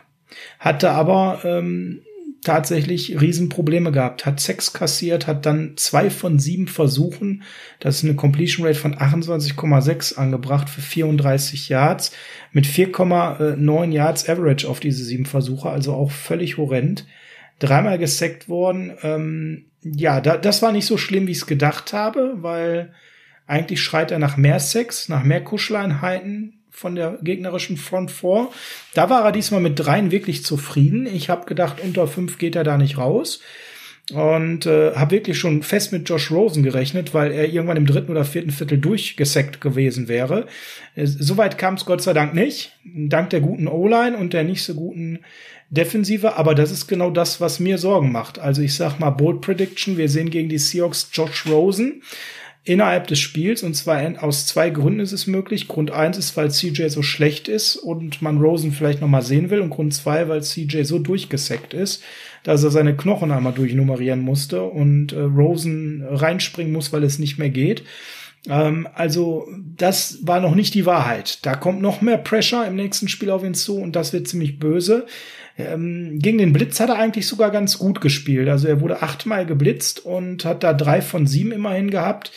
hatte 0.59 0.91
aber 0.91 1.41
ähm, 1.45 2.03
tatsächlich 2.43 3.21
Riesenprobleme 3.21 3.93
gehabt, 3.93 4.27
hat 4.27 4.41
Sex 4.41 4.73
kassiert, 4.73 5.27
hat 5.27 5.47
dann 5.47 5.75
zwei 5.77 6.11
von 6.11 6.39
sieben 6.39 6.67
Versuchen, 6.67 7.45
das 7.79 7.99
ist 7.99 8.05
eine 8.05 8.17
Completion 8.17 8.67
Rate 8.67 8.79
von 8.79 8.97
28,6 8.97 10.17
angebracht 10.17 10.69
für 10.69 10.81
34 10.81 11.69
Yards, 11.69 12.13
mit 12.51 12.67
4,9 12.67 13.93
Yards 13.93 14.29
Average 14.29 14.69
auf 14.69 14.81
diese 14.81 15.05
sieben 15.05 15.27
Versuche, 15.27 15.71
also 15.71 15.95
auch 15.95 16.11
völlig 16.11 16.59
horrend. 16.59 17.07
Dreimal 17.59 17.97
gesackt 17.99 18.49
worden. 18.49 18.93
Ähm, 19.03 19.67
ja, 19.83 20.21
da, 20.21 20.37
das 20.37 20.63
war 20.63 20.73
nicht 20.73 20.87
so 20.87 20.99
schlimm, 20.99 21.29
wie 21.29 21.33
ich 21.33 21.39
es 21.39 21.47
gedacht 21.47 21.93
habe, 21.93 22.39
weil 22.39 22.93
eigentlich 23.47 23.81
schreit 23.81 24.11
er 24.11 24.19
nach 24.19 24.37
mehr 24.37 24.59
Sex, 24.59 25.09
nach 25.09 25.23
mehr 25.23 25.45
Kuscheleinheiten 25.45 26.62
von 26.83 26.97
der 26.97 27.19
gegnerischen 27.23 27.77
Front 27.77 28.11
vor. 28.11 28.53
Da 28.93 29.09
war 29.09 29.25
er 29.25 29.33
diesmal 29.33 29.61
mit 29.61 29.79
dreien 29.79 30.11
wirklich 30.11 30.45
zufrieden. 30.45 31.07
Ich 31.07 31.31
habe 31.31 31.47
gedacht, 31.47 31.77
unter 31.81 32.09
fünf 32.09 32.39
geht 32.39 32.57
er 32.57 32.65
da 32.65 32.77
nicht 32.77 32.99
raus. 32.99 33.41
Und 34.13 34.67
äh, 34.67 34.95
habe 34.97 35.13
wirklich 35.13 35.39
schon 35.39 35.63
fest 35.63 35.93
mit 35.93 36.09
Josh 36.09 36.33
Rosen 36.33 36.65
gerechnet, 36.65 37.15
weil 37.15 37.31
er 37.31 37.49
irgendwann 37.49 37.77
im 37.77 37.87
dritten 37.87 38.11
oder 38.11 38.25
vierten 38.25 38.51
Viertel 38.51 38.79
durchgesackt 38.79 39.61
gewesen 39.61 40.09
wäre. 40.09 40.47
Äh, 40.97 41.07
Soweit 41.07 41.57
kam 41.57 41.75
es 41.75 41.85
Gott 41.85 42.03
sei 42.03 42.13
Dank 42.13 42.35
nicht. 42.35 42.73
Dank 42.85 43.31
der 43.31 43.41
guten 43.41 43.69
O-Line 43.69 44.17
und 44.17 44.33
der 44.33 44.43
nicht 44.43 44.65
so 44.65 44.75
guten 44.75 45.21
Defensive. 45.71 46.37
Aber 46.37 46.57
das 46.57 46.73
ist 46.73 46.89
genau 46.89 47.11
das, 47.11 47.41
was 47.41 47.61
mir 47.61 47.79
Sorgen 47.79 48.11
macht. 48.11 48.41
Also 48.41 48.61
ich 48.61 48.75
sag 48.75 48.99
mal 48.99 49.11
Bold 49.11 49.41
Prediction. 49.41 49.97
Wir 49.97 50.09
sehen 50.09 50.31
gegen 50.31 50.49
die 50.49 50.59
Seahawks 50.59 51.09
Josh 51.13 51.47
Rosen 51.47 52.03
innerhalb 52.65 53.07
des 53.07 53.19
Spiels. 53.19 53.63
Und 53.63 53.75
zwar 53.75 54.23
aus 54.23 54.47
zwei 54.47 54.71
Gründen 54.71 55.01
ist 55.01 55.13
es 55.13 55.27
möglich. 55.27 55.69
Grund 55.69 55.91
eins 55.91 56.19
ist, 56.19 56.37
weil 56.37 56.51
CJ 56.51 56.89
so 56.89 57.03
schlecht 57.03 57.49
ist 57.49 57.77
und 57.77 58.23
man 58.23 58.39
Rosen 58.39 58.73
vielleicht 58.73 59.01
noch 59.01 59.09
mal 59.09 59.23
sehen 59.23 59.51
will. 59.51 59.61
Und 59.61 59.71
Grund 59.71 59.95
zwei, 59.95 60.29
weil 60.29 60.43
CJ 60.43 60.83
so 60.83 60.99
durchgesackt 60.99 61.75
ist, 61.75 62.03
dass 62.45 62.63
er 62.63 62.71
seine 62.71 62.97
Knochen 62.97 63.31
einmal 63.31 63.53
durchnummerieren 63.53 64.21
musste 64.21 64.63
und 64.63 65.13
äh, 65.13 65.21
Rosen 65.21 66.05
reinspringen 66.09 66.73
muss, 66.73 66.93
weil 66.93 67.05
es 67.05 67.19
nicht 67.19 67.39
mehr 67.39 67.51
geht. 67.51 67.85
Ähm, 68.49 68.89
also 68.95 69.49
das 69.77 70.19
war 70.23 70.41
noch 70.41 70.55
nicht 70.55 70.75
die 70.75 70.87
Wahrheit. 70.87 71.45
Da 71.45 71.55
kommt 71.55 71.81
noch 71.81 72.01
mehr 72.01 72.19
Pressure 72.19 72.67
im 72.67 72.77
nächsten 72.77 73.09
Spiel 73.09 73.31
auf 73.31 73.45
ihn 73.45 73.55
zu 73.55 73.79
und 73.79 73.97
das 73.97 74.13
wird 74.13 74.29
ziemlich 74.29 74.59
böse. 74.59 75.07
Ähm, 75.59 76.19
gegen 76.19 76.39
den 76.39 76.53
Blitz 76.53 76.81
hat 76.81 76.89
er 76.89 76.99
eigentlich 76.99 77.27
sogar 77.27 77.51
ganz 77.51 77.79
gut 77.79 78.01
gespielt. 78.01 78.49
Also 78.49 78.69
er 78.69 78.81
wurde 78.81 79.03
achtmal 79.03 79.47
geblitzt 79.47 80.05
und 80.05 80.45
hat 80.45 80.63
da 80.63 80.73
drei 80.73 81.03
von 81.03 81.27
sieben 81.27 81.53
immerhin 81.53 81.91
gehabt. 81.91 82.33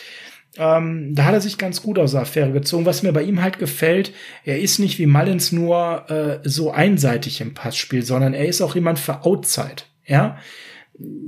Ähm, 0.58 1.16
da 1.16 1.26
hat 1.26 1.34
er 1.34 1.42
sich 1.42 1.58
ganz 1.58 1.82
gut 1.82 2.00
aus 2.00 2.12
der 2.12 2.22
Affäre 2.22 2.52
gezogen. 2.52 2.86
Was 2.86 3.04
mir 3.04 3.12
bei 3.12 3.24
ihm 3.24 3.42
halt 3.42 3.60
gefällt, 3.60 4.14
er 4.44 4.60
ist 4.60 4.80
nicht 4.80 5.00
wie 5.00 5.06
Mullins 5.06 5.52
nur 5.52 6.10
äh, 6.10 6.48
so 6.48 6.72
einseitig 6.72 7.42
im 7.42 7.54
Passspiel, 7.54 8.04
sondern 8.04 8.34
er 8.34 8.48
ist 8.48 8.62
auch 8.62 8.76
jemand 8.76 9.00
für 9.00 9.26
Outside. 9.26 9.84
Ja, 10.06 10.38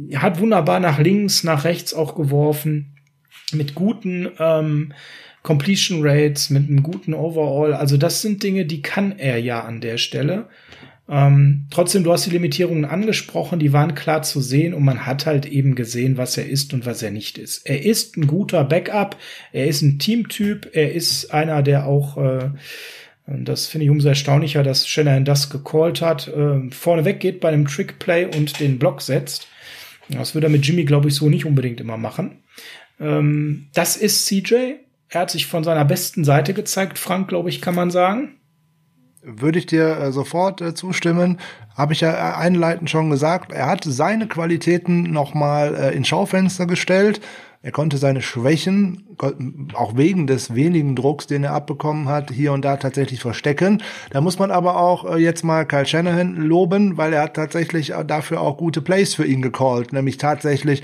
er 0.10 0.22
hat 0.22 0.40
wunderbar 0.40 0.80
nach 0.80 1.00
links, 1.00 1.44
nach 1.44 1.66
rechts 1.66 1.94
auch 1.94 2.16
geworfen, 2.16 2.96
mit 3.52 3.76
guten 3.76 4.30
ähm, 4.40 4.94
Completion 5.44 6.00
Rates, 6.04 6.50
mit 6.50 6.70
einem 6.70 6.84
guten 6.84 7.14
Overall. 7.14 7.74
Also 7.74 7.98
das 7.98 8.22
sind 8.22 8.44
Dinge, 8.44 8.66
die 8.66 8.82
kann 8.82 9.18
er 9.18 9.40
ja 9.40 9.62
an 9.64 9.82
der 9.82 9.98
Stelle. 9.98 10.48
Ähm, 11.10 11.68
trotzdem, 11.70 12.04
du 12.04 12.12
hast 12.12 12.26
die 12.26 12.32
Limitierungen 12.32 12.84
angesprochen, 12.84 13.60
die 13.60 13.72
waren 13.72 13.96
klar 13.96 14.24
zu 14.24 14.42
sehen 14.42 14.74
und 14.74 14.84
man 14.84 15.06
hat 15.06 15.26
halt 15.26 15.46
eben 15.46 15.76
gesehen, 15.76 16.18
was 16.18 16.38
er 16.38 16.50
ist 16.50 16.74
und 16.74 16.86
was 16.86 17.02
er 17.02 17.12
nicht 17.12 17.38
ist. 17.38 17.66
Er 17.66 17.86
ist 17.86 18.18
ein 18.18 18.28
guter 18.28 18.66
Backup, 18.66 19.16
er 19.54 19.68
ist 19.68 19.82
ein 19.82 20.00
Teamtyp, 20.00 20.70
er 20.74 20.94
ist 20.94 21.34
einer, 21.34 21.64
der 21.64 21.86
auch, 21.86 22.18
äh, 22.18 22.50
das 23.26 23.68
finde 23.68 23.86
ich 23.86 23.90
umso 23.90 24.10
erstaunlicher, 24.10 24.64
dass 24.64 24.88
Shanahan 24.88 25.24
das 25.24 25.50
gecallt 25.50 26.02
hat, 26.02 26.28
äh, 26.28 26.70
vorneweg 26.72 27.22
geht 27.22 27.40
bei 27.40 27.50
einem 27.50 27.68
Trickplay 27.68 28.26
und 28.26 28.60
den 28.60 28.78
Block 28.78 29.02
setzt. 29.02 29.48
Das 30.10 30.34
würde 30.34 30.48
er 30.48 30.52
mit 30.52 30.66
Jimmy, 30.66 30.84
glaube 30.84 31.08
ich, 31.08 31.16
so 31.16 31.30
nicht 31.30 31.46
unbedingt 31.46 31.80
immer 31.80 31.98
machen. 31.98 32.40
Ähm, 33.00 33.68
das 33.74 33.96
ist 33.96 34.26
CJ. 34.26 34.76
Er 35.10 35.22
hat 35.22 35.32
sich 35.32 35.46
von 35.46 35.64
seiner 35.64 35.86
besten 35.86 36.26
Seite 36.26 36.54
gezeigt, 36.54 37.00
Frank, 37.00 37.30
glaube 37.30 37.50
ich, 37.50 37.62
kann 37.62 37.76
man 37.76 37.92
sagen 37.92 38.37
würde 39.24 39.60
ich 39.60 39.66
dir 39.66 39.98
äh, 39.98 40.12
sofort 40.12 40.62
äh, 40.62 40.74
zustimmen. 40.74 41.40
Habe 41.76 41.94
ich 41.94 42.02
ja 42.02 42.12
äh, 42.12 42.36
einleitend 42.36 42.90
schon 42.90 43.10
gesagt. 43.10 43.52
Er 43.52 43.68
hat 43.68 43.84
seine 43.84 44.28
Qualitäten 44.28 45.04
nochmal 45.12 45.76
äh, 45.76 45.96
ins 45.96 46.08
Schaufenster 46.08 46.66
gestellt. 46.66 47.22
Er 47.64 47.72
konnte 47.72 47.98
seine 47.98 48.22
Schwächen, 48.22 49.04
auch 49.74 49.98
wegen 49.98 50.28
des 50.28 50.54
wenigen 50.54 50.96
Drucks, 50.96 51.28
den 51.28 51.44
er 51.44 51.54
abbekommen 51.54 52.08
hat, 52.08 52.32
hier 52.32 52.54
und 52.54 52.64
da 52.64 52.78
tatsächlich 52.78 53.20
verstecken. 53.20 53.82
Da 54.12 54.22
muss 54.22 54.38
man 54.40 54.52
aber 54.52 54.80
auch 54.80 55.16
äh, 55.16 55.18
jetzt 55.18 55.44
mal 55.44 55.66
Kyle 55.66 55.86
Shanahan 55.86 56.36
loben, 56.36 56.98
weil 56.98 57.14
er 57.14 57.24
hat 57.24 57.34
tatsächlich 57.34 57.94
äh, 57.94 58.06
dafür 58.06 58.42
auch 58.42 58.58
gute 58.58 58.82
Plays 58.82 59.16
für 59.16 59.26
ihn 59.26 59.42
gecallt. 59.42 59.92
Nämlich 59.92 60.18
tatsächlich 60.18 60.84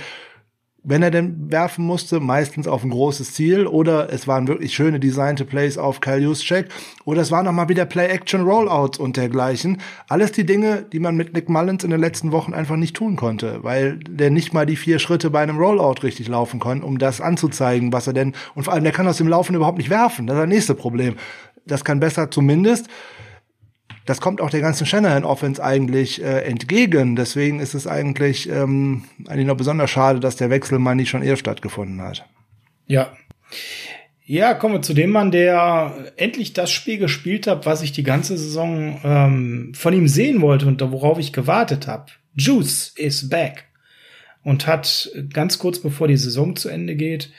wenn 0.84 1.02
er 1.02 1.12
denn 1.12 1.50
werfen 1.50 1.86
musste, 1.86 2.20
meistens 2.20 2.68
auf 2.68 2.84
ein 2.84 2.90
großes 2.90 3.34
Ziel 3.34 3.68
oder 3.68 4.12
es 4.12 4.28
waren 4.28 4.48
wirklich 4.48 4.74
schöne 4.74 5.00
designte 5.00 5.46
Plays 5.46 5.78
auf 5.78 6.02
Kyle 6.02 6.20
Juszczyk 6.20 6.68
oder 7.06 7.22
es 7.22 7.32
waren 7.32 7.48
auch 7.48 7.54
mal 7.54 7.70
wieder 7.70 7.86
Play-Action-Rollouts 7.86 9.00
und 9.00 9.16
dergleichen. 9.16 9.80
Alles 10.10 10.34
die 10.34 10.46
Dinge, 10.46 10.86
die 10.92 11.00
man 11.00 11.16
mit 11.16 11.34
Nick 11.34 11.48
Mullins 11.48 11.86
in 11.86 11.90
den 11.90 12.02
letzten 12.02 12.34
Wochen 12.34 12.54
einfach 12.54 12.76
nicht 12.76 12.96
tun 12.96 13.16
konnte, 13.16 13.64
weil 13.64 13.98
der 13.98 14.30
nicht 14.30 14.54
mal 14.54 14.66
die 14.66 14.76
vier 14.76 15.00
Schritte 15.00 15.30
bei 15.30 15.42
einem 15.42 15.58
Rollout 15.58 16.04
richtig 16.04 16.28
laufen 16.28 16.60
kann, 16.60 16.84
um 16.84 16.98
das 16.98 17.22
anzuzeigen, 17.22 17.94
was 17.94 18.08
er 18.08 18.14
denn, 18.14 18.34
und 18.54 18.64
vor 18.64 18.74
allem 18.74 18.84
der 18.84 18.94
kann 18.94 19.08
aus 19.08 19.18
dem 19.18 19.28
Laufen 19.30 19.56
überhaupt 19.56 19.78
nicht 19.78 19.90
werfen. 19.90 20.28
Das 20.28 20.36
ist 20.36 20.42
das 20.42 20.50
nächste 20.50 20.76
Problem. 20.76 21.16
Das 21.66 21.86
kann 21.86 22.02
besser 22.02 22.30
zumindest 22.30 22.90
das 24.06 24.20
kommt 24.20 24.41
auch 24.41 24.49
der 24.49 24.62
ganzen 24.62 24.86
Shanahan-Offense 24.86 25.64
eigentlich 25.64 26.22
äh, 26.22 26.41
entgegen. 26.41 27.16
Deswegen 27.16 27.60
ist 27.60 27.74
es 27.74 27.88
eigentlich, 27.88 28.49
ähm, 28.49 29.04
eigentlich 29.28 29.47
noch 29.47 29.58
besonders 29.58 29.89
schade, 29.89 30.20
dass 30.20 30.36
der 30.36 30.49
Wechsel 30.49 30.80
mal 30.80 30.95
nicht 30.95 31.10
schon 31.10 31.24
eher 31.24 31.38
stattgefunden 31.38 32.01
hat. 32.01 32.26
Ja. 32.88 33.14
Ja, 34.26 34.54
kommen 34.54 34.76
wir 34.76 34.82
zu 34.82 34.93
dem 34.93 35.12
Mann, 35.12 35.32
der 35.32 36.12
endlich 36.16 36.54
das 36.54 36.72
Spiel 36.72 36.97
gespielt 36.97 37.45
hat, 37.45 37.66
was 37.66 37.82
ich 37.82 37.91
die 37.91 38.04
ganze 38.04 38.38
Saison 38.38 38.99
ähm, 39.04 39.74
von 39.76 39.93
ihm 39.93 40.08
sehen 40.08 40.41
wollte 40.41 40.66
und 40.66 40.82
worauf 40.82 41.20
ich 41.20 41.34
gewartet 41.34 41.88
habe. 41.88 42.06
Juice 42.36 42.93
is 42.95 43.30
back 43.30 43.66
und 44.43 44.66
hat 44.66 45.12
ganz 45.34 45.60
kurz 45.60 45.80
bevor 45.80 46.08
die 46.08 46.18
Saison 46.18 46.56
zu 46.56 46.70
Ende 46.70 46.95
geht 46.95 47.32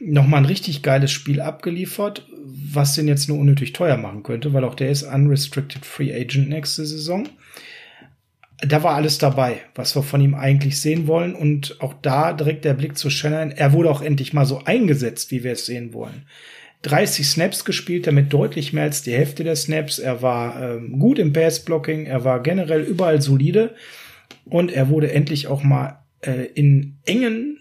noch 0.00 0.26
mal 0.26 0.38
ein 0.38 0.46
richtig 0.46 0.82
geiles 0.82 1.12
Spiel 1.12 1.40
abgeliefert, 1.40 2.26
was 2.44 2.94
den 2.94 3.08
jetzt 3.08 3.28
nur 3.28 3.38
unnötig 3.38 3.72
teuer 3.72 3.96
machen 3.96 4.22
könnte, 4.22 4.52
weil 4.52 4.64
auch 4.64 4.74
der 4.74 4.90
ist 4.90 5.02
unrestricted 5.02 5.84
free 5.84 6.12
agent 6.12 6.48
nächste 6.48 6.86
Saison. 6.86 7.28
Da 8.62 8.82
war 8.82 8.94
alles 8.94 9.18
dabei, 9.18 9.60
was 9.74 9.94
wir 9.96 10.02
von 10.02 10.20
ihm 10.20 10.34
eigentlich 10.34 10.80
sehen 10.80 11.06
wollen 11.06 11.34
und 11.34 11.80
auch 11.80 11.94
da 12.02 12.32
direkt 12.32 12.64
der 12.64 12.74
Blick 12.74 12.98
zu 12.98 13.08
Shannon. 13.08 13.52
Er 13.52 13.72
wurde 13.72 13.90
auch 13.90 14.02
endlich 14.02 14.32
mal 14.32 14.44
so 14.44 14.62
eingesetzt, 14.64 15.30
wie 15.30 15.44
wir 15.44 15.52
es 15.52 15.66
sehen 15.66 15.94
wollen. 15.94 16.26
30 16.82 17.26
Snaps 17.26 17.64
gespielt, 17.64 18.06
damit 18.06 18.32
deutlich 18.32 18.72
mehr 18.72 18.84
als 18.84 19.02
die 19.02 19.12
Hälfte 19.12 19.44
der 19.44 19.56
Snaps. 19.56 19.98
Er 19.98 20.22
war 20.22 20.62
ähm, 20.62 20.98
gut 20.98 21.18
im 21.18 21.32
Pass-Blocking, 21.32 22.06
er 22.06 22.24
war 22.24 22.42
generell 22.42 22.82
überall 22.82 23.20
solide 23.20 23.74
Und 24.44 24.72
er 24.72 24.88
wurde 24.88 25.12
endlich 25.12 25.46
auch 25.46 25.62
mal 25.62 26.00
äh, 26.22 26.46
in 26.54 26.98
engen 27.04 27.59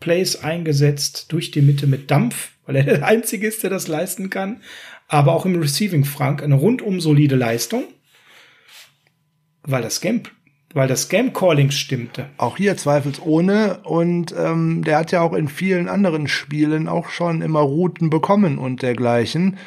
Plays 0.00 0.42
eingesetzt 0.42 1.32
durch 1.32 1.50
die 1.50 1.62
Mitte 1.62 1.86
mit 1.86 2.10
Dampf, 2.10 2.50
weil 2.66 2.76
er 2.76 2.82
der 2.84 3.06
Einzige 3.06 3.46
ist, 3.46 3.62
der 3.62 3.70
das 3.70 3.88
leisten 3.88 4.30
kann. 4.30 4.62
Aber 5.08 5.34
auch 5.34 5.46
im 5.46 5.60
Receiving 5.60 6.04
Frank 6.04 6.42
eine 6.42 6.56
rundum 6.56 7.00
solide 7.00 7.36
Leistung, 7.36 7.84
weil 9.62 9.82
das 9.82 10.00
Game, 10.00 10.22
weil 10.74 10.88
das 10.88 11.08
Game 11.08 11.32
Calling 11.32 11.70
stimmte. 11.70 12.28
Auch 12.38 12.56
hier 12.56 12.76
zweifelsohne 12.76 13.80
und 13.84 14.34
ähm, 14.36 14.82
der 14.82 14.98
hat 14.98 15.12
ja 15.12 15.20
auch 15.20 15.32
in 15.32 15.48
vielen 15.48 15.88
anderen 15.88 16.26
Spielen 16.26 16.88
auch 16.88 17.08
schon 17.10 17.40
immer 17.40 17.60
Routen 17.60 18.10
bekommen 18.10 18.58
und 18.58 18.82
dergleichen 18.82 19.58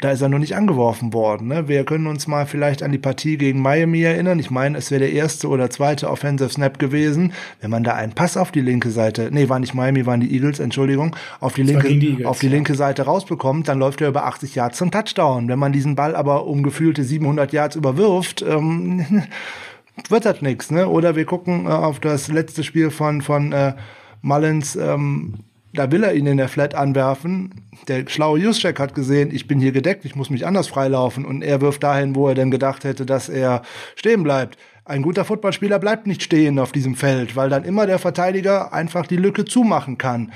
da 0.00 0.10
ist 0.10 0.20
er 0.20 0.28
noch 0.28 0.38
nicht 0.38 0.54
angeworfen 0.54 1.14
worden. 1.14 1.48
Ne? 1.48 1.68
Wir 1.68 1.84
können 1.84 2.06
uns 2.06 2.26
mal 2.26 2.44
vielleicht 2.44 2.82
an 2.82 2.92
die 2.92 2.98
Partie 2.98 3.38
gegen 3.38 3.62
Miami 3.62 4.02
erinnern. 4.02 4.38
Ich 4.38 4.50
meine, 4.50 4.76
es 4.76 4.90
wäre 4.90 5.00
der 5.00 5.12
erste 5.12 5.48
oder 5.48 5.70
zweite 5.70 6.10
Offensive 6.10 6.50
Snap 6.50 6.78
gewesen, 6.78 7.32
wenn 7.62 7.70
man 7.70 7.82
da 7.82 7.94
einen 7.94 8.12
Pass 8.12 8.36
auf 8.36 8.52
die 8.52 8.60
linke 8.60 8.90
Seite, 8.90 9.30
nee, 9.32 9.48
war 9.48 9.58
nicht 9.58 9.72
Miami, 9.72 10.04
waren 10.04 10.20
die 10.20 10.34
Eagles, 10.34 10.60
Entschuldigung, 10.60 11.16
auf 11.40 11.54
die 11.54 11.62
linke, 11.62 11.88
die 11.88 12.10
Eagles, 12.10 12.26
auf 12.26 12.40
die 12.40 12.48
linke 12.48 12.74
Seite 12.74 13.04
rausbekommt, 13.04 13.68
dann 13.68 13.78
läuft 13.78 14.02
er 14.02 14.08
über 14.08 14.26
80 14.26 14.54
Yards 14.54 14.76
zum 14.76 14.90
Touchdown. 14.90 15.48
Wenn 15.48 15.58
man 15.58 15.72
diesen 15.72 15.94
Ball 15.94 16.14
aber 16.14 16.46
um 16.46 16.62
gefühlte 16.62 17.02
700 17.02 17.54
Yards 17.54 17.76
überwirft, 17.76 18.42
ähm, 18.42 19.24
wird 20.10 20.26
das 20.26 20.42
nichts. 20.42 20.70
Ne? 20.70 20.88
Oder 20.88 21.16
wir 21.16 21.24
gucken 21.24 21.64
äh, 21.64 21.70
auf 21.70 22.00
das 22.00 22.28
letzte 22.28 22.64
Spiel 22.64 22.90
von 22.90 23.22
von 23.22 23.52
äh, 23.52 23.72
Mullins. 24.20 24.76
Ähm, 24.76 25.38
da 25.76 25.92
will 25.92 26.02
er 26.02 26.14
ihn 26.14 26.26
in 26.26 26.36
der 26.36 26.48
Flat 26.48 26.74
anwerfen. 26.74 27.68
Der 27.88 28.04
schlaue 28.08 28.38
Juszczyk 28.38 28.80
hat 28.80 28.94
gesehen, 28.94 29.34
ich 29.34 29.46
bin 29.46 29.60
hier 29.60 29.72
gedeckt, 29.72 30.04
ich 30.04 30.16
muss 30.16 30.30
mich 30.30 30.46
anders 30.46 30.66
freilaufen. 30.66 31.24
Und 31.24 31.42
er 31.42 31.60
wirft 31.60 31.82
dahin, 31.82 32.14
wo 32.14 32.28
er 32.28 32.34
denn 32.34 32.50
gedacht 32.50 32.84
hätte, 32.84 33.06
dass 33.06 33.28
er 33.28 33.62
stehen 33.94 34.22
bleibt. 34.22 34.58
Ein 34.84 35.02
guter 35.02 35.24
Footballspieler 35.24 35.78
bleibt 35.78 36.06
nicht 36.06 36.22
stehen 36.22 36.58
auf 36.58 36.72
diesem 36.72 36.94
Feld, 36.94 37.36
weil 37.36 37.50
dann 37.50 37.64
immer 37.64 37.86
der 37.86 37.98
Verteidiger 37.98 38.72
einfach 38.72 39.06
die 39.06 39.16
Lücke 39.16 39.44
zumachen 39.44 39.98
kann. 39.98 40.32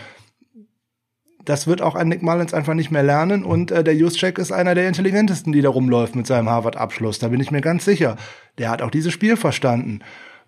Das 1.44 1.66
wird 1.66 1.82
auch 1.82 1.94
ein 1.94 2.08
Nick 2.08 2.22
Mullins 2.22 2.52
einfach 2.52 2.74
nicht 2.74 2.90
mehr 2.90 3.02
lernen 3.02 3.44
und 3.44 3.70
äh, 3.70 3.82
der 3.82 3.94
Juszczyk 3.94 4.38
ist 4.38 4.52
einer 4.52 4.74
der 4.74 4.88
intelligentesten, 4.88 5.52
die 5.52 5.62
da 5.62 5.70
rumläuft 5.70 6.14
mit 6.14 6.26
seinem 6.26 6.50
Harvard-Abschluss. 6.50 7.18
Da 7.18 7.28
bin 7.28 7.40
ich 7.40 7.50
mir 7.50 7.62
ganz 7.62 7.84
sicher. 7.84 8.16
Der 8.58 8.70
hat 8.70 8.82
auch 8.82 8.90
dieses 8.90 9.12
Spiel 9.12 9.36
verstanden 9.36 10.00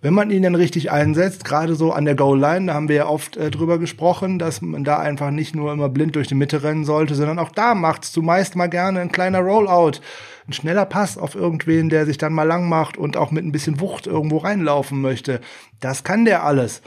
wenn 0.03 0.15
man 0.15 0.33
ihn 0.33 0.43
dann 0.43 0.57
richtig 0.57 0.91
einsetzt, 0.91 1.45
gerade 1.45 1.77
so 1.77 1.93
an 1.93 2.05
der 2.05 2.17
Goal-Line, 2.17 2.67
da 2.67 2.75
haben 2.75 2.89
wir 2.89 2.97
ja 2.97 3.07
oft 3.07 3.37
äh, 3.37 3.53
drüber 3.53 3.79
gesprochen, 3.79 4.41
dass 4.41 4.61
man 4.61 4.83
da 4.83 4.99
einfach 4.99 5.31
nicht 5.31 5.55
nur 5.55 5.73
immer 5.73 5.89
blind 5.89 6.17
durch 6.17 6.27
die 6.27 6.35
Mitte 6.35 6.65
rennen 6.65 6.85
sollte, 6.85 7.15
sondern 7.15 7.39
auch 7.39 7.53
da 7.53 7.77
macht's 7.77 8.11
zumeist 8.11 8.57
mal 8.57 8.67
gerne 8.67 9.01
ein 9.01 9.13
kleiner 9.13 9.39
Rollout, 9.39 10.01
ein 10.49 10.53
schneller 10.53 10.87
Pass 10.87 11.17
auf 11.17 11.37
irgendwen, 11.37 11.89
der 11.89 12.05
sich 12.05 12.19
dann 12.19 12.33
mal 12.33 12.43
lang 12.43 12.69
macht 12.69 12.99
und 12.99 13.17
auch 13.17 13.31
mit 13.31 13.45
ein 13.45 13.53
bisschen 13.53 13.79
Wucht 13.79 14.09
irgendwo 14.09 14.39
reinlaufen 14.39 15.01
möchte. 15.01 15.41
Das 15.79 16.03
kann 16.03 16.25
der 16.25 16.45
alles. 16.45 16.83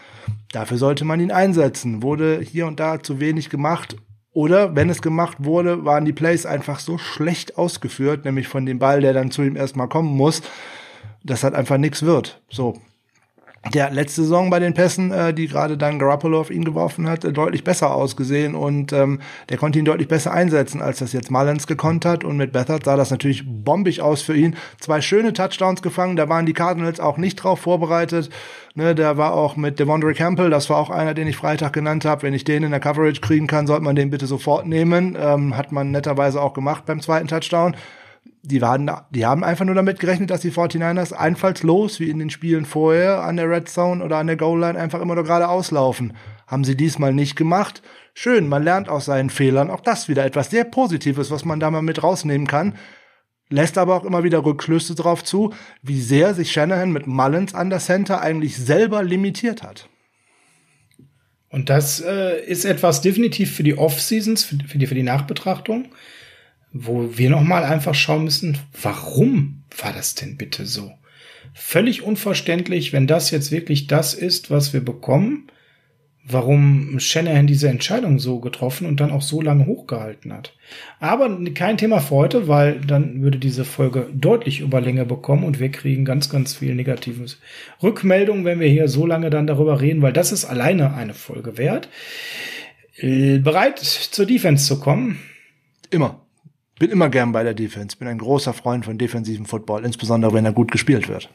Dafür 0.52 0.78
sollte 0.78 1.06
man 1.06 1.22
ihn 1.22 1.32
einsetzen. 1.32 2.04
Wurde 2.04 2.42
hier 2.42 2.68
und 2.68 2.82
da 2.82 3.02
zu 3.02 3.22
wenig 3.22 3.50
gemacht 3.50 3.96
oder 4.34 4.76
wenn 4.76 4.90
es 4.90 5.02
gemacht 5.02 5.38
wurde, 5.40 5.86
waren 5.86 6.04
die 6.04 6.12
Plays 6.12 6.46
einfach 6.46 6.80
so 6.80 6.98
schlecht 6.98 7.58
ausgeführt, 7.58 8.26
nämlich 8.26 8.50
von 8.50 8.66
dem 8.66 8.80
Ball, 8.80 9.00
der 9.00 9.14
dann 9.14 9.32
zu 9.32 9.42
ihm 9.42 9.56
erstmal 9.56 9.88
kommen 9.88 10.18
muss, 10.18 10.42
dass 11.24 11.46
halt 11.46 11.56
einfach 11.56 11.78
nichts 11.78 12.04
wird. 12.04 12.44
So, 12.50 12.76
der 13.74 13.90
letzte 13.90 14.22
Saison 14.22 14.50
bei 14.50 14.60
den 14.60 14.74
Pässen, 14.74 15.12
äh, 15.12 15.34
die 15.34 15.48
gerade 15.48 15.78
dann 15.78 15.98
Garoppolo 16.00 16.40
auf 16.40 16.52
ihn 16.52 16.64
geworfen 16.64 17.10
hat, 17.10 17.26
äh, 17.26 17.34
deutlich 17.34 17.64
besser 17.64 17.94
ausgesehen 17.94 18.56
und 18.56 18.94
ähm, 18.94 19.20
der 19.50 19.58
konnte 19.58 19.80
ihn 19.80 19.86
deutlich 19.86 20.08
besser 20.08 20.32
einsetzen, 20.32 20.82
als 20.82 21.00
das 21.00 21.14
jetzt 21.14 21.32
Mullins 21.32 21.68
gekonnt 21.68 22.06
hat 22.06 22.24
und 22.24 22.38
mit 22.38 22.52
Bethard 22.52 22.86
sah 22.86 22.96
das 22.96 23.12
natürlich 23.12 23.44
bombig 23.46 24.02
aus 24.02 24.22
für 24.22 24.36
ihn. 24.36 24.56
Zwei 24.80 25.02
schöne 25.02 25.34
Touchdowns 25.34 25.82
gefangen, 25.82 26.16
da 26.16 26.30
waren 26.30 26.46
die 26.46 26.54
Cardinals 26.54 27.00
auch 27.00 27.18
nicht 27.18 27.38
drauf 27.38 27.60
vorbereitet. 27.60 28.30
Ne, 28.78 28.94
der 28.94 29.18
war 29.18 29.34
auch 29.34 29.56
mit 29.56 29.80
Devondre 29.80 30.14
Campbell, 30.14 30.50
das 30.50 30.70
war 30.70 30.78
auch 30.78 30.90
einer, 30.90 31.14
den 31.14 31.28
ich 31.28 31.38
Freitag 31.38 31.72
genannt 31.72 32.04
habe. 32.04 32.24
Wenn 32.24 32.34
ich 32.34 32.44
den 32.44 32.64
in 32.64 32.72
der 32.72 32.82
Coverage 32.82 33.22
kriegen 33.22 33.48
kann, 33.48 33.68
sollte 33.68 33.84
man 33.84 33.96
den 33.96 34.10
bitte 34.10 34.28
sofort 34.28 34.68
nehmen. 34.68 35.18
Ähm, 35.18 35.56
hat 35.56 35.72
man 35.72 35.92
netterweise 35.92 36.42
auch 36.42 36.54
gemacht 36.54 36.86
beim 36.86 37.00
zweiten 37.00 37.28
Touchdown 37.28 37.76
die 38.46 38.62
waren, 38.62 38.90
die 39.10 39.26
haben 39.26 39.44
einfach 39.44 39.66
nur 39.66 39.76
damit 39.76 40.00
gerechnet, 40.00 40.30
dass 40.30 40.42
die 40.42 40.52
49ers 40.52 41.14
einfallslos, 41.14 42.00
wie 42.00 42.10
in 42.10 42.20
den 42.20 42.30
Spielen 42.30 42.66
vorher, 42.66 43.24
an 43.24 43.38
der 43.38 43.50
Red 43.50 43.70
Zone 43.70 44.04
oder 44.04 44.18
an 44.18 44.28
der 44.28 44.38
Goal 44.38 44.60
Line 44.60 44.80
einfach 44.80 45.02
immer 45.02 45.16
nur 45.16 45.24
gerade 45.24 45.48
auslaufen. 45.48 46.14
Haben 46.48 46.64
sie 46.64 46.78
diesmal 46.78 47.14
nicht 47.14 47.36
gemacht. 47.36 47.82
Schön, 48.14 48.48
man 48.48 48.64
lernt 48.64 48.88
aus 48.88 49.06
seinen 49.06 49.30
Fehlern. 49.30 49.72
Auch 49.72 49.82
das 49.82 50.08
wieder 50.08 50.26
etwas 50.26 50.52
sehr 50.52 50.64
Positives, 50.64 51.32
was 51.32 51.44
man 51.44 51.60
da 51.60 51.72
mal 51.72 51.82
mit 51.82 52.04
rausnehmen 52.04 52.48
kann. 52.48 52.76
Lässt 53.50 53.78
aber 53.78 53.96
auch 53.96 54.06
immer 54.06 54.24
wieder 54.24 54.44
Rückschlüsse 54.46 54.96
darauf 54.96 55.24
zu, 55.24 55.54
wie 55.82 56.02
sehr 56.02 56.34
sich 56.34 56.52
Shanahan 56.52 56.92
mit 56.92 57.08
Mullins 57.08 57.54
an 57.54 57.70
der 57.70 57.80
Center 57.80 58.22
eigentlich 58.22 58.58
selber 58.58 59.04
limitiert 59.04 59.64
hat. 59.64 59.90
Und 61.50 61.70
das 61.70 62.02
äh, 62.02 62.44
ist 62.46 62.66
etwas 62.66 63.02
definitiv 63.02 63.56
für 63.56 63.64
die 63.64 63.78
Off-Seasons, 63.78 64.44
für, 64.44 64.56
die, 64.56 64.88
für 64.88 64.96
die 64.96 65.04
Nachbetrachtung 65.04 65.90
wo 66.78 67.18
wir 67.18 67.30
nochmal 67.30 67.64
einfach 67.64 67.96
schauen 67.96 68.26
müssen, 68.26 68.58
warum 68.82 69.64
war 69.82 69.94
das 69.94 70.14
denn 70.14 70.36
bitte 70.36 70.66
so? 70.66 70.92
Völlig 71.54 72.04
unverständlich, 72.04 72.92
wenn 72.92 73.08
das 73.08 73.32
jetzt 73.32 73.50
wirklich 73.50 73.88
das 73.88 74.14
ist, 74.14 74.52
was 74.52 74.74
wir 74.74 74.84
bekommen, 74.84 75.48
warum 76.28 77.00
Shanahan 77.00 77.48
diese 77.48 77.70
Entscheidung 77.70 78.20
so 78.20 78.42
getroffen 78.42 78.88
und 78.88 79.00
dann 79.00 79.12
auch 79.12 79.22
so 79.22 79.42
lange 79.42 79.68
hochgehalten 79.68 80.34
hat. 80.34 80.54
Aber 81.00 81.40
kein 81.54 81.78
Thema 81.78 82.00
für 82.00 82.16
heute, 82.16 82.48
weil 82.50 82.82
dann 82.82 83.22
würde 83.22 83.38
diese 83.38 83.64
Folge 83.64 84.10
deutlich 84.14 84.60
Überlänge 84.60 85.06
bekommen 85.06 85.46
und 85.46 85.62
wir 85.62 85.70
kriegen 85.70 86.04
ganz, 86.04 86.30
ganz 86.30 86.56
viel 86.56 86.76
negatives 86.76 87.40
Rückmeldungen, 87.82 88.44
wenn 88.44 88.60
wir 88.60 88.68
hier 88.68 88.90
so 88.90 89.06
lange 89.06 89.30
dann 89.30 89.48
darüber 89.48 89.80
reden, 89.80 90.02
weil 90.02 90.14
das 90.14 90.34
ist 90.34 90.44
alleine 90.44 90.94
eine 90.94 91.14
Folge 91.14 91.58
wert. 91.58 91.88
Äh, 92.98 93.38
bereit 93.38 93.80
zur 93.80 94.26
Defense 94.26 94.66
zu 94.66 94.82
kommen? 94.82 95.20
Immer 95.90 96.25
bin 96.80 96.92
immer 96.92 97.10
gern 97.10 97.32
bei 97.32 97.44
der 97.44 97.54
Defense. 97.54 97.98
Bin 97.98 98.08
ein 98.08 98.18
großer 98.18 98.54
Freund 98.54 98.86
von 98.86 98.98
defensiven 98.98 99.46
Football, 99.46 99.86
insbesondere 99.86 100.34
wenn 100.34 100.46
er 100.46 100.54
gut 100.54 100.72
gespielt 100.72 101.08
wird. 101.08 101.30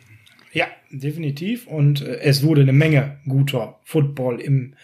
Ja, 0.53 0.67
definitiv. 0.91 1.67
Und 1.67 2.03
äh, 2.03 2.21
es 2.21 2.43
wurde 2.43 2.63
eine 2.63 2.73
Menge 2.73 3.19
guter 3.27 3.79
Football 3.85 4.41
im 4.41 4.75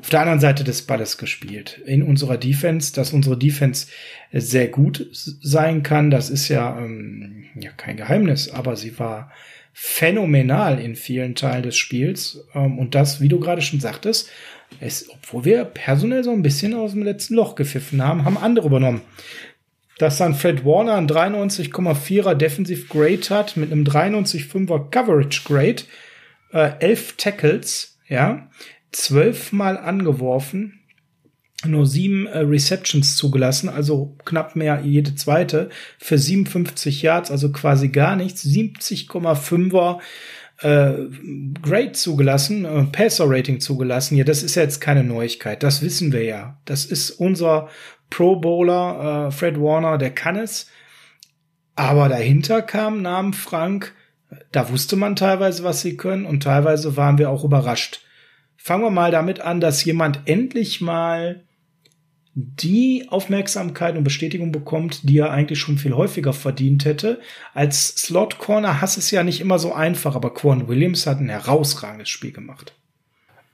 auf 0.00 0.10
der 0.10 0.20
anderen 0.20 0.38
Seite 0.38 0.64
des 0.64 0.82
Balles 0.82 1.18
gespielt. 1.18 1.80
In 1.84 2.02
unserer 2.02 2.36
Defense, 2.36 2.92
dass 2.94 3.12
unsere 3.12 3.36
Defense 3.36 3.88
sehr 4.32 4.68
gut 4.68 5.08
sein 5.12 5.82
kann, 5.82 6.10
das 6.10 6.30
ist 6.30 6.48
ja, 6.48 6.78
ähm, 6.78 7.44
ja 7.58 7.70
kein 7.72 7.96
Geheimnis, 7.96 8.50
aber 8.50 8.76
sie 8.76 8.96
war 8.98 9.32
phänomenal 9.72 10.78
in 10.78 10.94
vielen 10.94 11.34
Teilen 11.34 11.62
des 11.62 11.76
Spiels. 11.76 12.44
Ähm, 12.54 12.78
und 12.78 12.94
das, 12.94 13.20
wie 13.20 13.28
du 13.28 13.40
gerade 13.40 13.62
schon 13.62 13.80
sagtest, 13.80 14.30
ist, 14.80 15.08
obwohl 15.10 15.44
wir 15.44 15.64
personell 15.64 16.22
so 16.22 16.30
ein 16.30 16.42
bisschen 16.42 16.74
aus 16.74 16.92
dem 16.92 17.02
letzten 17.02 17.34
Loch 17.34 17.54
gepfiffen 17.54 18.02
haben, 18.02 18.24
haben 18.24 18.36
andere 18.36 18.66
übernommen 18.66 19.00
dass 19.98 20.18
dann 20.18 20.34
Fred 20.34 20.64
Warner 20.64 20.94
ein 20.94 21.08
93,4er 21.08 22.34
Defensive 22.34 22.86
Grade 22.86 23.28
hat 23.30 23.56
mit 23.56 23.72
einem 23.72 23.84
93,5er 23.84 24.90
Coverage 24.90 25.42
Grade, 25.44 25.82
äh, 26.52 26.70
elf 26.80 27.16
Tackles, 27.16 27.98
ja, 28.08 28.48
zwölfmal 28.92 29.76
angeworfen, 29.76 30.80
nur 31.66 31.86
sieben 31.86 32.26
äh, 32.26 32.38
Receptions 32.38 33.16
zugelassen, 33.16 33.68
also 33.68 34.16
knapp 34.24 34.54
mehr 34.54 34.80
jede 34.84 35.16
zweite, 35.16 35.70
für 35.98 36.16
57 36.16 37.02
Yards, 37.02 37.30
also 37.30 37.50
quasi 37.50 37.88
gar 37.88 38.14
nichts, 38.14 38.44
70,5er 38.44 39.98
äh, 40.60 40.92
Grade 41.62 41.92
zugelassen, 41.92 42.64
äh, 42.64 42.84
Passer 42.84 43.24
Rating 43.28 43.60
zugelassen. 43.60 44.16
Ja, 44.16 44.24
das 44.24 44.42
ist 44.42 44.54
ja 44.54 44.62
jetzt 44.62 44.80
keine 44.80 45.04
Neuigkeit. 45.04 45.62
Das 45.62 45.82
wissen 45.82 46.12
wir 46.12 46.24
ja. 46.24 46.58
Das 46.64 46.84
ist 46.84 47.10
unser 47.10 47.68
Pro 48.10 48.36
Bowler, 48.36 49.28
äh, 49.28 49.30
Fred 49.30 49.60
Warner, 49.60 49.98
der 49.98 50.10
kann 50.10 50.36
es. 50.36 50.68
Aber 51.76 52.08
dahinter 52.08 52.62
kam 52.62 53.02
Namen 53.02 53.34
Frank. 53.34 53.94
Da 54.52 54.70
wusste 54.70 54.96
man 54.96 55.16
teilweise, 55.16 55.62
was 55.62 55.80
sie 55.80 55.96
können 55.96 56.26
und 56.26 56.42
teilweise 56.42 56.96
waren 56.96 57.18
wir 57.18 57.30
auch 57.30 57.44
überrascht. 57.44 58.00
Fangen 58.56 58.82
wir 58.82 58.90
mal 58.90 59.10
damit 59.10 59.40
an, 59.40 59.60
dass 59.60 59.84
jemand 59.84 60.22
endlich 60.26 60.80
mal 60.80 61.44
die 62.40 63.06
Aufmerksamkeit 63.08 63.96
und 63.96 64.04
Bestätigung 64.04 64.52
bekommt, 64.52 65.08
die 65.08 65.18
er 65.18 65.32
eigentlich 65.32 65.58
schon 65.58 65.76
viel 65.76 65.94
häufiger 65.94 66.32
verdient 66.32 66.84
hätte. 66.84 67.20
Als 67.52 67.88
Slot 67.96 68.38
Corner 68.38 68.80
hast 68.80 68.96
es 68.96 69.10
ja 69.10 69.24
nicht 69.24 69.40
immer 69.40 69.58
so 69.58 69.72
einfach, 69.72 70.14
aber 70.14 70.32
Quan 70.32 70.68
Williams 70.68 71.08
hat 71.08 71.18
ein 71.18 71.30
herausragendes 71.30 72.08
Spiel 72.08 72.30
gemacht. 72.30 72.74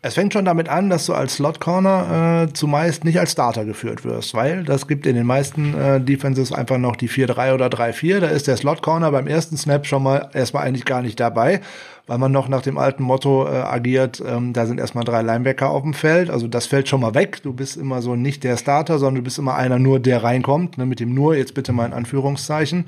Es 0.07 0.13
fängt 0.13 0.35
schon 0.35 0.45
damit 0.45 0.69
an, 0.69 0.91
dass 0.91 1.07
du 1.07 1.15
als 1.15 1.37
Slot 1.37 1.61
Corner 1.61 2.45
äh, 2.45 2.53
zumeist 2.53 3.07
nicht 3.07 3.19
als 3.19 3.33
Starter 3.33 3.65
geführt 3.65 4.05
wirst, 4.05 4.35
weil 4.35 4.63
das 4.63 4.87
gibt 4.87 5.07
in 5.07 5.17
den 5.17 5.25
meisten 5.25 5.73
äh, 5.73 5.99
Defenses 5.99 6.53
einfach 6.53 6.77
noch 6.77 6.97
die 6.97 7.09
4-3 7.09 7.55
oder 7.55 7.69
3-4. 7.69 8.21
Da 8.21 8.27
ist 8.27 8.47
der 8.47 8.59
Slot 8.59 8.83
Corner 8.83 9.11
beim 9.13 9.27
ersten 9.27 9.57
Snap 9.57 9.87
schon 9.87 10.03
mal 10.03 10.29
erstmal 10.35 10.67
eigentlich 10.67 10.85
gar 10.85 11.01
nicht 11.01 11.19
dabei, 11.19 11.63
weil 12.07 12.19
man 12.19 12.33
noch 12.33 12.49
nach 12.49 12.61
dem 12.61 12.77
alten 12.77 13.03
Motto 13.03 13.47
äh, 13.47 13.53
agiert, 13.53 14.23
ähm, 14.29 14.53
da 14.53 14.67
sind 14.67 14.79
erstmal 14.79 15.05
drei 15.05 15.23
Linebacker 15.23 15.71
auf 15.71 15.85
dem 15.85 15.95
Feld. 15.95 16.29
Also 16.29 16.49
das 16.49 16.67
fällt 16.67 16.87
schon 16.87 17.01
mal 17.01 17.15
weg. 17.15 17.43
Du 17.43 17.55
bist 17.55 17.79
immer 17.79 18.03
so 18.03 18.15
nicht 18.15 18.45
der 18.45 18.59
Starter, 18.59 18.99
sondern 18.99 19.15
du 19.15 19.23
bist 19.23 19.39
immer 19.39 19.55
einer 19.55 19.79
nur, 19.79 20.01
der 20.01 20.23
reinkommt. 20.23 20.77
Ne, 20.77 20.85
mit 20.85 21.01
dem 21.01 21.15
nur, 21.15 21.35
jetzt 21.35 21.55
bitte 21.55 21.73
mal 21.73 21.87
in 21.87 21.95
Anführungszeichen. 21.95 22.85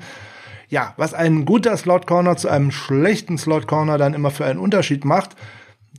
Ja, 0.69 0.93
was 0.97 1.15
ein 1.15 1.45
guter 1.45 1.77
Slot 1.77 2.05
Corner 2.05 2.37
zu 2.37 2.47
einem 2.47 2.69
schlechten 2.69 3.39
Slot 3.39 3.65
Corner 3.65 3.97
dann 3.97 4.13
immer 4.13 4.29
für 4.29 4.45
einen 4.45 4.59
Unterschied 4.59 5.03
macht, 5.03 5.35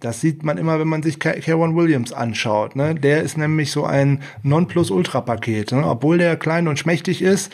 das 0.00 0.20
sieht 0.20 0.44
man 0.44 0.58
immer, 0.58 0.78
wenn 0.78 0.88
man 0.88 1.02
sich 1.02 1.18
Karen 1.18 1.76
Williams 1.76 2.12
anschaut. 2.12 2.76
Ne? 2.76 2.94
Der 2.94 3.22
ist 3.22 3.36
nämlich 3.36 3.70
so 3.70 3.84
ein 3.84 4.22
Nonplus-Ultra-Paket. 4.42 5.72
Ne? 5.72 5.86
Obwohl 5.86 6.18
der 6.18 6.36
klein 6.36 6.68
und 6.68 6.78
schmächtig 6.78 7.22
ist, 7.22 7.52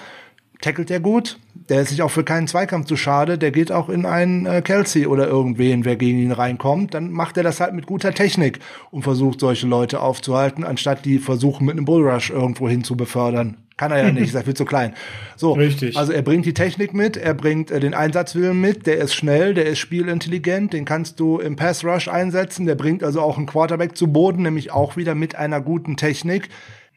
tackelt 0.65 0.91
er 0.91 1.01
gut. 1.01 1.39
Der 1.69 1.83
ist 1.83 1.91
sich 1.91 2.03
auch 2.03 2.11
für 2.11 2.25
keinen 2.25 2.49
Zweikampf 2.49 2.87
zu 2.87 2.97
schade. 2.97 3.39
Der 3.39 3.51
geht 3.51 3.71
auch 3.71 3.89
in 3.89 4.07
einen 4.07 4.47
äh, 4.47 4.63
Kelsey 4.63 5.07
oder 5.07 5.27
irgendwen, 5.29 5.85
wer 5.85 5.97
gegen 5.97 6.19
ihn 6.19 6.33
reinkommt. 6.33 6.95
Dann 6.95 7.11
macht 7.11 7.37
er 7.37 7.43
das 7.43 7.61
halt 7.61 7.75
mit 7.75 7.87
guter 7.87 8.13
Technik 8.13 8.59
und 8.91 9.03
versucht, 9.03 9.41
solche 9.41 9.67
Leute 9.67 10.01
aufzuhalten, 10.01 10.65
anstatt 10.65 11.05
die 11.05 11.19
versuchen, 11.19 11.67
mit 11.67 11.77
einem 11.77 11.85
Bullrush 11.85 12.31
irgendwo 12.31 12.69
hin 12.69 12.83
zu 12.85 12.97
befördern. 12.97 13.59
Kann 13.77 13.91
er 13.91 14.05
ja 14.05 14.13
nicht, 14.13 14.29
ist 14.29 14.35
ja 14.35 14.43
viel 14.43 14.55
zu 14.55 14.65
klein. 14.65 14.95
So, 15.37 15.53
Richtig. 15.53 15.97
also 15.97 16.13
er 16.13 16.23
bringt 16.23 16.47
die 16.47 16.55
Technik 16.55 16.95
mit, 16.95 17.17
er 17.17 17.35
bringt 17.35 17.71
äh, 17.71 17.81
den 17.81 17.93
Einsatzwillen 17.93 18.61
mit, 18.61 18.87
der 18.87 18.99
ist 18.99 19.15
schnell, 19.15 19.53
der 19.53 19.67
ist 19.67 19.81
spielintelligent, 19.81 20.73
den 20.73 20.85
kannst 20.85 21.19
du 21.19 21.41
im 21.41 21.57
Pass 21.57 21.85
Rush 21.85 22.07
einsetzen, 22.07 22.67
der 22.67 22.77
bringt 22.77 23.03
also 23.03 23.21
auch 23.21 23.37
einen 23.37 23.47
Quarterback 23.47 23.97
zu 23.97 24.13
Boden, 24.13 24.43
nämlich 24.43 24.71
auch 24.71 24.97
wieder 24.97 25.15
mit 25.15 25.35
einer 25.35 25.61
guten 25.61 25.97
Technik. 25.97 26.51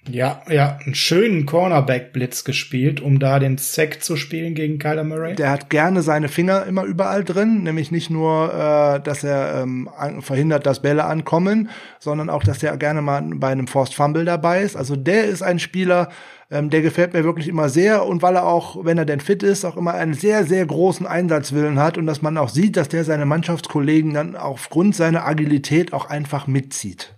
Ja, 0.09 0.41
ja, 0.49 0.77
einen 0.83 0.95
schönen 0.95 1.45
Cornerback-Blitz 1.45 2.43
gespielt, 2.43 3.01
um 3.01 3.19
da 3.19 3.39
den 3.39 3.57
Sack 3.57 4.03
zu 4.03 4.15
spielen 4.15 4.55
gegen 4.55 4.79
Kyler 4.79 5.03
Murray. 5.03 5.35
Der 5.35 5.51
hat 5.51 5.69
gerne 5.69 6.01
seine 6.01 6.29
Finger 6.29 6.65
immer 6.65 6.83
überall 6.83 7.23
drin, 7.23 7.63
nämlich 7.63 7.91
nicht 7.91 8.09
nur, 8.09 8.53
äh, 8.53 8.99
dass 9.01 9.23
er 9.23 9.63
ähm, 9.63 9.89
verhindert, 10.21 10.65
dass 10.65 10.81
Bälle 10.81 11.05
ankommen, 11.05 11.69
sondern 11.99 12.29
auch, 12.29 12.43
dass 12.43 12.63
er 12.63 12.77
gerne 12.77 13.01
mal 13.01 13.21
bei 13.35 13.49
einem 13.49 13.67
Forced 13.67 13.95
Fumble 13.95 14.25
dabei 14.25 14.61
ist. 14.61 14.75
Also 14.75 14.95
der 14.95 15.25
ist 15.25 15.41
ein 15.41 15.59
Spieler, 15.59 16.09
ähm, 16.49 16.69
der 16.69 16.81
gefällt 16.81 17.13
mir 17.13 17.23
wirklich 17.23 17.47
immer 17.47 17.67
sehr 17.67 18.05
und 18.05 18.21
weil 18.21 18.35
er 18.35 18.45
auch, 18.45 18.85
wenn 18.85 18.97
er 18.97 19.05
denn 19.05 19.19
fit 19.19 19.43
ist, 19.43 19.65
auch 19.65 19.75
immer 19.75 19.93
einen 19.93 20.13
sehr, 20.13 20.45
sehr 20.45 20.65
großen 20.65 21.05
Einsatzwillen 21.05 21.79
hat 21.79 21.97
und 21.97 22.05
dass 22.05 22.21
man 22.21 22.37
auch 22.37 22.49
sieht, 22.49 22.77
dass 22.77 22.89
der 22.89 23.03
seine 23.03 23.25
Mannschaftskollegen 23.25 24.13
dann 24.13 24.35
aufgrund 24.35 24.95
seiner 24.95 25.25
Agilität 25.25 25.91
auch 25.91 26.09
einfach 26.09 26.47
mitzieht. 26.47 27.13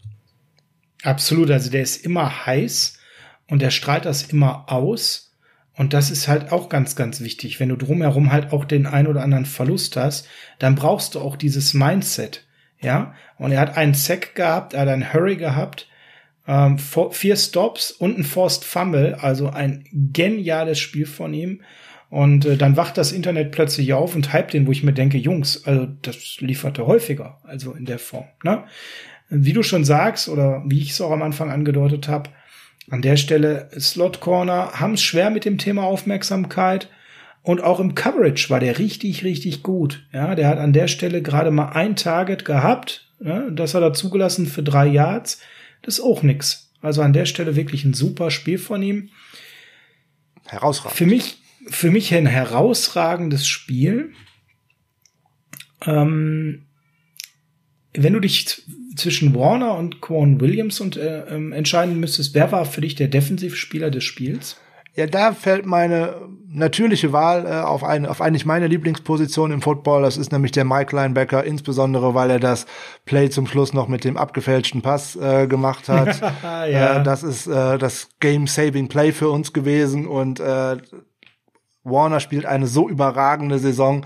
Absolut, 1.04 1.50
also 1.52 1.70
der 1.70 1.82
ist 1.82 2.06
immer 2.06 2.46
heiß 2.46 3.00
und 3.48 3.62
der 3.62 3.72
strahlt 3.72 4.06
das 4.06 4.24
immer 4.24 4.72
aus. 4.72 5.30
Und 5.76 5.94
das 5.94 6.12
ist 6.12 6.28
halt 6.28 6.52
auch 6.52 6.68
ganz, 6.68 6.98
ganz 6.98 7.22
wichtig. 7.22 7.60
Wenn 7.62 7.70
du 7.70 7.78
drumherum 7.78 8.34
halt 8.34 8.52
auch 8.52 8.66
den 8.66 8.86
ein 8.86 9.08
oder 9.08 9.24
anderen 9.24 9.46
Verlust 9.46 9.96
hast, 9.96 10.28
dann 10.60 10.76
brauchst 10.76 11.16
du 11.16 11.22
auch 11.22 11.38
dieses 11.38 11.74
Mindset. 11.74 12.46
Ja, 12.82 13.14
und 13.38 13.52
er 13.52 13.60
hat 13.60 13.78
einen 13.78 13.94
Sack 13.94 14.36
gehabt, 14.36 14.74
er 14.74 14.82
hat 14.82 14.88
einen 14.90 15.14
Hurry 15.14 15.36
gehabt, 15.36 15.88
ähm, 16.48 16.78
vier 16.78 17.36
Stops 17.36 17.92
und 17.92 18.18
ein 18.18 18.24
Forced 18.24 18.64
Fumble, 18.64 19.16
also 19.16 19.50
ein 19.50 19.86
geniales 19.92 20.80
Spiel 20.80 21.06
von 21.06 21.34
ihm. 21.34 21.62
Und 22.10 22.46
äh, 22.46 22.58
dann 22.58 22.76
wacht 22.76 22.98
das 22.98 23.12
Internet 23.12 23.52
plötzlich 23.52 23.94
auf 23.94 24.16
und 24.16 24.34
hypt 24.34 24.54
den, 24.54 24.66
wo 24.66 24.72
ich 24.72 24.84
mir 24.84 24.94
denke, 24.94 25.18
Jungs, 25.18 25.66
also 25.66 25.88
das 26.02 26.38
lieferte 26.40 26.88
häufiger, 26.88 27.40
also 27.44 27.74
in 27.74 27.86
der 27.86 28.00
Form. 28.00 28.26
Ne? 28.44 28.64
Wie 29.30 29.54
du 29.54 29.64
schon 29.64 29.86
sagst 29.86 30.28
oder 30.30 30.64
wie 30.66 30.82
ich 30.82 30.92
es 30.92 31.02
auch 31.02 31.12
am 31.12 31.22
Anfang 31.22 31.52
angedeutet 31.52 32.08
habe, 32.08 32.30
an 32.90 33.02
der 33.02 33.18
Stelle 33.18 33.70
Slot 33.80 34.20
Corner 34.20 34.72
haben 34.74 34.94
es 34.94 35.04
schwer 35.04 35.30
mit 35.30 35.46
dem 35.46 35.58
Thema 35.58 35.84
Aufmerksamkeit 35.84 36.90
und 37.44 37.62
auch 37.62 37.80
im 37.80 37.96
Coverage 37.96 38.50
war 38.50 38.60
der 38.60 38.80
richtig, 38.80 39.24
richtig 39.24 39.64
gut. 39.64 40.06
Ja, 40.12 40.36
der 40.36 40.48
hat 40.48 40.58
an 40.58 40.74
der 40.74 40.88
Stelle 40.88 41.22
gerade 41.22 41.52
mal 41.52 41.70
ein 41.70 41.96
Target 41.96 42.46
gehabt, 42.46 43.10
ja, 43.20 43.50
das 43.50 43.74
hat 43.74 43.84
er 43.84 43.94
zugelassen 43.94 44.46
für 44.46 44.64
drei 44.64 44.88
Yards. 44.88 45.42
Das 45.82 45.96
ist 45.96 46.04
auch 46.04 46.24
nix. 46.24 46.72
Also 46.82 47.02
an 47.02 47.14
der 47.14 47.26
Stelle 47.26 47.56
wirklich 47.56 47.84
ein 47.84 47.94
super 47.94 48.32
Spiel 48.32 48.58
von 48.58 48.82
ihm. 48.82 49.10
Herausragend. 50.46 50.98
Für 50.98 51.06
mich, 51.06 51.38
für 51.68 51.92
mich 51.92 52.14
ein 52.16 52.26
herausragendes 52.26 53.48
Spiel. 53.48 54.14
Ähm, 55.86 56.66
wenn 57.94 58.14
du 58.14 58.20
dich 58.20 58.64
zwischen 59.00 59.34
Warner 59.36 59.76
und 59.76 60.02
Quan 60.02 60.40
Williams 60.40 60.80
und, 60.82 60.98
äh, 60.98 61.26
ähm, 61.30 61.52
entscheiden 61.52 62.00
müsstest, 62.00 62.34
wer 62.34 62.52
war 62.52 62.66
für 62.66 62.82
dich 62.82 62.96
der 62.96 63.08
Defensivspieler 63.08 63.90
des 63.90 64.04
Spiels? 64.04 64.58
Ja, 64.96 65.08
da 65.08 65.32
fällt 65.32 65.66
meine 65.66 66.16
natürliche 66.52 67.14
Wahl 67.14 67.46
äh, 67.46 67.62
auf, 67.62 67.84
eine, 67.84 68.10
auf 68.10 68.22
eigentlich 68.22 68.46
meine 68.46 68.68
Lieblingsposition 68.68 69.52
im 69.52 69.62
Football. 69.62 70.02
Das 70.02 70.18
ist 70.18 70.32
nämlich 70.32 70.52
der 70.52 70.66
Mike 70.66 70.96
Linebacker, 70.96 71.44
insbesondere 71.44 72.16
weil 72.16 72.32
er 72.32 72.40
das 72.40 72.66
Play 73.06 73.30
zum 73.30 73.48
Schluss 73.48 73.72
noch 73.72 73.88
mit 73.88 74.04
dem 74.04 74.18
abgefälschten 74.18 74.82
Pass 74.82 75.16
äh, 75.16 75.48
gemacht 75.48 75.88
hat. 75.90 76.20
ja. 76.44 77.00
äh, 77.00 77.04
das 77.04 77.24
ist 77.24 77.48
äh, 77.48 77.78
das 77.78 78.10
Game-Saving 78.20 78.90
Play 78.90 79.12
für 79.12 79.30
uns 79.30 79.54
gewesen 79.54 80.08
und 80.08 80.40
äh, 80.40 80.78
Warner 81.84 82.20
spielt 82.20 82.46
eine 82.46 82.68
so 82.68 82.90
überragende 82.90 83.60
Saison. 83.60 84.06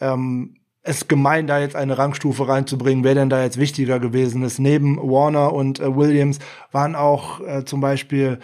Ähm, 0.00 0.56
es 0.84 0.98
ist 0.98 1.08
gemein, 1.08 1.46
da 1.46 1.58
jetzt 1.58 1.76
eine 1.76 1.96
Rangstufe 1.96 2.46
reinzubringen, 2.46 3.04
wer 3.04 3.14
denn 3.14 3.30
da 3.30 3.42
jetzt 3.42 3.58
wichtiger 3.58 3.98
gewesen 3.98 4.42
ist. 4.42 4.58
Neben 4.58 4.98
Warner 4.98 5.52
und 5.52 5.80
äh, 5.80 5.96
Williams 5.96 6.38
waren 6.70 6.94
auch 6.94 7.40
äh, 7.40 7.64
zum 7.64 7.80
Beispiel 7.80 8.38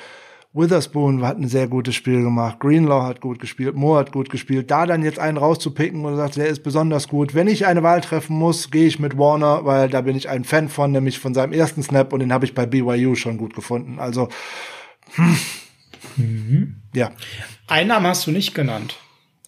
Witherspoon 0.53 1.25
hat 1.25 1.39
ein 1.39 1.47
sehr 1.47 1.69
gutes 1.69 1.95
Spiel 1.95 2.23
gemacht, 2.23 2.59
Greenlaw 2.59 3.07
hat 3.07 3.21
gut 3.21 3.39
gespielt, 3.39 3.77
Moore 3.77 4.01
hat 4.01 4.13
gut 4.13 4.31
gespielt. 4.31 4.71
Da 4.71 4.85
dann 4.85 5.05
jetzt 5.05 5.21
einen 5.21 5.37
rauszupicken 5.37 6.05
und 6.05 6.17
sagt, 6.17 6.37
der 6.37 6.49
ist 6.49 6.65
besonders 6.65 7.07
gut. 7.07 7.35
Wenn 7.35 7.47
ich 7.47 7.67
eine 7.67 7.85
Wahl 7.85 8.01
treffen 8.01 8.37
muss, 8.37 8.71
gehe 8.73 8.87
ich 8.87 8.99
mit 8.99 9.17
Warner, 9.17 9.65
weil 9.65 9.89
da 9.89 10.01
bin 10.01 10.17
ich 10.17 10.29
ein 10.29 10.43
Fan 10.43 10.69
von, 10.69 10.91
nämlich 10.91 11.21
von 11.21 11.35
seinem 11.35 11.53
ersten 11.53 11.85
Snap 11.85 12.13
und 12.13 12.19
den 12.19 12.33
habe 12.33 12.47
ich 12.47 12.55
bei 12.55 12.67
BYU 12.67 13.15
schon 13.15 13.39
gut 13.39 13.55
gefunden. 13.55 14.01
Also, 14.01 14.29
hm. 15.15 15.37
mhm. 16.17 16.77
ja. 16.95 17.13
Einen 17.69 17.89
Namen 17.89 18.07
hast 18.07 18.27
du 18.27 18.33
nicht 18.33 18.53
genannt. 18.53 18.99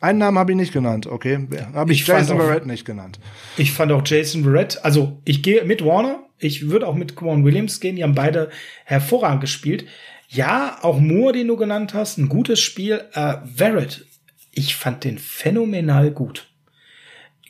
Einen 0.02 0.18
Namen 0.18 0.36
habe 0.36 0.50
ich 0.50 0.56
nicht 0.56 0.72
genannt, 0.72 1.06
okay. 1.06 1.46
Habe 1.74 1.92
ich, 1.92 2.00
ich 2.00 2.06
Jason 2.08 2.36
Verrett 2.36 2.66
nicht 2.66 2.84
genannt. 2.84 3.20
Ich 3.56 3.70
fand 3.70 3.92
auch 3.92 4.02
Jason 4.04 4.42
Verrett, 4.42 4.80
also 4.82 5.20
ich 5.24 5.44
gehe 5.44 5.64
mit 5.64 5.84
Warner, 5.84 6.24
ich 6.40 6.68
würde 6.68 6.88
auch 6.88 6.96
mit 6.96 7.14
Quan 7.14 7.44
Williams 7.44 7.78
gehen, 7.78 7.94
die 7.94 8.02
haben 8.02 8.16
beide 8.16 8.50
hervorragend 8.84 9.42
gespielt. 9.42 9.86
Ja, 10.28 10.78
auch 10.82 10.98
Moore, 10.98 11.34
den 11.34 11.46
du 11.46 11.56
genannt 11.56 11.94
hast, 11.94 12.18
ein 12.18 12.28
gutes 12.28 12.58
Spiel. 12.58 13.04
Äh, 13.12 13.36
Verrett, 13.54 14.04
ich 14.50 14.74
fand 14.74 15.04
den 15.04 15.18
phänomenal 15.18 16.10
gut. 16.10 16.48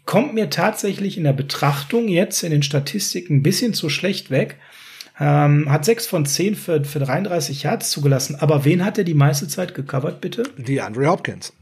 Kommt 0.05 0.35
mir 0.35 0.51
tatsächlich 0.51 1.17
in 1.17 1.25
der 1.25 1.33
Betrachtung 1.33 2.07
jetzt 2.07 2.43
in 2.43 2.51
den 2.51 2.63
Statistiken 2.63 3.37
ein 3.37 3.43
bisschen 3.43 3.73
zu 3.73 3.89
schlecht 3.89 4.31
weg. 4.31 4.59
Ähm, 5.21 5.71
hat 5.71 5.85
sechs 5.85 6.07
von 6.07 6.25
zehn 6.25 6.55
für, 6.55 6.85
für 6.85 6.99
33 6.99 7.63
Yards 7.63 7.91
zugelassen. 7.91 8.37
Aber 8.41 8.65
wen 8.65 8.85
hat 8.85 8.97
er 8.97 9.05
die 9.05 9.15
meiste 9.15 9.47
Zeit 9.47 9.75
gecovert, 9.75 10.21
bitte? 10.21 10.45
Die 10.57 10.81
Andre 10.81 11.07
Hopkins. 11.09 11.53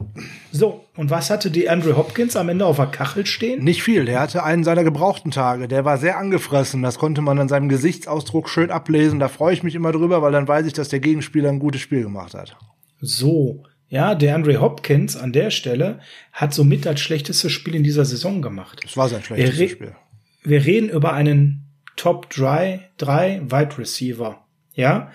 So, 0.51 0.85
und 0.95 1.09
was 1.09 1.29
hatte 1.29 1.51
die 1.51 1.69
Andre 1.69 1.97
Hopkins 1.97 2.37
am 2.37 2.47
Ende 2.47 2.65
auf 2.65 2.77
der 2.77 2.85
Kachel 2.87 3.25
stehen? 3.25 3.63
Nicht 3.63 3.83
viel. 3.83 4.05
Der 4.05 4.21
hatte 4.21 4.43
einen 4.43 4.63
seiner 4.63 4.83
gebrauchten 4.83 5.31
Tage. 5.31 5.67
Der 5.67 5.83
war 5.83 5.97
sehr 5.97 6.17
angefressen. 6.17 6.81
Das 6.81 6.97
konnte 6.97 7.21
man 7.21 7.39
an 7.39 7.49
seinem 7.49 7.67
Gesichtsausdruck 7.67 8.49
schön 8.49 8.71
ablesen. 8.71 9.19
Da 9.19 9.27
freue 9.27 9.53
ich 9.53 9.63
mich 9.63 9.75
immer 9.75 9.91
drüber, 9.91 10.21
weil 10.21 10.31
dann 10.31 10.47
weiß 10.47 10.65
ich, 10.65 10.73
dass 10.73 10.89
der 10.89 11.01
Gegenspieler 11.01 11.49
ein 11.49 11.59
gutes 11.59 11.81
Spiel 11.81 12.03
gemacht 12.03 12.33
hat. 12.33 12.55
So. 13.01 13.63
Ja, 13.89 14.15
der 14.15 14.35
Andre 14.35 14.61
Hopkins 14.61 15.17
an 15.17 15.33
der 15.33 15.51
Stelle 15.51 15.99
hat 16.31 16.53
somit 16.53 16.85
das 16.85 17.01
schlechteste 17.01 17.49
Spiel 17.49 17.75
in 17.75 17.83
dieser 17.83 18.05
Saison 18.05 18.41
gemacht. 18.41 18.79
Das 18.83 18.95
war 18.95 19.09
sein 19.09 19.21
schlechtestes 19.21 19.71
Spiel. 19.71 19.95
Wir 20.43 20.65
reden 20.65 20.87
über 20.87 21.11
einen 21.11 21.70
Top 21.95 22.29
3, 22.29 22.89
3 22.97 23.41
Wide 23.51 23.77
Receiver. 23.77 24.43
Ja. 24.73 25.11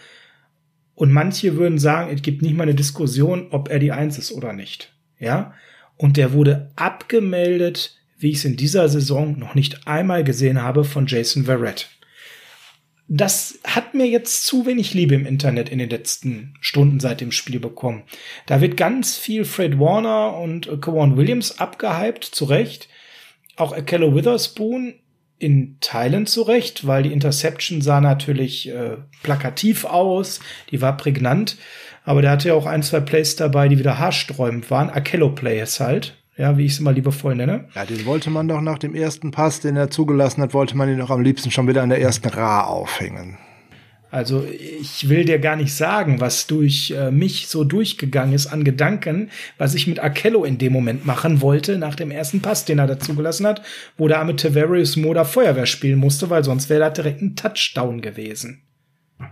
Und 0.94 1.12
manche 1.12 1.57
würden 1.57 1.78
sagen, 1.78 2.11
es 2.12 2.23
gibt 2.23 2.43
nicht 2.43 2.57
mal 2.57 2.62
eine 2.62 2.74
Diskussion, 2.74 3.48
ob 3.51 3.69
er 3.69 3.78
die 3.78 3.93
Eins 3.93 4.19
ist 4.19 4.32
oder 4.32 4.53
nicht. 4.53 4.94
Ja. 5.19 5.55
Und 5.97 6.16
der 6.16 6.32
wurde 6.32 6.70
abgemeldet, 6.77 7.97
wie 8.19 8.31
ich 8.31 8.39
es 8.39 8.44
in 8.44 8.57
dieser 8.57 8.89
Saison 8.89 9.39
noch 9.39 9.55
nicht 9.55 9.86
einmal 9.86 10.24
gesehen 10.24 10.62
habe, 10.62 10.85
von 10.85 11.07
Jason 11.07 11.44
Verrett. 11.44 11.90
Das 13.09 13.61
hat 13.65 13.94
mir 13.94 14.07
jetzt 14.07 14.47
zu 14.47 14.66
wenig 14.66 14.93
Liebe 14.93 15.15
im 15.15 15.27
Internet 15.27 15.69
in 15.69 15.78
den 15.78 15.90
letzten 15.90 16.55
Stunden 16.61 16.98
seit 16.98 17.20
dem 17.20 17.31
Spiel 17.31 17.61
bekommen. 17.61 18.03
Da 18.47 18.61
wird 18.61 18.77
ganz 18.77 19.16
viel 19.16 19.44
Fred 19.44 19.78
Warner 19.78 20.36
und 20.36 20.81
Kawan 20.81 21.16
Williams 21.16 21.61
abgehypt, 21.61 22.24
zu 22.24 22.47
Recht. 22.47 22.89
Auch 23.55 23.73
Akello 23.73 24.15
Witherspoon 24.15 24.94
in 25.38 25.76
Teilen 25.80 26.26
zurecht, 26.26 26.86
weil 26.86 27.02
die 27.02 27.12
Interception 27.12 27.82
sah 27.82 28.00
natürlich 28.00 28.68
äh, 28.68 28.96
plakativ 29.22 29.84
aus, 29.84 30.40
die 30.70 30.80
war 30.80 30.96
prägnant, 30.96 31.56
aber 32.04 32.22
der 32.22 32.30
hatte 32.30 32.48
ja 32.48 32.54
auch 32.54 32.66
ein, 32.66 32.82
zwei 32.82 33.00
Plays 33.00 33.36
dabei, 33.36 33.68
die 33.68 33.78
wieder 33.78 33.98
haarsträubend 33.98 34.70
waren. 34.70 34.90
Akello-Plays 34.90 35.80
halt, 35.80 36.16
ja, 36.36 36.56
wie 36.56 36.64
ich 36.64 36.72
es 36.72 36.78
immer 36.78 36.92
liebevoll 36.92 37.34
nenne. 37.34 37.68
Ja, 37.74 37.84
den 37.84 38.06
wollte 38.06 38.30
man 38.30 38.48
doch 38.48 38.60
nach 38.60 38.78
dem 38.78 38.94
ersten 38.94 39.30
Pass, 39.30 39.60
den 39.60 39.76
er 39.76 39.90
zugelassen 39.90 40.42
hat, 40.42 40.54
wollte 40.54 40.76
man 40.76 40.88
ihn 40.88 40.98
doch 40.98 41.10
am 41.10 41.20
liebsten 41.20 41.50
schon 41.50 41.68
wieder 41.68 41.82
an 41.82 41.88
der 41.88 42.00
ersten 42.00 42.28
Ra 42.28 42.62
aufhängen. 42.62 43.38
Also 44.10 44.44
ich 44.46 45.08
will 45.08 45.24
dir 45.24 45.38
gar 45.38 45.56
nicht 45.56 45.74
sagen, 45.74 46.20
was 46.20 46.46
durch 46.46 46.92
äh, 46.96 47.10
mich 47.10 47.48
so 47.48 47.64
durchgegangen 47.64 48.34
ist 48.34 48.46
an 48.46 48.62
Gedanken, 48.62 49.30
was 49.58 49.74
ich 49.74 49.86
mit 49.86 49.98
Akello 49.98 50.44
in 50.44 50.58
dem 50.58 50.72
Moment 50.72 51.04
machen 51.04 51.40
wollte, 51.40 51.76
nach 51.76 51.96
dem 51.96 52.10
ersten 52.10 52.40
Pass, 52.40 52.64
den 52.64 52.78
er 52.78 52.86
dazugelassen 52.86 53.46
hat, 53.46 53.62
wo 53.96 54.06
der 54.06 54.20
arme 54.20 54.36
Tavarius 54.36 54.96
Moda 54.96 55.24
Feuerwehr 55.24 55.66
spielen 55.66 55.98
musste, 55.98 56.30
weil 56.30 56.44
sonst 56.44 56.70
wäre 56.70 56.80
da 56.80 56.90
direkt 56.90 57.20
ein 57.20 57.36
Touchdown 57.36 58.00
gewesen. 58.00 58.62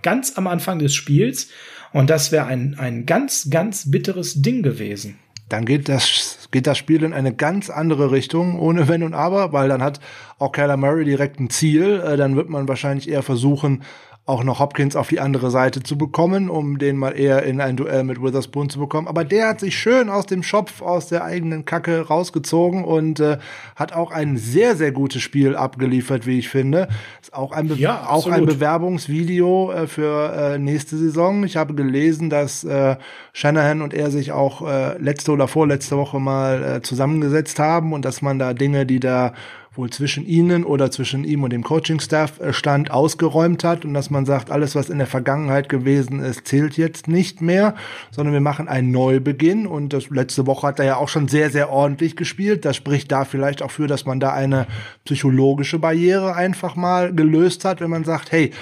Ganz 0.03 0.37
am 0.37 0.47
Anfang 0.47 0.79
des 0.79 0.95
Spiels. 0.95 1.49
Und 1.93 2.11
das 2.11 2.33
wäre 2.33 2.47
ein, 2.47 2.75
ein 2.79 3.07
ganz, 3.07 3.51
ganz 3.51 3.91
bitteres 3.91 4.43
Ding 4.43 4.63
gewesen. 4.63 5.19
Dann 5.49 5.67
geht 5.67 5.89
das 5.89 6.49
geht 6.51 6.67
das 6.69 6.79
Spiel 6.79 7.03
in 7.03 7.13
eine 7.13 7.35
ganz 7.35 7.69
andere 7.69 8.13
Richtung, 8.13 8.59
ohne 8.61 8.87
Wenn 8.89 9.03
und 9.03 9.13
Aber, 9.13 9.53
weil 9.53 9.69
dann 9.69 9.83
hat 9.83 9.99
auch 10.39 10.53
Kyler 10.53 10.77
Murray 10.77 11.05
direkt 11.05 11.41
ein 11.41 11.51
Ziel. 11.51 12.01
Äh, 12.01 12.17
dann 12.17 12.37
wird 12.37 12.49
man 12.49 12.69
wahrscheinlich 12.69 13.09
eher 13.09 13.23
versuchen, 13.23 13.83
auch 14.27 14.43
noch 14.43 14.59
Hopkins 14.59 14.97
auf 14.97 15.09
die 15.09 15.21
andere 15.21 15.51
Seite 15.51 15.83
zu 15.83 15.99
bekommen, 15.99 16.49
um 16.49 16.79
den 16.79 16.97
mal 16.97 17.11
eher 17.11 17.43
in 17.43 17.61
ein 17.61 17.77
Duell 17.77 18.05
mit 18.05 18.23
Witherspoon 18.23 18.71
zu 18.71 18.79
bekommen. 18.79 19.07
Aber 19.07 19.23
der 19.23 19.49
hat 19.49 19.61
sich 19.61 19.79
schön 19.79 20.09
aus 20.09 20.25
dem 20.25 20.43
Schopf, 20.43 20.81
aus 20.81 21.09
der 21.09 21.25
eigenen 21.25 21.67
Kacke 21.67 22.07
rausgezogen 22.07 22.85
und 22.85 23.21
äh, 23.21 23.37
hat 23.77 23.93
auch 23.93 24.11
ein 24.11 24.39
sehr, 24.39 24.77
sehr 24.77 24.93
gutes 24.93 25.21
Spiel 25.21 25.57
abgeliefert, 25.57 26.27
wie 26.27 26.39
ich 26.39 26.49
finde. 26.49 26.89
Ist 27.21 27.35
auch 27.35 27.53
ein, 27.53 27.69
Be 27.69 27.75
ja, 27.75 28.07
auch 28.09 28.27
ein 28.27 28.47
Bewerbungsvideo 28.47 29.73
äh, 29.73 29.87
für 29.87 30.33
äh, 30.33 30.59
nächste 30.59 30.97
Saison. 30.97 31.45
Ich 31.45 31.59
habe 31.59 31.75
gelesen, 31.75 32.31
dass 32.31 32.65
äh, 32.65 32.97
Shanahan 33.35 33.83
und 33.83 33.93
er 33.93 34.11
sich 34.11 34.33
auch 34.33 34.67
äh, 34.67 34.97
letzte 34.97 35.33
oder 35.33 35.49
vorletzte 35.49 35.99
Woche 35.99 36.19
mal 36.19 36.77
äh, 36.77 36.83
zusammengesetzt 36.83 37.59
haben 37.59 37.93
und 37.93 38.07
dass 38.07 38.23
man 38.23 38.39
da 38.39 38.55
Dinge, 38.55 38.87
die 38.87 39.01
da 39.01 39.35
wohl 39.77 39.91
zwischen 39.91 40.27
ihnen 40.27 40.65
oder 40.65 40.91
zwischen 40.91 41.25
ihm 41.25 41.43
und 41.43 41.53
dem 41.53 41.63
Coaching-Staff 41.63 42.41
äh, 42.41 42.53
stand, 42.53 42.91
ausgeräumt 42.91 43.65
hat 43.65 43.85
und 43.85 43.95
dass 43.95 44.11
man 44.11 44.25
sagt, 44.27 44.51
alles, 44.51 44.75
was 44.75 44.91
in 44.91 44.99
der 44.99 45.07
Vergangenheit 45.07 45.69
gewesen 45.69 46.21
ist, 46.21 46.47
zählt 46.47 46.77
jetzt 46.77 47.09
nicht 47.09 47.41
mehr, 47.41 47.75
sondern 48.11 48.33
wir 48.33 48.41
machen 48.41 48.69
einen 48.69 48.91
Neubeginn 48.91 49.67
und 49.67 49.93
das 49.93 50.11
letzte 50.11 50.47
Woche 50.47 50.69
hat 50.69 50.79
er 50.79 50.85
ja 50.85 50.97
auch 50.97 51.09
schon 51.09 51.29
sehr, 51.29 51.51
sehr 51.51 51.71
ordentlich 51.71 52.17
gespielt. 52.17 52.65
Das 52.65 52.77
spricht 52.77 53.11
da 53.11 53.25
vielleicht 53.25 53.63
auch 53.63 53.71
für, 53.71 53.87
dass 53.87 54.07
man 54.07 54.21
da 54.21 54.33
eine 54.33 54.67
psychologische 55.05 55.79
Barriere 55.79 56.35
einfach 56.35 56.77
mal 56.77 57.13
gelöst 57.13 57.65
hat, 57.65 57.81
wenn 57.81 57.91
man 57.91 58.05
sagt, 58.05 58.33
hey, 58.33 58.53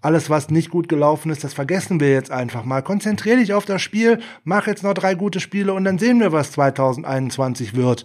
alles, 0.00 0.30
was 0.30 0.50
nicht 0.50 0.70
gut 0.70 0.88
gelaufen 0.88 1.30
ist, 1.30 1.42
das 1.42 1.54
vergessen 1.54 2.00
wir 2.00 2.12
jetzt 2.12 2.30
einfach 2.30 2.64
mal. 2.64 2.82
Konzentrier 2.82 3.36
dich 3.36 3.54
auf 3.54 3.64
das 3.64 3.82
Spiel, 3.82 4.20
mach 4.44 4.66
jetzt 4.66 4.84
noch 4.84 4.94
drei 4.94 5.14
gute 5.14 5.40
Spiele 5.40 5.72
und 5.72 5.84
dann 5.84 5.98
sehen 5.98 6.20
wir, 6.20 6.32
was 6.32 6.52
2021 6.52 7.74
wird. 7.74 8.04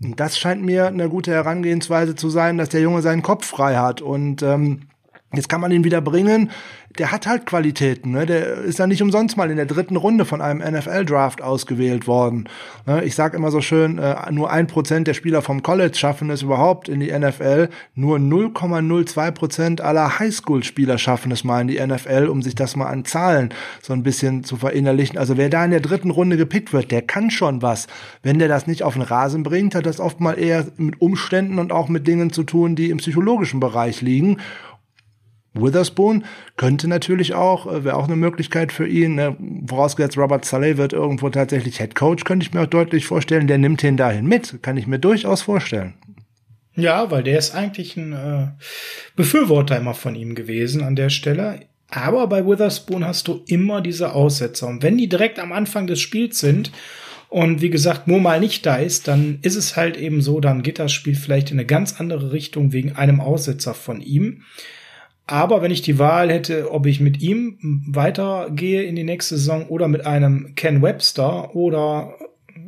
Das 0.00 0.38
scheint 0.38 0.62
mir 0.62 0.88
eine 0.88 1.08
gute 1.08 1.32
Herangehensweise 1.32 2.14
zu 2.14 2.28
sein, 2.28 2.58
dass 2.58 2.68
der 2.68 2.80
Junge 2.80 3.02
seinen 3.02 3.22
Kopf 3.22 3.46
frei 3.46 3.76
hat. 3.76 4.00
Und 4.00 4.42
ähm, 4.42 4.88
jetzt 5.36 5.48
kann 5.48 5.60
man 5.60 5.72
ihn 5.72 5.84
wieder 5.84 6.00
bringen 6.00 6.50
der 6.98 7.10
hat 7.10 7.26
halt 7.26 7.46
Qualitäten. 7.46 8.12
Ne? 8.12 8.26
Der 8.26 8.58
ist 8.58 8.78
ja 8.78 8.86
nicht 8.86 9.02
umsonst 9.02 9.36
mal 9.36 9.50
in 9.50 9.56
der 9.56 9.66
dritten 9.66 9.96
Runde 9.96 10.24
von 10.24 10.40
einem 10.40 10.60
NFL-Draft 10.60 11.42
ausgewählt 11.42 12.06
worden. 12.06 12.48
Ne? 12.86 13.04
Ich 13.04 13.16
sage 13.16 13.36
immer 13.36 13.50
so 13.50 13.60
schön, 13.60 13.98
äh, 13.98 14.30
nur 14.30 14.50
ein 14.50 14.68
Prozent 14.68 15.08
der 15.08 15.14
Spieler 15.14 15.42
vom 15.42 15.62
College 15.62 15.96
schaffen 15.96 16.30
es 16.30 16.42
überhaupt 16.42 16.88
in 16.88 17.00
die 17.00 17.10
NFL. 17.10 17.68
Nur 17.96 18.18
0,02 18.18 19.30
Prozent 19.32 19.80
aller 19.80 20.18
Highschool-Spieler 20.20 20.98
schaffen 20.98 21.32
es 21.32 21.42
mal 21.42 21.62
in 21.62 21.68
die 21.68 21.84
NFL, 21.84 22.28
um 22.28 22.42
sich 22.42 22.54
das 22.54 22.76
mal 22.76 22.86
an 22.86 23.04
Zahlen 23.04 23.52
so 23.82 23.92
ein 23.92 24.04
bisschen 24.04 24.44
zu 24.44 24.56
verinnerlichen. 24.56 25.18
Also 25.18 25.36
wer 25.36 25.48
da 25.48 25.64
in 25.64 25.72
der 25.72 25.80
dritten 25.80 26.10
Runde 26.10 26.36
gepickt 26.36 26.72
wird, 26.72 26.92
der 26.92 27.02
kann 27.02 27.30
schon 27.30 27.60
was. 27.60 27.88
Wenn 28.22 28.38
der 28.38 28.48
das 28.48 28.68
nicht 28.68 28.84
auf 28.84 28.94
den 28.94 29.02
Rasen 29.02 29.42
bringt, 29.42 29.74
hat 29.74 29.86
das 29.86 29.98
oft 29.98 30.20
mal 30.20 30.38
eher 30.38 30.66
mit 30.76 31.00
Umständen 31.00 31.58
und 31.58 31.72
auch 31.72 31.88
mit 31.88 32.06
Dingen 32.06 32.32
zu 32.32 32.44
tun, 32.44 32.76
die 32.76 32.90
im 32.90 32.98
psychologischen 32.98 33.58
Bereich 33.58 34.00
liegen. 34.00 34.38
Witherspoon 35.54 36.24
könnte 36.56 36.88
natürlich 36.88 37.34
auch, 37.34 37.72
äh, 37.72 37.84
wäre 37.84 37.96
auch 37.96 38.06
eine 38.06 38.16
Möglichkeit 38.16 38.72
für 38.72 38.86
ihn, 38.86 39.14
ne? 39.14 39.36
vorausgesetzt 39.66 40.18
Robert 40.18 40.44
Saleh 40.44 40.76
wird 40.76 40.92
irgendwo 40.92 41.30
tatsächlich 41.30 41.78
Head 41.78 41.94
Coach, 41.94 42.24
könnte 42.24 42.44
ich 42.44 42.52
mir 42.52 42.62
auch 42.62 42.66
deutlich 42.66 43.06
vorstellen, 43.06 43.46
der 43.46 43.58
nimmt 43.58 43.82
ihn 43.84 43.96
dahin 43.96 44.26
mit, 44.26 44.62
kann 44.62 44.76
ich 44.76 44.86
mir 44.86 44.98
durchaus 44.98 45.42
vorstellen. 45.42 45.94
Ja, 46.76 47.10
weil 47.10 47.22
der 47.22 47.38
ist 47.38 47.54
eigentlich 47.54 47.96
ein 47.96 48.12
äh, 48.12 48.48
Befürworter 49.14 49.76
immer 49.76 49.94
von 49.94 50.16
ihm 50.16 50.34
gewesen 50.34 50.82
an 50.82 50.96
der 50.96 51.08
Stelle. 51.08 51.60
Aber 51.88 52.26
bei 52.26 52.44
Witherspoon 52.44 53.04
hast 53.04 53.28
du 53.28 53.44
immer 53.46 53.80
diese 53.80 54.12
Aussetzer. 54.12 54.66
Und 54.66 54.82
wenn 54.82 54.98
die 54.98 55.08
direkt 55.08 55.38
am 55.38 55.52
Anfang 55.52 55.86
des 55.86 56.00
Spiels 56.00 56.40
sind 56.40 56.72
und 57.28 57.62
wie 57.62 57.70
gesagt, 57.70 58.08
Mo 58.08 58.18
mal 58.18 58.40
nicht 58.40 58.66
da 58.66 58.76
ist, 58.76 59.06
dann 59.06 59.38
ist 59.42 59.54
es 59.54 59.76
halt 59.76 59.96
eben 59.96 60.20
so, 60.20 60.40
dann 60.40 60.62
geht 60.62 60.80
das 60.80 60.92
Spiel 60.92 61.14
vielleicht 61.14 61.52
in 61.52 61.58
eine 61.58 61.66
ganz 61.66 62.00
andere 62.00 62.32
Richtung 62.32 62.72
wegen 62.72 62.96
einem 62.96 63.20
Aussetzer 63.20 63.74
von 63.74 64.00
ihm. 64.00 64.42
Aber 65.26 65.62
wenn 65.62 65.70
ich 65.70 65.82
die 65.82 65.98
Wahl 65.98 66.30
hätte, 66.30 66.70
ob 66.70 66.86
ich 66.86 67.00
mit 67.00 67.22
ihm 67.22 67.58
weitergehe 67.88 68.82
in 68.82 68.94
die 68.94 69.04
nächste 69.04 69.36
Saison 69.36 69.66
oder 69.68 69.88
mit 69.88 70.06
einem 70.06 70.54
Ken 70.54 70.82
Webster 70.82 71.54
oder 71.54 72.14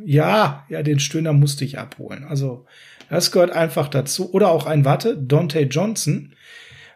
ja, 0.05 0.65
ja, 0.69 0.83
den 0.83 1.01
Stöhner 1.01 1.33
musste 1.33 1.65
ich 1.65 1.79
abholen. 1.79 2.25
Also 2.25 2.65
das 3.11 3.33
gehört 3.33 3.51
einfach 3.51 3.89
dazu. 3.89 4.33
Oder 4.33 4.51
auch 4.51 4.67
ein 4.67 4.85
Watte, 4.85 5.17
Dante 5.17 5.61
Johnson. 5.63 6.33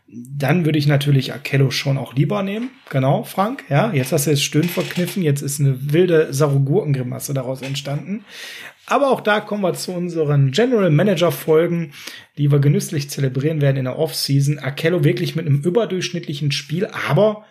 Dann 0.08 0.64
würde 0.64 0.78
ich 0.78 0.88
natürlich 0.88 1.32
Akello 1.32 1.70
schon 1.70 1.98
auch 1.98 2.14
lieber 2.14 2.42
nehmen. 2.42 2.70
Genau, 2.88 3.22
Frank. 3.22 3.64
Ja, 3.68 3.92
jetzt 3.92 4.12
hast 4.12 4.26
du 4.26 4.30
das 4.30 4.42
Stöhn 4.42 4.64
verkniffen. 4.64 5.22
Jetzt 5.22 5.42
ist 5.42 5.60
eine 5.60 5.92
wilde 5.92 6.32
Sarogurkengrimasse 6.32 7.34
daraus 7.34 7.62
entstanden. 7.62 8.24
Aber 8.90 9.12
auch 9.12 9.20
da 9.20 9.38
kommen 9.38 9.62
wir 9.62 9.72
zu 9.74 9.92
unseren 9.92 10.50
General 10.50 10.90
Manager 10.90 11.30
Folgen, 11.30 11.92
die 12.36 12.50
wir 12.50 12.58
genüsslich 12.58 13.08
zelebrieren 13.08 13.60
werden 13.60 13.76
in 13.76 13.84
der 13.84 13.96
Offseason. 13.96 14.58
Akello 14.58 15.04
wirklich 15.04 15.36
mit 15.36 15.46
einem 15.46 15.60
überdurchschnittlichen 15.60 16.50
Spiel, 16.50 16.86
aber 16.86 17.44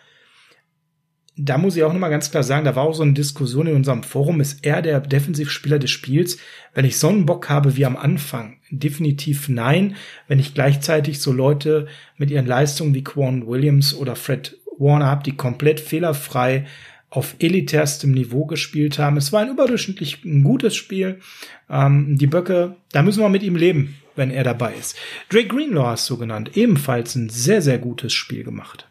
da 1.38 1.58
muss 1.58 1.78
ich 1.78 1.84
auch 1.86 1.94
nochmal 1.94 2.10
ganz 2.10 2.30
klar 2.30 2.44
sagen, 2.44 2.66
da 2.66 2.76
war 2.76 2.84
auch 2.84 2.94
so 2.94 3.04
eine 3.04 3.14
Diskussion 3.14 3.68
in 3.68 3.76
unserem 3.78 4.04
Forum, 4.04 4.42
ist 4.42 4.66
er 4.66 4.82
der 4.82 5.00
Defensivspieler 5.00 5.80
des 5.80 5.92
Spiels? 5.92 6.40
Wenn 6.74 6.84
ich 6.84 6.98
so 6.98 7.08
einen 7.08 7.26
Bock 7.26 7.48
habe 7.48 7.78
wie 7.78 7.86
am 7.86 7.96
Anfang, 7.96 8.58
definitiv 8.70 9.48
nein. 9.48 9.96
Wenn 10.28 10.40
ich 10.40 10.54
gleichzeitig 10.54 11.22
so 11.22 11.32
Leute 11.32 11.88
mit 12.18 12.32
ihren 12.32 12.48
Leistungen 12.48 12.94
wie 12.94 13.06
Quan 13.06 13.48
Williams 13.48 13.96
oder 13.96 14.18
Fred 14.18 14.58
Warner 14.78 15.06
habe, 15.06 15.24
die 15.24 15.38
komplett 15.38 15.80
fehlerfrei 15.80 16.66
auf 17.10 17.36
elitärstem 17.40 18.12
Niveau 18.12 18.46
gespielt 18.46 19.00
haben. 19.00 19.18
Es 19.18 19.32
war 19.32 19.42
ein 19.42 19.50
überdurchschnittlich 19.50 20.22
gutes 20.44 20.76
Spiel. 20.76 21.20
Ähm, 21.70 22.18
die 22.18 22.28
Böcke, 22.28 22.76
da 22.92 23.02
müssen 23.02 23.22
wir 23.22 23.30
mit 23.30 23.44
ihm 23.44 23.56
leben, 23.56 23.96
wenn 24.16 24.32
er 24.32 24.44
dabei 24.44 24.74
ist. 24.76 24.96
Drake 25.30 25.48
Greenlaw 25.48 25.88
hast 25.88 26.10
du 26.10 26.18
genannt, 26.18 26.52
ebenfalls 26.56 27.16
ein 27.16 27.30
sehr, 27.30 27.62
sehr 27.62 27.80
gutes 27.80 28.14
Spiel 28.14 28.44
gemacht. 28.44 28.89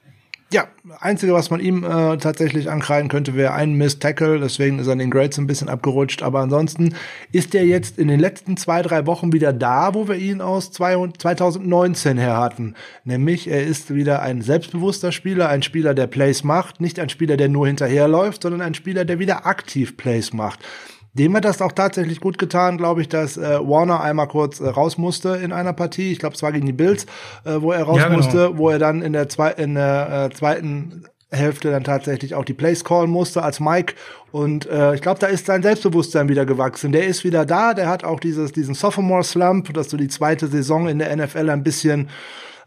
Ja, 0.50 0.66
einzige, 1.00 1.34
was 1.34 1.50
man 1.50 1.60
ihm 1.60 1.84
äh, 1.84 2.16
tatsächlich 2.16 2.70
ankreiden 2.70 3.10
könnte, 3.10 3.34
wäre 3.34 3.52
ein 3.52 3.74
Miss 3.74 3.98
Tackle. 3.98 4.40
Deswegen 4.40 4.78
ist 4.78 4.86
er 4.86 4.94
in 4.94 4.98
den 4.98 5.10
Grades 5.10 5.36
ein 5.36 5.46
bisschen 5.46 5.68
abgerutscht. 5.68 6.22
Aber 6.22 6.40
ansonsten 6.40 6.94
ist 7.32 7.54
er 7.54 7.66
jetzt 7.66 7.98
in 7.98 8.08
den 8.08 8.18
letzten 8.18 8.56
zwei, 8.56 8.80
drei 8.80 9.04
Wochen 9.04 9.34
wieder 9.34 9.52
da, 9.52 9.92
wo 9.92 10.08
wir 10.08 10.16
ihn 10.16 10.40
aus 10.40 10.72
2019 10.72 12.16
her 12.16 12.38
hatten. 12.38 12.74
Nämlich, 13.04 13.46
er 13.48 13.66
ist 13.66 13.94
wieder 13.94 14.22
ein 14.22 14.40
selbstbewusster 14.40 15.12
Spieler, 15.12 15.50
ein 15.50 15.62
Spieler, 15.62 15.92
der 15.92 16.06
Plays 16.06 16.44
macht. 16.44 16.80
Nicht 16.80 16.98
ein 16.98 17.10
Spieler, 17.10 17.36
der 17.36 17.50
nur 17.50 17.66
hinterherläuft, 17.66 18.42
sondern 18.42 18.62
ein 18.62 18.74
Spieler, 18.74 19.04
der 19.04 19.18
wieder 19.18 19.44
aktiv 19.44 19.98
Plays 19.98 20.32
macht. 20.32 20.60
Dem 21.18 21.34
hat 21.34 21.44
das 21.44 21.60
auch 21.60 21.72
tatsächlich 21.72 22.20
gut 22.20 22.38
getan, 22.38 22.78
glaube 22.78 23.00
ich, 23.00 23.08
dass 23.08 23.36
äh, 23.36 23.58
Warner 23.60 24.00
einmal 24.00 24.28
kurz 24.28 24.60
äh, 24.60 24.68
raus 24.68 24.98
musste 24.98 25.30
in 25.30 25.52
einer 25.52 25.72
Partie. 25.72 26.12
Ich 26.12 26.18
glaube, 26.18 26.36
es 26.36 26.42
war 26.42 26.52
gegen 26.52 26.66
die 26.66 26.72
Bills, 26.72 27.06
äh, 27.44 27.60
wo 27.60 27.72
er 27.72 27.82
raus 27.82 27.98
ja, 27.98 28.04
genau. 28.04 28.18
musste, 28.18 28.56
wo 28.56 28.70
er 28.70 28.78
dann 28.78 29.02
in 29.02 29.12
der, 29.12 29.28
zwei, 29.28 29.50
in 29.50 29.74
der 29.74 30.28
äh, 30.30 30.34
zweiten 30.34 31.04
Hälfte 31.30 31.70
dann 31.70 31.84
tatsächlich 31.84 32.34
auch 32.34 32.44
die 32.44 32.54
Plays 32.54 32.84
callen 32.84 33.10
musste 33.10 33.42
als 33.42 33.60
Mike. 33.60 33.94
Und 34.30 34.66
äh, 34.66 34.94
ich 34.94 35.02
glaube, 35.02 35.20
da 35.20 35.26
ist 35.26 35.46
sein 35.46 35.62
Selbstbewusstsein 35.62 36.28
wieder 36.28 36.46
gewachsen. 36.46 36.92
Der 36.92 37.06
ist 37.06 37.24
wieder 37.24 37.44
da, 37.44 37.74
der 37.74 37.88
hat 37.88 38.04
auch 38.04 38.20
dieses, 38.20 38.52
diesen 38.52 38.74
Sophomore-Slump, 38.74 39.74
dass 39.74 39.90
so 39.90 39.96
die 39.96 40.08
zweite 40.08 40.46
Saison 40.46 40.88
in 40.88 40.98
der 40.98 41.14
NFL 41.14 41.50
ein 41.50 41.62
bisschen 41.62 42.08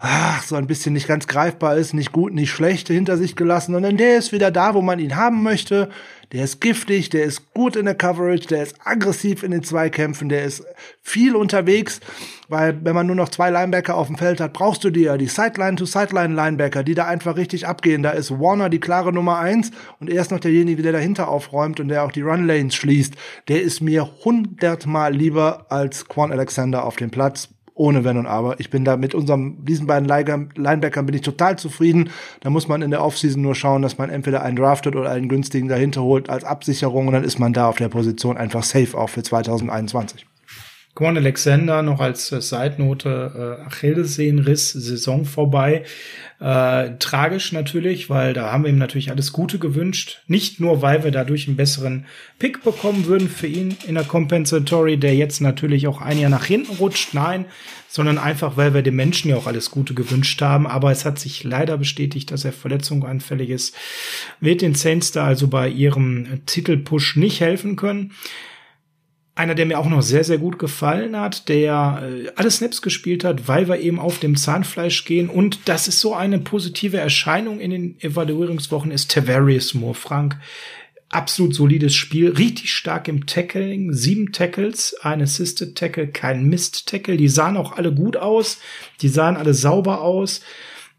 ach, 0.03 0.41
so 0.43 0.55
ein 0.55 0.65
bisschen 0.65 0.93
nicht 0.93 1.07
ganz 1.07 1.27
greifbar 1.27 1.77
ist, 1.77 1.93
nicht 1.93 2.11
gut, 2.11 2.33
nicht 2.33 2.49
schlecht 2.49 2.87
hinter 2.87 3.17
sich 3.17 3.35
gelassen, 3.35 3.73
sondern 3.73 3.97
der 3.97 4.17
ist 4.17 4.31
wieder 4.31 4.49
da, 4.49 4.73
wo 4.73 4.81
man 4.81 4.97
ihn 4.97 5.15
haben 5.15 5.43
möchte. 5.43 5.89
Der 6.31 6.43
ist 6.43 6.59
giftig, 6.59 7.09
der 7.09 7.25
ist 7.25 7.53
gut 7.53 7.75
in 7.75 7.85
der 7.85 7.93
Coverage, 7.93 8.47
der 8.47 8.63
ist 8.63 8.75
aggressiv 8.83 9.43
in 9.43 9.51
den 9.51 9.63
Zweikämpfen, 9.63 10.29
der 10.29 10.45
ist 10.45 10.63
viel 11.01 11.35
unterwegs, 11.35 11.99
weil 12.47 12.83
wenn 12.83 12.95
man 12.95 13.05
nur 13.05 13.15
noch 13.15 13.29
zwei 13.29 13.51
Linebacker 13.51 13.95
auf 13.95 14.07
dem 14.07 14.17
Feld 14.17 14.39
hat, 14.39 14.53
brauchst 14.53 14.83
du 14.83 14.89
dir 14.89 15.17
die 15.17 15.27
Sideline-to-Sideline-Linebacker, 15.27 16.83
die 16.83 16.95
da 16.95 17.05
einfach 17.05 17.35
richtig 17.35 17.67
abgehen. 17.67 18.01
Da 18.01 18.11
ist 18.11 18.31
Warner 18.31 18.69
die 18.69 18.79
klare 18.79 19.13
Nummer 19.13 19.37
eins 19.37 19.71
und 19.99 20.09
er 20.09 20.21
ist 20.21 20.31
noch 20.31 20.39
derjenige, 20.39 20.81
der 20.81 20.93
dahinter 20.93 21.27
aufräumt 21.27 21.79
und 21.79 21.89
der 21.89 22.03
auch 22.03 22.11
die 22.11 22.21
Run-Lanes 22.21 22.73
schließt. 22.73 23.13
Der 23.49 23.61
ist 23.61 23.81
mir 23.81 24.09
hundertmal 24.23 25.13
lieber 25.13 25.67
als 25.69 26.07
Quan 26.07 26.31
Alexander 26.31 26.85
auf 26.85 26.95
dem 26.95 27.11
Platz 27.11 27.49
ohne 27.81 28.03
Wenn 28.03 28.17
und 28.17 28.27
Aber. 28.27 28.59
Ich 28.59 28.69
bin 28.69 28.85
da 28.85 28.95
mit 28.95 29.15
unserem, 29.15 29.65
diesen 29.65 29.87
beiden 29.87 30.07
Linebackern 30.07 31.07
bin 31.07 31.15
ich 31.15 31.21
total 31.21 31.57
zufrieden. 31.57 32.11
Da 32.41 32.51
muss 32.51 32.67
man 32.67 32.83
in 32.83 32.91
der 32.91 33.03
Offseason 33.03 33.41
nur 33.41 33.55
schauen, 33.55 33.81
dass 33.81 33.97
man 33.97 34.11
entweder 34.11 34.43
einen 34.43 34.55
draftet 34.55 34.95
oder 34.95 35.09
einen 35.09 35.27
günstigen 35.27 35.67
dahinter 35.67 36.03
holt 36.03 36.29
als 36.29 36.43
Absicherung 36.43 37.07
und 37.07 37.13
dann 37.13 37.23
ist 37.23 37.39
man 37.39 37.53
da 37.53 37.67
auf 37.67 37.77
der 37.77 37.89
Position 37.89 38.37
einfach 38.37 38.61
safe 38.61 38.95
auch 38.95 39.09
für 39.09 39.23
2021. 39.23 40.27
Quan 40.93 41.15
Alexander 41.15 41.81
noch 41.83 42.01
als 42.01 42.31
äh, 42.33 42.41
Seitnote 42.41 43.57
äh, 43.61 43.65
Achillessehnenriss, 43.65 44.71
Saison 44.71 45.23
vorbei. 45.23 45.83
Äh, 46.41 46.97
tragisch 46.99 47.53
natürlich, 47.53 48.09
weil 48.09 48.33
da 48.33 48.51
haben 48.51 48.63
wir 48.63 48.71
ihm 48.71 48.77
natürlich 48.77 49.09
alles 49.09 49.31
Gute 49.31 49.57
gewünscht. 49.57 50.21
Nicht 50.27 50.59
nur, 50.59 50.81
weil 50.81 51.03
wir 51.05 51.11
dadurch 51.11 51.47
einen 51.47 51.55
besseren 51.55 52.07
Pick 52.39 52.63
bekommen 52.63 53.05
würden 53.05 53.29
für 53.29 53.47
ihn 53.47 53.77
in 53.87 53.95
der 53.95 54.03
Compensatory, 54.03 54.97
der 54.97 55.15
jetzt 55.15 55.39
natürlich 55.39 55.87
auch 55.87 56.01
ein 56.01 56.19
Jahr 56.19 56.29
nach 56.29 56.45
hinten 56.45 56.75
rutscht. 56.75 57.13
Nein, 57.13 57.45
sondern 57.87 58.17
einfach, 58.17 58.57
weil 58.57 58.73
wir 58.73 58.81
dem 58.81 58.95
Menschen 58.97 59.29
ja 59.29 59.37
auch 59.37 59.47
alles 59.47 59.71
Gute 59.71 59.93
gewünscht 59.93 60.41
haben. 60.41 60.67
Aber 60.67 60.91
es 60.91 61.05
hat 61.05 61.19
sich 61.19 61.45
leider 61.45 61.77
bestätigt, 61.77 62.31
dass 62.31 62.43
er 62.43 62.51
verletzungsanfällig 62.51 63.49
ist. 63.49 63.75
Wird 64.41 64.61
den 64.61 64.75
Saints 64.75 65.13
da 65.13 65.25
also 65.25 65.47
bei 65.47 65.69
ihrem 65.69 66.41
Titelpush 66.47 67.15
nicht 67.15 67.39
helfen 67.39 67.77
können. 67.77 68.11
Einer, 69.33 69.55
der 69.55 69.65
mir 69.65 69.79
auch 69.79 69.89
noch 69.89 70.01
sehr, 70.01 70.23
sehr 70.23 70.37
gut 70.37 70.59
gefallen 70.59 71.17
hat, 71.17 71.47
der 71.47 72.03
äh, 72.03 72.31
alle 72.35 72.51
Snaps 72.51 72.81
gespielt 72.81 73.23
hat, 73.23 73.47
weil 73.47 73.67
wir 73.67 73.79
eben 73.79 73.99
auf 73.99 74.19
dem 74.19 74.35
Zahnfleisch 74.35 75.05
gehen. 75.05 75.29
Und 75.29 75.59
das 75.65 75.87
ist 75.87 75.99
so 75.99 76.13
eine 76.13 76.39
positive 76.39 76.97
Erscheinung 76.97 77.59
in 77.59 77.71
den 77.71 77.99
Evaluierungswochen, 78.01 78.91
ist 78.91 79.11
Tavarius 79.11 79.73
Moore. 79.73 79.93
Frank, 79.93 80.37
absolut 81.11 81.55
solides 81.55 81.95
Spiel, 81.95 82.29
richtig 82.29 82.73
stark 82.73 83.07
im 83.07 83.25
Tackling, 83.25 83.93
sieben 83.93 84.33
Tackles, 84.33 84.95
ein 85.01 85.21
Assisted 85.21 85.75
Tackle, 85.75 86.07
kein 86.07 86.47
Mist 86.47 86.87
Tackle. 86.87 87.15
Die 87.15 87.29
sahen 87.29 87.57
auch 87.57 87.73
alle 87.77 87.93
gut 87.93 88.17
aus, 88.17 88.59
die 89.01 89.09
sahen 89.09 89.37
alle 89.37 89.53
sauber 89.53 90.01
aus. 90.01 90.41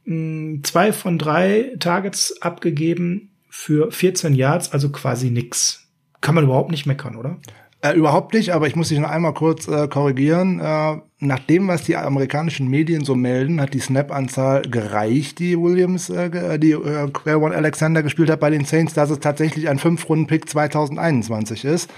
Hm, 0.04 0.62
zwei 0.64 0.92
von 0.92 1.18
drei 1.18 1.72
Targets 1.78 2.40
abgegeben 2.40 3.30
für 3.48 3.90
14 3.92 4.34
Yards, 4.34 4.72
also 4.72 4.90
quasi 4.90 5.30
nix. 5.30 5.86
Kann 6.22 6.34
man 6.34 6.44
überhaupt 6.44 6.70
nicht 6.70 6.86
meckern, 6.86 7.16
oder? 7.16 7.38
Äh, 7.84 7.94
überhaupt 7.94 8.32
nicht, 8.32 8.54
aber 8.54 8.68
ich 8.68 8.76
muss 8.76 8.90
dich 8.90 9.00
noch 9.00 9.10
einmal 9.10 9.34
kurz 9.34 9.66
äh, 9.66 9.88
korrigieren. 9.88 10.60
Äh, 10.60 10.98
nach 11.18 11.40
dem, 11.40 11.66
was 11.66 11.82
die 11.82 11.96
amerikanischen 11.96 12.68
Medien 12.68 13.04
so 13.04 13.16
melden, 13.16 13.60
hat 13.60 13.74
die 13.74 13.80
Snap-Anzahl 13.80 14.62
gereicht, 14.62 15.40
die 15.40 15.59
Williams, 15.59 16.09
äh, 16.09 16.60
die 16.60 16.72
äh, 16.72 17.10
Querone 17.10 17.56
Alexander 17.56 18.04
gespielt 18.04 18.30
hat 18.30 18.38
bei 18.38 18.50
den 18.50 18.64
Saints, 18.64 18.94
dass 18.94 19.10
es 19.10 19.18
tatsächlich 19.18 19.68
ein 19.68 19.80
Fünf-Runden-Pick 19.80 20.48
2021 20.48 21.64
ist. 21.64 21.90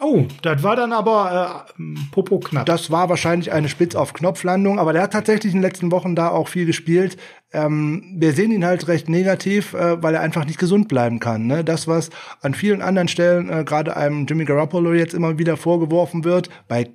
Oh, 0.00 0.26
das 0.42 0.62
war 0.62 0.76
dann 0.76 0.92
aber 0.92 1.66
äh, 1.76 1.82
Popo 2.12 2.38
knapp. 2.38 2.66
Das 2.66 2.92
war 2.92 3.08
wahrscheinlich 3.08 3.50
eine 3.50 3.68
Spitz 3.68 3.96
auf 3.96 4.12
Knopflandung, 4.12 4.78
aber 4.78 4.92
der 4.92 5.02
hat 5.02 5.12
tatsächlich 5.12 5.54
in 5.54 5.58
den 5.58 5.68
letzten 5.68 5.90
Wochen 5.90 6.14
da 6.14 6.28
auch 6.28 6.46
viel 6.48 6.66
gespielt. 6.66 7.16
Ähm, 7.52 8.14
wir 8.16 8.32
sehen 8.32 8.50
ihn 8.50 8.64
halt 8.64 8.88
recht 8.88 9.08
negativ, 9.08 9.72
äh, 9.74 10.02
weil 10.02 10.14
er 10.14 10.20
einfach 10.20 10.44
nicht 10.44 10.58
gesund 10.58 10.88
bleiben 10.88 11.20
kann. 11.20 11.46
Ne? 11.46 11.64
Das, 11.64 11.86
was 11.86 12.10
an 12.42 12.54
vielen 12.54 12.82
anderen 12.82 13.08
Stellen 13.08 13.48
äh, 13.48 13.64
gerade 13.64 13.96
einem 13.96 14.26
Jimmy 14.26 14.44
Garoppolo 14.44 14.92
jetzt 14.94 15.14
immer 15.14 15.38
wieder 15.38 15.56
vorgeworfen 15.56 16.24
wird, 16.24 16.50
bei 16.68 16.90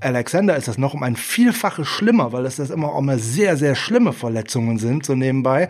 Alexander 0.00 0.56
ist 0.56 0.68
das 0.68 0.78
noch 0.78 0.94
um 0.94 1.02
ein 1.02 1.16
Vielfaches 1.16 1.86
schlimmer, 1.86 2.32
weil 2.32 2.44
es 2.46 2.56
das 2.56 2.70
immer 2.70 2.92
auch 2.92 3.00
mal 3.00 3.18
sehr, 3.18 3.56
sehr 3.56 3.74
schlimme 3.74 4.12
Verletzungen 4.12 4.78
sind, 4.78 5.04
so 5.06 5.14
nebenbei. 5.14 5.68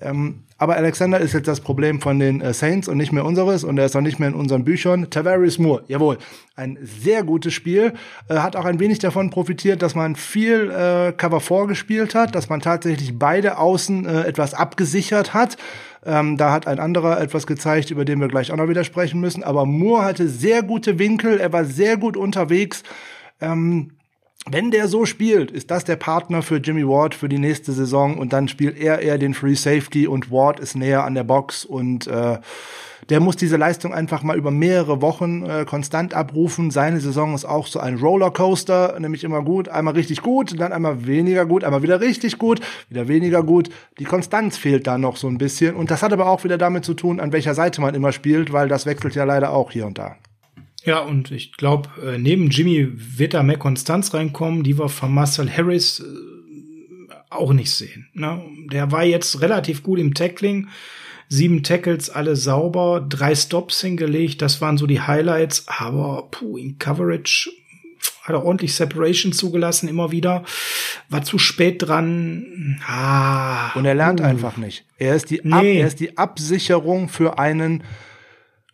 Ähm, 0.00 0.44
aber 0.62 0.76
Alexander 0.76 1.18
ist 1.18 1.32
jetzt 1.32 1.48
das 1.48 1.60
Problem 1.60 2.00
von 2.00 2.20
den 2.20 2.40
äh, 2.40 2.54
Saints 2.54 2.86
und 2.86 2.96
nicht 2.96 3.10
mehr 3.10 3.24
unseres 3.24 3.64
und 3.64 3.78
er 3.78 3.86
ist 3.86 3.96
auch 3.96 4.00
nicht 4.00 4.20
mehr 4.20 4.28
in 4.28 4.34
unseren 4.36 4.62
Büchern. 4.62 5.10
Tavares 5.10 5.58
Moore, 5.58 5.82
jawohl, 5.88 6.18
ein 6.54 6.78
sehr 6.82 7.24
gutes 7.24 7.52
Spiel. 7.52 7.94
Äh, 8.28 8.36
hat 8.36 8.54
auch 8.54 8.64
ein 8.64 8.78
wenig 8.78 9.00
davon 9.00 9.30
profitiert, 9.30 9.82
dass 9.82 9.96
man 9.96 10.14
viel 10.14 10.70
äh, 10.70 11.10
Cover 11.16 11.40
vorgespielt 11.40 12.14
hat, 12.14 12.36
dass 12.36 12.48
man 12.48 12.60
tatsächlich 12.60 13.18
beide 13.18 13.58
Außen 13.58 14.06
äh, 14.06 14.20
etwas 14.22 14.54
abgesichert 14.54 15.34
hat. 15.34 15.56
Ähm, 16.06 16.36
da 16.36 16.52
hat 16.52 16.68
ein 16.68 16.78
anderer 16.78 17.20
etwas 17.20 17.48
gezeigt, 17.48 17.90
über 17.90 18.04
den 18.04 18.20
wir 18.20 18.28
gleich 18.28 18.52
auch 18.52 18.56
noch 18.56 18.68
wieder 18.68 18.84
sprechen 18.84 19.20
müssen. 19.20 19.42
Aber 19.42 19.66
Moore 19.66 20.04
hatte 20.04 20.28
sehr 20.28 20.62
gute 20.62 21.00
Winkel, 21.00 21.40
er 21.40 21.52
war 21.52 21.64
sehr 21.64 21.96
gut 21.96 22.16
unterwegs. 22.16 22.84
Ähm, 23.40 23.94
wenn 24.50 24.70
der 24.70 24.88
so 24.88 25.06
spielt, 25.06 25.50
ist 25.50 25.70
das 25.70 25.84
der 25.84 25.96
Partner 25.96 26.42
für 26.42 26.56
Jimmy 26.56 26.86
Ward 26.86 27.14
für 27.14 27.28
die 27.28 27.38
nächste 27.38 27.72
Saison 27.72 28.18
und 28.18 28.32
dann 28.32 28.48
spielt 28.48 28.76
er 28.76 28.98
eher 28.98 29.16
den 29.16 29.34
Free 29.34 29.54
Safety 29.54 30.06
und 30.06 30.30
Ward 30.32 30.58
ist 30.58 30.74
näher 30.74 31.04
an 31.04 31.14
der 31.14 31.24
Box 31.24 31.64
und 31.64 32.08
äh, 32.08 32.38
der 33.08 33.20
muss 33.20 33.36
diese 33.36 33.56
Leistung 33.56 33.92
einfach 33.92 34.22
mal 34.22 34.36
über 34.36 34.50
mehrere 34.50 35.00
Wochen 35.00 35.44
äh, 35.44 35.64
konstant 35.64 36.14
abrufen. 36.14 36.70
Seine 36.70 37.00
Saison 37.00 37.34
ist 37.34 37.44
auch 37.44 37.66
so 37.66 37.80
ein 37.80 37.98
Rollercoaster, 37.98 38.98
nämlich 39.00 39.24
immer 39.24 39.42
gut, 39.42 39.68
einmal 39.68 39.94
richtig 39.94 40.22
gut, 40.22 40.58
dann 40.58 40.72
einmal 40.72 41.06
weniger 41.06 41.46
gut, 41.46 41.64
einmal 41.64 41.82
wieder 41.82 42.00
richtig 42.00 42.38
gut, 42.38 42.60
wieder 42.88 43.08
weniger 43.08 43.42
gut. 43.42 43.70
Die 43.98 44.04
Konstanz 44.04 44.56
fehlt 44.56 44.86
da 44.86 44.98
noch 44.98 45.16
so 45.16 45.28
ein 45.28 45.38
bisschen 45.38 45.76
und 45.76 45.90
das 45.90 46.02
hat 46.02 46.12
aber 46.12 46.26
auch 46.26 46.44
wieder 46.44 46.58
damit 46.58 46.84
zu 46.84 46.94
tun, 46.94 47.20
an 47.20 47.32
welcher 47.32 47.54
Seite 47.54 47.80
man 47.80 47.94
immer 47.94 48.12
spielt, 48.12 48.52
weil 48.52 48.68
das 48.68 48.86
wechselt 48.86 49.14
ja 49.14 49.24
leider 49.24 49.52
auch 49.52 49.70
hier 49.70 49.86
und 49.86 49.98
da. 49.98 50.16
Ja, 50.84 51.00
und 51.00 51.30
ich 51.30 51.52
glaube, 51.52 51.88
äh, 52.04 52.18
neben 52.18 52.50
Jimmy 52.50 52.88
wird 52.92 53.34
da 53.34 53.42
mehr 53.42 53.58
Konstanz 53.58 54.12
reinkommen, 54.14 54.64
die 54.64 54.78
wir 54.78 54.88
von 54.88 55.12
Marcel 55.12 55.50
Harris 55.50 56.00
äh, 56.00 57.14
auch 57.30 57.52
nicht 57.52 57.70
sehen. 57.70 58.08
Ne? 58.14 58.42
Der 58.70 58.90
war 58.90 59.04
jetzt 59.04 59.40
relativ 59.40 59.82
gut 59.82 59.98
im 59.98 60.14
Tackling. 60.14 60.68
Sieben 61.28 61.62
Tackles, 61.62 62.10
alle 62.10 62.36
sauber, 62.36 63.04
drei 63.08 63.34
Stops 63.34 63.80
hingelegt, 63.80 64.42
das 64.42 64.60
waren 64.60 64.76
so 64.76 64.86
die 64.86 65.00
Highlights, 65.00 65.64
aber 65.66 66.28
puh, 66.30 66.58
in 66.58 66.78
Coverage 66.78 67.50
hat 68.22 68.34
er 68.34 68.44
ordentlich 68.44 68.74
Separation 68.74 69.32
zugelassen, 69.32 69.88
immer 69.88 70.10
wieder. 70.12 70.44
War 71.08 71.22
zu 71.22 71.38
spät 71.38 71.82
dran. 71.82 72.80
Ah, 72.86 73.72
und 73.74 73.84
er 73.84 73.94
lernt 73.94 74.20
uh. 74.20 74.24
einfach 74.24 74.56
nicht. 74.56 74.84
Er 74.98 75.16
ist 75.16 75.30
die, 75.30 75.40
nee. 75.42 75.52
Ab, 75.52 75.64
er 75.64 75.86
ist 75.86 76.00
die 76.00 76.18
Absicherung 76.18 77.08
für 77.08 77.38
einen 77.38 77.82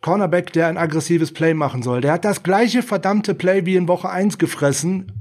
Cornerback, 0.01 0.53
der 0.53 0.67
ein 0.67 0.77
aggressives 0.77 1.33
Play 1.33 1.53
machen 1.53 1.83
soll. 1.83 2.01
Der 2.01 2.13
hat 2.13 2.25
das 2.25 2.43
gleiche 2.43 2.83
verdammte 2.83 3.33
Play 3.35 3.65
wie 3.65 3.75
in 3.75 3.87
Woche 3.87 4.09
1 4.09 4.37
gefressen, 4.37 5.11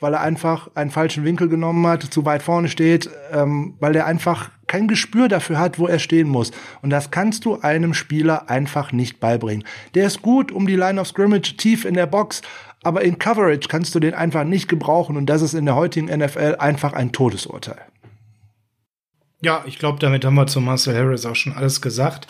weil 0.00 0.12
er 0.12 0.20
einfach 0.20 0.68
einen 0.74 0.90
falschen 0.90 1.24
Winkel 1.24 1.48
genommen 1.48 1.86
hat, 1.86 2.02
zu 2.02 2.24
weit 2.24 2.42
vorne 2.42 2.68
steht, 2.68 3.08
ähm, 3.32 3.76
weil 3.80 3.96
er 3.96 4.06
einfach 4.06 4.50
kein 4.66 4.88
Gespür 4.88 5.28
dafür 5.28 5.58
hat, 5.58 5.78
wo 5.78 5.86
er 5.86 5.98
stehen 5.98 6.28
muss. 6.28 6.50
Und 6.82 6.90
das 6.90 7.10
kannst 7.10 7.44
du 7.44 7.60
einem 7.60 7.94
Spieler 7.94 8.50
einfach 8.50 8.92
nicht 8.92 9.20
beibringen. 9.20 9.64
Der 9.94 10.06
ist 10.06 10.20
gut 10.20 10.52
um 10.52 10.66
die 10.66 10.76
Line 10.76 11.00
of 11.00 11.08
Scrimmage 11.08 11.56
tief 11.56 11.84
in 11.84 11.94
der 11.94 12.06
Box, 12.06 12.42
aber 12.82 13.02
in 13.02 13.18
Coverage 13.18 13.68
kannst 13.68 13.94
du 13.94 14.00
den 14.00 14.12
einfach 14.12 14.44
nicht 14.44 14.68
gebrauchen 14.68 15.16
und 15.16 15.26
das 15.26 15.40
ist 15.40 15.54
in 15.54 15.64
der 15.64 15.74
heutigen 15.74 16.14
NFL 16.14 16.56
einfach 16.58 16.92
ein 16.92 17.12
Todesurteil. 17.12 17.80
Ja, 19.40 19.64
ich 19.66 19.78
glaube, 19.78 19.98
damit 19.98 20.24
haben 20.24 20.34
wir 20.34 20.46
zu 20.46 20.60
Marcel 20.60 20.94
Harris 20.94 21.26
auch 21.26 21.36
schon 21.36 21.52
alles 21.54 21.80
gesagt. 21.80 22.26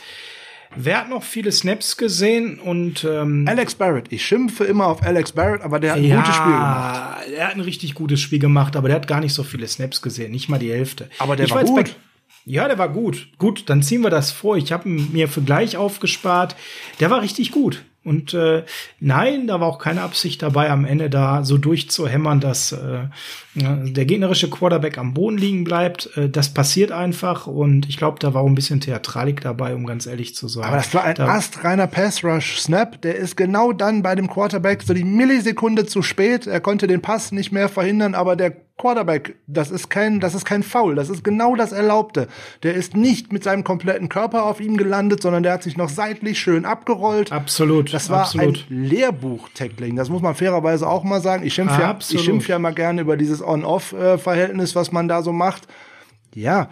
Wer 0.77 0.99
hat 0.99 1.09
noch 1.09 1.23
viele 1.23 1.53
Snaps 1.53 1.97
gesehen 1.97 2.59
und 2.59 3.05
ähm, 3.05 3.45
Alex 3.49 3.75
Barrett. 3.75 4.07
Ich 4.11 4.25
schimpfe 4.25 4.65
immer 4.65 4.87
auf 4.87 5.03
Alex 5.03 5.33
Barrett, 5.33 5.63
aber 5.63 5.79
der 5.81 5.93
hat 5.93 5.99
ein 5.99 6.05
ja, 6.05 6.17
gutes 6.17 6.35
Spiel 6.35 6.53
gemacht. 6.53 7.21
Er 7.37 7.47
hat 7.49 7.55
ein 7.55 7.61
richtig 7.61 7.95
gutes 7.95 8.21
Spiel 8.21 8.39
gemacht, 8.39 8.77
aber 8.77 8.89
der 8.89 8.97
hat 8.97 9.07
gar 9.07 9.21
nicht 9.21 9.35
so 9.35 9.43
viele 9.43 9.69
Snaps 9.69 10.03
gesehen, 10.03 10.33
nicht 10.33 10.49
mal 10.49 10.59
die 10.59 10.73
Hälfte. 10.73 11.09
Aber 11.19 11.37
der 11.37 11.47
ich 11.47 11.55
war 11.55 11.65
gut. 11.65 11.97
Ja, 12.47 12.69
der 12.69 12.79
war 12.79 12.91
gut. 12.91 13.29
Gut, 13.39 13.65
dann 13.67 13.83
ziehen 13.83 14.03
wir 14.03 14.11
das 14.11 14.31
vor. 14.31 14.57
Ich 14.57 14.71
habe 14.71 14.89
mir 14.89 15.29
für 15.29 15.41
gleich 15.41 15.77
aufgespart. 15.77 16.57
Der 17.01 17.11
war 17.11 17.23
richtig 17.23 17.53
gut. 17.53 17.85
Und 18.05 18.35
äh, 18.35 18.65
nein, 19.01 19.47
da 19.47 19.61
war 19.61 19.69
auch 19.69 19.79
keine 19.79 20.03
Absicht 20.03 20.43
dabei, 20.43 20.71
am 20.71 20.85
Ende 20.85 21.09
da 21.09 21.43
so 21.43 21.57
durchzuhämmern, 21.57 22.41
dass 22.41 22.73
äh, 22.73 23.07
der 23.55 24.05
gegnerische 24.05 24.51
Quarterback 24.51 24.99
am 24.99 25.15
Boden 25.15 25.39
liegen 25.39 25.65
bleibt. 25.65 26.11
Äh, 26.17 26.29
das 26.29 26.53
passiert 26.53 26.91
einfach 26.91 27.47
und 27.47 27.89
ich 27.89 27.97
glaube, 27.97 28.19
da 28.19 28.35
war 28.35 28.43
auch 28.43 28.49
ein 28.49 28.55
bisschen 28.55 28.81
Theatralik 28.81 29.41
dabei, 29.41 29.75
um 29.75 29.87
ganz 29.87 30.07
ehrlich 30.07 30.35
zu 30.35 30.49
sein. 30.49 30.65
Aber 30.65 30.77
das 30.77 30.93
war 30.93 31.05
ein 31.05 31.15
da 31.15 31.29
astreiner 31.29 31.87
Pass-Rush-Snap. 31.87 33.01
Der 33.03 33.17
ist 33.17 33.37
genau 33.37 33.73
dann 33.73 34.03
bei 34.03 34.15
dem 34.15 34.29
Quarterback 34.29 34.83
so 34.83 34.95
die 34.95 35.05
Millisekunde 35.05 35.87
zu 35.87 36.03
spät. 36.03 36.47
Er 36.47 36.61
konnte 36.61 36.87
den 36.87 37.01
Pass 37.01 37.33
nicht 37.33 37.53
mehr 37.53 37.69
verhindern, 37.69 38.15
aber 38.15 38.37
der 38.37 38.57
Quarterback, 38.77 39.37
das 39.47 39.71
ist 39.71 39.89
kein, 39.89 40.19
das 40.19 40.35
ist 40.35 40.45
kein 40.45 40.65
Foul, 40.65 40.97
das 40.97 41.09
ist 41.09 41.23
genau 41.23 41.55
das 41.55 41.71
Erlaubte. 41.71 42.27
Der 42.65 42.75
ist 42.75 42.97
nicht 42.97 43.33
mit 43.33 43.45
seinem 43.45 43.63
kompletten 43.63 44.09
Körper 44.09 44.47
auf 44.47 44.61
ihm 44.61 44.77
gelandet, 44.77 45.23
sondern 45.23 45.45
der 45.45 45.53
hat 45.53 45.63
sich 45.63 45.77
noch 45.77 45.89
seitlich 45.89 46.41
schön 46.41 46.65
abgerollt. 46.65 47.31
Absolut. 47.31 47.95
Das 47.95 48.11
war 48.11 48.23
absolut. 48.23 48.67
ein 48.69 48.85
Lehrbuch-Tackling. 48.85 49.95
Das 49.95 50.09
muss 50.09 50.23
man 50.23 50.35
fairerweise 50.35 50.89
auch 50.89 51.05
mal 51.05 51.21
sagen. 51.21 51.47
Ich 51.47 51.55
schimpfe 51.55 51.81
ja, 51.81 51.97
ich 51.97 52.21
schimpf 52.21 52.49
ja 52.49 52.59
mal 52.59 52.75
gerne 52.75 53.03
über 53.03 53.17
dieses 53.17 53.43
On-Off-Verhältnis, 53.45 54.75
was 54.75 54.93
man 54.93 55.09
da 55.09 55.23
so 55.23 55.33
macht. 55.33 55.69
Ja, 56.35 56.69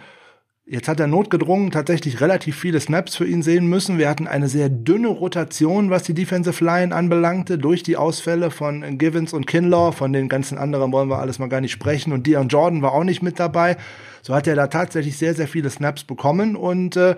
Jetzt 0.65 0.87
hat 0.87 1.01
er 1.01 1.07
notgedrungen 1.07 1.71
tatsächlich 1.71 2.21
relativ 2.21 2.57
viele 2.57 2.79
Snaps 2.79 3.17
für 3.17 3.27
ihn 3.27 3.41
sehen 3.41 3.67
müssen. 3.67 3.97
Wir 3.97 4.09
hatten 4.09 4.29
eine 4.29 4.47
sehr 4.47 4.69
dünne 4.69 5.09
Rotation, 5.09 5.89
was 5.89 6.03
die 6.03 6.13
Defensive 6.13 6.63
Line 6.63 6.95
anbelangte, 6.95 7.57
durch 7.57 7.83
die 7.83 7.97
Ausfälle 7.97 8.49
von 8.49 8.97
Givens 8.97 9.33
und 9.33 9.45
Kinlaw. 9.45 9.91
Von 9.91 10.13
den 10.13 10.29
ganzen 10.29 10.57
anderen 10.57 10.93
wollen 10.93 11.09
wir 11.09 11.19
alles 11.19 11.37
mal 11.37 11.49
gar 11.49 11.59
nicht 11.59 11.73
sprechen. 11.73 12.13
Und 12.13 12.27
Dion 12.27 12.47
Jordan 12.47 12.81
war 12.81 12.93
auch 12.93 13.03
nicht 13.03 13.21
mit 13.21 13.41
dabei. 13.41 13.75
So 14.21 14.33
hat 14.33 14.47
er 14.47 14.55
da 14.55 14.67
tatsächlich 14.67 15.17
sehr, 15.17 15.33
sehr 15.33 15.49
viele 15.49 15.69
Snaps 15.69 16.05
bekommen. 16.05 16.55
Und 16.55 16.95
äh, 16.95 17.17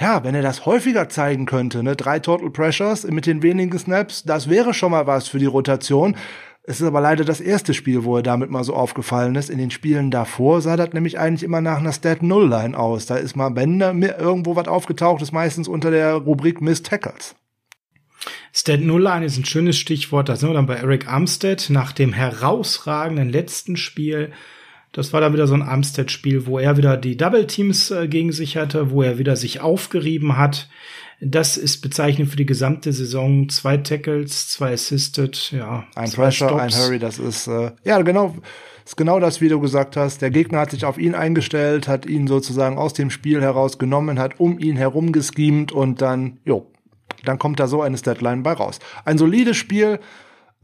ja, 0.00 0.24
wenn 0.24 0.34
er 0.34 0.42
das 0.42 0.64
häufiger 0.64 1.10
zeigen 1.10 1.44
könnte, 1.44 1.82
ne, 1.82 1.94
drei 1.94 2.20
Total 2.20 2.48
Pressures 2.48 3.04
mit 3.04 3.26
den 3.26 3.42
wenigen 3.42 3.78
Snaps, 3.78 4.22
das 4.22 4.48
wäre 4.48 4.72
schon 4.72 4.92
mal 4.92 5.06
was 5.06 5.28
für 5.28 5.38
die 5.38 5.44
Rotation. 5.44 6.16
Es 6.68 6.82
ist 6.82 6.86
aber 6.86 7.00
leider 7.00 7.24
das 7.24 7.40
erste 7.40 7.72
Spiel, 7.72 8.04
wo 8.04 8.18
er 8.18 8.22
damit 8.22 8.50
mal 8.50 8.62
so 8.62 8.74
aufgefallen 8.74 9.36
ist. 9.36 9.48
In 9.48 9.56
den 9.56 9.70
Spielen 9.70 10.10
davor 10.10 10.60
sah 10.60 10.76
das 10.76 10.92
nämlich 10.92 11.18
eigentlich 11.18 11.42
immer 11.42 11.62
nach 11.62 11.78
einer 11.78 11.94
Stat-Null-Line 11.94 12.78
aus. 12.78 13.06
Da 13.06 13.16
ist 13.16 13.36
mal, 13.36 13.56
wenn 13.56 13.78
da 13.78 13.90
irgendwo 13.90 14.54
was 14.54 14.68
aufgetaucht 14.68 15.22
ist, 15.22 15.32
meistens 15.32 15.66
unter 15.66 15.90
der 15.90 16.12
Rubrik 16.12 16.60
Miss 16.60 16.82
Tackles. 16.82 17.36
Stat 18.52 18.82
Null-Line 18.82 19.24
ist 19.24 19.38
ein 19.38 19.46
schönes 19.46 19.78
Stichwort. 19.78 20.28
Da 20.28 20.36
sind 20.36 20.50
wir 20.50 20.54
dann 20.54 20.66
bei 20.66 20.74
Eric 20.74 21.08
Armstead 21.08 21.70
nach 21.70 21.92
dem 21.92 22.12
herausragenden 22.12 23.30
letzten 23.30 23.78
Spiel. 23.78 24.30
Das 24.92 25.14
war 25.14 25.22
dann 25.22 25.32
wieder 25.32 25.46
so 25.46 25.54
ein 25.54 25.62
Armstead-Spiel, 25.62 26.44
wo 26.44 26.58
er 26.58 26.76
wieder 26.76 26.98
die 26.98 27.16
Double 27.16 27.46
Teams 27.46 27.90
äh, 27.90 28.08
gegen 28.08 28.32
sich 28.32 28.58
hatte, 28.58 28.90
wo 28.90 29.00
er 29.00 29.16
wieder 29.16 29.36
sich 29.36 29.62
aufgerieben 29.62 30.36
hat. 30.36 30.68
Das 31.20 31.56
ist 31.56 31.80
bezeichnend 31.80 32.30
für 32.30 32.36
die 32.36 32.46
gesamte 32.46 32.92
Saison. 32.92 33.48
Zwei 33.48 33.76
Tackles, 33.78 34.48
zwei 34.48 34.72
Assisted, 34.72 35.50
ja. 35.50 35.84
Ein 35.96 36.10
Pressure, 36.12 36.48
Stops. 36.48 36.62
ein 36.62 36.72
Hurry, 36.72 36.98
das 36.98 37.18
ist, 37.18 37.48
äh, 37.48 37.72
ja, 37.84 38.00
genau, 38.02 38.36
ist 38.84 38.96
genau 38.96 39.18
das, 39.18 39.40
wie 39.40 39.48
du 39.48 39.58
gesagt 39.58 39.96
hast. 39.96 40.22
Der 40.22 40.30
Gegner 40.30 40.60
hat 40.60 40.70
sich 40.70 40.84
auf 40.84 40.96
ihn 40.96 41.14
eingestellt, 41.16 41.88
hat 41.88 42.06
ihn 42.06 42.28
sozusagen 42.28 42.78
aus 42.78 42.92
dem 42.92 43.10
Spiel 43.10 43.42
herausgenommen, 43.42 44.20
hat 44.20 44.38
um 44.38 44.60
ihn 44.60 44.76
herum 44.76 45.10
geschemt 45.10 45.72
und 45.72 46.00
dann, 46.00 46.38
jo, 46.44 46.70
dann 47.24 47.38
kommt 47.38 47.58
da 47.58 47.66
so 47.66 47.82
eine 47.82 47.96
Deadline 47.96 48.44
bei 48.44 48.52
raus. 48.52 48.78
Ein 49.04 49.18
solides 49.18 49.56
Spiel, 49.56 49.98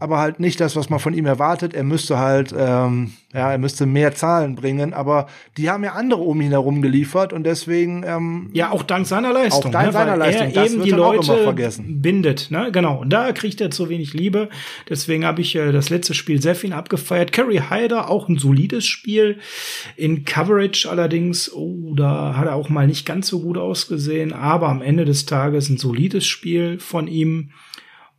aber 0.00 0.18
halt 0.18 0.40
nicht 0.40 0.60
das, 0.60 0.74
was 0.74 0.90
man 0.90 0.98
von 0.98 1.14
ihm 1.14 1.24
erwartet. 1.24 1.72
Er 1.72 1.84
müsste 1.84 2.18
halt, 2.18 2.52
ähm, 2.56 3.12
ja, 3.32 3.52
er 3.52 3.58
müsste 3.58 3.86
mehr 3.86 4.12
Zahlen 4.12 4.56
bringen, 4.56 4.92
aber 4.92 5.28
die 5.56 5.70
haben 5.70 5.84
ja 5.84 5.92
andere 5.92 6.20
um 6.20 6.40
ihn 6.40 6.50
herum 6.50 6.82
geliefert 6.82 7.32
und 7.32 7.44
deswegen 7.44 8.02
ähm, 8.04 8.50
ja 8.52 8.72
auch 8.72 8.82
dank 8.82 9.06
seiner 9.06 9.32
Leistung, 9.32 9.66
auch 9.66 9.70
dank 9.70 9.86
ne? 9.86 9.92
seiner 9.92 10.16
Leistung, 10.16 10.48
er 10.48 10.52
das 10.52 10.66
eben 10.66 10.74
wird 10.78 10.86
die 10.86 10.90
dann 10.90 11.00
auch 11.00 11.12
immer 11.12 11.22
Leute 11.22 11.44
vergessen. 11.44 12.02
bindet, 12.02 12.50
ne? 12.50 12.72
Genau. 12.72 13.00
Und 13.00 13.10
da 13.10 13.30
kriegt 13.30 13.60
er 13.60 13.70
zu 13.70 13.88
wenig 13.88 14.14
Liebe. 14.14 14.48
Deswegen 14.88 15.24
habe 15.24 15.42
ich 15.42 15.54
äh, 15.54 15.70
das 15.70 15.90
letzte 15.90 16.14
Spiel 16.14 16.42
sehr 16.42 16.56
viel 16.56 16.72
abgefeiert. 16.72 17.30
Carrie 17.30 17.62
Hyder 17.70 18.10
auch 18.10 18.28
ein 18.28 18.38
solides 18.38 18.84
Spiel 18.84 19.38
in 19.96 20.24
Coverage 20.24 20.90
allerdings. 20.90 21.52
Oh, 21.52 21.94
da 21.94 22.36
hat 22.36 22.46
er 22.46 22.56
auch 22.56 22.68
mal 22.68 22.88
nicht 22.88 23.06
ganz 23.06 23.28
so 23.28 23.40
gut 23.40 23.56
ausgesehen, 23.56 24.32
aber 24.32 24.68
am 24.68 24.82
Ende 24.82 25.04
des 25.04 25.24
Tages 25.24 25.68
ein 25.70 25.78
solides 25.78 26.26
Spiel 26.26 26.80
von 26.80 27.06
ihm. 27.06 27.50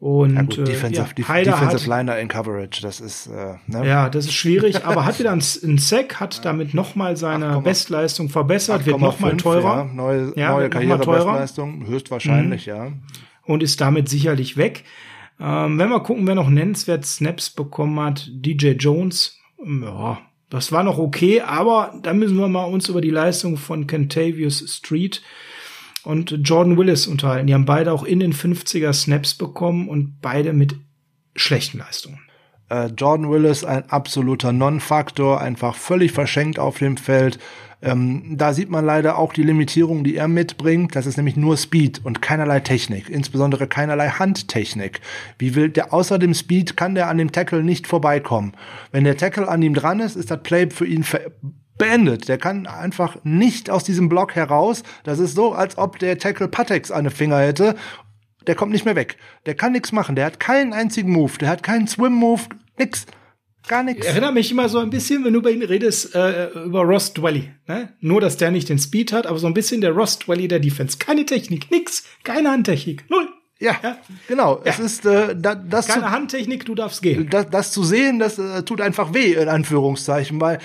Und 0.06 0.36
ja 0.36 0.42
gut, 0.44 0.60
äh, 0.60 0.64
Defensive, 0.66 1.02
ja, 1.08 1.14
Def- 1.16 1.30
Hyder 1.30 1.52
Defensive 1.54 1.82
hat, 1.82 1.88
Liner 1.88 2.20
in 2.20 2.28
Coverage, 2.28 2.80
das 2.84 3.02
ist 3.02 3.26
äh, 3.26 3.56
ne? 3.66 3.88
ja, 3.88 4.08
das 4.08 4.26
ist 4.26 4.34
schwierig, 4.34 4.86
aber 4.86 5.04
hat 5.04 5.18
wieder 5.18 5.32
einen, 5.32 5.42
einen 5.64 5.80
Sack, 5.80 6.20
hat 6.20 6.46
damit 6.46 6.76
noch 6.76 6.94
mal 6.94 7.18
seine 7.18 7.54
8,5 7.56 7.62
Bestleistung 7.64 8.30
verbessert, 8.30 8.86
wird 8.86 9.00
noch 9.00 9.20
mal 9.20 9.32
8,5, 9.34 9.38
teurer. 9.38 9.78
Ja, 9.78 9.84
neue 9.92 10.34
Ja, 10.36 10.52
neue 10.52 10.62
wird. 10.62 10.76
Mhm. 10.76 10.78
Karrierebestleistung, 10.78 11.88
höchstwahrscheinlich, 11.88 12.68
ja. 12.68 12.92
und 13.46 13.64
ist 13.64 13.82
damit 13.82 14.08
sicherlich 14.08 14.58
weg. 14.58 14.84
Ähm, 15.40 15.80
wenn 15.80 15.90
wir 15.90 16.00
gucken, 16.02 16.28
wer 16.28 16.36
noch 16.36 16.50
nennenswert 16.50 17.04
Snaps 17.04 17.50
bekommen 17.50 18.00
hat, 18.00 18.30
DJ 18.32 18.74
Jones, 18.74 19.40
ja, 19.66 20.20
das 20.52 20.72
war 20.72 20.84
noch 20.84 21.00
okay, 21.00 21.42
aber 21.42 21.96
da 22.04 22.14
müssen 22.14 22.38
wir 22.38 22.48
mal 22.48 22.66
uns 22.66 22.90
über 22.90 23.02
die 23.02 23.10
Leistung 23.10 23.58
von 23.58 23.88
Kentavious 23.88 24.64
Street 24.72 25.24
und 26.06 26.36
Jordan 26.44 26.78
Willis 26.78 27.08
unterhalten. 27.08 27.48
Die 27.48 27.54
haben 27.54 27.66
beide 27.66 27.92
auch 27.92 28.04
in 28.04 28.20
den 28.20 28.34
50er 28.34 28.94
Snaps 28.94 29.34
bekommen 29.34 29.90
und 29.90 30.22
beide 30.22 30.54
mit 30.54 30.76
schlechten 31.36 31.80
Leistungen. 31.80 32.20
Äh, 32.70 32.88
Jordan 32.98 33.30
Willis 33.30 33.64
ein 33.64 33.90
absoluter 33.90 34.52
Non-Faktor, 34.52 35.42
einfach 35.42 35.76
völlig 35.76 36.12
verschenkt 36.12 36.58
auf 36.60 36.80
dem 36.80 36.98
Feld. 36.98 37.40
Ähm, 37.82 38.36
da 38.38 38.54
sieht 38.54 38.70
man 38.70 38.86
leider 38.86 39.18
auch 39.20 39.34
die 39.34 39.44
Limitierung, 39.44 40.04
die 40.04 40.16
er 40.16 40.28
mitbringt. 40.28 40.96
Das 40.96 41.06
ist 41.06 41.18
nämlich 41.18 41.36
nur 41.36 41.58
Speed 41.58 42.02
und 42.04 42.22
keinerlei 42.22 42.62
Technik, 42.62 43.10
insbesondere 43.10 43.68
keinerlei 43.68 44.10
Handtechnik. 44.10 45.02
Wie 45.38 45.54
will 45.54 45.70
der 45.70 45.94
außer 45.94 46.18
dem 46.18 46.34
Speed 46.34 46.78
kann 46.78 46.96
der 46.96 47.08
an 47.10 47.18
dem 47.18 47.32
Tackle 47.32 47.64
nicht 47.64 47.86
vorbeikommen. 47.86 48.54
Wenn 48.92 49.04
der 49.04 49.18
Tackle 49.18 49.48
an 49.48 49.62
ihm 49.62 49.76
dran 49.76 50.00
ist, 50.00 50.16
ist 50.16 50.32
das 50.32 50.42
Play 50.42 50.70
für 50.72 50.88
ihn 50.88 51.04
ver- 51.04 51.32
beendet. 51.78 52.28
Der 52.28 52.38
kann 52.38 52.68
einfach 52.68 53.18
nicht 53.24 53.70
aus 53.70 53.84
diesem 53.84 54.10
Block 54.10 54.36
heraus. 54.36 54.84
Das 55.04 55.20
ist 55.20 55.36
so, 55.36 55.54
als 55.54 55.78
ob 55.78 56.00
der 56.00 56.18
Tackle 56.18 56.48
Patex 56.48 56.92
an 56.92 57.06
den 57.06 57.14
Finger 57.14 57.40
hätte. 57.40 57.76
Der 58.48 58.56
kommt 58.56 58.72
nicht 58.72 58.86
mehr 58.86 58.96
weg. 58.96 59.18
Der 59.46 59.56
kann 59.56 59.72
nichts 59.72 59.92
machen. 59.92 60.16
Der 60.16 60.26
hat 60.26 60.40
keinen 60.40 60.74
einzigen 60.74 61.12
Move. 61.12 61.38
Der 61.40 61.50
hat 61.50 61.64
keinen 61.64 61.88
Swim-Move. 61.88 62.44
Nix. 62.78 63.06
Gar 63.68 63.84
nichts. 63.84 64.06
Erinnert 64.06 64.36
mich 64.36 64.52
immer 64.52 64.70
so 64.70 64.78
ein 64.78 64.92
bisschen, 64.92 65.24
wenn 65.24 65.34
du 65.34 65.42
bei 65.42 65.52
ihm 65.52 65.62
redest, 65.64 66.14
äh, 66.14 66.50
über 66.50 66.82
Ross 66.82 67.14
Dwelly. 67.14 67.52
Ne? 67.68 67.94
Nur, 68.00 68.22
dass 68.22 68.38
der 68.38 68.52
nicht 68.52 68.70
den 68.70 68.78
Speed 68.78 69.12
hat, 69.12 69.26
aber 69.26 69.40
so 69.40 69.48
ein 69.48 69.56
bisschen 69.56 69.82
der 69.82 69.92
Ross 69.92 70.20
Dwelly 70.20 70.48
der 70.48 70.60
Defense. 70.60 70.98
Keine 71.00 71.26
Technik, 71.26 71.72
nix. 71.72 72.04
Keine 72.24 72.52
Handtechnik. 72.52 73.06
Null. 73.10 73.28
Ja, 73.60 73.76
Ja. 73.82 73.98
genau. 74.28 74.60
Es 74.66 74.80
ist 74.80 75.06
äh, 75.06 75.34
da, 75.36 75.56
das, 75.56 75.88
zu, 75.88 75.94
Keine 75.94 76.12
Handtechnik, 76.12 76.66
du 76.66 76.76
darfst 76.76 77.02
gehen. 77.02 77.30
das, 77.30 77.50
das 77.50 77.72
zu 77.72 77.84
sehen, 77.84 78.20
das 78.20 78.38
äh, 78.38 78.64
tut 78.64 78.82
einfach 78.82 79.14
weh 79.14 79.34
in 79.34 79.48
Anführungszeichen, 79.48 80.42
weil 80.42 80.58
äh, 80.58 80.60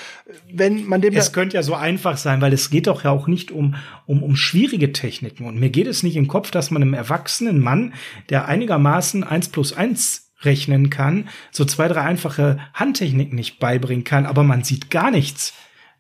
wenn 0.53 0.85
man 0.87 1.01
dem 1.01 1.15
Es 1.15 1.33
könnte 1.33 1.57
ja 1.57 1.63
so 1.63 1.75
einfach 1.75 2.17
sein, 2.17 2.41
weil 2.41 2.53
es 2.53 2.69
geht 2.71 2.89
doch 2.89 3.05
ja 3.05 3.11
auch 3.11 3.29
nicht 3.29 3.53
um, 3.53 3.77
um, 4.07 4.23
um 4.25 4.35
schwierige 4.35 4.93
Techniken. 4.93 5.47
Und 5.47 5.61
mir 5.61 5.71
geht 5.71 5.87
es 5.87 6.03
nicht 6.03 6.17
im 6.17 6.27
Kopf, 6.27 6.51
dass 6.51 6.73
man 6.73 6.83
einem 6.83 6.95
erwachsenen 6.95 7.61
Mann, 7.61 7.95
der 8.29 8.47
einigermaßen 8.47 9.23
eins 9.23 9.49
plus 9.49 9.73
eins 9.73 10.33
rechnen 10.43 10.91
kann, 10.91 11.29
so 11.53 11.65
zwei, 11.65 11.87
drei 11.87 12.01
einfache 12.01 12.59
Handtechniken 12.75 13.37
nicht 13.37 13.61
beibringen 13.61 14.05
kann, 14.05 14.27
aber 14.27 14.43
man 14.43 14.65
sieht 14.65 14.91
gar 14.91 15.11
nichts. 15.11 15.53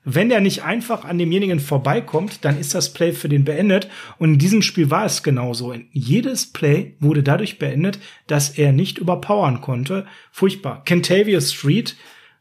Wenn 0.05 0.31
der 0.31 0.41
nicht 0.41 0.63
einfach 0.65 1.05
an 1.05 1.19
demjenigen 1.19 1.61
vorbeikommt, 1.61 2.45
dann 2.45 2.59
ist 2.59 2.75
das 2.75 2.93
Play 2.95 3.13
für 3.13 3.29
den 3.29 3.45
beendet. 3.45 3.89
Und 4.19 4.33
in 4.35 4.39
diesem 4.39 4.63
Spiel 4.63 4.91
war 4.91 5.05
es 5.05 5.23
genauso. 5.23 5.75
Jedes 5.93 6.47
Play 6.53 6.95
wurde 7.01 7.23
dadurch 7.23 7.59
beendet, 7.59 7.99
dass 8.27 8.49
er 8.51 8.73
nicht 8.73 8.97
überpowern 8.99 9.61
konnte. 9.61 10.07
Furchtbar. 10.33 10.83
Kentavious 10.85 11.53
Street 11.53 11.97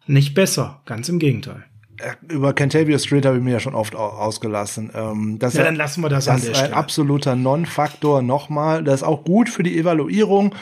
nicht 0.08 0.34
besser. 0.36 0.82
Ganz 0.86 1.10
im 1.10 1.20
Gegenteil. 1.20 1.66
äh, 2.02 2.14
über 2.34 2.54
Cantabria 2.54 2.98
Street 2.98 3.26
habe 3.26 3.38
ich 3.38 3.44
mir 3.44 3.52
ja 3.52 3.60
schon 3.60 3.76
oft 3.76 3.94
au- 3.94 4.00
ausgelassen. 4.08 4.90
Ähm, 4.96 5.38
das 5.38 5.54
Ja, 5.56 5.66
dann 5.66 5.76
lassen 5.76 6.02
wir 6.02 6.08
das 6.08 6.30
an 6.30 6.36
das 6.38 6.44
der 6.44 6.52
ist 6.54 6.58
ein 6.60 6.64
Stelle. 6.68 6.78
absoluter 6.78 7.36
Non-Faktor 7.36 8.22
nochmal. 8.22 8.86
Das 8.86 9.02
ist 9.02 9.04
auch 9.04 9.26
gut 9.26 9.50
für 9.50 9.64
die 9.64 9.78
Evaluierung. 9.78 10.56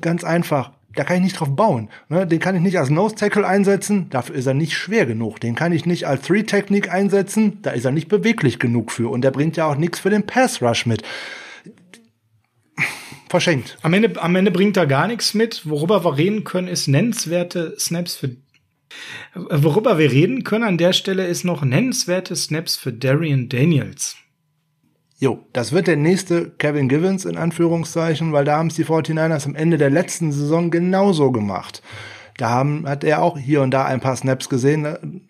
Ganz 0.00 0.22
einfach. 0.22 0.70
Da 0.96 1.04
kann 1.04 1.16
ich 1.16 1.22
nicht 1.22 1.40
drauf 1.40 1.54
bauen. 1.54 1.88
Ne? 2.08 2.26
Den 2.26 2.38
kann 2.38 2.54
ich 2.54 2.62
nicht 2.62 2.78
als 2.78 2.90
Nose-Tackle 2.90 3.46
einsetzen. 3.46 4.08
Dafür 4.10 4.36
ist 4.36 4.46
er 4.46 4.54
nicht 4.54 4.74
schwer 4.74 5.06
genug. 5.06 5.40
Den 5.40 5.54
kann 5.54 5.72
ich 5.72 5.86
nicht 5.86 6.06
als 6.06 6.22
Three-Technik 6.22 6.92
einsetzen. 6.92 7.60
Da 7.62 7.70
ist 7.70 7.84
er 7.84 7.90
nicht 7.90 8.08
beweglich 8.08 8.58
genug 8.58 8.92
für. 8.92 9.10
Und 9.10 9.22
der 9.22 9.30
bringt 9.30 9.56
ja 9.56 9.66
auch 9.66 9.76
nichts 9.76 9.98
für 9.98 10.10
den 10.10 10.26
Pass-Rush 10.26 10.86
mit. 10.86 11.02
Verschenkt. 13.28 13.78
Am 13.82 13.92
Ende, 13.92 14.22
am 14.22 14.36
Ende 14.36 14.52
bringt 14.52 14.76
er 14.76 14.86
gar 14.86 15.08
nichts 15.08 15.34
mit. 15.34 15.68
Worüber 15.68 16.04
wir 16.04 16.16
reden 16.16 16.44
können, 16.44 16.68
ist 16.68 16.86
nennenswerte 16.86 17.74
Snaps 17.78 18.14
für. 18.14 18.36
Worüber 19.34 19.98
wir 19.98 20.12
reden 20.12 20.44
können 20.44 20.64
an 20.64 20.78
der 20.78 20.92
Stelle 20.92 21.26
ist 21.26 21.44
noch 21.44 21.64
nennenswerte 21.64 22.36
Snaps 22.36 22.76
für 22.76 22.92
Darian 22.92 23.48
Daniels. 23.48 24.16
Jo, 25.18 25.46
das 25.52 25.72
wird 25.72 25.86
der 25.86 25.96
nächste 25.96 26.50
Kevin 26.50 26.88
Givens 26.88 27.24
in 27.24 27.36
Anführungszeichen, 27.36 28.32
weil 28.32 28.44
da 28.44 28.58
haben 28.58 28.66
es 28.66 28.74
die 28.74 28.84
49ers 28.84 29.46
am 29.46 29.54
Ende 29.54 29.78
der 29.78 29.90
letzten 29.90 30.32
Saison 30.32 30.70
genauso 30.70 31.30
gemacht. 31.30 31.82
Da 32.36 32.50
haben, 32.50 32.88
hat 32.88 33.04
er 33.04 33.22
auch 33.22 33.38
hier 33.38 33.62
und 33.62 33.70
da 33.70 33.84
ein 33.84 34.00
paar 34.00 34.16
Snaps 34.16 34.48
gesehen. 34.48 35.22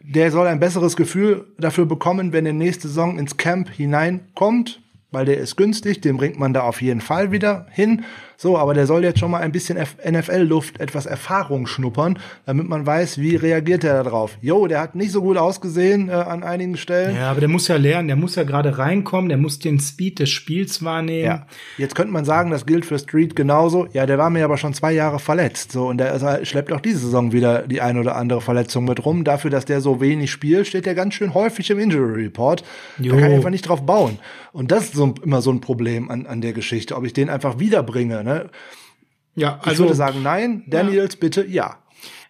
Der 0.00 0.30
soll 0.30 0.46
ein 0.46 0.60
besseres 0.60 0.96
Gefühl 0.96 1.46
dafür 1.58 1.86
bekommen, 1.86 2.32
wenn 2.32 2.44
er 2.44 2.52
nächste 2.52 2.88
Saison 2.88 3.18
ins 3.18 3.38
Camp 3.38 3.70
hineinkommt, 3.70 4.82
weil 5.12 5.24
der 5.24 5.38
ist 5.38 5.56
günstig, 5.56 6.02
den 6.02 6.18
bringt 6.18 6.38
man 6.38 6.52
da 6.52 6.62
auf 6.62 6.82
jeden 6.82 7.00
Fall 7.00 7.32
wieder 7.32 7.66
hin. 7.70 8.04
So, 8.42 8.58
aber 8.58 8.74
der 8.74 8.88
soll 8.88 9.04
jetzt 9.04 9.20
schon 9.20 9.30
mal 9.30 9.40
ein 9.40 9.52
bisschen 9.52 9.78
NFL-Luft, 9.78 10.80
etwas 10.80 11.06
Erfahrung 11.06 11.68
schnuppern, 11.68 12.18
damit 12.44 12.68
man 12.68 12.84
weiß, 12.84 13.18
wie 13.18 13.36
reagiert 13.36 13.84
er 13.84 14.02
darauf. 14.02 14.36
Jo, 14.40 14.66
der 14.66 14.80
hat 14.80 14.96
nicht 14.96 15.12
so 15.12 15.22
gut 15.22 15.36
ausgesehen 15.36 16.08
äh, 16.08 16.12
an 16.14 16.42
einigen 16.42 16.76
Stellen. 16.76 17.14
Ja, 17.14 17.30
aber 17.30 17.38
der 17.38 17.48
muss 17.48 17.68
ja 17.68 17.76
lernen, 17.76 18.08
der 18.08 18.16
muss 18.16 18.34
ja 18.34 18.42
gerade 18.42 18.78
reinkommen, 18.78 19.28
der 19.28 19.38
muss 19.38 19.60
den 19.60 19.78
Speed 19.78 20.18
des 20.18 20.30
Spiels 20.30 20.82
wahrnehmen. 20.82 21.24
Ja. 21.24 21.46
Jetzt 21.78 21.94
könnte 21.94 22.12
man 22.12 22.24
sagen, 22.24 22.50
das 22.50 22.66
gilt 22.66 22.84
für 22.84 22.98
Street 22.98 23.36
genauso. 23.36 23.86
Ja, 23.92 24.06
der 24.06 24.18
war 24.18 24.28
mir 24.28 24.44
aber 24.44 24.56
schon 24.56 24.74
zwei 24.74 24.90
Jahre 24.90 25.20
verletzt. 25.20 25.70
So, 25.70 25.86
und 25.86 25.98
der 25.98 26.12
ist, 26.12 26.22
halt- 26.24 26.48
schleppt 26.48 26.72
auch 26.72 26.80
diese 26.80 26.98
Saison 26.98 27.30
wieder 27.30 27.62
die 27.68 27.80
ein 27.80 27.96
oder 27.96 28.16
andere 28.16 28.40
Verletzung 28.40 28.86
mit 28.86 29.04
rum. 29.04 29.22
Dafür, 29.22 29.52
dass 29.52 29.66
der 29.66 29.80
so 29.80 30.00
wenig 30.00 30.32
spielt, 30.32 30.66
steht 30.66 30.86
der 30.86 30.96
ganz 30.96 31.14
schön 31.14 31.32
häufig 31.34 31.70
im 31.70 31.78
Injury 31.78 32.24
Report. 32.24 32.64
Jo. 32.98 33.12
Da 33.14 33.20
kann 33.20 33.30
ich 33.30 33.36
einfach 33.36 33.50
nicht 33.50 33.68
drauf 33.68 33.86
bauen. 33.86 34.18
Und 34.52 34.70
das 34.70 34.84
ist 34.86 34.94
so, 34.94 35.14
immer 35.22 35.40
so 35.40 35.50
ein 35.50 35.60
Problem 35.60 36.10
an, 36.10 36.26
an 36.26 36.40
der 36.42 36.52
Geschichte, 36.52 36.94
ob 36.96 37.04
ich 37.04 37.12
den 37.14 37.30
einfach 37.30 37.60
wiederbringe. 37.60 38.22
Ne? 38.22 38.31
Ja, 39.34 39.58
Ich 39.62 39.68
also 39.68 39.84
würde 39.84 39.94
sagen, 39.94 40.22
nein. 40.22 40.64
Daniels, 40.66 41.16
bitte, 41.16 41.46
ja. 41.46 41.78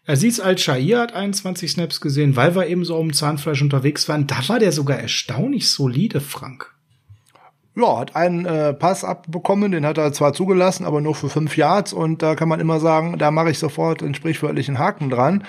Aziz 0.07 0.41
Al-Shair 0.41 0.99
hat 0.99 1.12
21 1.12 1.70
Snaps 1.70 2.01
gesehen, 2.01 2.35
weil 2.35 2.57
wir 2.57 2.66
eben 2.66 2.85
so 2.85 2.97
um 2.97 3.12
Zahnfleisch 3.12 3.62
unterwegs 3.62 4.09
waren. 4.09 4.27
Da 4.27 4.49
war 4.49 4.59
der 4.59 4.73
sogar 4.73 4.99
erstaunlich 4.99 5.70
solide, 5.70 6.20
Frank. 6.20 6.74
Ja, 7.74 8.01
hat 8.01 8.16
einen 8.16 8.45
äh, 8.45 8.74
Pass 8.74 9.05
abbekommen, 9.05 9.73
den 9.73 9.87
hat 9.87 9.99
er 9.99 10.12
zwar 10.12 10.35
zugelassen, 10.35 10.85
aber 10.85 11.01
nur 11.01 11.15
für 11.15 11.31
fünf 11.31 11.57
Yards 11.57 11.93
und 11.93 12.20
da 12.20 12.35
kann 12.35 12.49
man 12.49 12.61
immer 12.61 12.81
sagen, 12.81 13.16
da 13.16 13.31
mache 13.31 13.51
ich 13.51 13.59
sofort 13.59 14.03
einen 14.03 14.15
sprichwörtlichen 14.15 14.79
Haken 14.79 15.09
dran. 15.09 15.45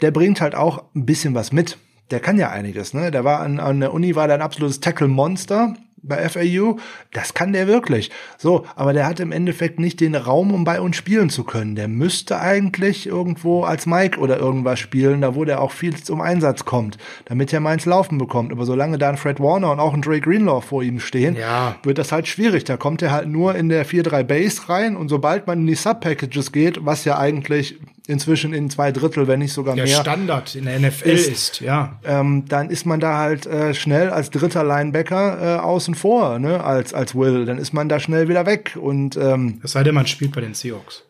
Der 0.00 0.10
bringt 0.10 0.40
halt 0.40 0.54
auch 0.54 0.84
ein 0.94 1.04
bisschen 1.04 1.34
was 1.34 1.52
mit. 1.52 1.76
Der 2.10 2.20
kann 2.20 2.38
ja 2.38 2.50
einiges, 2.50 2.94
ne? 2.94 3.10
Der 3.10 3.24
war 3.24 3.40
an, 3.40 3.60
an 3.60 3.80
der 3.80 3.92
Uni 3.92 4.14
war 4.14 4.26
der 4.26 4.36
ein 4.36 4.42
absolutes 4.42 4.80
Tackle-Monster 4.80 5.74
bei 6.06 6.28
FAU. 6.28 6.76
Das 7.12 7.34
kann 7.34 7.52
der 7.52 7.66
wirklich. 7.66 8.10
So, 8.38 8.64
aber 8.76 8.92
der 8.92 9.06
hat 9.06 9.20
im 9.20 9.32
Endeffekt 9.32 9.78
nicht 9.80 10.00
den 10.00 10.14
Raum, 10.14 10.52
um 10.52 10.64
bei 10.64 10.80
uns 10.80 10.96
spielen 10.96 11.30
zu 11.30 11.44
können. 11.44 11.74
Der 11.76 11.88
müsste 11.88 12.40
eigentlich 12.40 13.06
irgendwo 13.06 13.64
als 13.64 13.86
Mike 13.86 14.18
oder 14.20 14.38
irgendwas 14.38 14.78
spielen, 14.78 15.20
da 15.20 15.34
wo 15.34 15.44
der 15.44 15.60
auch 15.60 15.72
viel 15.72 15.94
zum 15.96 16.20
Einsatz 16.20 16.64
kommt, 16.64 16.98
damit 17.26 17.52
er 17.52 17.60
mal 17.60 17.74
ins 17.74 17.86
Laufen 17.86 18.18
bekommt. 18.18 18.52
Aber 18.52 18.64
solange 18.64 18.98
da 18.98 19.08
ein 19.08 19.16
Fred 19.16 19.40
Warner 19.40 19.72
und 19.72 19.80
auch 19.80 19.94
ein 19.94 20.02
Dre 20.02 20.20
Greenlaw 20.20 20.60
vor 20.60 20.82
ihm 20.82 21.00
stehen, 21.00 21.36
Ja. 21.36 21.76
wird 21.82 21.98
das 21.98 22.12
halt 22.12 22.28
schwierig. 22.28 22.64
Da 22.64 22.76
kommt 22.76 23.02
er 23.02 23.10
halt 23.12 23.28
nur 23.28 23.54
in 23.54 23.68
der 23.68 23.86
4-3 23.86 24.22
Base 24.24 24.68
rein 24.68 24.96
und 24.96 25.08
sobald 25.08 25.46
man 25.46 25.60
in 25.60 25.66
die 25.66 25.74
Sub-Packages 25.74 26.52
geht, 26.52 26.84
was 26.84 27.04
ja 27.04 27.18
eigentlich 27.18 27.78
inzwischen 28.06 28.52
in 28.52 28.68
zwei 28.70 28.92
Drittel, 28.92 29.26
wenn 29.28 29.38
nicht 29.38 29.52
sogar 29.52 29.74
Der 29.74 29.84
mehr, 29.84 30.00
Standard 30.00 30.54
in 30.54 30.66
der 30.66 30.78
NFL 30.78 31.08
Ist- 31.08 31.28
ist, 31.28 31.60
ja. 31.60 31.98
ähm, 32.04 32.44
dann 32.48 32.68
ist 32.70 32.84
man 32.84 33.00
da 33.00 33.16
halt 33.18 33.46
äh, 33.46 33.72
schnell 33.74 34.10
als 34.10 34.30
dritter 34.30 34.62
Linebacker 34.64 35.56
äh, 35.56 35.60
außen 35.60 35.94
vor, 35.94 36.38
ne, 36.38 36.62
als, 36.62 36.92
als 36.92 37.14
Will. 37.14 37.46
Dann 37.46 37.58
ist 37.58 37.72
man 37.72 37.88
da 37.88 37.98
schnell 38.00 38.28
wieder 38.28 38.44
weg. 38.46 38.76
Und 38.80 39.16
ähm, 39.16 39.60
Es 39.62 39.72
sei 39.72 39.82
denn, 39.84 39.94
man 39.94 40.06
spielt 40.06 40.32
bei 40.34 40.40
den 40.42 40.54
Seahawks. 40.54 41.02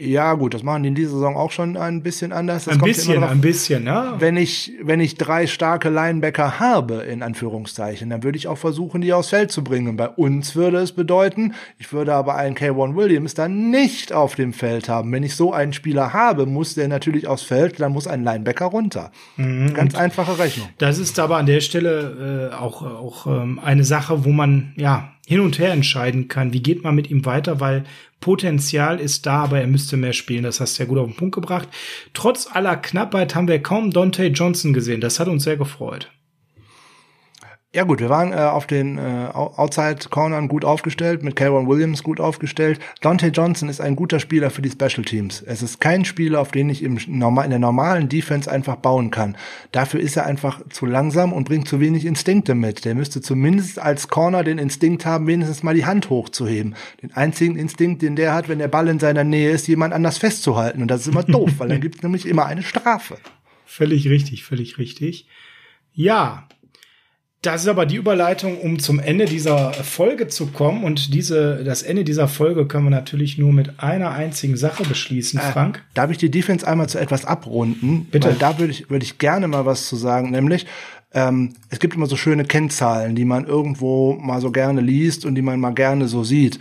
Ja, 0.00 0.34
gut, 0.34 0.54
das 0.54 0.62
machen 0.62 0.84
die 0.84 0.90
in 0.90 0.94
dieser 0.94 1.10
Saison 1.10 1.36
auch 1.36 1.50
schon 1.50 1.76
ein 1.76 2.02
bisschen 2.02 2.32
anders. 2.32 2.66
Das 2.66 2.74
ein 2.74 2.80
bisschen, 2.80 3.20
drauf, 3.20 3.30
ein 3.30 3.40
bisschen, 3.40 3.86
ja. 3.86 4.14
Wenn 4.20 4.36
ich, 4.36 4.72
wenn 4.80 5.00
ich 5.00 5.16
drei 5.16 5.48
starke 5.48 5.90
Linebacker 5.90 6.60
habe, 6.60 6.96
in 7.02 7.22
Anführungszeichen, 7.22 8.08
dann 8.08 8.22
würde 8.22 8.38
ich 8.38 8.46
auch 8.46 8.58
versuchen, 8.58 9.00
die 9.00 9.12
aufs 9.12 9.30
Feld 9.30 9.50
zu 9.50 9.64
bringen. 9.64 9.96
Bei 9.96 10.08
uns 10.08 10.54
würde 10.54 10.78
es 10.78 10.92
bedeuten, 10.92 11.54
ich 11.78 11.92
würde 11.92 12.14
aber 12.14 12.36
einen 12.36 12.54
K1 12.54 12.94
Williams 12.94 13.34
dann 13.34 13.70
nicht 13.70 14.12
auf 14.12 14.36
dem 14.36 14.52
Feld 14.52 14.88
haben. 14.88 15.10
Wenn 15.10 15.24
ich 15.24 15.34
so 15.34 15.52
einen 15.52 15.72
Spieler 15.72 16.12
habe, 16.12 16.46
muss 16.46 16.74
der 16.74 16.86
natürlich 16.86 17.26
aufs 17.26 17.42
Feld, 17.42 17.80
dann 17.80 17.92
muss 17.92 18.06
ein 18.06 18.22
Linebacker 18.22 18.66
runter. 18.66 19.10
Mhm. 19.36 19.74
Ganz 19.74 19.96
einfache 19.96 20.38
Rechnung. 20.38 20.68
Das 20.78 20.98
ist 20.98 21.18
aber 21.18 21.38
an 21.38 21.46
der 21.46 21.60
Stelle 21.60 22.50
äh, 22.52 22.54
auch, 22.54 22.82
auch 22.82 23.26
ähm, 23.26 23.58
eine 23.58 23.82
Sache, 23.82 24.24
wo 24.24 24.30
man, 24.30 24.74
ja, 24.76 25.12
hin 25.28 25.40
und 25.40 25.58
her 25.58 25.72
entscheiden 25.72 26.28
kann. 26.28 26.54
Wie 26.54 26.62
geht 26.62 26.82
man 26.84 26.94
mit 26.94 27.10
ihm 27.10 27.26
weiter? 27.26 27.60
Weil 27.60 27.84
Potenzial 28.20 29.00
ist 29.00 29.26
da, 29.26 29.44
aber 29.44 29.60
er 29.60 29.66
müsste 29.66 29.96
mehr 29.96 30.12
spielen. 30.12 30.42
Das 30.42 30.60
hast 30.60 30.78
du 30.78 30.82
ja 30.82 30.88
gut 30.88 30.98
auf 30.98 31.06
den 31.06 31.16
Punkt 31.16 31.34
gebracht. 31.34 31.68
Trotz 32.14 32.48
aller 32.50 32.76
Knappheit 32.76 33.34
haben 33.34 33.48
wir 33.48 33.62
kaum 33.62 33.90
Dante 33.90 34.26
Johnson 34.26 34.72
gesehen. 34.72 35.00
Das 35.00 35.20
hat 35.20 35.28
uns 35.28 35.44
sehr 35.44 35.56
gefreut. 35.56 36.10
Ja 37.78 37.84
gut, 37.84 38.00
wir 38.00 38.08
waren 38.08 38.32
äh, 38.32 38.38
auf 38.38 38.66
den 38.66 38.98
äh, 38.98 39.28
Outside-Cornern 39.32 40.48
gut 40.48 40.64
aufgestellt, 40.64 41.22
mit 41.22 41.36
Calvin 41.36 41.68
Williams 41.68 42.02
gut 42.02 42.18
aufgestellt. 42.18 42.80
Dante 43.02 43.28
Johnson 43.28 43.68
ist 43.68 43.80
ein 43.80 43.94
guter 43.94 44.18
Spieler 44.18 44.50
für 44.50 44.62
die 44.62 44.70
Special 44.70 45.04
Teams. 45.04 45.42
Es 45.42 45.62
ist 45.62 45.80
kein 45.80 46.04
Spieler, 46.04 46.40
auf 46.40 46.50
den 46.50 46.70
ich 46.70 46.82
im 46.82 46.98
normal, 47.06 47.44
in 47.44 47.50
der 47.50 47.60
normalen 47.60 48.08
Defense 48.08 48.50
einfach 48.50 48.74
bauen 48.74 49.12
kann. 49.12 49.36
Dafür 49.70 50.00
ist 50.00 50.16
er 50.16 50.26
einfach 50.26 50.60
zu 50.70 50.86
langsam 50.86 51.32
und 51.32 51.44
bringt 51.44 51.68
zu 51.68 51.78
wenig 51.78 52.04
Instinkte 52.04 52.56
mit. 52.56 52.84
Der 52.84 52.96
müsste 52.96 53.20
zumindest 53.20 53.78
als 53.78 54.08
Corner 54.08 54.42
den 54.42 54.58
Instinkt 54.58 55.06
haben, 55.06 55.28
wenigstens 55.28 55.62
mal 55.62 55.76
die 55.76 55.86
Hand 55.86 56.10
hochzuheben. 56.10 56.74
Den 57.00 57.12
einzigen 57.12 57.54
Instinkt, 57.54 58.02
den 58.02 58.16
der 58.16 58.34
hat, 58.34 58.48
wenn 58.48 58.58
der 58.58 58.66
Ball 58.66 58.88
in 58.88 58.98
seiner 58.98 59.22
Nähe 59.22 59.52
ist, 59.52 59.68
jemand 59.68 59.94
anders 59.94 60.18
festzuhalten. 60.18 60.82
Und 60.82 60.88
das 60.88 61.02
ist 61.02 61.12
immer 61.12 61.22
doof, 61.22 61.52
weil 61.58 61.68
dann 61.68 61.80
gibt 61.80 61.98
es 61.98 62.02
nämlich 62.02 62.26
immer 62.26 62.46
eine 62.46 62.64
Strafe. 62.64 63.18
Völlig 63.64 64.08
richtig, 64.08 64.42
völlig 64.42 64.78
richtig. 64.78 65.28
Ja, 65.94 66.48
das 67.42 67.62
ist 67.62 67.68
aber 67.68 67.86
die 67.86 67.96
Überleitung, 67.96 68.58
um 68.58 68.80
zum 68.80 68.98
Ende 68.98 69.24
dieser 69.24 69.72
Folge 69.72 70.26
zu 70.26 70.48
kommen. 70.48 70.82
Und 70.82 71.14
diese, 71.14 71.62
das 71.62 71.82
Ende 71.82 72.02
dieser 72.02 72.26
Folge 72.26 72.66
können 72.66 72.86
wir 72.86 72.90
natürlich 72.90 73.38
nur 73.38 73.52
mit 73.52 73.78
einer 73.78 74.10
einzigen 74.10 74.56
Sache 74.56 74.82
beschließen, 74.82 75.38
äh, 75.38 75.52
Frank. 75.52 75.84
Darf 75.94 76.10
ich 76.10 76.18
die 76.18 76.32
Defense 76.32 76.66
einmal 76.66 76.88
zu 76.88 76.98
etwas 76.98 77.24
abrunden? 77.24 78.08
Bitte. 78.10 78.28
Weil 78.28 78.34
da 78.34 78.58
würde 78.58 78.72
ich, 78.72 78.90
würde 78.90 79.04
ich 79.04 79.18
gerne 79.18 79.46
mal 79.46 79.66
was 79.66 79.86
zu 79.86 79.94
sagen, 79.94 80.30
nämlich, 80.30 80.66
ähm, 81.14 81.54
es 81.70 81.78
gibt 81.78 81.94
immer 81.94 82.06
so 82.06 82.16
schöne 82.16 82.44
Kennzahlen, 82.44 83.14
die 83.14 83.24
man 83.24 83.46
irgendwo 83.46 84.14
mal 84.14 84.40
so 84.40 84.50
gerne 84.50 84.80
liest 84.80 85.24
und 85.24 85.36
die 85.36 85.42
man 85.42 85.60
mal 85.60 85.74
gerne 85.74 86.08
so 86.08 86.24
sieht. 86.24 86.58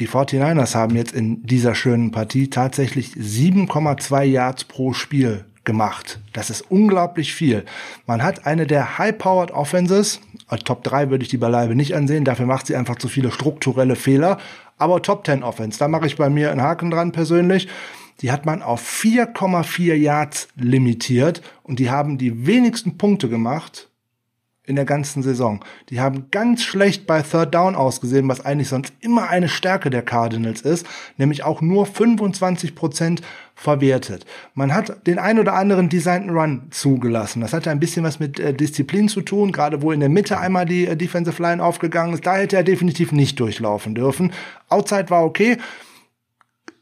Die 0.00 0.08
49ers 0.08 0.74
haben 0.74 0.96
jetzt 0.96 1.14
in 1.14 1.44
dieser 1.44 1.76
schönen 1.76 2.10
Partie 2.10 2.50
tatsächlich 2.50 3.12
7,2 3.12 4.24
Yards 4.24 4.64
pro 4.64 4.92
Spiel 4.92 5.44
gemacht. 5.64 6.20
Das 6.32 6.50
ist 6.50 6.70
unglaublich 6.70 7.34
viel. 7.34 7.64
Man 8.06 8.22
hat 8.22 8.46
eine 8.46 8.66
der 8.66 8.98
High-Powered 8.98 9.50
Offenses, 9.50 10.20
Top 10.64 10.84
3 10.84 11.10
würde 11.10 11.24
ich 11.24 11.30
die 11.30 11.38
beileibe 11.38 11.74
nicht 11.74 11.94
ansehen, 11.94 12.24
dafür 12.24 12.46
macht 12.46 12.66
sie 12.66 12.76
einfach 12.76 12.96
zu 12.96 13.08
viele 13.08 13.30
strukturelle 13.30 13.96
Fehler, 13.96 14.38
aber 14.76 15.02
Top 15.02 15.26
10 15.26 15.42
Offense, 15.42 15.78
da 15.78 15.88
mache 15.88 16.06
ich 16.06 16.16
bei 16.16 16.28
mir 16.28 16.50
einen 16.50 16.62
Haken 16.62 16.90
dran 16.90 17.12
persönlich. 17.12 17.68
Die 18.20 18.30
hat 18.30 18.46
man 18.46 18.62
auf 18.62 18.80
4,4 18.80 19.94
Yards 19.94 20.48
limitiert 20.54 21.42
und 21.64 21.80
die 21.80 21.90
haben 21.90 22.16
die 22.16 22.46
wenigsten 22.46 22.96
Punkte 22.96 23.28
gemacht 23.28 23.88
in 24.66 24.76
der 24.76 24.84
ganzen 24.84 25.22
Saison. 25.22 25.62
Die 25.90 26.00
haben 26.00 26.30
ganz 26.30 26.62
schlecht 26.62 27.06
bei 27.06 27.22
Third 27.22 27.54
Down 27.54 27.74
ausgesehen, 27.74 28.28
was 28.28 28.44
eigentlich 28.44 28.68
sonst 28.68 28.94
immer 29.00 29.28
eine 29.28 29.48
Stärke 29.48 29.90
der 29.90 30.02
Cardinals 30.02 30.62
ist, 30.62 30.86
nämlich 31.18 31.42
auch 31.42 31.60
nur 31.60 31.86
25 31.86 32.74
Prozent 32.74 33.20
verwertet. 33.64 34.26
Man 34.54 34.74
hat 34.74 35.06
den 35.06 35.18
ein 35.18 35.38
oder 35.38 35.54
anderen 35.54 35.88
Designed 35.88 36.30
Run 36.30 36.68
zugelassen. 36.70 37.40
Das 37.40 37.52
hatte 37.52 37.70
ein 37.70 37.80
bisschen 37.80 38.04
was 38.04 38.20
mit 38.20 38.38
äh, 38.38 38.52
Disziplin 38.52 39.08
zu 39.08 39.22
tun, 39.22 39.50
gerade 39.52 39.82
wo 39.82 39.90
in 39.90 40.00
der 40.00 40.10
Mitte 40.10 40.38
einmal 40.38 40.66
die 40.66 40.86
äh, 40.86 40.96
Defensive 40.96 41.42
Line 41.42 41.64
aufgegangen 41.64 42.14
ist. 42.14 42.26
Da 42.26 42.36
hätte 42.36 42.56
er 42.56 42.62
definitiv 42.62 43.10
nicht 43.10 43.40
durchlaufen 43.40 43.94
dürfen. 43.94 44.32
Outside 44.68 45.10
war 45.10 45.24
okay 45.24 45.56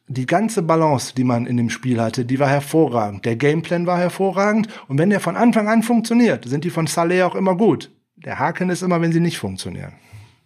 die 0.08 0.26
ganze 0.26 0.60
Balance, 0.62 1.14
die 1.16 1.24
man 1.24 1.46
in 1.46 1.56
dem 1.56 1.70
Spiel 1.70 1.98
hatte, 1.98 2.26
die 2.26 2.38
war 2.38 2.48
hervorragend. 2.48 3.24
Der 3.24 3.36
Gameplan 3.36 3.86
war 3.86 3.98
hervorragend. 3.98 4.68
Und 4.88 4.98
wenn 4.98 5.08
der 5.08 5.20
von 5.20 5.36
Anfang 5.36 5.68
an 5.68 5.82
funktioniert, 5.82 6.46
sind 6.46 6.64
die 6.64 6.70
von 6.70 6.86
Saleh 6.86 7.22
auch 7.22 7.34
immer 7.34 7.56
gut. 7.56 7.90
Der 8.16 8.38
Haken 8.38 8.68
ist 8.68 8.82
immer, 8.82 9.00
wenn 9.00 9.12
sie 9.12 9.20
nicht 9.20 9.38
funktionieren. 9.38 9.94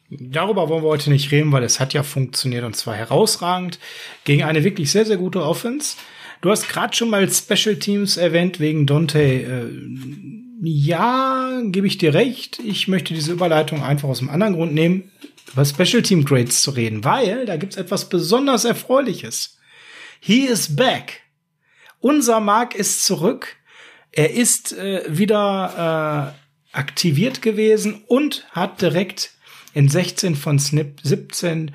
Darüber 0.09 0.69
wollen 0.69 0.85
wir 0.85 0.89
heute 0.89 1.11
nicht 1.11 1.33
reden, 1.33 1.51
weil 1.51 1.65
es 1.65 1.81
hat 1.81 1.93
ja 1.93 2.05
funktioniert 2.05 2.65
und 2.65 2.77
zwar 2.77 2.95
herausragend 2.95 3.81
gegen 4.23 4.45
eine 4.45 4.63
wirklich 4.63 4.93
sehr, 4.93 5.05
sehr 5.05 5.17
gute 5.17 5.43
Offense. 5.43 5.97
Du 6.47 6.53
hast 6.53 6.69
gerade 6.69 6.95
schon 6.95 7.11
mal 7.11 7.29
Special 7.29 7.75
Teams 7.75 8.17
erwähnt 8.17 8.61
wegen 8.61 8.87
Dante. 8.87 9.19
Äh, 9.21 9.69
ja, 10.63 11.61
gebe 11.65 11.89
ich 11.89 11.99
dir 11.99 12.15
recht. 12.15 12.61
Ich 12.61 12.87
möchte 12.87 13.15
diese 13.15 13.33
Überleitung 13.33 13.83
einfach 13.83 14.09
aus 14.09 14.21
einem 14.21 14.31
anderen 14.31 14.55
Grund 14.55 14.73
nehmen, 14.73 15.11
über 15.53 15.65
Special 15.65 16.03
Team 16.03 16.25
Grades 16.25 16.63
zu 16.63 16.71
reden, 16.71 17.03
weil 17.03 17.47
da 17.47 17.57
gibt's 17.57 17.75
etwas 17.75 18.09
besonders 18.09 18.65
Erfreuliches. 18.65 19.59
He 20.21 20.45
is 20.47 20.77
back. 20.77 21.23
Unser 21.99 22.39
Mark 22.39 22.77
ist 22.77 23.05
zurück. 23.05 23.57
Er 24.13 24.33
ist 24.33 24.73
äh, 24.73 25.03
wieder 25.09 26.33
äh, 26.73 26.77
aktiviert 26.79 27.43
gewesen 27.43 28.05
und 28.07 28.47
hat 28.53 28.81
direkt 28.81 29.33
in 29.75 29.89
16 29.89 30.37
von 30.37 30.61
Snip 30.61 31.01
17 31.03 31.75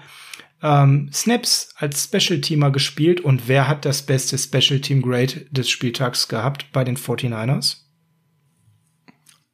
ähm, 0.61 1.09
Snaps 1.11 1.73
als 1.77 2.03
Special 2.03 2.41
Teamer 2.41 2.71
gespielt. 2.71 3.21
Und 3.21 3.47
wer 3.47 3.67
hat 3.67 3.85
das 3.85 4.03
beste 4.03 4.37
Special 4.37 4.79
Team 4.79 5.01
Grade 5.01 5.45
des 5.51 5.69
Spieltags 5.69 6.27
gehabt 6.27 6.71
bei 6.71 6.83
den 6.83 6.97
49ers? 6.97 7.77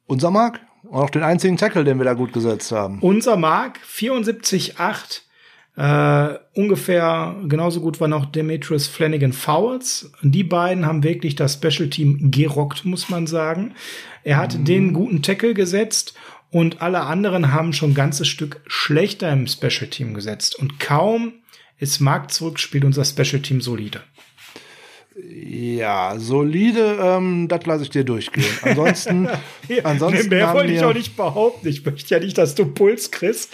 Unser 0.06 0.30
Mark. 0.30 0.60
Und 0.84 1.00
auch 1.00 1.10
den 1.10 1.22
einzigen 1.22 1.56
Tackle, 1.56 1.84
den 1.84 1.98
wir 1.98 2.04
da 2.04 2.14
gut 2.14 2.32
gesetzt 2.32 2.72
haben. 2.72 3.00
Unser 3.00 3.36
Mark 3.36 3.80
74,8 3.86 5.22
äh, 5.78 6.36
ungefähr 6.54 7.36
genauso 7.46 7.80
gut 7.80 8.00
war 8.00 8.08
noch 8.08 8.26
Demetrius 8.26 8.88
Flanagan 8.88 9.32
Fowles. 9.32 10.10
Die 10.22 10.42
beiden 10.42 10.86
haben 10.86 11.04
wirklich 11.04 11.36
das 11.36 11.54
Special 11.54 11.88
Team 11.88 12.32
gerockt, 12.32 12.84
muss 12.84 13.08
man 13.08 13.28
sagen. 13.28 13.74
Er 14.24 14.38
hat 14.38 14.58
mhm. 14.58 14.64
den 14.64 14.92
guten 14.92 15.22
Tackle 15.22 15.54
gesetzt 15.54 16.14
und 16.50 16.80
alle 16.80 17.02
anderen 17.02 17.52
haben 17.52 17.72
schon 17.72 17.90
ein 17.90 17.94
ganzes 17.94 18.28
Stück 18.28 18.60
schlechter 18.66 19.30
im 19.32 19.46
Special 19.46 19.88
Team 19.90 20.14
gesetzt. 20.14 20.58
Und 20.58 20.80
kaum 20.80 21.34
ist 21.78 22.00
Mark 22.00 22.30
zurück, 22.32 22.58
spielt 22.58 22.84
unser 22.84 23.04
Special 23.04 23.42
Team 23.42 23.60
solide. 23.60 24.02
Ja, 25.20 26.14
solide, 26.18 26.98
ähm, 27.00 27.48
das 27.48 27.66
lasse 27.66 27.82
ich 27.82 27.90
dir 27.90 28.04
durchgehen. 28.04 28.46
Ansonsten, 28.62 29.28
ja, 29.68 29.84
ansonsten 29.84 30.28
mehr 30.28 30.52
wollte 30.54 30.72
ich 30.72 30.84
auch 30.84 30.94
nicht 30.94 31.16
behaupten. 31.16 31.66
Ich 31.66 31.84
möchte 31.84 32.14
ja 32.14 32.20
nicht, 32.20 32.38
dass 32.38 32.54
du 32.54 32.66
Puls 32.66 33.10
kriegst. 33.10 33.52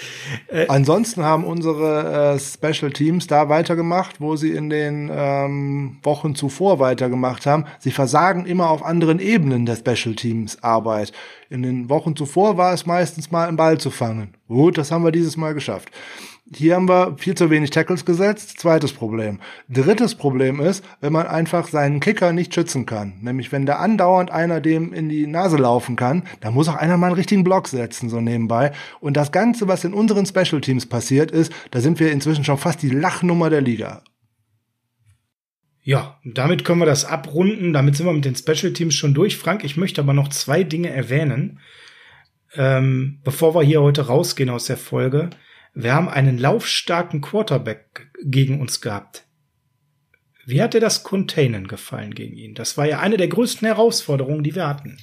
Äh, 0.48 0.66
ansonsten 0.68 1.22
haben 1.22 1.44
unsere 1.44 2.34
äh, 2.34 2.38
Special 2.38 2.90
Teams 2.90 3.28
da 3.28 3.48
weitergemacht, 3.48 4.20
wo 4.20 4.36
sie 4.36 4.50
in 4.50 4.68
den 4.68 5.10
ähm, 5.14 5.98
Wochen 6.02 6.34
zuvor 6.34 6.80
weitergemacht 6.80 7.46
haben. 7.46 7.64
Sie 7.78 7.92
versagen 7.92 8.44
immer 8.44 8.68
auf 8.68 8.84
anderen 8.84 9.18
Ebenen 9.18 9.64
der 9.64 9.76
Special 9.76 10.14
Teams 10.14 10.62
Arbeit. 10.62 11.12
In 11.48 11.62
den 11.62 11.88
Wochen 11.88 12.16
zuvor 12.16 12.58
war 12.58 12.74
es 12.74 12.84
meistens 12.84 13.30
mal 13.30 13.48
einen 13.48 13.56
Ball 13.56 13.78
zu 13.78 13.90
fangen. 13.90 14.34
Gut, 14.48 14.76
das 14.76 14.90
haben 14.90 15.04
wir 15.04 15.12
dieses 15.12 15.36
Mal 15.36 15.54
geschafft. 15.54 15.90
Hier 16.56 16.76
haben 16.76 16.88
wir 16.88 17.16
viel 17.18 17.34
zu 17.34 17.50
wenig 17.50 17.70
Tackles 17.70 18.04
gesetzt. 18.04 18.60
Zweites 18.60 18.92
Problem. 18.92 19.40
Drittes 19.68 20.14
Problem 20.14 20.60
ist, 20.60 20.84
wenn 21.00 21.12
man 21.12 21.26
einfach 21.26 21.66
seinen 21.66 21.98
Kicker 21.98 22.32
nicht 22.32 22.54
schützen 22.54 22.86
kann. 22.86 23.14
Nämlich 23.22 23.50
wenn 23.50 23.66
da 23.66 23.76
andauernd 23.76 24.30
einer 24.30 24.60
dem 24.60 24.92
in 24.92 25.08
die 25.08 25.26
Nase 25.26 25.56
laufen 25.56 25.96
kann, 25.96 26.22
dann 26.40 26.54
muss 26.54 26.68
auch 26.68 26.76
einer 26.76 26.96
mal 26.96 27.08
einen 27.08 27.16
richtigen 27.16 27.42
Block 27.42 27.66
setzen, 27.66 28.08
so 28.08 28.20
nebenbei. 28.20 28.72
Und 29.00 29.16
das 29.16 29.32
Ganze, 29.32 29.66
was 29.66 29.84
in 29.84 29.94
unseren 29.94 30.26
Special 30.26 30.60
Teams 30.60 30.86
passiert 30.86 31.32
ist, 31.32 31.52
da 31.72 31.80
sind 31.80 31.98
wir 31.98 32.12
inzwischen 32.12 32.44
schon 32.44 32.58
fast 32.58 32.82
die 32.82 32.90
Lachnummer 32.90 33.50
der 33.50 33.60
Liga. 33.60 34.02
Ja, 35.82 36.18
damit 36.24 36.64
können 36.64 36.80
wir 36.80 36.86
das 36.86 37.04
abrunden. 37.04 37.72
Damit 37.72 37.96
sind 37.96 38.06
wir 38.06 38.12
mit 38.12 38.24
den 38.24 38.36
Special 38.36 38.72
Teams 38.72 38.94
schon 38.94 39.12
durch. 39.12 39.36
Frank, 39.36 39.64
ich 39.64 39.76
möchte 39.76 40.00
aber 40.00 40.14
noch 40.14 40.28
zwei 40.28 40.62
Dinge 40.62 40.90
erwähnen, 40.90 41.58
ähm, 42.54 43.20
bevor 43.24 43.54
wir 43.54 43.62
hier 43.62 43.82
heute 43.82 44.06
rausgehen 44.06 44.50
aus 44.50 44.66
der 44.66 44.76
Folge. 44.76 45.30
Wir 45.74 45.92
haben 45.92 46.08
einen 46.08 46.38
laufstarken 46.38 47.20
Quarterback 47.20 48.08
gegen 48.22 48.60
uns 48.60 48.80
gehabt. 48.80 49.24
Wie 50.46 50.62
hat 50.62 50.74
dir 50.74 50.80
das 50.80 51.02
Containen 51.02 51.66
gefallen 51.66 52.14
gegen 52.14 52.36
ihn? 52.36 52.54
Das 52.54 52.78
war 52.78 52.86
ja 52.86 53.00
eine 53.00 53.16
der 53.16 53.28
größten 53.28 53.66
Herausforderungen, 53.66 54.44
die 54.44 54.54
wir 54.54 54.68
hatten. 54.68 54.98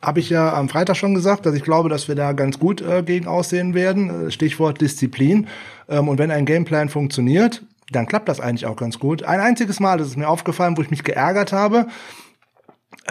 Habe 0.00 0.20
ich 0.20 0.30
ja 0.30 0.52
am 0.54 0.68
Freitag 0.68 0.96
schon 0.96 1.14
gesagt, 1.14 1.44
dass 1.44 1.54
ich 1.54 1.64
glaube, 1.64 1.88
dass 1.88 2.06
wir 2.06 2.14
da 2.14 2.32
ganz 2.34 2.58
gut 2.58 2.82
äh, 2.82 3.02
gegen 3.02 3.26
aussehen 3.26 3.74
werden. 3.74 4.28
Äh, 4.28 4.30
Stichwort 4.30 4.80
Disziplin. 4.80 5.48
Ähm, 5.88 6.08
und 6.08 6.18
wenn 6.18 6.30
ein 6.30 6.46
Gameplan 6.46 6.88
funktioniert, 6.88 7.62
dann 7.90 8.06
klappt 8.06 8.28
das 8.28 8.38
eigentlich 8.38 8.66
auch 8.66 8.76
ganz 8.76 8.98
gut. 8.98 9.24
Ein 9.24 9.40
einziges 9.40 9.80
Mal 9.80 9.98
ist 9.98 10.08
es 10.08 10.16
mir 10.16 10.28
aufgefallen, 10.28 10.76
wo 10.76 10.82
ich 10.82 10.90
mich 10.90 11.04
geärgert 11.04 11.52
habe. 11.52 11.86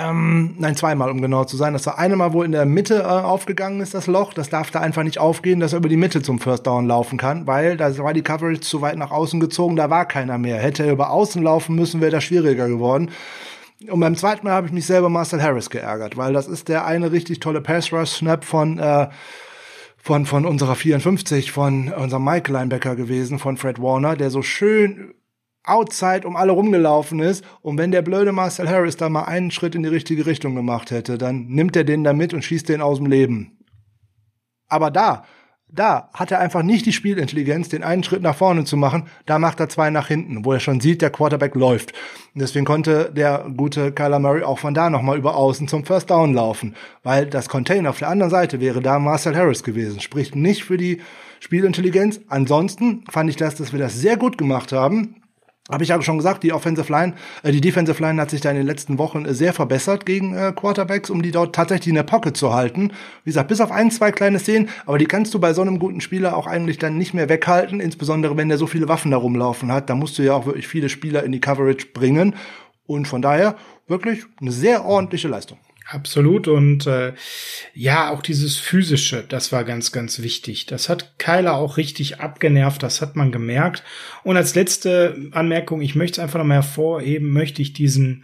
Ähm, 0.02 0.56
nein, 0.57 0.76
zweimal, 0.76 1.11
um 1.11 1.22
genau 1.22 1.44
zu 1.44 1.57
sein. 1.57 1.73
Das 1.73 1.86
war 1.86 1.99
eine 1.99 2.15
Mal, 2.15 2.34
wo 2.34 2.44
in 2.44 2.52
der 2.52 2.65
Mitte 2.65 3.02
äh, 3.02 3.03
aufgegangen 3.03 3.82
ist, 3.82 3.94
das 3.94 4.07
Loch. 4.07 4.34
Das 4.34 4.49
darf 4.49 4.72
da 4.72 4.80
einfach 4.80 5.03
nicht 5.03 5.19
aufgehen, 5.19 5.60
dass 5.60 5.73
er 5.73 5.80
über 5.80 5.90
die 5.90 5.98
Mitte 5.98 6.22
zum 6.22 6.40
First 6.40 6.65
Down 6.65 6.88
laufen 6.88 7.18
kann, 7.18 7.45
weil 7.45 7.78
da 7.78 7.95
war 7.99 8.14
die 8.14 8.23
Coverage 8.23 8.61
zu 8.61 8.82
weit 8.82 8.98
nach 8.98 9.11
außen 9.11 9.40
gezogen, 9.40 9.76
da 9.76 9.90
war 9.90 10.07
keiner 10.07 10.38
mehr. 10.38 10.57
Hätte 10.57 10.86
er 10.86 10.94
über 10.94 11.11
außen 11.11 11.44
laufen 11.44 11.76
müssen, 11.76 12.02
wäre 12.02 12.11
das 12.11 12.23
schwieriger 12.23 12.68
geworden. 12.68 13.11
Und 13.90 13.99
beim 13.99 14.15
zweiten 14.15 14.45
Mal 14.45 14.53
habe 14.53 14.68
ich 14.68 14.73
mich 14.73 14.86
selber 14.86 15.10
Marcel 15.10 15.41
Harris 15.41 15.69
geärgert, 15.69 16.18
weil 16.18 16.34
das 16.34 16.48
ist 16.48 16.68
der 16.68 16.86
eine 16.86 17.11
richtig 17.11 17.40
tolle 17.40 17.61
Pass-Rush-Snap 17.61 18.44
von, 18.44 18.80
äh, 18.80 19.10
von, 19.98 20.26
von 20.26 20.45
unserer 20.45 20.76
54, 20.76 21.52
von 21.52 21.91
unserem 21.91 22.23
Mike 22.23 22.52
Linebacker 22.52 22.95
gewesen, 22.95 23.40
von 23.40 23.57
Fred 23.57 23.82
Warner, 23.82 24.15
der 24.15 24.30
so 24.30 24.41
schön 24.41 25.14
outside 25.64 26.28
um 26.28 26.36
alle 26.36 26.52
rumgelaufen 26.52 27.20
ist. 27.20 27.44
Und 27.62 27.78
wenn 27.78 27.92
der 27.92 28.02
blöde 28.02 28.32
Marcel 28.32 28.70
Harris 28.70 28.98
da 28.98 29.10
mal 29.10 29.24
einen 29.24 29.52
Schritt 29.52 29.76
in 29.76 29.84
die 29.84 29.90
richtige 29.90 30.26
Richtung 30.26 30.56
gemacht 30.56 30.92
hätte, 30.92 31.18
dann 31.18 31.48
nimmt 31.48 31.76
er 31.76 31.84
den 31.84 32.04
da 32.04 32.14
mit 32.14 32.34
und 32.34 32.44
schießt 32.44 32.70
den 32.70 32.82
aus 32.82 32.98
dem 32.98 33.08
Leben. 33.08 33.60
Aber 34.68 34.90
da, 34.90 35.26
da 35.68 36.10
hat 36.14 36.32
er 36.32 36.40
einfach 36.40 36.64
nicht 36.64 36.86
die 36.86 36.94
Spielintelligenz, 36.94 37.70
den 37.70 37.84
einen 37.84 38.04
Schritt 38.04 38.22
nach 38.22 38.36
vorne 38.36 38.64
zu 38.64 38.76
machen. 38.76 39.08
Da 39.26 39.38
macht 39.38 39.60
er 39.60 39.70
zwei 39.70 39.90
nach 39.90 40.08
hinten, 40.08 40.44
wo 40.46 40.54
er 40.54 40.60
schon 40.60 40.82
sieht, 40.82 41.02
der 41.02 41.12
Quarterback 41.12 41.56
läuft. 41.56 41.94
Und 42.34 42.42
deswegen 42.42 42.66
konnte 42.66 43.12
der 43.14 43.50
gute 43.56 43.92
Kyler 43.92 44.20
Murray 44.20 44.44
auch 44.44 44.60
von 44.60 44.74
da 44.74 44.90
nochmal 44.90 45.18
über 45.18 45.36
außen 45.36 45.68
zum 45.68 45.86
First 45.86 46.10
Down 46.10 46.34
laufen. 46.34 46.76
Weil 47.04 47.28
das 47.28 47.50
Container 47.50 47.92
auf 47.92 48.00
der 48.00 48.10
anderen 48.10 48.32
Seite 48.32 48.60
wäre 48.60 48.82
da 48.82 48.98
Marcel 48.98 49.36
Harris 49.36 49.64
gewesen. 49.64 50.00
Spricht 50.00 50.36
nicht 50.36 50.64
für 50.64 50.78
die 50.78 51.02
Spielintelligenz. 51.40 52.22
Ansonsten 52.28 53.04
fand 53.10 53.30
ich 53.30 53.36
das, 53.36 53.56
dass 53.56 53.72
wir 53.72 53.80
das 53.80 53.94
sehr 53.94 54.18
gut 54.18 54.38
gemacht 54.38 54.72
haben 54.72 55.20
habe 55.70 55.84
ich 55.84 55.90
ja 55.90 56.02
schon 56.02 56.18
gesagt, 56.18 56.44
die 56.44 56.54
Offensive 56.54 56.92
Line, 56.92 57.14
äh, 57.44 57.52
die 57.52 57.62
Defensive 57.62 58.02
Line 58.02 58.22
hat 58.22 58.30
sich 58.30 58.42
da 58.42 58.50
in 58.50 58.58
den 58.58 58.66
letzten 58.66 58.98
Wochen 58.98 59.26
äh, 59.26 59.34
sehr 59.34 59.54
verbessert 59.54 60.06
gegen 60.06 60.36
äh, 60.36 60.54
Quarterbacks, 60.56 61.10
um 61.10 61.22
die 61.22 61.32
dort 61.32 61.56
tatsächlich 61.56 61.90
in 61.90 61.96
der 61.96 62.04
Pocket 62.04 62.36
zu 62.36 62.54
halten. 62.54 62.92
Wie 63.24 63.30
gesagt, 63.30 63.48
bis 63.48 63.62
auf 63.62 63.72
ein, 63.72 63.92
zwei 63.92 64.12
kleine 64.12 64.40
Szenen, 64.40 64.70
aber 64.86 64.98
die 64.98 65.06
kannst 65.06 65.34
du 65.34 65.40
bei 65.40 65.54
so 65.54 65.62
einem 65.62 65.80
guten 65.80 66.02
Spieler 66.02 66.36
auch 66.36 66.48
eigentlich 66.48 66.78
dann 66.78 66.98
nicht 66.98 67.14
mehr 67.14 67.30
weghalten, 67.30 67.80
insbesondere 67.80 68.38
wenn 68.38 68.50
der 68.50 68.58
so 68.58 68.68
viele 68.68 68.88
Waffen 68.88 69.12
da 69.12 69.18
rumlaufen 69.18 69.72
hat. 69.72 69.90
Da 69.90 69.96
musst 69.96 70.18
du 70.18 70.24
ja 70.24 70.34
auch 70.34 70.46
wirklich 70.46 70.68
viele 70.68 70.90
Spieler 70.90 71.24
in 71.24 71.32
die 71.32 71.42
Coverage 71.42 71.88
bringen. 71.94 72.36
Und 72.88 73.08
von 73.08 73.22
daher 73.22 73.56
wirklich 73.88 74.26
eine 74.42 74.52
sehr 74.52 74.84
ordentliche 74.84 75.28
Leistung. 75.28 75.58
Absolut. 75.92 76.48
Und 76.48 76.88
äh, 76.88 77.14
ja, 77.74 78.12
auch 78.12 78.22
dieses 78.22 78.58
Physische, 78.58 79.26
das 79.28 79.52
war 79.52 79.66
ganz, 79.66 79.92
ganz 79.92 80.22
wichtig. 80.22 80.66
Das 80.66 80.88
hat 80.88 81.20
Kyler 81.20 81.56
auch 81.56 81.76
richtig 81.78 82.22
abgenervt, 82.22 82.82
das 82.82 83.02
hat 83.02 83.16
man 83.16 83.32
gemerkt. 83.32 83.84
Und 84.24 84.38
als 84.38 84.56
letzte 84.56 85.30
Anmerkung, 85.32 85.82
ich 85.82 85.96
möchte 85.96 86.20
es 86.20 86.24
einfach 86.24 86.40
nochmal 86.40 86.58
hervorheben, 86.58 87.32
möchte 87.32 87.62
ich 87.62 87.74
diesen 87.74 88.24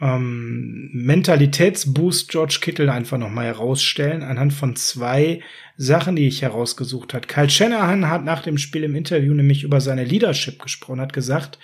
ähm, 0.00 0.90
Mentalitätsboost 0.92 2.30
George 2.30 2.58
Kittle 2.62 2.90
einfach 2.90 3.18
nochmal 3.18 3.46
herausstellen, 3.46 4.22
anhand 4.22 4.54
von 4.54 4.74
zwei 4.74 5.42
Sachen, 5.76 6.16
die 6.16 6.26
ich 6.26 6.40
herausgesucht 6.40 7.12
hat. 7.12 7.28
Kyle 7.28 7.50
Shanahan 7.50 8.08
hat 8.08 8.24
nach 8.24 8.42
dem 8.42 8.56
Spiel 8.56 8.84
im 8.84 8.94
Interview 8.94 9.34
nämlich 9.34 9.62
über 9.62 9.82
seine 9.82 10.04
Leadership 10.04 10.62
gesprochen, 10.62 11.00
hat 11.00 11.12
gesagt, 11.12 11.58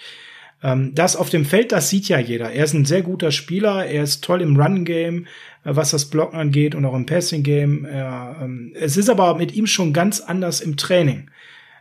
ähm, 0.63 0.95
das 0.95 1.17
auf 1.17 1.31
dem 1.31 1.45
Feld, 1.45 1.73
das 1.73 1.89
sieht 1.89 2.09
ja 2.09 2.19
jeder. 2.19 2.53
Er 2.53 2.65
ist 2.65 2.75
ein 2.75 2.85
sehr 2.85 3.03
guter 3.03 3.33
Spieler, 3.33 3.87
er 3.87 4.03
ist 4.03 4.23
toll 4.23 4.43
im 4.43 4.61
Run-Game, 4.61 5.27
äh, 5.65 5.75
was 5.75 5.91
das 5.91 6.07
Blocken 6.07 6.39
angeht 6.39 6.75
und 6.75 6.85
auch 6.85 6.95
im 6.95 7.07
Passing-Game. 7.07 7.87
Ähm, 7.91 8.73
es 8.75 8.97
ist 8.97 9.09
aber 9.09 9.37
mit 9.37 9.53
ihm 9.55 9.67
schon 9.67 9.93
ganz 9.93 10.21
anders 10.21 10.61
im 10.61 10.77
Training. 10.77 11.31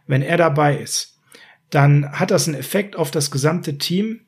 Wenn 0.07 0.21
er 0.21 0.37
dabei 0.37 0.77
ist, 0.77 1.19
dann 1.69 2.11
hat 2.11 2.31
das 2.31 2.47
einen 2.47 2.57
Effekt 2.57 2.95
auf 2.95 3.11
das 3.11 3.31
gesamte 3.31 3.77
Team. 3.77 4.21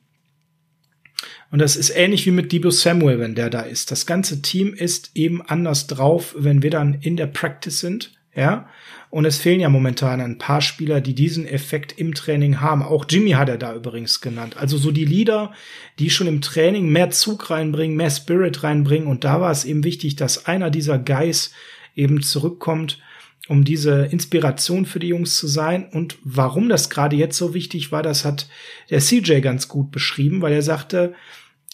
Und 1.49 1.59
das 1.59 1.75
ist 1.75 1.89
ähnlich 1.89 2.25
wie 2.25 2.31
mit 2.31 2.51
Debo 2.51 2.69
Samuel, 2.71 3.19
wenn 3.19 3.35
der 3.35 3.49
da 3.49 3.61
ist. 3.61 3.91
Das 3.91 4.05
ganze 4.05 4.41
Team 4.41 4.73
ist 4.73 5.11
eben 5.15 5.41
anders 5.41 5.87
drauf, 5.87 6.35
wenn 6.37 6.61
wir 6.61 6.69
dann 6.69 6.95
in 7.01 7.17
der 7.17 7.27
Practice 7.27 7.79
sind. 7.79 8.13
Ja, 8.33 8.69
und 9.09 9.25
es 9.25 9.39
fehlen 9.39 9.59
ja 9.59 9.67
momentan 9.67 10.21
ein 10.21 10.37
paar 10.37 10.61
Spieler, 10.61 11.01
die 11.01 11.13
diesen 11.13 11.45
Effekt 11.45 11.99
im 11.99 12.13
Training 12.13 12.61
haben. 12.61 12.81
Auch 12.81 13.05
Jimmy 13.09 13.31
hat 13.31 13.49
er 13.49 13.57
da 13.57 13.75
übrigens 13.75 14.21
genannt. 14.21 14.55
Also 14.55 14.77
so 14.77 14.91
die 14.91 15.03
Leader, 15.03 15.51
die 15.99 16.09
schon 16.09 16.27
im 16.27 16.39
Training 16.39 16.87
mehr 16.87 17.09
Zug 17.09 17.49
reinbringen, 17.49 17.97
mehr 17.97 18.09
Spirit 18.09 18.63
reinbringen. 18.63 19.09
Und 19.09 19.25
da 19.25 19.41
war 19.41 19.51
es 19.51 19.65
eben 19.65 19.83
wichtig, 19.83 20.15
dass 20.15 20.45
einer 20.45 20.69
dieser 20.69 20.97
Guys 20.97 21.51
eben 21.93 22.21
zurückkommt, 22.21 22.99
um 23.49 23.65
diese 23.65 24.05
Inspiration 24.05 24.85
für 24.85 24.99
die 24.99 25.09
Jungs 25.09 25.35
zu 25.35 25.47
sein. 25.47 25.89
Und 25.91 26.17
warum 26.23 26.69
das 26.69 26.89
gerade 26.89 27.17
jetzt 27.17 27.37
so 27.37 27.53
wichtig 27.53 27.91
war, 27.91 28.03
das 28.03 28.23
hat 28.23 28.47
der 28.89 29.01
CJ 29.01 29.41
ganz 29.41 29.67
gut 29.67 29.91
beschrieben, 29.91 30.41
weil 30.41 30.53
er 30.53 30.61
sagte, 30.61 31.15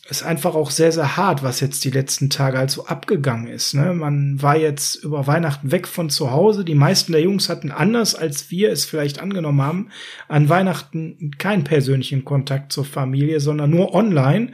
ist 0.10 0.24
einfach 0.24 0.56
auch 0.56 0.72
sehr, 0.72 0.92
sehr 0.92 1.18
hart, 1.18 1.44
was 1.44 1.60
jetzt 1.60 1.84
die 1.84 1.92
letzten 1.92 2.30
Tage 2.30 2.58
halt 2.58 2.72
so 2.72 2.86
abgegangen 2.86 3.48
ist. 3.48 3.74
Ne? 3.74 3.94
Man 3.94 4.42
war 4.42 4.56
jetzt 4.56 4.96
über 4.96 5.28
Weihnachten 5.28 5.72
weg 5.72 5.86
von 5.88 6.10
zu 6.10 6.32
Hause. 6.32 6.64
Die 6.64 6.76
meisten 6.76 7.12
der 7.12 7.22
Jungs 7.22 7.50
hatten 7.50 7.72
anders, 7.72 8.16
als 8.16 8.50
wir 8.50 8.72
es 8.72 8.86
vielleicht 8.86 9.20
angenommen 9.20 9.62
haben, 9.62 9.90
an 10.30 10.48
Weihnachten 10.48 11.32
keinen 11.38 11.66
persönlichen 11.66 12.24
Kontakt 12.24 12.72
zur 12.72 12.86
Familie, 12.86 13.42
sondern 13.42 13.70
nur 13.70 13.94
online, 13.94 14.52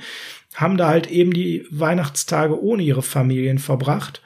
haben 0.56 0.78
da 0.78 0.88
halt 0.88 1.10
eben 1.10 1.34
die 1.34 1.66
Weihnachtstage 1.70 2.60
ohne 2.60 2.82
ihre 2.82 3.04
Familien 3.04 3.60
verbracht. 3.60 4.22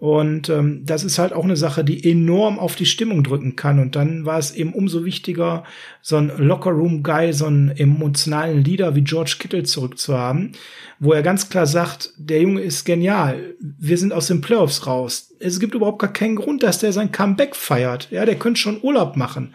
Und 0.00 0.48
ähm, 0.48 0.80
das 0.86 1.04
ist 1.04 1.18
halt 1.18 1.34
auch 1.34 1.44
eine 1.44 1.56
Sache, 1.56 1.84
die 1.84 2.10
enorm 2.10 2.58
auf 2.58 2.74
die 2.74 2.86
Stimmung 2.86 3.22
drücken 3.22 3.54
kann. 3.54 3.78
Und 3.78 3.96
dann 3.96 4.24
war 4.24 4.38
es 4.38 4.50
eben 4.52 4.72
umso 4.72 5.04
wichtiger, 5.04 5.62
so 6.00 6.16
ein 6.16 6.32
Locker-Room-Guy, 6.38 7.34
so 7.34 7.44
einen 7.44 7.68
emotionalen 7.68 8.64
Leader 8.64 8.94
wie 8.96 9.02
George 9.02 9.36
Kittle 9.38 9.64
zurückzuhaben, 9.64 10.52
wo 11.00 11.12
er 11.12 11.22
ganz 11.22 11.50
klar 11.50 11.66
sagt, 11.66 12.14
der 12.16 12.40
Junge 12.40 12.62
ist 12.62 12.86
genial. 12.86 13.54
Wir 13.60 13.98
sind 13.98 14.14
aus 14.14 14.28
den 14.28 14.40
Playoffs 14.40 14.86
raus. 14.86 15.34
Es 15.38 15.60
gibt 15.60 15.74
überhaupt 15.74 15.98
gar 15.98 16.12
keinen 16.12 16.36
Grund, 16.36 16.62
dass 16.62 16.78
der 16.78 16.94
sein 16.94 17.12
Comeback 17.12 17.54
feiert. 17.54 18.08
Ja, 18.10 18.24
der 18.24 18.36
könnte 18.36 18.58
schon 18.58 18.82
Urlaub 18.82 19.16
machen 19.16 19.52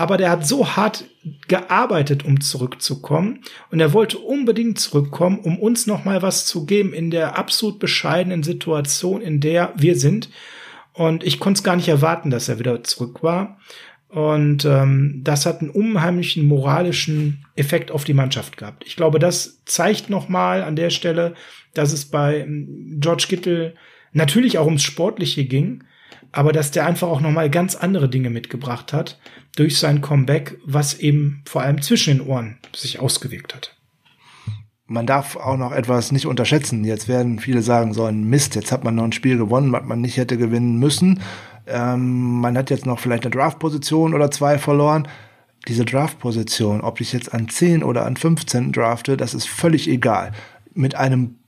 aber 0.00 0.16
der 0.16 0.30
hat 0.30 0.46
so 0.46 0.76
hart 0.76 1.04
gearbeitet, 1.46 2.24
um 2.24 2.40
zurückzukommen. 2.40 3.40
Und 3.70 3.80
er 3.80 3.92
wollte 3.92 4.18
unbedingt 4.18 4.80
zurückkommen, 4.80 5.38
um 5.40 5.58
uns 5.58 5.86
noch 5.86 6.06
mal 6.06 6.22
was 6.22 6.46
zu 6.46 6.64
geben 6.64 6.94
in 6.94 7.10
der 7.10 7.36
absolut 7.36 7.78
bescheidenen 7.78 8.42
Situation, 8.42 9.20
in 9.20 9.40
der 9.40 9.74
wir 9.76 9.96
sind. 9.96 10.30
Und 10.94 11.22
ich 11.22 11.38
konnte 11.38 11.58
es 11.58 11.64
gar 11.64 11.76
nicht 11.76 11.88
erwarten, 11.88 12.30
dass 12.30 12.48
er 12.48 12.58
wieder 12.58 12.82
zurück 12.82 13.22
war. 13.22 13.58
Und 14.08 14.64
ähm, 14.64 15.20
das 15.22 15.44
hat 15.44 15.60
einen 15.60 15.68
unheimlichen 15.68 16.46
moralischen 16.46 17.44
Effekt 17.54 17.90
auf 17.90 18.04
die 18.04 18.14
Mannschaft 18.14 18.56
gehabt. 18.56 18.84
Ich 18.86 18.96
glaube, 18.96 19.18
das 19.18 19.62
zeigt 19.66 20.08
noch 20.08 20.30
mal 20.30 20.62
an 20.62 20.76
der 20.76 20.88
Stelle, 20.88 21.34
dass 21.74 21.92
es 21.92 22.06
bei 22.06 22.40
ähm, 22.40 22.96
George 23.00 23.26
Kittle 23.28 23.74
natürlich 24.14 24.56
auch 24.56 24.64
ums 24.64 24.82
Sportliche 24.82 25.44
ging, 25.44 25.84
aber 26.32 26.52
dass 26.52 26.70
der 26.70 26.86
einfach 26.86 27.08
auch 27.08 27.20
noch 27.20 27.30
mal 27.30 27.50
ganz 27.50 27.74
andere 27.74 28.08
Dinge 28.08 28.30
mitgebracht 28.30 28.92
hat 28.92 29.18
durch 29.56 29.78
sein 29.78 30.00
Comeback, 30.00 30.58
was 30.64 30.94
eben 30.94 31.42
vor 31.46 31.62
allem 31.62 31.82
zwischen 31.82 32.18
den 32.18 32.26
Ohren 32.26 32.58
sich 32.74 33.00
ausgewirkt 33.00 33.54
hat. 33.54 33.76
Man 34.86 35.06
darf 35.06 35.36
auch 35.36 35.56
noch 35.56 35.72
etwas 35.72 36.10
nicht 36.10 36.26
unterschätzen. 36.26 36.84
Jetzt 36.84 37.06
werden 37.06 37.38
viele 37.38 37.62
sagen, 37.62 37.94
so 37.94 38.04
ein 38.04 38.24
Mist, 38.24 38.56
jetzt 38.56 38.72
hat 38.72 38.82
man 38.82 38.96
noch 38.96 39.04
ein 39.04 39.12
Spiel 39.12 39.38
gewonnen, 39.38 39.70
was 39.70 39.84
man 39.84 40.00
nicht 40.00 40.16
hätte 40.16 40.36
gewinnen 40.36 40.78
müssen. 40.78 41.20
Ähm, 41.66 42.40
man 42.40 42.56
hat 42.56 42.70
jetzt 42.70 42.86
noch 42.86 42.98
vielleicht 42.98 43.24
eine 43.24 43.30
Draft-Position 43.30 44.14
oder 44.14 44.30
zwei 44.32 44.58
verloren. 44.58 45.06
Diese 45.68 45.84
Draft-Position, 45.84 46.80
ob 46.80 47.00
ich 47.00 47.12
jetzt 47.12 47.32
an 47.32 47.48
10 47.48 47.84
oder 47.84 48.06
an 48.06 48.16
15 48.16 48.72
drafte, 48.72 49.16
das 49.16 49.34
ist 49.34 49.48
völlig 49.48 49.88
egal. 49.88 50.32
Mit 50.74 50.94
einem 50.94 51.39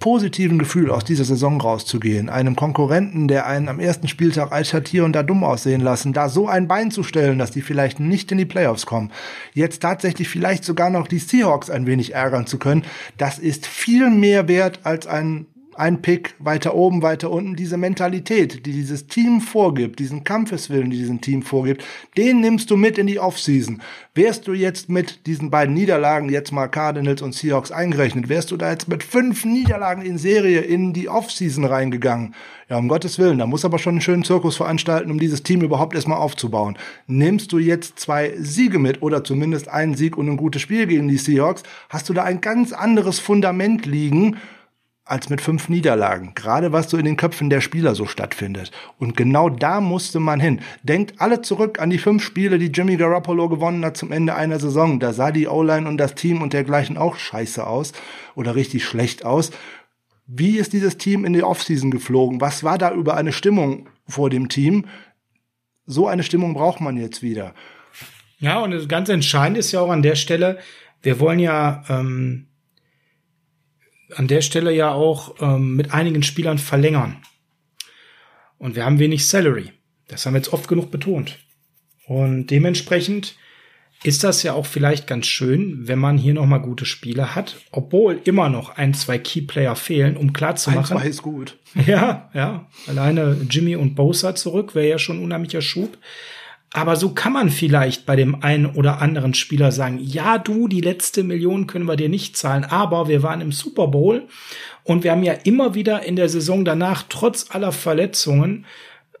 positiven 0.00 0.58
Gefühl 0.58 0.90
aus 0.90 1.04
dieser 1.04 1.24
Saison 1.24 1.60
rauszugehen, 1.60 2.30
einem 2.30 2.56
Konkurrenten, 2.56 3.28
der 3.28 3.46
einen 3.46 3.68
am 3.68 3.78
ersten 3.78 4.08
Spieltag 4.08 4.50
als 4.50 4.72
hat 4.72 4.88
hier 4.88 5.04
und 5.04 5.12
da 5.12 5.22
dumm 5.22 5.44
aussehen 5.44 5.82
lassen, 5.82 6.14
da 6.14 6.30
so 6.30 6.48
ein 6.48 6.66
Bein 6.66 6.90
zu 6.90 7.02
stellen, 7.02 7.38
dass 7.38 7.50
die 7.50 7.60
vielleicht 7.60 8.00
nicht 8.00 8.32
in 8.32 8.38
die 8.38 8.46
Playoffs 8.46 8.86
kommen, 8.86 9.12
jetzt 9.52 9.82
tatsächlich 9.82 10.28
vielleicht 10.28 10.64
sogar 10.64 10.88
noch 10.88 11.06
die 11.06 11.18
Seahawks 11.18 11.68
ein 11.68 11.86
wenig 11.86 12.14
ärgern 12.14 12.46
zu 12.46 12.58
können, 12.58 12.84
das 13.18 13.38
ist 13.38 13.66
viel 13.66 14.10
mehr 14.10 14.48
wert 14.48 14.80
als 14.84 15.06
ein 15.06 15.46
ein 15.76 16.02
Pick 16.02 16.34
weiter 16.38 16.74
oben, 16.74 17.02
weiter 17.02 17.30
unten, 17.30 17.56
diese 17.56 17.76
Mentalität, 17.76 18.66
die 18.66 18.72
dieses 18.72 19.06
Team 19.06 19.40
vorgibt, 19.40 19.98
diesen 19.98 20.24
Kampfeswillen, 20.24 20.90
die 20.90 20.98
diesem 20.98 21.20
Team 21.20 21.42
vorgibt, 21.42 21.84
den 22.16 22.40
nimmst 22.40 22.70
du 22.70 22.76
mit 22.76 22.98
in 22.98 23.06
die 23.06 23.18
Offseason. 23.18 23.82
Wärst 24.14 24.46
du 24.46 24.52
jetzt 24.52 24.88
mit 24.88 25.26
diesen 25.26 25.50
beiden 25.50 25.74
Niederlagen, 25.74 26.28
jetzt 26.28 26.52
mal 26.52 26.68
Cardinals 26.68 27.22
und 27.22 27.34
Seahawks 27.34 27.70
eingerechnet, 27.70 28.28
wärst 28.28 28.50
du 28.50 28.56
da 28.56 28.70
jetzt 28.70 28.88
mit 28.88 29.02
fünf 29.02 29.44
Niederlagen 29.44 30.02
in 30.02 30.18
Serie 30.18 30.60
in 30.60 30.92
die 30.92 31.08
Offseason 31.08 31.64
reingegangen? 31.64 32.34
Ja, 32.68 32.76
um 32.76 32.86
Gottes 32.86 33.18
Willen, 33.18 33.38
da 33.38 33.46
muss 33.46 33.64
aber 33.64 33.80
schon 33.80 33.94
einen 33.94 34.00
schönen 34.00 34.22
Zirkus 34.22 34.56
veranstalten, 34.56 35.10
um 35.10 35.18
dieses 35.18 35.42
Team 35.42 35.60
überhaupt 35.62 35.94
erstmal 35.94 36.18
aufzubauen. 36.18 36.78
Nimmst 37.08 37.50
du 37.52 37.58
jetzt 37.58 37.98
zwei 37.98 38.32
Siege 38.38 38.78
mit 38.78 39.02
oder 39.02 39.24
zumindest 39.24 39.68
einen 39.68 39.94
Sieg 39.94 40.16
und 40.16 40.28
ein 40.28 40.36
gutes 40.36 40.62
Spiel 40.62 40.86
gegen 40.86 41.08
die 41.08 41.18
Seahawks, 41.18 41.64
hast 41.88 42.08
du 42.08 42.12
da 42.12 42.22
ein 42.22 42.40
ganz 42.40 42.72
anderes 42.72 43.18
Fundament 43.18 43.86
liegen, 43.86 44.36
als 45.10 45.28
mit 45.28 45.40
fünf 45.40 45.68
Niederlagen. 45.68 46.32
Gerade 46.34 46.72
was 46.72 46.88
so 46.88 46.96
in 46.96 47.04
den 47.04 47.16
Köpfen 47.16 47.50
der 47.50 47.60
Spieler 47.60 47.94
so 47.94 48.06
stattfindet. 48.06 48.70
Und 48.98 49.16
genau 49.16 49.48
da 49.48 49.80
musste 49.80 50.20
man 50.20 50.40
hin. 50.40 50.60
Denkt 50.82 51.20
alle 51.20 51.42
zurück 51.42 51.80
an 51.80 51.90
die 51.90 51.98
fünf 51.98 52.22
Spiele, 52.22 52.58
die 52.58 52.66
Jimmy 52.66 52.96
Garoppolo 52.96 53.48
gewonnen 53.48 53.84
hat 53.84 53.96
zum 53.96 54.12
Ende 54.12 54.34
einer 54.34 54.60
Saison. 54.60 55.00
Da 55.00 55.12
sah 55.12 55.32
die 55.32 55.48
O-Line 55.48 55.88
und 55.88 55.98
das 55.98 56.14
Team 56.14 56.42
und 56.42 56.52
dergleichen 56.52 56.96
auch 56.96 57.16
scheiße 57.16 57.66
aus 57.66 57.92
oder 58.34 58.54
richtig 58.54 58.84
schlecht 58.84 59.24
aus. 59.24 59.50
Wie 60.26 60.58
ist 60.58 60.72
dieses 60.72 60.96
Team 60.96 61.24
in 61.24 61.32
die 61.32 61.42
Offseason 61.42 61.90
geflogen? 61.90 62.40
Was 62.40 62.62
war 62.62 62.78
da 62.78 62.92
über 62.92 63.16
eine 63.16 63.32
Stimmung 63.32 63.88
vor 64.06 64.30
dem 64.30 64.48
Team? 64.48 64.86
So 65.86 66.06
eine 66.06 66.22
Stimmung 66.22 66.54
braucht 66.54 66.80
man 66.80 66.96
jetzt 66.96 67.20
wieder. 67.20 67.52
Ja, 68.38 68.60
und 68.60 68.88
ganz 68.88 69.08
entscheidend 69.08 69.58
ist 69.58 69.72
ja 69.72 69.80
auch 69.80 69.90
an 69.90 70.02
der 70.02 70.14
Stelle, 70.14 70.58
wir 71.02 71.18
wollen 71.18 71.40
ja 71.40 71.82
ähm, 71.88 72.46
an 74.16 74.28
der 74.28 74.40
Stelle 74.40 74.72
ja 74.74 74.92
auch 74.92 75.36
ähm, 75.40 75.76
mit 75.76 75.92
einigen 75.92 76.22
Spielern 76.22 76.58
verlängern. 76.58 77.16
Und 78.58 78.76
wir 78.76 78.84
haben 78.84 78.98
wenig 78.98 79.26
Salary. 79.26 79.72
Das 80.08 80.26
haben 80.26 80.34
wir 80.34 80.38
jetzt 80.38 80.52
oft 80.52 80.68
genug 80.68 80.90
betont. 80.90 81.38
Und 82.06 82.48
dementsprechend 82.48 83.36
ist 84.02 84.24
das 84.24 84.42
ja 84.42 84.54
auch 84.54 84.66
vielleicht 84.66 85.06
ganz 85.06 85.26
schön, 85.26 85.86
wenn 85.86 85.98
man 85.98 86.16
hier 86.16 86.34
noch 86.34 86.46
mal 86.46 86.58
gute 86.58 86.86
Spiele 86.86 87.34
hat, 87.34 87.56
obwohl 87.70 88.20
immer 88.24 88.48
noch 88.48 88.70
ein, 88.76 88.94
zwei 88.94 89.18
Keyplayer 89.18 89.76
fehlen, 89.76 90.16
um 90.16 90.32
klar 90.32 90.56
zu 90.56 90.70
machen. 90.70 90.96
Ein, 90.96 91.02
zwei 91.02 91.08
ist 91.08 91.22
gut. 91.22 91.56
Ja, 91.86 92.30
ja. 92.34 92.68
Alleine 92.88 93.36
Jimmy 93.48 93.76
und 93.76 93.94
Bosa 93.94 94.34
zurück 94.34 94.74
wäre 94.74 94.88
ja 94.88 94.98
schon 94.98 95.18
ein 95.18 95.24
unheimlicher 95.24 95.62
Schub. 95.62 95.98
Aber 96.72 96.94
so 96.94 97.10
kann 97.10 97.32
man 97.32 97.50
vielleicht 97.50 98.06
bei 98.06 98.14
dem 98.14 98.42
einen 98.42 98.66
oder 98.66 99.02
anderen 99.02 99.34
Spieler 99.34 99.72
sagen, 99.72 99.98
ja, 100.00 100.38
du, 100.38 100.68
die 100.68 100.80
letzte 100.80 101.24
Million 101.24 101.66
können 101.66 101.86
wir 101.86 101.96
dir 101.96 102.08
nicht 102.08 102.36
zahlen, 102.36 102.64
aber 102.64 103.08
wir 103.08 103.24
waren 103.24 103.40
im 103.40 103.50
Super 103.50 103.88
Bowl 103.88 104.28
und 104.84 105.02
wir 105.02 105.10
haben 105.10 105.24
ja 105.24 105.32
immer 105.32 105.74
wieder 105.74 106.04
in 106.04 106.14
der 106.14 106.28
Saison 106.28 106.64
danach, 106.64 107.04
trotz 107.08 107.50
aller 107.50 107.72
Verletzungen, 107.72 108.66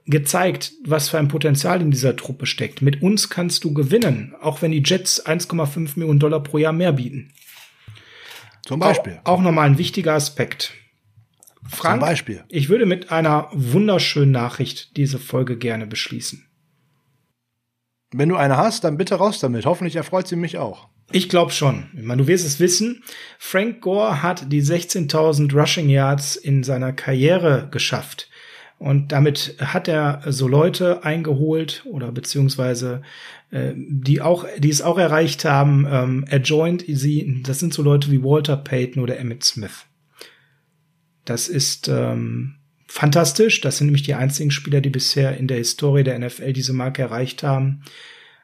gezeigt, 0.06 0.72
was 0.84 1.08
für 1.08 1.18
ein 1.18 1.28
Potenzial 1.28 1.80
in 1.80 1.90
dieser 1.90 2.16
Truppe 2.16 2.46
steckt. 2.46 2.82
Mit 2.82 3.02
uns 3.02 3.30
kannst 3.30 3.64
du 3.64 3.72
gewinnen, 3.72 4.34
auch 4.40 4.60
wenn 4.60 4.72
die 4.72 4.82
Jets 4.84 5.24
1,5 5.24 5.92
Millionen 5.96 6.18
Dollar 6.18 6.42
pro 6.42 6.58
Jahr 6.58 6.72
mehr 6.72 6.92
bieten. 6.92 7.32
Zum 8.66 8.80
Beispiel. 8.80 9.20
Auch, 9.24 9.34
auch 9.34 9.40
nochmal 9.40 9.68
ein 9.68 9.78
wichtiger 9.78 10.14
Aspekt. 10.14 10.72
Frank, 11.68 12.00
Zum 12.00 12.08
Beispiel. 12.08 12.44
ich 12.48 12.68
würde 12.68 12.86
mit 12.86 13.12
einer 13.12 13.48
wunderschönen 13.52 14.32
Nachricht 14.32 14.96
diese 14.96 15.18
Folge 15.18 15.56
gerne 15.56 15.86
beschließen. 15.86 16.49
Wenn 18.12 18.28
du 18.28 18.36
eine 18.36 18.56
hast, 18.56 18.84
dann 18.84 18.96
bitte 18.96 19.16
raus 19.16 19.38
damit. 19.38 19.66
Hoffentlich 19.66 19.96
erfreut 19.96 20.26
sie 20.26 20.36
mich 20.36 20.58
auch. 20.58 20.88
Ich 21.12 21.28
glaube 21.28 21.52
schon. 21.52 21.88
Ich 21.96 22.02
meine, 22.02 22.22
du 22.22 22.28
wirst 22.28 22.46
es 22.46 22.60
wissen. 22.60 23.02
Frank 23.38 23.80
Gore 23.80 24.22
hat 24.22 24.52
die 24.52 24.62
16.000 24.62 25.52
Rushing 25.54 25.88
Yards 25.88 26.36
in 26.36 26.62
seiner 26.62 26.92
Karriere 26.92 27.68
geschafft. 27.70 28.28
Und 28.78 29.12
damit 29.12 29.56
hat 29.60 29.88
er 29.88 30.22
so 30.26 30.48
Leute 30.48 31.04
eingeholt 31.04 31.82
oder 31.84 32.12
beziehungsweise 32.12 33.02
äh, 33.50 33.72
die 33.76 34.22
auch, 34.22 34.46
die 34.56 34.70
es 34.70 34.82
auch 34.82 34.98
erreicht 34.98 35.44
haben. 35.44 35.86
Ähm, 35.90 36.24
er 36.28 36.42
sie. 36.86 37.42
Das 37.44 37.58
sind 37.58 37.74
so 37.74 37.82
Leute 37.82 38.10
wie 38.10 38.22
Walter 38.22 38.56
Payton 38.56 39.02
oder 39.02 39.18
Emmett 39.18 39.44
Smith. 39.44 39.84
Das 41.24 41.48
ist 41.48 41.88
ähm, 41.88 42.54
fantastisch. 42.90 43.60
Das 43.60 43.78
sind 43.78 43.86
nämlich 43.86 44.02
die 44.02 44.14
einzigen 44.14 44.50
Spieler, 44.50 44.80
die 44.80 44.90
bisher 44.90 45.36
in 45.36 45.46
der 45.46 45.58
Historie 45.58 46.02
der 46.02 46.18
NFL 46.18 46.52
diese 46.52 46.72
Marke 46.72 47.02
erreicht 47.02 47.42
haben. 47.42 47.82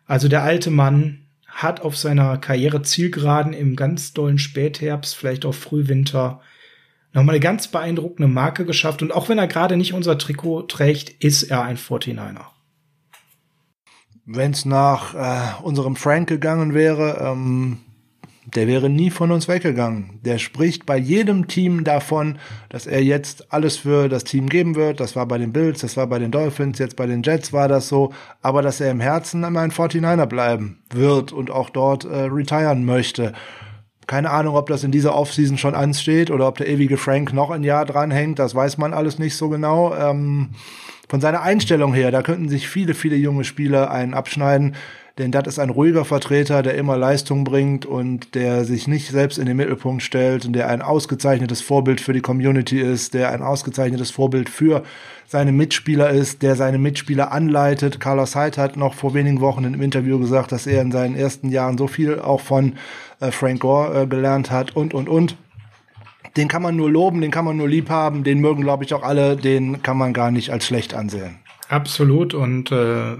Also 0.06 0.28
der 0.28 0.43
alte 0.43 0.70
Mann 0.70 1.27
hat 1.47 1.81
auf 1.81 1.97
seiner 1.97 2.39
Karriere 2.39 2.82
Zielgeraden 2.82 3.52
im 3.52 3.77
ganz 3.77 4.12
dollen 4.12 4.39
Spätherbst, 4.39 5.16
vielleicht 5.16 5.44
auch 5.44 5.55
Frühwinter, 5.55 6.40
nochmal 7.12 7.35
eine 7.35 7.40
ganz 7.40 7.68
beeindruckende 7.68 8.28
Marke 8.28 8.64
geschafft. 8.64 9.02
Und 9.02 9.12
auch 9.12 9.28
wenn 9.28 9.39
er 9.39 9.48
gerade 9.48 9.77
nicht 9.77 9.94
unser 9.94 10.18
Trikot 10.18 10.62
trägt, 10.62 11.10
ist 11.10 11.44
er 11.44 11.62
ein 11.62 11.78
49er. 11.78 12.47
Wenn 14.27 14.51
es 14.52 14.64
nach 14.64 15.14
äh, 15.14 15.62
unserem 15.62 15.97
Frank 15.97 16.28
gegangen 16.28 16.74
wäre, 16.74 17.18
ähm, 17.20 17.78
der 18.55 18.68
wäre 18.68 18.89
nie 18.89 19.10
von 19.10 19.32
uns 19.32 19.48
weggegangen. 19.48 20.20
Der 20.24 20.39
spricht 20.39 20.86
bei 20.86 20.97
jedem 20.97 21.48
Team 21.48 21.82
davon, 21.82 22.39
dass 22.68 22.86
er 22.86 23.02
jetzt 23.02 23.52
alles 23.52 23.78
für 23.78 24.09
das 24.09 24.23
Team 24.23 24.48
geben 24.48 24.77
wird. 24.77 25.01
Das 25.01 25.16
war 25.16 25.27
bei 25.27 25.36
den 25.36 25.52
Bills, 25.52 25.81
das 25.81 25.97
war 25.97 26.06
bei 26.06 26.20
den 26.20 26.31
Dolphins, 26.31 26.78
jetzt 26.78 26.97
bei 26.97 27.06
den 27.06 27.23
Jets 27.23 27.52
war 27.52 27.66
das 27.66 27.89
so. 27.89 28.12
Aber 28.43 28.62
dass 28.62 28.81
er 28.81 28.93
im 28.93 29.01
Herzen 29.01 29.43
immer 29.43 29.60
ein 29.60 29.73
49er 29.73 30.27
bleiben 30.27 30.78
wird 30.90 31.32
und 31.32 31.51
auch 31.51 31.70
dort 31.70 32.05
äh, 32.05 32.23
retiren 32.23 32.85
möchte. 32.85 33.32
Keine 34.06 34.31
Ahnung, 34.31 34.55
ob 34.55 34.68
das 34.68 34.85
in 34.85 34.93
dieser 34.93 35.16
Offseason 35.16 35.59
schon 35.59 35.74
ansteht 35.74 36.31
oder 36.31 36.47
ob 36.47 36.59
der 36.59 36.68
ewige 36.68 36.97
Frank 36.97 37.32
noch 37.32 37.51
ein 37.51 37.64
Jahr 37.64 37.85
dranhängt. 37.85 38.39
Das 38.39 38.55
weiß 38.55 38.78
man 38.78 38.94
alles 38.94 39.18
nicht 39.18 39.35
so 39.35 39.48
genau. 39.48 39.93
Ähm, 39.97 40.51
von 41.09 41.20
seiner 41.20 41.43
Einstellung 41.43 41.94
her, 41.94 42.12
da 42.12 42.23
könnten 42.23 42.48
sich 42.48 42.68
viele, 42.68 42.94
viele 42.94 43.16
junge 43.16 43.43
Spieler 43.43 43.90
einen 43.90 44.14
abschneiden 44.14 44.77
denn 45.18 45.32
das 45.32 45.47
ist 45.47 45.59
ein 45.59 45.70
ruhiger 45.70 46.05
Vertreter, 46.05 46.62
der 46.62 46.74
immer 46.74 46.98
Leistung 46.98 47.44
bringt 47.44 47.86
und 47.86 48.34
der 48.34 48.66
sich 48.66 48.86
nicht 48.86 49.10
selbst 49.10 49.38
in 49.38 49.47
den 49.47 49.56
Mittelpunkt 49.56 50.02
stellt 50.02 50.44
und 50.44 50.52
der 50.52 50.68
ein 50.68 50.82
ausgezeichnetes 50.82 51.62
Vorbild 51.62 52.02
für 52.02 52.12
die 52.12 52.20
Community 52.20 52.80
ist, 52.80 53.14
der 53.14 53.30
ein 53.30 53.40
ausgezeichnetes 53.40 54.10
Vorbild 54.10 54.51
für 54.51 54.82
seine 55.26 55.52
Mitspieler 55.52 56.10
ist, 56.10 56.43
der 56.43 56.55
seine 56.55 56.76
Mitspieler 56.76 57.32
anleitet. 57.32 57.98
Carlos 57.98 58.36
Hyde 58.36 58.60
hat 58.60 58.76
noch 58.76 58.93
vor 58.93 59.14
wenigen 59.14 59.40
Wochen 59.40 59.64
im 59.64 59.80
Interview 59.80 60.18
gesagt, 60.18 60.52
dass 60.52 60.66
er 60.66 60.82
in 60.82 60.93
seinen 60.93 61.16
ersten 61.16 61.48
Jahren 61.48 61.78
so 61.78 61.86
viel 61.86 62.20
auch 62.20 62.43
von 62.43 62.74
äh, 63.20 63.30
Frank 63.30 63.60
Gore 63.60 64.02
äh, 64.02 64.06
gelernt 64.06 64.51
hat 64.51 64.76
und, 64.76 64.93
und, 64.93 65.09
und 65.09 65.36
den 66.36 66.48
kann 66.48 66.60
man 66.60 66.76
nur 66.76 66.90
loben, 66.90 67.22
den 67.22 67.30
kann 67.30 67.47
man 67.47 67.56
nur 67.56 67.68
lieb 67.68 67.88
haben, 67.88 68.22
den 68.22 68.40
mögen, 68.40 68.60
glaube 68.60 68.84
ich, 68.84 68.93
auch 68.93 69.02
alle, 69.02 69.36
den 69.36 69.82
kann 69.82 69.97
man 69.97 70.12
gar 70.12 70.30
nicht 70.30 70.51
als 70.51 70.66
schlecht 70.66 70.93
ansehen. 70.93 71.36
Absolut. 71.68 72.34
Und 72.34 72.70
äh, 72.70 73.16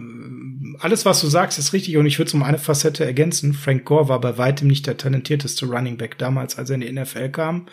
alles, 0.78 1.05
was 1.05 1.20
du 1.20 1.27
sagst, 1.27 1.59
ist 1.59 1.73
richtig. 1.73 1.97
Und 1.97 2.06
ich 2.06 2.18
würde 2.18 2.28
es 2.28 2.35
um 2.35 2.43
eine 2.43 2.59
Facette 2.59 3.05
ergänzen. 3.05 3.52
Frank 3.55 3.85
Gore 3.85 4.09
war 4.09 4.20
bei 4.20 4.39
weitem 4.39 4.68
nicht 4.68 4.86
der 4.86 4.97
talentierteste 4.97 5.66
Running 5.66 5.97
Back 5.97 6.18
damals, 6.18 6.56
als 6.56 6.70
er 6.70 6.77
in 6.77 6.81
die 6.82 6.93
NFL 6.93 7.31
kam. 7.31 7.66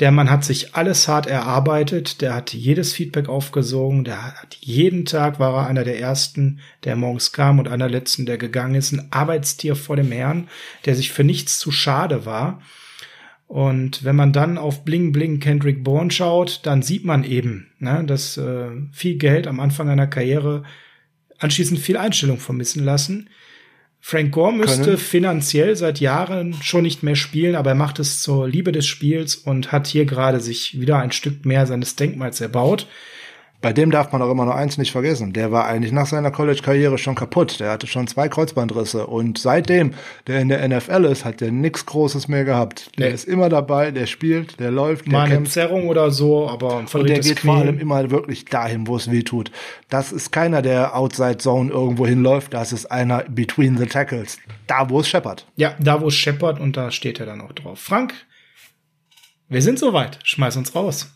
Der 0.00 0.12
Mann 0.12 0.30
hat 0.30 0.44
sich 0.44 0.74
alles 0.74 1.08
hart 1.08 1.26
erarbeitet, 1.26 2.22
der 2.22 2.34
hat 2.34 2.54
jedes 2.54 2.94
Feedback 2.94 3.28
aufgesogen, 3.28 4.02
der 4.02 4.40
hat 4.40 4.56
jeden 4.60 5.04
Tag 5.04 5.38
war 5.38 5.52
er 5.52 5.66
einer 5.66 5.84
der 5.84 6.00
ersten, 6.00 6.60
der 6.84 6.96
morgens 6.96 7.32
kam 7.32 7.58
und 7.58 7.68
einer 7.68 7.88
letzten, 7.90 8.24
der 8.24 8.38
gegangen 8.38 8.76
ist, 8.76 8.92
ein 8.92 9.08
Arbeitstier 9.10 9.76
vor 9.76 9.96
dem 9.96 10.10
Herrn, 10.10 10.48
der 10.86 10.96
sich 10.96 11.12
für 11.12 11.22
nichts 11.22 11.58
zu 11.58 11.70
schade 11.70 12.24
war. 12.24 12.62
Und 13.50 14.04
wenn 14.04 14.14
man 14.14 14.32
dann 14.32 14.58
auf 14.58 14.84
Bling 14.84 15.10
Bling 15.10 15.40
Kendrick 15.40 15.82
Bourne 15.82 16.12
schaut, 16.12 16.60
dann 16.62 16.82
sieht 16.82 17.04
man 17.04 17.24
eben, 17.24 17.72
ne, 17.80 18.04
dass 18.06 18.36
äh, 18.36 18.68
viel 18.92 19.16
Geld 19.16 19.48
am 19.48 19.58
Anfang 19.58 19.88
einer 19.88 20.06
Karriere 20.06 20.62
anschließend 21.40 21.80
viel 21.80 21.96
Einstellung 21.96 22.38
vermissen 22.38 22.84
lassen. 22.84 23.28
Frank 23.98 24.30
Gore 24.30 24.52
müsste 24.52 24.84
Können. 24.84 24.98
finanziell 24.98 25.74
seit 25.74 25.98
Jahren 25.98 26.54
schon 26.62 26.84
nicht 26.84 27.02
mehr 27.02 27.16
spielen, 27.16 27.56
aber 27.56 27.70
er 27.70 27.74
macht 27.76 27.98
es 27.98 28.22
zur 28.22 28.48
Liebe 28.48 28.70
des 28.70 28.86
Spiels 28.86 29.34
und 29.34 29.72
hat 29.72 29.88
hier 29.88 30.04
gerade 30.04 30.38
sich 30.38 30.80
wieder 30.80 31.00
ein 31.00 31.10
Stück 31.10 31.44
mehr 31.44 31.66
seines 31.66 31.96
Denkmals 31.96 32.40
erbaut. 32.40 32.86
Bei 33.60 33.74
dem 33.74 33.90
darf 33.90 34.10
man 34.10 34.22
auch 34.22 34.30
immer 34.30 34.46
noch 34.46 34.54
eins 34.54 34.78
nicht 34.78 34.90
vergessen. 34.90 35.34
Der 35.34 35.52
war 35.52 35.66
eigentlich 35.66 35.92
nach 35.92 36.06
seiner 36.06 36.30
College-Karriere 36.30 36.96
schon 36.96 37.14
kaputt. 37.14 37.60
Der 37.60 37.70
hatte 37.70 37.86
schon 37.86 38.06
zwei 38.06 38.28
Kreuzbandrisse. 38.28 39.06
Und 39.06 39.36
seitdem 39.36 39.92
der 40.26 40.40
in 40.40 40.48
der 40.48 40.66
NFL 40.66 41.04
ist, 41.04 41.26
hat 41.26 41.42
der 41.42 41.52
nichts 41.52 41.84
Großes 41.84 42.28
mehr 42.28 42.44
gehabt. 42.44 42.90
Der 42.98 43.08
nee. 43.08 43.14
ist 43.14 43.28
immer 43.28 43.50
dabei, 43.50 43.90
der 43.90 44.06
spielt, 44.06 44.58
der 44.60 44.70
läuft, 44.70 45.06
der 45.06 45.12
Mal 45.12 45.24
eine 45.24 45.34
kämpft. 45.34 45.52
Zerrung 45.52 45.88
oder 45.88 46.10
so, 46.10 46.48
aber 46.48 46.78
Und 46.78 47.08
der 47.08 47.20
geht 47.20 47.36
Knie. 47.36 47.50
vor 47.50 47.56
allem 47.56 47.78
immer 47.78 48.10
wirklich 48.10 48.46
dahin, 48.46 48.86
wo 48.86 48.96
es 48.96 49.10
weh 49.10 49.22
tut. 49.22 49.52
Das 49.90 50.10
ist 50.10 50.32
keiner, 50.32 50.62
der 50.62 50.96
Outside 50.96 51.38
Zone 51.38 51.70
irgendwo 51.70 52.06
hinläuft. 52.06 52.54
Das 52.54 52.72
ist 52.72 52.86
einer 52.86 53.24
between 53.24 53.76
the 53.76 53.86
tackles. 53.86 54.38
Da, 54.68 54.88
wo 54.88 55.00
es 55.00 55.08
scheppert. 55.08 55.46
Ja, 55.56 55.74
da, 55.78 56.00
wo 56.00 56.08
es 56.08 56.14
scheppert 56.14 56.60
und 56.60 56.78
da 56.78 56.90
steht 56.90 57.20
er 57.20 57.26
dann 57.26 57.42
auch 57.42 57.52
drauf. 57.52 57.78
Frank, 57.78 58.14
wir 59.48 59.60
sind 59.60 59.78
soweit. 59.78 60.18
Schmeiß 60.22 60.56
uns 60.56 60.74
raus 60.74 61.10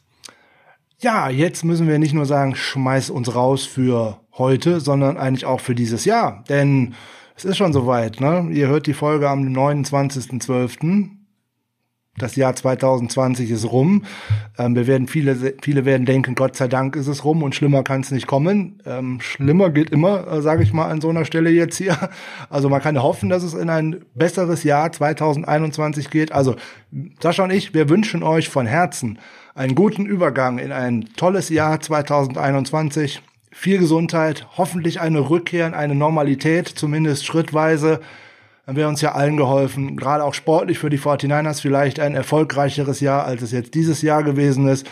ja, 1.00 1.28
jetzt 1.28 1.64
müssen 1.64 1.88
wir 1.88 1.98
nicht 1.98 2.14
nur 2.14 2.26
sagen, 2.26 2.56
schmeiß 2.56 3.10
uns 3.10 3.34
raus 3.34 3.64
für 3.64 4.20
heute, 4.32 4.80
sondern 4.80 5.16
eigentlich 5.16 5.46
auch 5.46 5.60
für 5.60 5.74
dieses 5.74 6.04
Jahr. 6.04 6.44
Denn 6.48 6.94
es 7.36 7.44
ist 7.44 7.56
schon 7.56 7.72
soweit, 7.72 8.20
ne? 8.20 8.48
Ihr 8.52 8.68
hört 8.68 8.86
die 8.86 8.94
Folge 8.94 9.28
am 9.28 9.42
29.12. 9.42 11.10
Das 12.16 12.36
Jahr 12.36 12.54
2020 12.54 13.50
ist 13.50 13.64
rum. 13.64 14.04
Ähm, 14.56 14.76
wir 14.76 14.86
werden 14.86 15.08
viele, 15.08 15.54
viele 15.60 15.84
werden 15.84 16.06
denken, 16.06 16.36
Gott 16.36 16.54
sei 16.54 16.68
Dank 16.68 16.94
ist 16.94 17.08
es 17.08 17.24
rum 17.24 17.42
und 17.42 17.56
schlimmer 17.56 17.82
kann 17.82 18.02
es 18.02 18.12
nicht 18.12 18.28
kommen. 18.28 18.80
Ähm, 18.86 19.20
schlimmer 19.20 19.70
geht 19.70 19.90
immer, 19.90 20.28
äh, 20.28 20.40
sage 20.40 20.62
ich 20.62 20.72
mal 20.72 20.86
an 20.86 21.00
so 21.00 21.08
einer 21.08 21.24
Stelle 21.24 21.50
jetzt 21.50 21.76
hier. 21.76 21.96
Also 22.50 22.68
man 22.68 22.80
kann 22.80 23.02
hoffen, 23.02 23.30
dass 23.30 23.42
es 23.42 23.54
in 23.54 23.68
ein 23.68 24.04
besseres 24.14 24.62
Jahr 24.62 24.92
2021 24.92 26.08
geht. 26.08 26.30
Also 26.30 26.54
Sascha 27.20 27.42
und 27.42 27.50
ich, 27.50 27.74
wir 27.74 27.88
wünschen 27.88 28.22
euch 28.22 28.48
von 28.48 28.66
Herzen 28.66 29.18
einen 29.54 29.76
guten 29.76 30.04
Übergang 30.04 30.58
in 30.58 30.72
ein 30.72 31.10
tolles 31.16 31.48
Jahr 31.48 31.80
2021. 31.80 33.22
Viel 33.52 33.78
Gesundheit, 33.78 34.48
hoffentlich 34.56 35.00
eine 35.00 35.30
Rückkehr 35.30 35.66
in 35.66 35.74
eine 35.74 35.94
Normalität, 35.94 36.68
zumindest 36.68 37.24
schrittweise. 37.24 38.00
Dann 38.66 38.74
wäre 38.74 38.88
uns 38.88 39.00
ja 39.00 39.12
allen 39.12 39.36
geholfen, 39.36 39.96
gerade 39.96 40.24
auch 40.24 40.34
sportlich 40.34 40.78
für 40.78 40.90
die 40.90 40.98
49ers 40.98 41.60
vielleicht 41.60 42.00
ein 42.00 42.16
erfolgreicheres 42.16 42.98
Jahr, 43.00 43.26
als 43.26 43.42
es 43.42 43.52
jetzt 43.52 43.74
dieses 43.74 44.02
Jahr 44.02 44.24
gewesen 44.24 44.66
ist. 44.66 44.88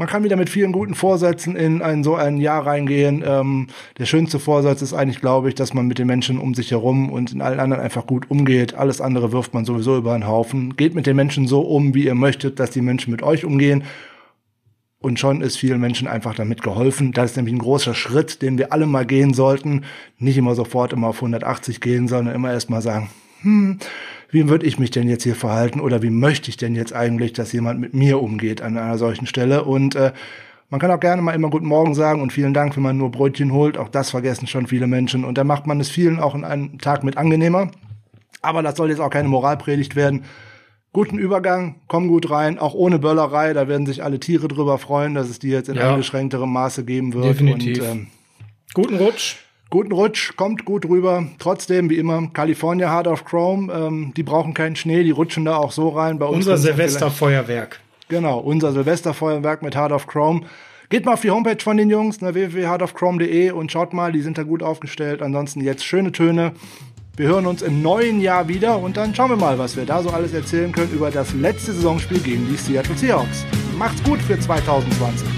Man 0.00 0.08
kann 0.08 0.24
wieder 0.24 0.36
mit 0.36 0.48
vielen 0.48 0.72
guten 0.72 0.94
Vorsätzen 0.94 1.56
in 1.56 1.82
ein 1.82 2.02
so 2.02 2.14
ein 2.14 2.38
Jahr 2.38 2.64
reingehen. 2.64 3.22
Ähm, 3.22 3.66
der 3.98 4.06
schönste 4.06 4.38
Vorsatz 4.38 4.80
ist 4.80 4.94
eigentlich, 4.94 5.20
glaube 5.20 5.50
ich, 5.50 5.54
dass 5.54 5.74
man 5.74 5.88
mit 5.88 5.98
den 5.98 6.06
Menschen 6.06 6.38
um 6.38 6.54
sich 6.54 6.70
herum 6.70 7.10
und 7.10 7.32
in 7.32 7.42
allen 7.42 7.60
anderen 7.60 7.82
einfach 7.82 8.06
gut 8.06 8.30
umgeht. 8.30 8.72
Alles 8.72 9.02
andere 9.02 9.30
wirft 9.30 9.52
man 9.52 9.66
sowieso 9.66 9.98
über 9.98 10.14
den 10.14 10.26
Haufen. 10.26 10.74
Geht 10.74 10.94
mit 10.94 11.04
den 11.04 11.16
Menschen 11.16 11.46
so 11.46 11.60
um, 11.60 11.92
wie 11.92 12.06
ihr 12.06 12.14
möchtet, 12.14 12.58
dass 12.60 12.70
die 12.70 12.80
Menschen 12.80 13.10
mit 13.10 13.22
euch 13.22 13.44
umgehen. 13.44 13.84
Und 15.00 15.20
schon 15.20 15.42
ist 15.42 15.58
vielen 15.58 15.82
Menschen 15.82 16.08
einfach 16.08 16.34
damit 16.34 16.62
geholfen. 16.62 17.12
Das 17.12 17.32
ist 17.32 17.36
nämlich 17.36 17.54
ein 17.54 17.58
großer 17.58 17.92
Schritt, 17.92 18.40
den 18.40 18.56
wir 18.56 18.72
alle 18.72 18.86
mal 18.86 19.04
gehen 19.04 19.34
sollten. 19.34 19.84
Nicht 20.16 20.38
immer 20.38 20.54
sofort 20.54 20.94
immer 20.94 21.08
auf 21.08 21.16
180 21.16 21.82
gehen, 21.82 22.08
sondern 22.08 22.34
immer 22.34 22.50
erst 22.50 22.70
mal 22.70 22.80
sagen, 22.80 23.10
hm, 23.42 23.78
wie 24.30 24.48
würde 24.48 24.66
ich 24.66 24.78
mich 24.78 24.90
denn 24.90 25.08
jetzt 25.08 25.24
hier 25.24 25.34
verhalten 25.34 25.80
oder 25.80 26.02
wie 26.02 26.10
möchte 26.10 26.50
ich 26.50 26.56
denn 26.56 26.74
jetzt 26.74 26.92
eigentlich, 26.92 27.32
dass 27.32 27.52
jemand 27.52 27.80
mit 27.80 27.94
mir 27.94 28.22
umgeht 28.22 28.62
an 28.62 28.76
einer 28.76 28.98
solchen 28.98 29.26
Stelle? 29.26 29.64
Und 29.64 29.94
äh, 29.94 30.12
man 30.68 30.80
kann 30.80 30.90
auch 30.90 31.00
gerne 31.00 31.22
mal 31.22 31.34
immer 31.34 31.50
Guten 31.50 31.66
Morgen 31.66 31.94
sagen 31.94 32.22
und 32.22 32.32
vielen 32.32 32.54
Dank, 32.54 32.76
wenn 32.76 32.82
man 32.82 32.96
nur 32.96 33.10
Brötchen 33.10 33.52
holt. 33.52 33.76
Auch 33.76 33.88
das 33.88 34.10
vergessen 34.10 34.46
schon 34.46 34.66
viele 34.66 34.86
Menschen. 34.86 35.24
Und 35.24 35.36
da 35.36 35.44
macht 35.44 35.66
man 35.66 35.80
es 35.80 35.90
vielen 35.90 36.20
auch 36.20 36.34
in 36.34 36.44
einem 36.44 36.78
Tag 36.78 37.02
mit 37.02 37.16
angenehmer. 37.16 37.70
Aber 38.42 38.62
das 38.62 38.76
soll 38.76 38.90
jetzt 38.90 39.00
auch 39.00 39.10
keine 39.10 39.28
Moralpredigt 39.28 39.96
werden 39.96 40.24
guten 40.92 41.18
Übergang, 41.18 41.76
komm 41.86 42.08
gut 42.08 42.30
rein, 42.30 42.58
auch 42.58 42.74
ohne 42.74 42.98
Böllerei, 42.98 43.52
da 43.52 43.68
werden 43.68 43.86
sich 43.86 44.02
alle 44.02 44.20
Tiere 44.20 44.48
drüber 44.48 44.78
freuen, 44.78 45.14
dass 45.14 45.28
es 45.28 45.38
die 45.38 45.48
jetzt 45.48 45.68
in 45.68 45.76
ja. 45.76 45.90
eingeschränkterem 45.90 46.52
Maße 46.52 46.84
geben 46.84 47.12
wird. 47.12 47.26
Definitiv. 47.26 47.80
Und, 47.80 47.88
ähm, 47.88 48.06
guten 48.74 48.96
Rutsch. 48.96 49.36
Guten 49.70 49.92
Rutsch, 49.92 50.34
kommt 50.36 50.64
gut 50.64 50.84
rüber. 50.86 51.26
Trotzdem, 51.38 51.90
wie 51.90 51.98
immer, 51.98 52.28
California 52.32 52.92
Heart 52.92 53.06
of 53.06 53.24
Chrome, 53.24 53.72
ähm, 53.72 54.12
die 54.16 54.24
brauchen 54.24 54.52
keinen 54.52 54.74
Schnee, 54.74 55.04
die 55.04 55.12
rutschen 55.12 55.44
da 55.44 55.58
auch 55.58 55.70
so 55.70 55.90
rein. 55.90 56.18
Bei 56.18 56.26
uns 56.26 56.38
unser 56.38 56.58
Silvesterfeuerwerk. 56.58 57.78
Genau, 58.08 58.40
unser 58.40 58.72
Silvesterfeuerwerk 58.72 59.62
mit 59.62 59.76
Heart 59.76 59.92
of 59.92 60.08
Chrome. 60.08 60.42
Geht 60.88 61.06
mal 61.06 61.12
auf 61.12 61.20
die 61.20 61.30
Homepage 61.30 61.62
von 61.62 61.76
den 61.76 61.88
Jungs, 61.88 62.20
ne, 62.20 62.34
www.heartofchrome.de 62.34 63.52
und 63.52 63.70
schaut 63.70 63.92
mal, 63.92 64.10
die 64.10 64.22
sind 64.22 64.38
da 64.38 64.42
gut 64.42 64.64
aufgestellt. 64.64 65.22
Ansonsten 65.22 65.60
jetzt 65.60 65.84
schöne 65.84 66.10
Töne. 66.10 66.50
Wir 67.16 67.28
hören 67.28 67.46
uns 67.46 67.62
im 67.62 67.80
neuen 67.80 68.20
Jahr 68.20 68.48
wieder 68.48 68.80
und 68.80 68.96
dann 68.96 69.14
schauen 69.14 69.30
wir 69.30 69.36
mal, 69.36 69.56
was 69.56 69.76
wir 69.76 69.84
da 69.84 70.02
so 70.02 70.10
alles 70.10 70.32
erzählen 70.34 70.72
können 70.72 70.90
über 70.90 71.12
das 71.12 71.32
letzte 71.32 71.72
Saisonspiel 71.72 72.18
gegen 72.18 72.48
die 72.48 72.56
Seattle 72.56 72.96
Seahawks. 72.96 73.46
Macht's 73.78 74.02
gut 74.02 74.20
für 74.20 74.36
2020. 74.40 75.28